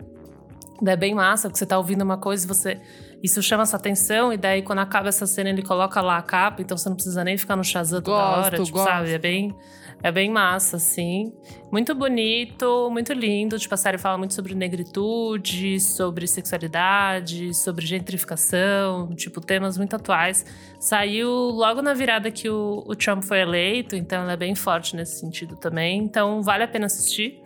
É 0.86 0.96
bem 0.96 1.16
massa, 1.16 1.48
porque 1.48 1.58
você 1.58 1.66
tá 1.66 1.78
ouvindo 1.78 2.02
uma 2.04 2.18
coisa 2.18 2.46
e 2.46 2.48
você 2.48 2.82
isso 3.24 3.42
chama 3.42 3.66
sua 3.66 3.80
atenção 3.80 4.32
e 4.32 4.38
daí 4.38 4.62
quando 4.62 4.80
acaba 4.80 5.10
essa 5.10 5.26
cena 5.26 5.50
ele 5.50 5.64
coloca 5.64 6.00
lá 6.02 6.18
a 6.18 6.22
capa, 6.22 6.62
então 6.62 6.78
você 6.78 6.88
não 6.88 6.96
precisa 6.96 7.24
nem 7.24 7.36
ficar 7.36 7.56
no 7.56 7.64
Shazam 7.64 8.00
toda 8.00 8.18
Gosto, 8.18 8.46
hora, 8.46 8.64
tipo, 8.64 8.78
gosto. 8.78 8.88
sabe? 8.88 9.12
É 9.12 9.18
bem 9.18 9.56
é 10.04 10.12
bem 10.12 10.30
massa, 10.30 10.78
assim. 10.78 11.34
Muito 11.72 11.96
bonito, 11.96 12.90
muito 12.92 13.14
lindo. 13.14 13.58
Tipo, 13.58 13.74
a 13.74 13.78
série 13.78 13.98
fala 13.98 14.18
muito 14.18 14.34
sobre 14.34 14.54
negritude, 14.54 15.80
sobre 15.80 16.28
sexualidade, 16.28 17.54
sobre 17.54 17.86
gentrificação, 17.86 19.14
tipo, 19.16 19.42
temas 19.42 19.78
muito 19.78 19.96
atuais. 19.96 20.46
Saiu 20.80 21.30
logo 21.30 21.82
na 21.82 21.94
virada 21.94 22.30
que 22.30 22.48
o, 22.48 22.84
o 22.86 22.96
Trump 22.96 23.24
foi 23.24 23.40
eleito, 23.40 23.96
então 23.96 24.22
ela 24.22 24.34
é 24.34 24.38
bem 24.38 24.54
forte 24.54 24.96
nesse 24.96 25.20
sentido 25.20 25.56
também. 25.56 25.98
Então, 25.98 26.44
vale 26.44 26.64
a 26.64 26.68
pena 26.68 26.86
assistir. 26.86 27.42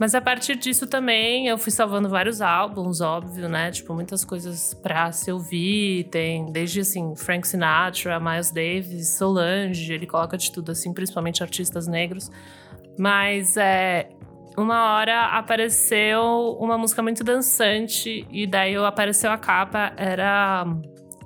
Mas 0.00 0.14
a 0.14 0.20
partir 0.20 0.56
disso 0.56 0.86
também 0.86 1.48
eu 1.48 1.58
fui 1.58 1.70
salvando 1.70 2.08
vários 2.08 2.40
álbuns, 2.40 3.02
óbvio, 3.02 3.50
né? 3.50 3.70
Tipo, 3.70 3.92
muitas 3.92 4.24
coisas 4.24 4.72
pra 4.72 5.12
se 5.12 5.30
ouvir. 5.30 6.04
Tem 6.04 6.50
desde 6.50 6.80
assim, 6.80 7.14
Frank 7.14 7.46
Sinatra, 7.46 8.18
Miles 8.18 8.50
Davis, 8.50 9.10
Solange, 9.10 9.92
ele 9.92 10.06
coloca 10.06 10.38
de 10.38 10.50
tudo, 10.50 10.72
assim, 10.72 10.94
principalmente 10.94 11.42
artistas 11.42 11.86
negros. 11.86 12.30
Mas 12.98 13.58
é. 13.58 14.08
Uma 14.56 14.94
hora 14.94 15.26
apareceu 15.26 16.56
uma 16.58 16.76
música 16.76 17.02
muito 17.02 17.22
dançante, 17.22 18.26
e 18.30 18.46
daí 18.46 18.76
apareceu 18.76 19.30
a 19.30 19.38
capa, 19.38 19.92
era 19.96 20.66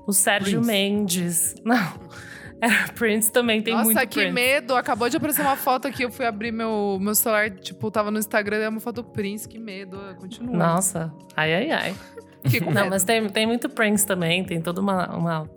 o 0.06 0.12
Sérgio 0.12 0.60
Prince. 0.60 0.66
Mendes. 0.66 1.54
Não. 1.64 1.94
Era 2.72 2.92
Prince 2.94 3.30
também, 3.30 3.60
tem 3.62 3.74
Nossa, 3.74 3.84
muito 3.84 3.98
que 4.08 4.20
Prince. 4.20 4.32
medo. 4.32 4.74
Acabou 4.74 5.08
de 5.08 5.16
aparecer 5.16 5.42
uma 5.42 5.56
foto 5.56 5.86
aqui. 5.88 6.02
Eu 6.04 6.10
fui 6.10 6.24
abrir 6.24 6.52
meu, 6.52 6.98
meu 7.00 7.14
celular, 7.14 7.50
tipo, 7.50 7.90
tava 7.90 8.10
no 8.10 8.18
Instagram, 8.18 8.56
é 8.58 8.68
uma 8.68 8.80
foto 8.80 9.02
do 9.02 9.04
Prince. 9.04 9.48
Que 9.48 9.58
medo. 9.58 9.98
Continua. 10.18 10.56
Nossa, 10.56 11.12
ai, 11.36 11.54
ai, 11.54 11.70
ai. 11.70 11.94
Não, 12.64 12.72
medo. 12.72 12.90
mas 12.90 13.04
tem, 13.04 13.28
tem 13.28 13.46
muito 13.46 13.68
Prince 13.68 14.06
também, 14.06 14.44
tem 14.44 14.60
todo 14.60 14.78
uma, 14.78 15.14
uma- 15.16 15.50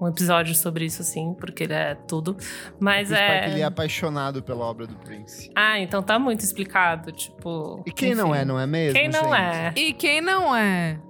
um 0.00 0.06
episódio 0.06 0.54
sobre 0.54 0.84
isso, 0.84 1.02
assim, 1.02 1.34
porque 1.34 1.64
ele 1.64 1.72
é 1.72 1.96
tudo. 1.96 2.36
Mas 2.78 3.08
Spike 3.08 3.50
Lee 3.50 3.56
é 3.56 3.60
é. 3.60 3.64
apaixonado 3.64 4.40
pela 4.42 4.64
obra 4.64 4.86
do 4.86 4.94
Prince. 4.94 5.50
Ah, 5.56 5.78
então 5.80 6.00
tá 6.02 6.18
muito 6.18 6.40
explicado, 6.40 7.10
tipo. 7.10 7.82
E 7.84 7.90
quem 7.90 8.14
não 8.14 8.28
enfim. 8.30 8.38
é, 8.38 8.44
não 8.44 8.60
é 8.60 8.66
mesmo? 8.66 8.98
Quem 8.98 9.08
não 9.08 9.24
gente? 9.24 9.34
é? 9.34 9.72
E 9.76 9.92
quem 9.92 10.20
não 10.20 10.54
é? 10.54 11.00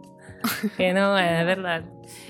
Quem 0.76 0.94
não 0.94 1.16
é, 1.18 1.42
é 1.42 1.44
verdade. 1.44 1.86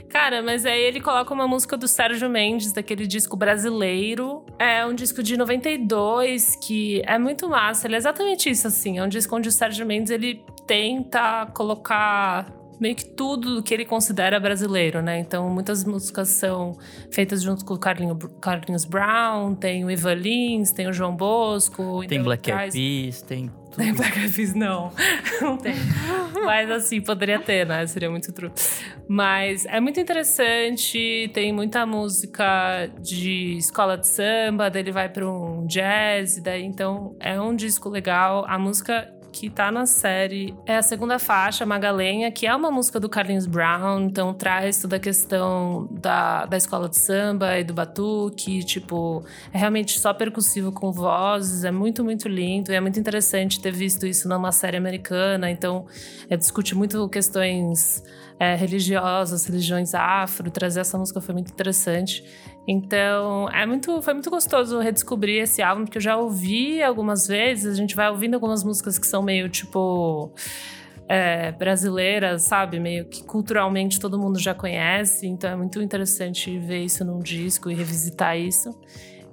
Cara, 0.09 0.43
mas 0.43 0.65
aí 0.65 0.81
ele 0.81 1.01
coloca 1.01 1.33
uma 1.35 1.47
música 1.47 1.77
do 1.77 1.87
Sérgio 1.87 2.31
Mendes, 2.31 2.73
daquele 2.73 3.07
disco 3.07 3.37
brasileiro. 3.37 4.45
É 4.59 4.85
um 4.87 4.95
disco 4.95 5.23
de 5.23 5.37
92 5.37 6.57
que 6.57 7.03
é 7.07 7.19
muito 7.19 7.49
massa. 7.49 7.87
Ele 7.87 7.95
é 7.95 7.99
exatamente 7.99 8.49
isso, 8.49 8.67
assim. 8.67 8.99
É 8.99 9.05
um 9.05 9.09
disco 9.09 9.37
onde 9.37 9.49
o 9.49 9.53
Sérgio 9.53 9.87
Mendes 9.87 10.11
ele 10.11 10.43
tenta 10.67 11.47
colocar 11.55 12.47
meio 12.81 12.95
que 12.95 13.05
tudo 13.05 13.63
que 13.63 13.75
ele 13.75 13.85
considera 13.85 14.39
brasileiro, 14.39 15.03
né? 15.03 15.19
Então, 15.19 15.49
muitas 15.51 15.85
músicas 15.85 16.29
são 16.29 16.77
feitas 17.11 17.43
junto 17.43 17.65
com 17.65 17.75
o 17.75 17.79
Carlinho, 17.79 18.17
Carlinhos 18.41 18.85
Brown, 18.85 19.55
tem 19.55 19.85
o 19.85 19.91
Ivan 19.91 20.15
Lins, 20.15 20.73
tem 20.73 20.87
o 20.89 20.93
João 20.93 21.15
Bosco. 21.15 22.01
Tem 22.07 22.19
então 22.19 22.25
Black 22.25 22.51
Eyed 22.51 22.73
Peas, 22.73 23.23
tem 23.23 23.49
tudo. 23.49 23.77
tem 23.77 23.95
Black 23.95 24.19
Eyed 24.19 24.35
Peas, 24.35 24.55
não. 24.55 24.93
Não 25.41 25.57
tem. 25.57 25.75
Mas 26.45 26.71
assim, 26.71 27.01
poderia 27.01 27.39
ter, 27.39 27.65
né? 27.67 27.87
Seria 27.87 28.11
muito 28.11 28.33
true. 28.33 28.51
Mas 29.09 29.65
é 29.67 29.81
muito 29.81 30.01
interessante, 30.01 31.31
tem 31.33 31.53
muita 31.53 31.87
música 31.87 32.91
de 33.01 33.57
escola 33.57 33.97
de 33.97 34.07
samba, 34.07 34.69
daí 34.69 34.83
ele 34.83 34.93
vai 34.93 35.09
para 35.09 35.27
um 35.29 35.65
jazz, 35.67 36.43
daí 36.43 36.65
então 36.65 37.17
é 37.21 37.41
um 37.41 37.55
disco 37.55 37.89
legal. 37.89 38.45
A 38.49 38.59
música 38.59 39.09
que 39.33 39.51
tá 39.51 39.71
na 39.71 39.87
série 39.87 40.55
é 40.67 40.77
a 40.77 40.83
segunda 40.83 41.19
faixa, 41.19 41.65
Magalenha, 41.67 42.31
que 42.31 42.47
é 42.47 42.55
uma 42.55 42.71
música 42.71 42.99
do 42.99 43.09
Carlinhos 43.09 43.47
Brown, 43.47 44.03
então 44.03 44.33
traz 44.35 44.81
toda 44.81 44.97
a 44.97 44.99
questão 44.99 45.89
da, 45.91 46.47
da 46.47 46.57
escola 46.57 46.89
de 46.89 46.97
samba 46.97 47.59
e 47.59 47.65
do 47.65 47.75
batuque, 47.75 48.65
tipo, 48.65 49.23
é 49.53 49.59
realmente 49.59 49.99
só 49.99 50.13
percussivo 50.13 50.73
com 50.73 50.91
vozes, 50.93 51.65
é 51.65 51.71
muito, 51.71 52.03
muito 52.03 52.29
lindo, 52.29 52.73
e 52.73 52.75
é 52.75 52.81
muito 52.81 52.99
interessante 52.99 53.61
ter 53.61 53.73
visto 53.73 54.07
isso 54.07 54.29
numa 54.29 54.53
série 54.53 54.77
americana, 54.77 55.51
então 55.51 55.87
é, 56.29 56.37
discute 56.37 56.75
muito 56.75 57.09
questões 57.09 58.03
é, 58.39 58.55
religiosas, 58.55 59.45
religiões 59.47 59.95
afro, 59.95 60.51
trazer 60.51 60.81
essa 60.81 60.97
música 60.97 61.21
foi 61.21 61.35
muito 61.35 61.51
interessante. 61.51 62.25
Então, 62.71 63.49
é 63.49 63.65
muito, 63.65 64.03
foi 64.03 64.13
muito 64.13 64.29
gostoso 64.29 64.79
redescobrir 64.79 65.43
esse 65.43 65.63
álbum, 65.63 65.85
porque 65.85 65.97
eu 65.97 66.03
já 66.03 66.19
ouvi 66.19 66.83
algumas 66.83 67.27
vezes, 67.27 67.73
a 67.73 67.77
gente 67.77 67.97
vai 67.97 68.11
ouvindo 68.11 68.35
algumas 68.35 68.63
músicas 68.63 68.99
que 68.99 69.07
são 69.07 69.23
meio 69.23 69.49
tipo. 69.49 70.31
é, 71.09 71.53
brasileiras, 71.53 72.43
sabe? 72.43 72.79
Meio 72.79 73.07
que 73.07 73.25
culturalmente 73.25 73.99
todo 73.99 74.19
mundo 74.19 74.39
já 74.39 74.55
conhece, 74.55 75.27
então 75.27 75.51
é 75.51 75.57
muito 75.57 75.81
interessante 75.81 76.59
ver 76.59 76.85
isso 76.85 77.05
num 77.05 77.21
disco 77.21 77.71
e 77.71 77.75
revisitar 77.75 78.37
isso. 78.37 78.71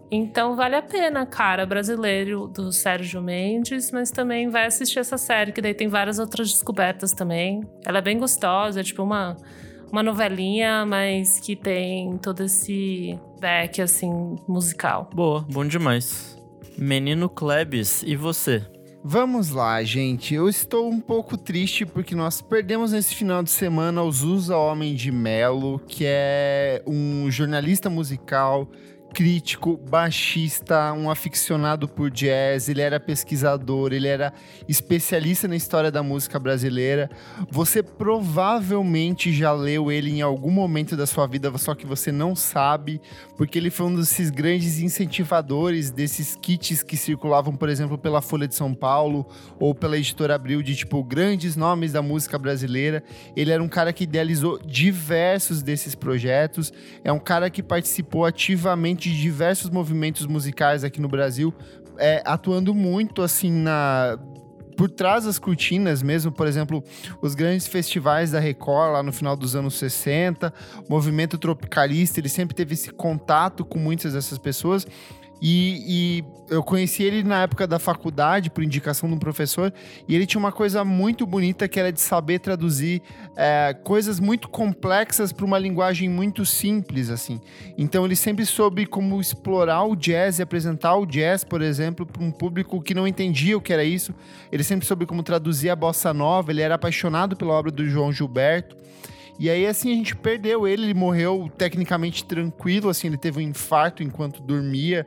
Então 0.09 0.55
vale 0.55 0.75
a 0.75 0.81
pena, 0.81 1.25
cara, 1.25 1.65
brasileiro 1.65 2.47
do 2.47 2.71
Sérgio 2.71 3.21
Mendes, 3.21 3.91
mas 3.91 4.11
também 4.11 4.49
vai 4.49 4.65
assistir 4.67 4.99
essa 4.99 5.17
série, 5.17 5.51
que 5.51 5.61
daí 5.61 5.73
tem 5.73 5.89
várias 5.89 6.19
outras 6.19 6.51
descobertas 6.51 7.11
também. 7.11 7.61
Ela 7.85 7.97
é 7.97 8.01
bem 8.01 8.17
gostosa, 8.17 8.79
é 8.79 8.83
tipo 8.83 9.03
uma, 9.03 9.35
uma 9.91 10.03
novelinha, 10.03 10.85
mas 10.85 11.39
que 11.39 11.55
tem 11.55 12.17
todo 12.17 12.43
esse 12.43 13.19
back, 13.39 13.81
assim, 13.81 14.35
musical. 14.47 15.09
Boa, 15.13 15.45
bom 15.49 15.65
demais. 15.65 16.37
Menino 16.77 17.29
Klebs, 17.29 18.03
e 18.03 18.15
você? 18.15 18.65
Vamos 19.07 19.51
lá, 19.51 19.83
gente. 19.83 20.33
Eu 20.33 20.49
estou 20.49 20.89
um 20.89 20.99
pouco 20.99 21.37
triste 21.37 21.85
porque 21.85 22.15
nós 22.15 22.41
perdemos 22.41 22.91
nesse 22.91 23.13
final 23.13 23.43
de 23.43 23.51
semana 23.51 24.01
o 24.01 24.11
Zusa 24.11 24.57
Homem 24.57 24.95
de 24.95 25.11
Melo, 25.11 25.79
que 25.87 26.03
é 26.07 26.81
um 26.87 27.29
jornalista 27.29 27.87
musical, 27.87 28.67
crítico, 29.15 29.77
baixista, 29.77 30.91
um 30.91 31.09
aficionado 31.09 31.87
por 31.87 32.11
jazz. 32.11 32.67
Ele 32.67 32.81
era 32.81 32.99
pesquisador, 32.99 33.93
ele 33.93 34.09
era 34.09 34.33
especialista 34.67 35.47
na 35.47 35.55
história 35.55 35.89
da 35.89 36.03
música 36.03 36.37
brasileira. 36.37 37.09
Você 37.49 37.81
provavelmente 37.81 39.31
já 39.31 39.53
leu 39.53 39.89
ele 39.89 40.11
em 40.11 40.21
algum 40.21 40.51
momento 40.51 40.97
da 40.97 41.07
sua 41.07 41.25
vida, 41.27 41.57
só 41.57 41.73
que 41.73 41.85
você 41.85 42.11
não 42.11 42.35
sabe, 42.35 42.99
porque 43.37 43.57
ele 43.57 43.69
foi 43.69 43.85
um 43.85 43.95
desses 43.95 44.29
grandes 44.29 44.79
incentivadores 44.79 45.91
desses 45.91 46.35
kits 46.35 46.83
que 46.83 46.97
circulavam, 46.97 47.55
por 47.55 47.69
exemplo, 47.69 47.97
pela 47.97 48.21
Folha 48.21 48.49
de 48.49 48.55
São 48.55 48.73
Paulo 48.73 49.25
ou 49.57 49.73
pela 49.73 49.97
editora 49.97 50.35
Abril, 50.35 50.61
de 50.61 50.75
tipo 50.75 51.01
grandes 51.01 51.55
nomes 51.55 51.93
da 51.93 52.01
música 52.01 52.37
brasileira. 52.37 53.01
Ele 53.33 53.51
era 53.51 53.63
um 53.63 53.69
cara 53.69 53.93
que 53.93 54.03
idealizou 54.03 54.59
diversos 54.59 55.63
desses 55.63 55.95
projetos, 55.95 56.73
é 57.01 57.13
um 57.13 57.19
cara 57.19 57.49
que 57.49 57.63
participou 57.63 58.25
ativamente 58.25 59.04
de 59.09 59.21
diversos 59.21 59.69
movimentos 59.69 60.25
musicais 60.25 60.83
aqui 60.83 61.01
no 61.01 61.07
Brasil, 61.07 61.53
é, 61.97 62.21
atuando 62.25 62.73
muito 62.73 63.21
assim 63.21 63.51
na 63.51 64.17
por 64.75 64.89
trás 64.89 65.23
das 65.23 65.39
cortinas 65.39 66.03
mesmo, 66.03 66.33
por 66.33 66.47
exemplo, 66.47 66.83
os 67.21 67.33
grandes 67.33 67.65
festivais 67.65 68.31
da 68.31 68.39
Record 68.39 68.93
lá 68.93 69.01
no 69.01 69.13
final 69.13 69.35
dos 69.35 69.55
anos 69.55 69.75
60, 69.75 70.53
o 70.87 70.91
movimento 70.91 71.37
tropicalista, 71.37 72.19
ele 72.19 72.27
sempre 72.27 72.53
teve 72.53 72.73
esse 72.73 72.89
contato 72.91 73.63
com 73.63 73.79
muitas 73.79 74.13
dessas 74.13 74.37
pessoas. 74.37 74.85
E, 75.41 75.83
e 75.87 76.23
eu 76.49 76.63
conheci 76.63 77.03
ele 77.03 77.23
na 77.23 77.43
época 77.43 77.67
da 77.67 77.79
faculdade, 77.79 78.49
por 78.49 78.63
indicação 78.63 79.09
de 79.09 79.15
um 79.15 79.19
professor, 79.19 79.73
e 80.07 80.15
ele 80.15 80.25
tinha 80.25 80.39
uma 80.39 80.51
coisa 80.51 80.83
muito 80.83 81.25
bonita 81.25 81.67
que 81.67 81.79
era 81.79 81.91
de 81.91 81.99
saber 81.99 82.39
traduzir 82.39 83.01
é, 83.35 83.73
coisas 83.83 84.19
muito 84.19 84.47
complexas 84.49 85.31
para 85.31 85.45
uma 85.45 85.57
linguagem 85.57 86.07
muito 86.07 86.45
simples, 86.45 87.09
assim. 87.09 87.41
Então 87.77 88.05
ele 88.05 88.15
sempre 88.15 88.45
soube 88.45 88.85
como 88.85 89.19
explorar 89.19 89.83
o 89.83 89.95
jazz 89.95 90.39
e 90.39 90.41
apresentar 90.41 90.95
o 90.95 91.05
jazz, 91.05 91.43
por 91.43 91.61
exemplo, 91.61 92.05
para 92.05 92.23
um 92.23 92.31
público 92.31 92.81
que 92.81 92.93
não 92.93 93.07
entendia 93.07 93.57
o 93.57 93.61
que 93.61 93.73
era 93.73 93.83
isso. 93.83 94.13
Ele 94.51 94.63
sempre 94.63 94.85
soube 94.85 95.05
como 95.05 95.23
traduzir 95.23 95.69
a 95.69 95.75
bossa 95.75 96.13
nova, 96.13 96.51
ele 96.51 96.61
era 96.61 96.75
apaixonado 96.75 97.35
pela 97.35 97.53
obra 97.53 97.71
do 97.71 97.87
João 97.87 98.11
Gilberto. 98.11 98.75
E 99.39 99.49
aí, 99.49 99.65
assim, 99.67 99.91
a 99.91 99.95
gente 99.95 100.15
perdeu 100.15 100.67
ele, 100.67 100.83
ele 100.85 100.93
morreu 100.93 101.49
tecnicamente 101.57 102.23
tranquilo, 102.23 102.89
assim, 102.89 103.07
ele 103.07 103.17
teve 103.17 103.39
um 103.39 103.41
infarto 103.41 104.01
enquanto 104.01 104.41
dormia. 104.41 105.05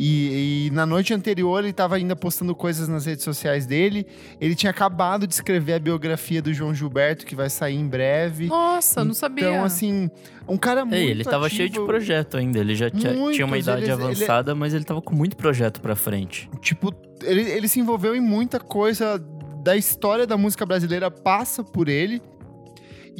E, 0.00 0.66
e 0.68 0.70
na 0.70 0.86
noite 0.86 1.12
anterior 1.12 1.58
ele 1.58 1.70
estava 1.70 1.96
ainda 1.96 2.14
postando 2.14 2.54
coisas 2.54 2.86
nas 2.86 3.04
redes 3.04 3.24
sociais 3.24 3.66
dele. 3.66 4.06
Ele 4.40 4.54
tinha 4.54 4.70
acabado 4.70 5.26
de 5.26 5.34
escrever 5.34 5.72
a 5.72 5.78
biografia 5.80 6.40
do 6.40 6.54
João 6.54 6.72
Gilberto, 6.72 7.26
que 7.26 7.34
vai 7.34 7.50
sair 7.50 7.74
em 7.74 7.86
breve. 7.88 8.46
Nossa, 8.46 9.04
não 9.04 9.12
sabia. 9.12 9.50
Então, 9.50 9.64
assim, 9.64 10.08
um 10.48 10.56
cara 10.56 10.84
muito. 10.84 10.94
Ei, 10.98 11.10
ele 11.10 11.24
tava 11.24 11.48
cheio 11.48 11.68
de 11.68 11.80
projeto 11.80 12.36
ainda. 12.36 12.60
Ele 12.60 12.76
já 12.76 12.88
tinha, 12.88 13.12
tinha 13.32 13.44
uma 13.44 13.56
Muitos, 13.56 13.66
idade 13.66 13.82
ele- 13.82 13.92
ele- 13.92 14.02
avançada, 14.04 14.54
mas 14.54 14.72
ele 14.72 14.84
tava 14.84 15.02
com 15.02 15.16
muito 15.16 15.36
projeto 15.36 15.80
pra 15.80 15.96
frente. 15.96 16.48
Tipo, 16.62 16.94
ele, 17.24 17.42
ele 17.50 17.66
se 17.66 17.80
envolveu 17.80 18.14
em 18.14 18.20
muita 18.20 18.60
coisa 18.60 19.18
da 19.64 19.76
história 19.76 20.28
da 20.28 20.36
música 20.36 20.64
brasileira, 20.64 21.10
passa 21.10 21.64
por 21.64 21.88
ele. 21.88 22.22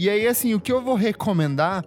E 0.00 0.08
aí, 0.08 0.28
assim, 0.28 0.54
o 0.54 0.60
que 0.60 0.70
eu 0.70 0.80
vou 0.80 0.94
recomendar 0.94 1.84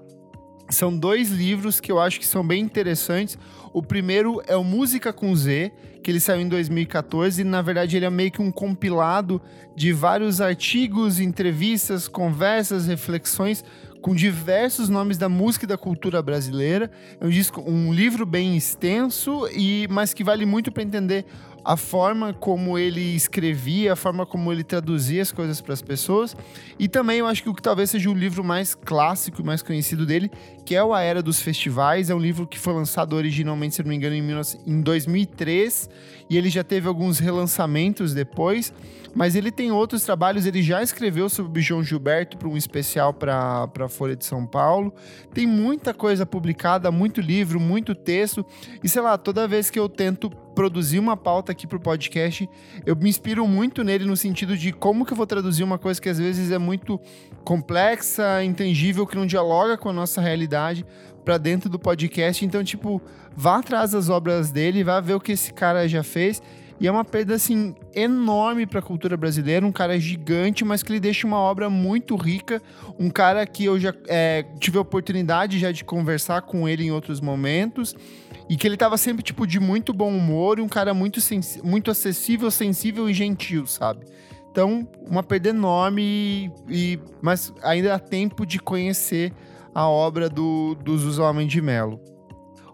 são 0.69 0.93
dois 0.93 1.29
livros 1.29 1.79
que 1.79 1.89
eu 1.89 1.97
acho 1.97 2.19
que 2.19 2.27
são 2.27 2.45
bem 2.45 2.61
interessantes. 2.61 3.37
O 3.71 3.81
primeiro 3.81 4.41
é 4.47 4.55
o 4.57 4.65
Música 4.65 5.13
com 5.13 5.33
Z, 5.33 5.71
que 6.03 6.11
ele 6.11 6.19
saiu 6.19 6.41
em 6.41 6.49
2014, 6.49 7.39
e 7.39 7.45
na 7.45 7.61
verdade 7.61 7.95
ele 7.95 8.03
é 8.03 8.09
meio 8.09 8.29
que 8.29 8.41
um 8.41 8.51
compilado 8.51 9.41
de 9.77 9.93
vários 9.93 10.41
artigos, 10.41 11.21
entrevistas, 11.21 12.09
conversas, 12.09 12.85
reflexões 12.85 13.63
com 14.01 14.13
diversos 14.13 14.89
nomes 14.89 15.17
da 15.17 15.29
música 15.29 15.63
e 15.63 15.67
da 15.67 15.77
cultura 15.77 16.21
brasileira. 16.21 16.91
É 17.17 17.25
um, 17.25 17.29
disco, 17.29 17.63
um 17.65 17.93
livro 17.93 18.25
bem 18.25 18.57
extenso, 18.57 19.47
e 19.55 19.87
mas 19.89 20.13
que 20.13 20.21
vale 20.21 20.45
muito 20.45 20.69
para 20.69 20.83
entender 20.83 21.25
a 21.63 21.77
forma 21.77 22.33
como 22.33 22.77
ele 22.77 23.15
escrevia, 23.15 23.93
a 23.93 23.95
forma 23.95 24.25
como 24.25 24.51
ele 24.51 24.63
traduzia 24.63 25.21
as 25.21 25.31
coisas 25.31 25.61
para 25.61 25.73
as 25.73 25.81
pessoas. 25.81 26.35
E 26.79 26.87
também 26.87 27.19
eu 27.19 27.27
acho 27.27 27.43
que 27.43 27.49
o 27.49 27.53
que 27.53 27.61
talvez 27.61 27.89
seja 27.89 28.09
o 28.09 28.13
livro 28.13 28.43
mais 28.43 28.73
clássico 28.73 29.41
e 29.41 29.43
mais 29.43 29.61
conhecido 29.61 30.05
dele, 30.05 30.31
que 30.65 30.75
é 30.75 30.83
o 30.83 30.93
A 30.93 31.01
Era 31.01 31.21
dos 31.21 31.39
Festivais. 31.39 32.09
É 32.09 32.15
um 32.15 32.19
livro 32.19 32.47
que 32.47 32.57
foi 32.57 32.73
lançado 32.73 33.15
originalmente, 33.15 33.75
se 33.75 33.83
não 33.83 33.89
me 33.89 33.95
engano, 33.95 34.15
em 34.15 34.21
19 34.21 34.57
em 34.65 34.81
2003 34.81 35.89
e 36.29 36.37
ele 36.37 36.49
já 36.49 36.63
teve 36.63 36.87
alguns 36.87 37.19
relançamentos 37.19 38.13
depois. 38.13 38.73
Mas 39.13 39.35
ele 39.35 39.51
tem 39.51 39.73
outros 39.73 40.03
trabalhos, 40.03 40.45
ele 40.45 40.63
já 40.63 40.81
escreveu 40.81 41.27
sobre 41.27 41.59
o 41.59 41.61
João 41.61 41.83
Gilberto 41.83 42.37
para 42.37 42.47
um 42.47 42.55
especial 42.55 43.13
para 43.13 43.69
a 43.77 43.89
Folha 43.89 44.15
de 44.15 44.25
São 44.25 44.47
Paulo. 44.47 44.93
Tem 45.33 45.45
muita 45.45 45.93
coisa 45.93 46.25
publicada, 46.25 46.89
muito 46.89 47.19
livro, 47.19 47.59
muito 47.59 47.93
texto. 47.93 48.45
E 48.81 48.87
sei 48.87 49.01
lá, 49.01 49.17
toda 49.17 49.45
vez 49.45 49.69
que 49.69 49.77
eu 49.77 49.89
tento 49.89 50.29
produzir 50.53 50.99
uma 50.99 51.15
pauta 51.15 51.51
aqui 51.51 51.65
pro 51.65 51.79
podcast, 51.79 52.49
eu 52.85 52.95
me 52.95 53.09
inspiro 53.09 53.47
muito 53.47 53.83
nele 53.83 54.05
no 54.05 54.17
sentido 54.17 54.57
de 54.57 54.71
como 54.71 55.05
que 55.05 55.13
eu 55.13 55.17
vou 55.17 55.27
traduzir 55.27 55.63
uma 55.63 55.77
coisa 55.77 56.01
que 56.01 56.09
às 56.09 56.17
vezes 56.17 56.51
é 56.51 56.57
muito 56.57 56.99
complexa, 57.43 58.43
intangível, 58.43 59.07
que 59.07 59.15
não 59.15 59.25
dialoga 59.25 59.77
com 59.77 59.89
a 59.89 59.93
nossa 59.93 60.21
realidade 60.21 60.85
para 61.23 61.37
dentro 61.37 61.69
do 61.69 61.79
podcast. 61.79 62.43
Então, 62.45 62.63
tipo, 62.63 63.01
vá 63.35 63.59
atrás 63.59 63.91
das 63.91 64.09
obras 64.09 64.51
dele, 64.51 64.83
vá 64.83 64.99
ver 64.99 65.13
o 65.13 65.19
que 65.19 65.31
esse 65.31 65.53
cara 65.53 65.87
já 65.87 66.03
fez. 66.03 66.41
E 66.79 66.87
é 66.87 66.91
uma 66.91 67.05
perda, 67.05 67.35
assim, 67.35 67.75
enorme 67.93 68.65
para 68.65 68.79
a 68.79 68.81
cultura 68.81 69.15
brasileira. 69.15 69.63
Um 69.63 69.71
cara 69.71 69.99
gigante, 69.99 70.65
mas 70.65 70.81
que 70.81 70.91
ele 70.91 70.99
deixa 70.99 71.27
uma 71.27 71.37
obra 71.37 71.69
muito 71.69 72.15
rica. 72.15 72.59
Um 72.97 73.07
cara 73.07 73.45
que 73.45 73.65
eu 73.65 73.79
já 73.79 73.93
é, 74.07 74.43
tive 74.59 74.79
a 74.79 74.81
oportunidade 74.81 75.59
já 75.59 75.71
de 75.71 75.85
conversar 75.85 76.41
com 76.41 76.67
ele 76.67 76.83
em 76.83 76.91
outros 76.91 77.21
momentos. 77.21 77.95
E 78.51 78.57
que 78.57 78.67
ele 78.67 78.75
tava 78.75 78.97
sempre, 78.97 79.23
tipo, 79.23 79.47
de 79.47 79.61
muito 79.61 79.93
bom 79.93 80.13
humor. 80.13 80.59
E 80.59 80.61
um 80.61 80.67
cara 80.67 80.93
muito, 80.93 81.21
muito 81.63 81.89
acessível, 81.89 82.51
sensível 82.51 83.09
e 83.09 83.13
gentil, 83.13 83.65
sabe? 83.65 84.05
Então, 84.51 84.85
uma 85.09 85.23
perda 85.23 85.47
enorme. 85.47 86.51
E, 86.67 86.95
e- 86.95 86.99
mas 87.21 87.53
ainda 87.63 87.95
há 87.95 87.99
tempo 87.99 88.45
de 88.45 88.59
conhecer 88.59 89.31
a 89.73 89.87
obra 89.87 90.27
do, 90.29 90.75
do 90.83 90.97
Zusa 90.97 91.23
Homem 91.23 91.47
de 91.47 91.61
Melo. 91.61 92.01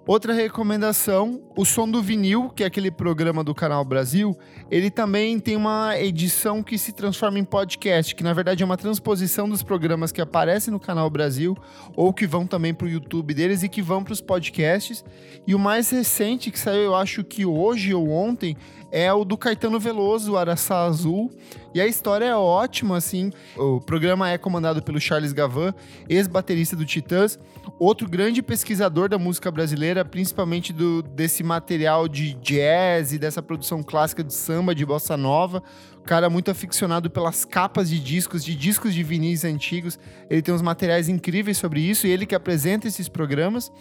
Outra 0.07 0.31
recomendação, 0.31 1.41
o 1.53 1.65
Som 1.65 1.85
do 1.91 2.01
Vinil, 2.01 2.49
que 2.55 2.63
é 2.63 2.65
aquele 2.65 2.89
programa 2.89 3.43
do 3.43 3.53
Canal 3.53 3.83
Brasil, 3.83 4.37
ele 4.71 4.89
também 4.89 5.37
tem 5.37 5.57
uma 5.57 5.99
edição 5.99 6.63
que 6.63 6.77
se 6.77 6.93
transforma 6.93 7.37
em 7.37 7.43
podcast, 7.43 8.15
que 8.15 8.23
na 8.23 8.31
verdade 8.31 8.63
é 8.63 8.65
uma 8.65 8.77
transposição 8.77 9.49
dos 9.49 9.61
programas 9.61 10.13
que 10.13 10.21
aparecem 10.21 10.71
no 10.71 10.79
Canal 10.79 11.09
Brasil 11.09 11.57
ou 11.93 12.13
que 12.13 12.25
vão 12.25 12.47
também 12.47 12.73
para 12.73 12.87
o 12.87 12.89
YouTube 12.89 13.33
deles 13.33 13.63
e 13.63 13.67
que 13.67 13.81
vão 13.81 14.01
para 14.01 14.13
os 14.13 14.21
podcasts. 14.21 15.03
E 15.45 15.53
o 15.53 15.59
mais 15.59 15.89
recente 15.89 16.51
que 16.51 16.59
saiu, 16.59 16.83
eu 16.83 16.95
acho 16.95 17.21
que 17.21 17.45
hoje 17.45 17.93
ou 17.93 18.09
ontem, 18.09 18.55
é 18.91 19.11
o 19.11 19.25
do 19.25 19.37
Caetano 19.37 19.79
Veloso, 19.79 20.37
Araçá 20.37 20.85
Azul. 20.85 21.29
E 21.73 21.81
a 21.81 21.85
história 21.85 22.25
é 22.25 22.35
ótima, 22.35 22.97
assim. 22.97 23.31
O 23.55 23.81
programa 23.81 24.29
é 24.29 24.37
comandado 24.37 24.81
pelo 24.81 24.99
Charles 24.99 25.33
Gavan, 25.33 25.73
ex-baterista 26.09 26.75
do 26.75 26.85
Titãs, 26.85 27.37
outro 27.79 28.09
grande 28.09 28.41
pesquisador 28.41 29.07
da 29.09 29.17
música 29.17 29.51
brasileira, 29.51 30.03
principalmente 30.03 30.73
do, 30.73 31.01
desse 31.01 31.43
material 31.43 32.07
de 32.07 32.33
jazz 32.35 33.13
e 33.13 33.19
dessa 33.19 33.41
produção 33.41 33.83
clássica 33.83 34.23
de 34.23 34.33
samba, 34.33 34.73
de 34.73 34.85
bossa 34.85 35.15
nova. 35.15 35.61
O 35.97 36.03
cara 36.03 36.29
muito 36.29 36.49
aficionado 36.49 37.09
pelas 37.09 37.45
capas 37.45 37.89
de 37.89 37.99
discos, 37.99 38.43
de 38.43 38.55
discos 38.55 38.93
de 38.93 39.03
vinis 39.03 39.43
antigos. 39.43 39.99
Ele 40.29 40.41
tem 40.41 40.53
uns 40.53 40.61
materiais 40.61 41.09
incríveis 41.09 41.57
sobre 41.57 41.81
isso 41.81 42.07
e 42.07 42.09
ele 42.09 42.25
que 42.25 42.35
apresenta 42.35 42.87
esses 42.87 43.07
programas. 43.07 43.71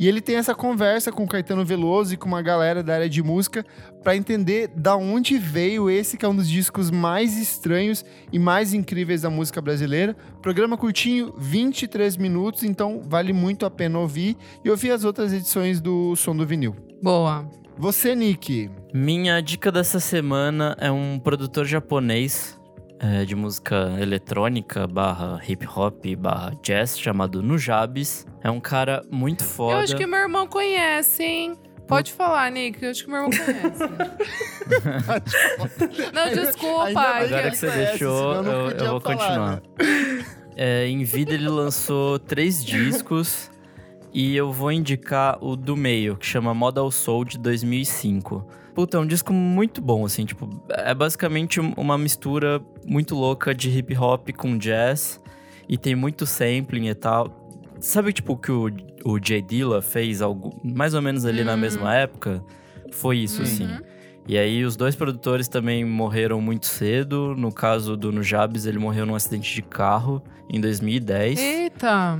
E 0.00 0.08
ele 0.08 0.22
tem 0.22 0.36
essa 0.36 0.54
conversa 0.54 1.12
com 1.12 1.24
o 1.24 1.28
Caetano 1.28 1.62
Veloso 1.62 2.14
e 2.14 2.16
com 2.16 2.26
uma 2.26 2.40
galera 2.40 2.82
da 2.82 2.94
área 2.94 3.08
de 3.08 3.22
música 3.22 3.66
para 4.02 4.16
entender 4.16 4.68
da 4.74 4.96
onde 4.96 5.36
veio 5.36 5.90
esse 5.90 6.16
que 6.16 6.24
é 6.24 6.28
um 6.28 6.34
dos 6.34 6.48
discos 6.48 6.90
mais 6.90 7.36
estranhos 7.36 8.02
e 8.32 8.38
mais 8.38 8.72
incríveis 8.72 9.20
da 9.20 9.28
música 9.28 9.60
brasileira. 9.60 10.16
Programa 10.40 10.78
curtinho, 10.78 11.34
23 11.36 12.16
minutos, 12.16 12.62
então 12.62 13.02
vale 13.04 13.34
muito 13.34 13.66
a 13.66 13.70
pena 13.70 13.98
ouvir 13.98 14.38
e 14.64 14.70
ouvir 14.70 14.90
as 14.90 15.04
outras 15.04 15.34
edições 15.34 15.82
do 15.82 16.16
Som 16.16 16.34
do 16.34 16.46
Vinil. 16.46 16.74
Boa. 17.02 17.46
Você, 17.76 18.14
Nick. 18.14 18.70
Minha 18.94 19.40
dica 19.42 19.70
dessa 19.70 20.00
semana 20.00 20.74
é 20.80 20.90
um 20.90 21.18
produtor 21.18 21.66
japonês 21.66 22.58
é, 23.00 23.24
de 23.24 23.34
música 23.34 23.96
eletrônica 23.98 24.86
barra 24.86 25.40
hip 25.48 25.66
hop 25.66 26.04
barra 26.18 26.52
jazz 26.62 26.98
chamado 26.98 27.42
Nujabes. 27.42 28.26
É 28.42 28.50
um 28.50 28.60
cara 28.60 29.02
muito 29.10 29.42
foda. 29.42 29.78
Eu 29.78 29.78
acho 29.78 29.96
que 29.96 30.06
meu 30.06 30.20
irmão 30.20 30.46
conhece, 30.46 31.22
hein? 31.22 31.56
Pode 31.88 32.12
falar, 32.12 32.52
Nick. 32.52 32.84
Eu 32.84 32.90
acho 32.90 33.04
que 33.04 33.10
meu 33.10 33.24
irmão 33.24 33.30
conhece. 33.30 33.82
não, 36.12 36.28
desculpa. 36.32 36.84
Ainda 36.84 37.00
Agora 37.00 37.50
que 37.50 37.56
você 37.56 37.66
conhece, 37.66 37.90
deixou, 37.90 38.34
eu, 38.34 38.70
eu 38.70 38.90
vou 38.90 39.00
falar, 39.00 39.00
continuar. 39.00 39.56
né? 39.56 39.62
É, 40.62 40.86
em 40.86 41.02
vida 41.04 41.32
ele 41.32 41.48
lançou 41.48 42.18
três 42.18 42.62
discos 42.62 43.50
e 44.12 44.36
eu 44.36 44.52
vou 44.52 44.70
indicar 44.70 45.42
o 45.42 45.56
do 45.56 45.74
meio, 45.74 46.16
que 46.16 46.26
chama 46.26 46.52
Model 46.52 46.90
Soul 46.90 47.24
de 47.24 47.38
2005. 47.38 48.46
Puta, 48.80 48.96
é 48.96 49.00
um 49.00 49.06
disco 49.06 49.30
muito 49.32 49.80
bom, 49.82 50.06
assim, 50.06 50.24
tipo, 50.24 50.48
é 50.70 50.94
basicamente 50.94 51.60
um- 51.60 51.74
uma 51.76 51.98
mistura 51.98 52.62
muito 52.86 53.14
louca 53.14 53.54
de 53.54 53.68
hip 53.68 53.94
hop 53.96 54.30
com 54.36 54.56
jazz 54.56 55.20
e 55.68 55.76
tem 55.76 55.94
muito 55.94 56.24
sampling 56.24 56.88
e 56.88 56.94
tal. 56.94 57.46
Sabe, 57.78 58.10
tipo, 58.12 58.32
o 58.32 58.36
que 58.38 58.50
o, 58.50 58.70
o 59.04 59.18
Jay 59.22 59.42
Dilla 59.42 59.82
fez 59.82 60.22
algo, 60.22 60.58
mais 60.64 60.94
ou 60.94 61.02
menos 61.02 61.26
ali 61.26 61.44
na 61.44 61.56
mesma 61.58 61.94
época? 61.94 62.42
Foi 62.90 63.18
isso, 63.18 63.42
assim. 63.42 63.68
E 64.26 64.38
aí 64.38 64.64
os 64.64 64.76
dois 64.76 64.96
produtores 64.96 65.46
também 65.46 65.84
morreram 65.84 66.40
muito 66.40 66.64
cedo. 66.66 67.34
No 67.36 67.52
caso 67.52 67.96
do 67.98 68.10
Nujabes, 68.10 68.64
ele 68.64 68.78
morreu 68.78 69.04
num 69.04 69.14
acidente 69.14 69.54
de 69.54 69.60
carro 69.60 70.22
em 70.48 70.58
2010. 70.58 71.38
Eita. 71.38 72.18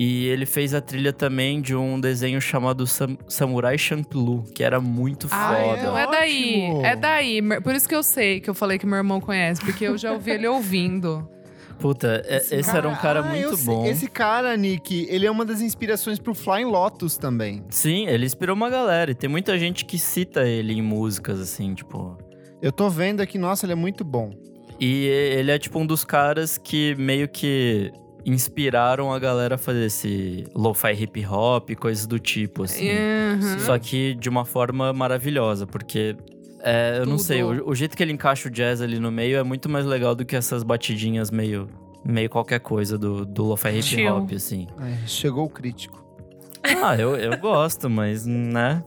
E 0.00 0.26
ele 0.26 0.46
fez 0.46 0.74
a 0.74 0.80
trilha 0.80 1.12
também 1.12 1.60
de 1.60 1.74
um 1.74 1.98
desenho 2.00 2.40
chamado 2.40 2.86
Sam- 2.86 3.18
Samurai 3.26 3.76
Champloo, 3.76 4.44
que 4.54 4.62
era 4.62 4.80
muito 4.80 5.26
Ah, 5.28 5.56
foda. 5.60 5.78
então 5.80 5.98
é 5.98 6.06
daí. 6.06 6.62
É 6.84 6.94
daí. 6.94 7.42
Por 7.64 7.74
isso 7.74 7.88
que 7.88 7.96
eu 7.96 8.02
sei 8.04 8.38
que 8.38 8.48
eu 8.48 8.54
falei 8.54 8.78
que 8.78 8.86
meu 8.86 8.96
irmão 8.96 9.20
conhece, 9.20 9.60
porque 9.60 9.84
eu 9.84 9.98
já 9.98 10.12
ouvi 10.12 10.30
ele 10.30 10.46
ouvindo. 10.46 11.28
Puta, 11.80 12.22
é- 12.26 12.36
esse, 12.36 12.70
era 12.76 12.88
um 12.88 12.94
cara 12.94 13.20
Ah, 13.20 13.22
muito 13.24 13.56
bom. 13.64 13.84
Esse 13.86 14.06
cara, 14.08 14.56
Nick, 14.56 15.06
ele 15.10 15.26
é 15.26 15.30
uma 15.30 15.44
das 15.44 15.60
inspirações 15.60 16.20
pro 16.20 16.32
Flying 16.32 16.66
Lotus 16.66 17.16
também. 17.18 17.64
Sim, 17.68 18.06
ele 18.06 18.24
inspirou 18.24 18.54
uma 18.54 18.70
galera. 18.70 19.10
E 19.10 19.14
tem 19.16 19.28
muita 19.28 19.58
gente 19.58 19.84
que 19.84 19.98
cita 19.98 20.46
ele 20.46 20.74
em 20.74 20.82
músicas, 20.82 21.40
assim, 21.40 21.74
tipo. 21.74 22.16
Eu 22.62 22.70
tô 22.70 22.88
vendo 22.88 23.20
aqui, 23.20 23.36
nossa, 23.36 23.66
ele 23.66 23.72
é 23.72 23.76
muito 23.76 24.04
bom. 24.04 24.30
E 24.78 25.06
ele 25.06 25.50
é 25.50 25.58
tipo 25.58 25.76
um 25.80 25.86
dos 25.86 26.04
caras 26.04 26.56
que 26.56 26.94
meio 26.96 27.28
que 27.28 27.90
inspiraram 28.24 29.12
a 29.12 29.18
galera 29.18 29.54
a 29.54 29.58
fazer 29.58 29.86
esse 29.86 30.44
lo-fi 30.54 30.92
hip 30.92 31.24
hop, 31.26 31.70
coisas 31.76 32.06
do 32.06 32.18
tipo, 32.18 32.64
assim. 32.64 32.90
Uhum. 32.90 33.58
Só 33.60 33.78
que 33.78 34.14
de 34.14 34.28
uma 34.28 34.44
forma 34.44 34.92
maravilhosa, 34.92 35.66
porque 35.66 36.16
é, 36.60 36.96
eu 36.98 37.06
não 37.06 37.16
Tudo. 37.16 37.22
sei, 37.22 37.42
o, 37.42 37.68
o 37.68 37.74
jeito 37.74 37.96
que 37.96 38.02
ele 38.02 38.12
encaixa 38.12 38.48
o 38.48 38.50
jazz 38.50 38.80
ali 38.80 38.98
no 38.98 39.10
meio 39.10 39.38
é 39.38 39.42
muito 39.42 39.68
mais 39.68 39.86
legal 39.86 40.14
do 40.14 40.24
que 40.24 40.36
essas 40.36 40.62
batidinhas 40.62 41.30
meio, 41.30 41.68
meio 42.04 42.28
qualquer 42.28 42.60
coisa 42.60 42.98
do, 42.98 43.24
do 43.24 43.44
lo-fi 43.44 43.70
hip 43.70 43.82
Chill. 43.82 44.14
hop, 44.14 44.32
assim. 44.32 44.66
É, 44.80 45.06
chegou 45.06 45.44
o 45.46 45.50
crítico. 45.50 46.04
Ah, 46.82 46.96
eu, 46.96 47.16
eu 47.16 47.38
gosto, 47.38 47.88
mas, 47.88 48.26
né, 48.26 48.82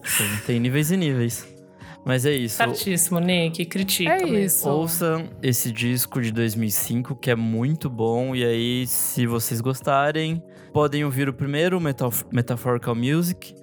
tem 0.45 0.59
níveis 0.59 0.91
e 0.91 0.97
níveis. 0.97 1.47
Mas 2.03 2.25
é 2.25 2.33
isso. 2.33 2.57
Certíssimo, 2.57 3.19
Nick. 3.19 3.63
Critica 3.65 4.11
É 4.11 4.23
isso. 4.27 4.67
Ouçam 4.67 5.29
esse 5.41 5.71
disco 5.71 6.19
de 6.21 6.31
2005, 6.31 7.15
que 7.15 7.29
é 7.29 7.35
muito 7.35 7.89
bom. 7.89 8.35
E 8.35 8.43
aí, 8.43 8.87
se 8.87 9.27
vocês 9.27 9.61
gostarem, 9.61 10.41
podem 10.73 11.05
ouvir 11.05 11.29
o 11.29 11.33
primeiro, 11.33 11.79
Metaf 11.79 12.25
Metaphorical 12.31 12.95
Music, 12.95 13.53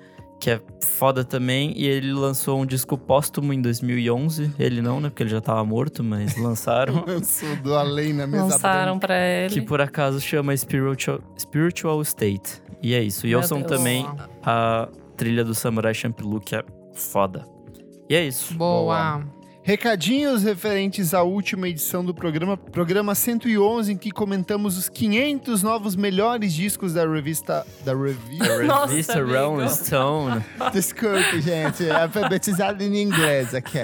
que 0.41 0.51
é 0.51 0.61
foda 0.81 1.25
também. 1.25 1.73
E 1.77 1.85
ele 1.85 2.13
lançou 2.13 2.61
um 2.61 2.65
disco 2.65 2.97
póstumo 2.97 3.53
em 3.53 3.61
2011. 3.61 4.53
Ele 4.57 4.81
não, 4.81 5.01
né? 5.01 5.09
Porque 5.09 5.25
ele 5.25 5.31
já 5.31 5.41
tava 5.41 5.65
morto, 5.65 6.05
mas 6.05 6.37
lançaram. 6.37 7.03
Lançou 7.09 7.57
do 7.57 7.75
além 7.75 8.13
na 8.13 8.25
mesa 8.27 8.45
Lançaram 8.45 8.99
pra 9.01 9.19
ele. 9.21 9.53
que 9.53 9.61
por 9.61 9.81
acaso 9.81 10.21
chama 10.21 10.57
Spiritual, 10.57 11.19
Spiritual 11.37 12.01
State. 12.03 12.63
E 12.81 12.95
é 12.95 13.03
isso. 13.03 13.27
E 13.27 13.31
Meu 13.31 13.39
ouçam 13.39 13.59
Deus. 13.63 13.73
também 13.73 14.07
a 14.45 14.89
trilha 15.17 15.45
do 15.45 15.57
Samurai 15.57 15.93
Champloo, 15.93 16.39
que 16.41 16.55
é 16.55 16.63
foda. 16.95 17.45
E 18.09 18.15
é 18.15 18.25
isso. 18.27 18.55
Boa. 18.55 19.23
Recadinhos 19.63 20.43
referentes 20.45 21.13
à 21.13 21.23
última 21.23 21.69
edição 21.69 22.03
do 22.03 22.15
programa, 22.15 22.57
programa 22.57 23.15
111, 23.15 23.93
em 23.93 23.99
que 23.99 24.11
comentamos 24.11 24.79
os 24.79 24.89
500 24.89 25.63
novos 25.63 25.95
melhores 25.95 26.55
discos 26.55 26.95
da 26.95 27.07
revista. 27.07 27.67
Da 27.85 27.95
revista. 27.95 28.63
Nossa, 28.65 28.87
Revista 28.87 29.19
amigo. 29.19 29.37
Rolling 29.37 29.69
Stone. 29.69 30.45
Desculpe, 30.73 31.43
gente, 31.43 31.87
é 31.87 32.03
alfabetizado 32.03 32.83
em 32.83 33.03
inglês 33.03 33.55
aqui. 33.55 33.79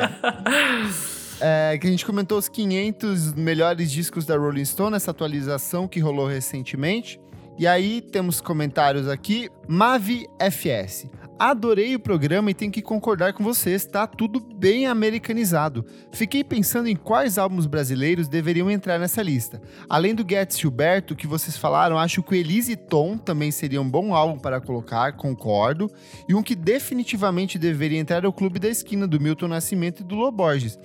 É, 1.41 1.77
que 1.77 1.87
a 1.87 1.91
gente 1.91 2.07
comentou 2.07 2.39
os 2.39 2.49
500 2.49 3.35
melhores 3.35 3.91
discos 3.91 4.25
da 4.25 4.39
Rolling 4.39 4.65
Stone, 4.65 4.97
essa 4.97 5.11
atualização 5.11 5.87
que 5.87 6.01
rolou 6.01 6.27
recentemente. 6.27 7.21
E 7.57 7.67
aí 7.67 8.01
temos 8.01 8.41
comentários 8.41 9.09
aqui. 9.09 9.49
Mavi 9.69 10.27
FS. 10.41 11.07
Adorei 11.39 11.95
o 11.97 12.01
programa 12.01 12.51
e 12.51 12.55
tenho 12.55 12.71
que 12.71 12.81
concordar 12.81 13.33
com 13.33 13.43
vocês, 13.43 13.85
tá 13.85 14.07
tudo 14.07 14.39
bem 14.39 14.87
americanizado. 14.87 15.85
Fiquei 16.13 16.45
pensando 16.45 16.89
em 16.89 16.95
quais 16.95 17.39
álbuns 17.39 17.67
brasileiros 17.67 18.29
deveriam 18.29 18.71
entrar 18.71 19.01
nessa 19.01 19.21
lista. 19.21 19.61
Além 19.89 20.15
do 20.15 20.25
Getz 20.29 20.59
Gilberto, 20.59 21.17
que 21.17 21.27
vocês 21.27 21.57
falaram, 21.57 21.99
acho 21.99 22.23
que 22.23 22.33
o 22.33 22.37
Elise 22.37 22.77
Tom 22.77 23.19
também 23.19 23.51
seria 23.51 23.81
um 23.81 23.91
bom 23.91 24.15
álbum 24.15 24.39
para 24.39 24.61
colocar, 24.61 25.13
concordo. 25.15 25.91
E 26.29 26.35
um 26.35 26.43
que 26.43 26.55
definitivamente 26.55 27.59
deveria 27.59 27.99
entrar 27.99 28.25
é 28.25 28.29
o 28.29 28.33
Clube 28.33 28.61
da 28.61 28.69
Esquina, 28.69 29.07
do 29.07 29.21
Milton 29.21 29.49
Nascimento 29.49 30.01
e 30.01 30.05
do 30.05 30.15
Lô 30.15 30.31
Borges. 30.31 30.79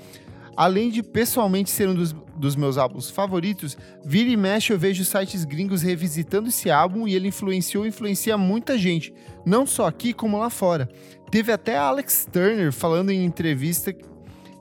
Além 0.60 0.90
de 0.90 1.02
pessoalmente 1.02 1.70
ser 1.70 1.88
um 1.88 1.96
dos, 1.96 2.14
dos 2.36 2.54
meus 2.54 2.78
álbuns 2.78 3.10
favoritos, 3.10 3.78
vira 4.04 4.30
e 4.30 4.36
mexe 4.36 4.74
eu 4.74 4.78
vejo 4.78 5.06
sites 5.06 5.46
gringos 5.46 5.82
revisitando 5.82 6.50
esse 6.50 6.70
álbum 6.70 7.08
e 7.08 7.16
ele 7.16 7.30
influenciou 7.30 7.86
e 7.86 7.88
influencia 7.88 8.38
muita 8.38 8.78
gente, 8.78 9.14
não 9.46 9.66
só 9.66 9.88
aqui 9.88 10.12
como 10.12 10.38
lá 10.38 10.50
fora. 10.50 10.90
Teve 11.32 11.54
até 11.54 11.78
Alex 11.78 12.28
Turner 12.30 12.74
falando 12.74 13.10
em 13.10 13.24
entrevista 13.24 13.94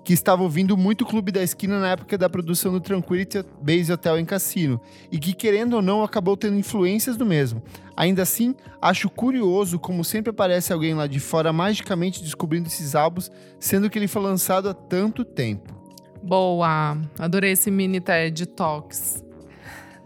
que 0.05 0.13
estava 0.13 0.45
ouvindo 0.45 0.77
muito 0.77 1.05
Clube 1.05 1.33
da 1.33 1.43
Esquina 1.43 1.81
na 1.81 1.89
época 1.89 2.17
da 2.17 2.31
produção 2.31 2.71
do 2.71 2.81
Tranquility 2.81 3.45
Base 3.61 3.93
Hotel 3.93 4.21
em 4.21 4.25
Cassino, 4.25 4.81
e 5.11 5.19
que, 5.19 5.33
querendo 5.33 5.75
ou 5.75 5.83
não, 5.83 6.05
acabou 6.05 6.37
tendo 6.37 6.57
influências 6.57 7.17
do 7.17 7.27
mesmo. 7.27 7.61
Ainda 7.97 8.23
assim, 8.23 8.55
acho 8.81 9.11
curioso 9.11 9.81
como 9.81 10.05
sempre 10.05 10.31
aparece 10.31 10.73
alguém 10.73 10.95
lá 10.95 11.09
de 11.09 11.19
fora 11.19 11.53
magicamente 11.53 12.23
descobrindo 12.23 12.69
esses 12.69 12.95
álbuns, 12.95 13.33
sendo 13.59 13.91
que 13.91 13.99
ele 13.99 14.07
foi 14.07 14.23
lançado 14.23 14.69
há 14.69 14.75
tanto 14.75 15.25
tempo. 15.25 15.78
Boa. 16.23 16.99
Adorei 17.19 17.53
esse 17.53 17.71
mini 17.71 18.01
TED 18.01 18.47
Talks. 18.47 19.25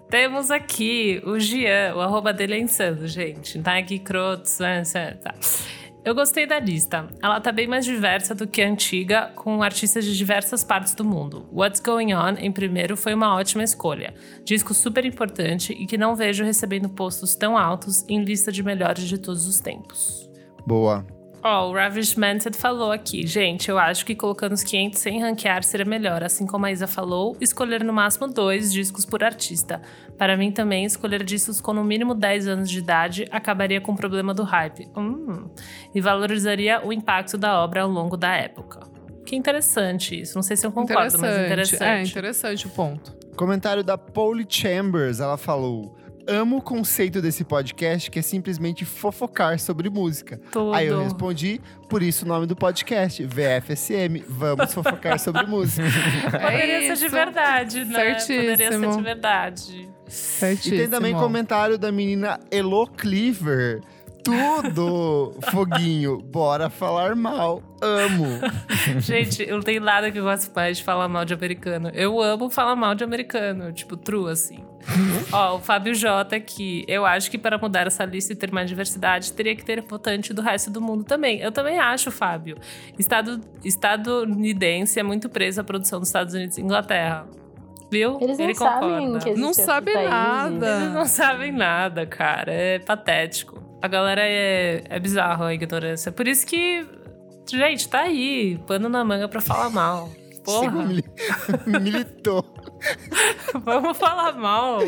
Temos 0.08 0.50
aqui 0.50 1.22
o 1.24 1.40
Gian, 1.40 1.94
o 1.96 2.00
arroba 2.00 2.34
dele 2.34 2.54
é 2.54 2.58
insano, 2.58 3.06
gente. 3.06 3.58
Tá 3.60 3.78
aqui, 3.78 3.98
crotos, 3.98 4.58
né, 4.58 4.82
tá. 5.22 5.34
Eu 6.04 6.14
gostei 6.16 6.46
da 6.46 6.58
lista. 6.58 7.06
Ela 7.22 7.40
tá 7.40 7.52
bem 7.52 7.68
mais 7.68 7.84
diversa 7.84 8.34
do 8.34 8.46
que 8.46 8.60
a 8.60 8.68
antiga, 8.68 9.30
com 9.36 9.62
artistas 9.62 10.04
de 10.04 10.16
diversas 10.16 10.64
partes 10.64 10.94
do 10.94 11.04
mundo. 11.04 11.48
What's 11.52 11.80
Going 11.80 12.12
On, 12.12 12.34
em 12.38 12.50
primeiro, 12.50 12.96
foi 12.96 13.14
uma 13.14 13.36
ótima 13.36 13.62
escolha. 13.62 14.12
Disco 14.44 14.74
super 14.74 15.06
importante 15.06 15.72
e 15.72 15.86
que 15.86 15.96
não 15.96 16.16
vejo 16.16 16.44
recebendo 16.44 16.88
postos 16.88 17.36
tão 17.36 17.56
altos 17.56 18.04
em 18.08 18.22
lista 18.22 18.50
de 18.50 18.64
melhores 18.64 19.04
de 19.04 19.16
todos 19.16 19.46
os 19.46 19.60
tempos. 19.60 20.28
Boa. 20.66 21.06
Ó, 21.44 21.70
o 21.70 21.74
Ravish 21.74 22.14
Manted 22.14 22.56
falou 22.56 22.92
aqui. 22.92 23.26
Gente, 23.26 23.68
eu 23.68 23.76
acho 23.76 24.06
que 24.06 24.14
colocando 24.14 24.52
os 24.52 24.62
500 24.62 24.98
sem 24.98 25.20
ranquear 25.20 25.64
seria 25.64 25.84
melhor. 25.84 26.22
Assim 26.22 26.46
como 26.46 26.66
a 26.66 26.70
Isa 26.70 26.86
falou, 26.86 27.36
escolher 27.40 27.82
no 27.82 27.92
máximo 27.92 28.28
dois 28.28 28.72
discos 28.72 29.04
por 29.04 29.24
artista. 29.24 29.82
Para 30.16 30.36
mim 30.36 30.52
também, 30.52 30.84
escolher 30.84 31.24
discos 31.24 31.60
com 31.60 31.72
no 31.72 31.82
mínimo 31.82 32.14
10 32.14 32.46
anos 32.46 32.70
de 32.70 32.78
idade 32.78 33.26
acabaria 33.30 33.80
com 33.80 33.92
o 33.92 33.96
problema 33.96 34.32
do 34.32 34.44
hype. 34.44 34.88
Hum. 34.96 35.50
E 35.92 36.00
valorizaria 36.00 36.80
o 36.86 36.92
impacto 36.92 37.36
da 37.36 37.60
obra 37.60 37.82
ao 37.82 37.90
longo 37.90 38.16
da 38.16 38.32
época. 38.36 38.80
Que 39.26 39.34
interessante 39.34 40.20
isso. 40.20 40.36
Não 40.36 40.42
sei 40.42 40.56
se 40.56 40.64
eu 40.64 40.70
concordo, 40.70 41.18
mas 41.18 41.44
interessante. 41.44 41.82
É, 41.82 42.02
interessante 42.02 42.66
o 42.66 42.70
ponto. 42.70 43.16
Comentário 43.34 43.82
da 43.82 43.98
Polly 43.98 44.46
Chambers, 44.48 45.18
ela 45.18 45.36
falou: 45.36 45.96
Amo 46.26 46.58
o 46.58 46.62
conceito 46.62 47.20
desse 47.20 47.44
podcast 47.44 48.10
que 48.10 48.18
é 48.18 48.22
simplesmente 48.22 48.84
fofocar 48.84 49.58
sobre 49.58 49.90
música. 49.90 50.38
Tudo. 50.50 50.72
Aí 50.72 50.86
eu 50.86 51.02
respondi, 51.02 51.60
por 51.88 52.02
isso 52.02 52.24
o 52.24 52.28
nome 52.28 52.46
do 52.46 52.54
podcast, 52.54 53.24
VFSM, 53.24 54.24
Vamos 54.28 54.72
Fofocar 54.72 55.18
sobre 55.18 55.46
Música. 55.46 55.82
Poderia 56.30 56.94
ser 56.96 57.04
de 57.04 57.08
verdade, 57.08 57.84
né? 57.84 57.92
Poderia 57.92 58.20
ser 58.20 58.56
Certíssimo. 58.56 58.96
de 58.96 59.02
verdade. 59.02 59.88
E 60.06 60.10
Certíssimo. 60.10 60.76
tem 60.76 60.88
também 60.88 61.14
comentário 61.14 61.76
da 61.76 61.90
menina 61.90 62.38
Elo 62.50 62.86
Cleaver. 62.86 63.80
Tudo, 64.24 65.34
foguinho, 65.50 66.18
bora 66.18 66.70
falar 66.70 67.16
mal. 67.16 67.62
Amo. 67.80 68.26
Gente, 69.00 69.42
eu 69.42 69.56
não 69.56 69.62
tenho 69.62 69.80
nada 69.80 70.10
que 70.12 70.18
eu 70.18 70.22
gosto 70.22 70.52
mais 70.54 70.78
de 70.78 70.84
falar 70.84 71.08
mal 71.08 71.24
de 71.24 71.34
americano. 71.34 71.90
Eu 71.92 72.20
amo 72.22 72.48
falar 72.48 72.76
mal 72.76 72.94
de 72.94 73.02
americano, 73.02 73.72
tipo, 73.72 73.96
true, 73.96 74.30
assim. 74.30 74.64
Ó, 75.32 75.56
o 75.56 75.58
Fábio 75.58 75.94
J 75.94 76.36
aqui. 76.36 76.84
Eu 76.86 77.04
acho 77.04 77.30
que 77.30 77.36
para 77.38 77.58
mudar 77.58 77.86
essa 77.88 78.04
lista 78.04 78.32
e 78.32 78.36
ter 78.36 78.52
mais 78.52 78.68
diversidade, 78.68 79.32
teria 79.32 79.56
que 79.56 79.64
ter 79.64 79.80
votante 79.82 80.32
do 80.32 80.40
resto 80.40 80.70
do 80.70 80.80
mundo 80.80 81.02
também. 81.04 81.40
Eu 81.40 81.50
também 81.50 81.78
acho, 81.80 82.10
Fábio. 82.10 82.56
Estado 82.98 83.40
estadunidense 83.64 84.98
é 85.00 85.02
muito 85.02 85.28
preso 85.28 85.60
à 85.60 85.64
produção 85.64 85.98
dos 85.98 86.08
Estados 86.08 86.34
Unidos 86.34 86.58
e 86.58 86.60
Inglaterra. 86.60 87.26
Viu? 87.90 88.18
Eles 88.20 88.38
não 88.38 88.44
Ele 88.46 88.54
sabem 88.54 88.88
concorda. 89.06 89.18
que 89.24 89.34
Não 89.34 89.48
outros 89.48 89.66
sabe 89.66 89.92
países. 89.92 90.10
nada. 90.10 90.80
Eles 90.80 90.94
não 90.94 91.04
sabem 91.06 91.52
nada, 91.52 92.06
cara. 92.06 92.52
É 92.52 92.78
patético. 92.78 93.60
A 93.82 93.88
galera 93.88 94.22
é, 94.24 94.84
é 94.88 95.00
bizarro 95.00 95.44
a 95.44 95.52
ignorância. 95.52 96.12
Por 96.12 96.28
isso 96.28 96.46
que, 96.46 96.86
gente, 97.50 97.88
tá 97.88 98.00
aí. 98.02 98.58
Pano 98.66 98.88
na 98.88 99.04
manga 99.04 99.28
pra 99.28 99.40
falar 99.40 99.68
mal. 99.70 100.08
Porra, 100.44 100.70
Mili- 100.84 101.04
Militou. 101.66 102.44
vamos 103.64 103.96
falar 103.96 104.32
mal. 104.34 104.80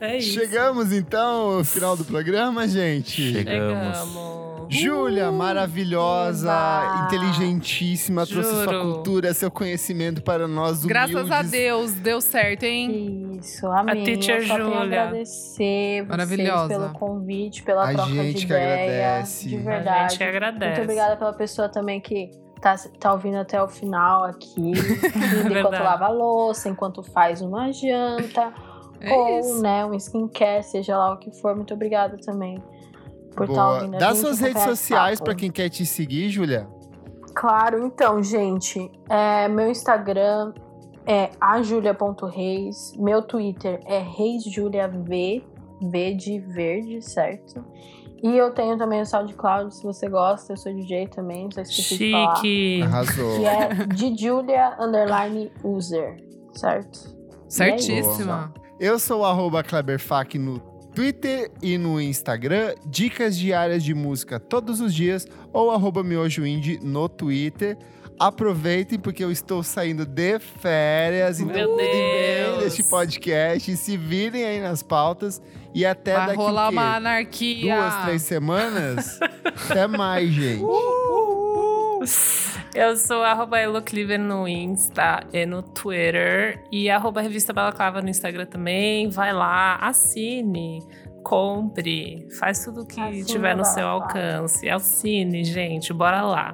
É 0.00 0.16
isso. 0.18 0.32
Chegamos 0.38 0.92
então 0.92 1.58
ao 1.58 1.64
final 1.64 1.96
do 1.96 2.04
programa, 2.04 2.66
gente. 2.68 3.32
Chegamos. 3.32 3.96
Chegamos. 3.96 4.53
Júlia, 4.68 5.30
maravilhosa, 5.32 6.50
Eba. 6.50 7.04
inteligentíssima, 7.06 8.26
trouxe 8.26 8.50
sua 8.50 8.64
Juro. 8.64 8.92
cultura, 8.94 9.34
seu 9.34 9.50
conhecimento 9.50 10.22
para 10.22 10.46
nós 10.48 10.84
Graças 10.84 11.16
a 11.16 11.20
humildes. 11.40 11.50
Deus, 11.50 11.92
deu 11.94 12.20
certo, 12.20 12.64
hein? 12.64 13.38
Isso, 13.40 13.66
amém. 13.68 14.02
A 14.02 14.04
teacher 14.04 14.36
Eu 14.36 14.46
só 14.46 14.54
tenho 14.56 14.66
a 14.68 14.82
Júlia. 14.82 15.00
agradecer 15.02 16.02
vocês 16.02 16.08
Maravilhosa. 16.08 16.68
pelo 16.68 16.88
convite, 16.92 17.62
pela 17.62 17.84
A 17.90 17.94
troca 17.94 18.10
gente 18.10 18.34
de 18.40 18.46
que 18.46 18.52
ideia. 18.52 19.06
agradece. 19.16 19.48
De 19.48 19.56
A 19.56 19.60
A 19.60 19.62
verdade. 19.62 20.12
gente 20.12 20.24
agradece. 20.24 20.66
Muito 20.72 20.82
obrigada 20.82 21.16
pela 21.16 21.32
pessoa 21.32 21.68
também 21.68 22.00
que 22.00 22.30
tá, 22.60 22.74
tá 22.98 23.12
ouvindo 23.12 23.36
até 23.38 23.62
o 23.62 23.68
final 23.68 24.24
aqui. 24.24 24.60
enquanto 24.72 25.52
Verdade. 25.52 25.82
lava 25.82 26.04
a 26.06 26.10
louça, 26.10 26.68
enquanto 26.68 27.02
faz 27.02 27.40
uma 27.40 27.70
janta. 27.72 28.52
É 29.00 29.12
ou, 29.12 29.38
isso. 29.40 29.60
né, 29.60 29.84
um 29.84 29.92
skincare, 29.94 30.62
seja 30.62 30.96
lá 30.96 31.12
o 31.12 31.18
que 31.18 31.30
for. 31.30 31.54
Muito 31.54 31.74
obrigada 31.74 32.16
também 32.24 32.62
por 33.34 33.48
estar 33.48 33.62
Boa. 33.62 33.74
ouvindo 33.74 33.96
a 33.96 33.98
Dá 33.98 34.08
gente, 34.08 34.20
suas 34.20 34.40
redes 34.40 34.62
sociais 34.62 35.20
para 35.20 35.34
quem 35.34 35.50
quer 35.50 35.68
te 35.68 35.84
seguir, 35.84 36.30
Júlia. 36.30 36.68
Claro, 37.34 37.84
então, 37.84 38.22
gente, 38.22 38.90
é, 39.08 39.48
meu 39.48 39.68
Instagram 39.68 40.52
é 41.06 41.30
ajulia.reis, 41.40 42.94
meu 42.96 43.22
Twitter 43.22 43.80
é 43.86 43.98
reisjuliav, 43.98 44.92
V 45.82 46.14
de 46.14 46.38
verde, 46.40 47.02
certo? 47.02 47.64
E 48.22 48.38
eu 48.38 48.52
tenho 48.52 48.78
também 48.78 49.02
o 49.02 49.04
SoundCloud, 49.04 49.74
se 49.74 49.82
você 49.82 50.08
gosta, 50.08 50.54
eu 50.54 50.56
sou 50.56 50.72
DJ 50.72 51.08
também, 51.08 51.46
só 51.52 51.60
esqueci 51.60 51.98
de 51.98 52.10
falar. 52.10 52.36
Chique. 52.36 52.82
Arrasou. 52.82 53.36
Que 53.36 53.44
é 53.44 53.68
de 53.86 54.16
Julia 54.16 54.76
underline 54.80 55.52
user, 55.62 56.16
certo? 56.54 57.14
Certíssima. 57.48 58.50
Eu 58.80 58.98
sou 58.98 59.20
o 59.20 59.24
arroba 59.24 59.62
Kleberfac 59.62 60.38
no 60.38 60.73
Twitter 60.94 61.50
e 61.62 61.76
no 61.76 62.00
Instagram. 62.00 62.74
Dicas 62.86 63.36
diárias 63.36 63.82
de 63.82 63.94
música 63.94 64.38
todos 64.38 64.80
os 64.80 64.94
dias. 64.94 65.26
Ou 65.52 65.70
arroba 65.70 66.02
miojoindie 66.02 66.78
no 66.82 67.08
Twitter. 67.08 67.76
Aproveitem 68.18 68.98
porque 68.98 69.24
eu 69.24 69.30
estou 69.32 69.62
saindo 69.64 70.06
de 70.06 70.38
férias. 70.38 71.40
Então 71.40 71.54
Meu 71.54 71.68
cuidem 71.74 71.90
bem 71.92 72.44
Deus. 72.44 72.58
deste 72.64 72.88
podcast. 72.88 73.76
Se 73.76 73.96
virem 73.96 74.44
aí 74.44 74.60
nas 74.60 74.82
pautas. 74.82 75.42
E 75.74 75.84
até 75.84 76.14
Vai 76.14 76.26
daqui 76.28 76.38
rolar 76.38 76.70
uma 76.70 76.94
anarquia. 76.96 77.74
duas, 77.74 78.04
três 78.04 78.22
semanas. 78.22 79.18
até 79.68 79.88
mais, 79.88 80.30
gente. 80.30 80.62
Eu 82.74 82.96
sou 82.96 83.22
arroba 83.22 83.60
Elocliver 83.60 84.18
no 84.18 84.48
Insta 84.48 85.24
e 85.32 85.46
no 85.46 85.62
Twitter. 85.62 86.60
E 86.72 86.90
arroba 86.90 87.20
Revista 87.20 87.52
Balaclava 87.52 88.02
no 88.02 88.08
Instagram 88.08 88.46
também. 88.46 89.08
Vai 89.08 89.32
lá, 89.32 89.76
assine, 89.76 90.80
compre, 91.22 92.26
faz 92.36 92.64
tudo 92.64 92.84
que 92.84 93.00
Assine 93.00 93.24
tiver 93.24 93.56
no 93.56 93.64
seu 93.64 93.86
alcance. 93.86 94.68
Assine, 94.68 95.44
gente, 95.44 95.92
bora 95.92 96.22
lá. 96.22 96.52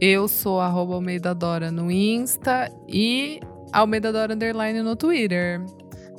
Eu 0.00 0.26
sou 0.26 0.60
arroba 0.60 0.94
Almeida 0.94 1.32
Dora 1.32 1.70
no 1.70 1.92
Insta 1.92 2.68
e 2.88 3.38
Almeida 3.72 4.12
Dora 4.12 4.34
Underline 4.34 4.82
no 4.82 4.96
Twitter. 4.96 5.64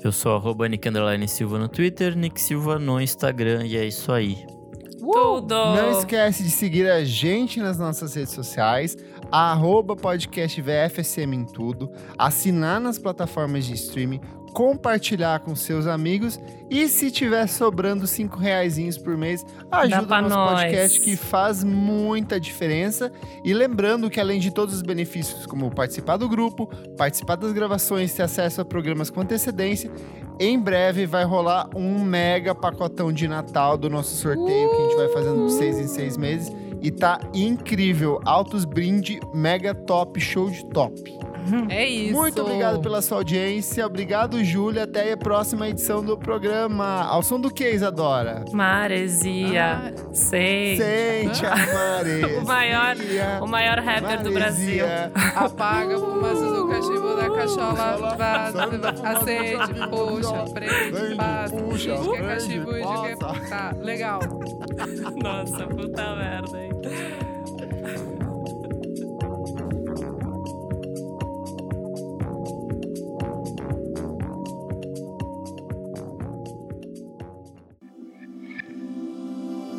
Eu 0.02 0.14
sou 0.14 0.38
arroba 0.38 0.70
Nick 0.70 0.88
Underline 0.88 1.28
Silva 1.28 1.60
no 1.60 1.68
Twitter, 1.68 2.16
Nick 2.16 2.40
Silva 2.40 2.80
no 2.80 3.02
Instagram, 3.02 3.66
e 3.66 3.76
é 3.76 3.86
isso 3.86 4.10
aí. 4.14 4.46
Tudo! 5.00 5.54
Não 5.54 5.92
esquece 5.92 6.44
de 6.44 6.50
seguir 6.50 6.90
a 6.90 7.04
gente 7.04 7.60
nas 7.60 7.78
nossas 7.78 8.16
redes 8.16 8.34
sociais, 8.34 8.98
arroba 9.34 9.96
podcast 9.96 10.62
VFSM 10.62 11.34
em 11.34 11.44
tudo, 11.44 11.90
assinar 12.20 12.80
nas 12.80 13.00
plataformas 13.00 13.66
de 13.66 13.74
streaming, 13.74 14.22
compartilhar 14.54 15.40
com 15.40 15.56
seus 15.56 15.88
amigos 15.88 16.40
e 16.70 16.88
se 16.88 17.10
tiver 17.10 17.48
sobrando 17.48 18.06
cinco 18.06 18.38
reaisinhos 18.38 18.96
por 18.96 19.18
mês, 19.18 19.44
ajuda 19.72 20.20
o 20.20 20.22
nosso 20.22 20.36
nós. 20.36 20.62
podcast 20.62 21.02
que 21.02 21.16
faz 21.16 21.64
muita 21.64 22.40
diferença. 22.40 23.12
E 23.44 23.56
lembrando 23.56 24.08
que 24.08 24.20
além 24.20 24.40
de 24.40 24.52
todos 24.52 24.76
os 24.76 24.84
benefícios, 24.84 25.48
como 25.48 25.74
participar 25.74 26.18
do 26.18 26.30
grupo, 26.30 26.68
participar 26.96 27.36
das 27.36 27.54
gravações, 27.54 28.14
ter 28.14 28.22
acesso 28.22 28.62
a 28.62 28.66
programas 28.66 29.10
com 29.10 29.22
antecedência, 29.22 29.92
em 30.40 30.60
breve 30.60 31.08
vai 31.08 31.24
rolar 31.24 31.70
um 31.76 32.04
mega 32.04 32.54
pacotão 32.54 33.12
de 33.12 33.28
Natal 33.28 33.80
do 33.80 33.90
nosso 33.90 34.16
sorteio 34.16 34.70
que 34.70 34.76
a 34.76 34.82
gente 34.84 34.96
vai 34.96 35.10
fazendo 35.10 35.48
de 35.48 35.54
seis 35.54 35.80
em 35.80 35.88
seis 35.88 36.18
meses. 36.18 36.52
E 36.84 36.92
tá 36.92 37.18
incrível. 37.34 38.20
Altos 38.26 38.66
brinde, 38.66 39.18
mega 39.34 39.74
top, 39.74 40.20
show 40.20 40.50
de 40.50 40.66
top. 40.66 41.02
É 41.70 41.86
isso. 41.88 42.14
Muito 42.14 42.42
obrigado 42.42 42.80
pela 42.82 43.02
sua 43.02 43.18
audiência. 43.18 43.86
Obrigado, 43.86 44.44
Júlia. 44.44 44.84
Até 44.84 45.12
a 45.14 45.18
próxima 45.18 45.68
edição 45.70 46.04
do 46.04 46.18
programa. 46.18 47.04
Ao 47.04 47.22
som 47.24 47.40
do 47.40 47.50
que, 47.52 47.70
Isadora? 47.70 48.46
Maresia. 48.52 49.94
Sei. 50.12 50.78
Sente 50.78 51.46
a 51.46 51.56
maresia. 51.56 52.40
O 52.42 52.46
maior- 52.46 52.96
O 53.42 53.48
maior 53.48 53.80
rapper 53.80 54.24
do 54.24 54.32
Brasil. 54.32 54.86
Maresia. 54.86 55.12
Apaga 55.36 55.96
a 55.96 56.00
fumaça 56.00 56.46
do 56.46 56.68
cachimbo 56.68 57.16
da 57.16 57.30
cachola, 57.30 58.16
vaza, 58.18 58.64
acende, 59.04 59.88
puxa, 59.90 60.54
prende, 60.54 61.16
passa, 61.16 61.56
puxa, 61.56 61.96
que 61.98 62.16
é 62.16 62.22
cachimbo 62.22 62.72
e 62.78 62.82
diz 62.82 63.00
que 63.02 63.08
é... 63.08 63.16
Tá, 63.50 63.74
legal. 63.80 64.20
Nossa, 65.22 65.66
puta 65.68 66.16
merda, 66.16 66.64
hein? 66.64 66.72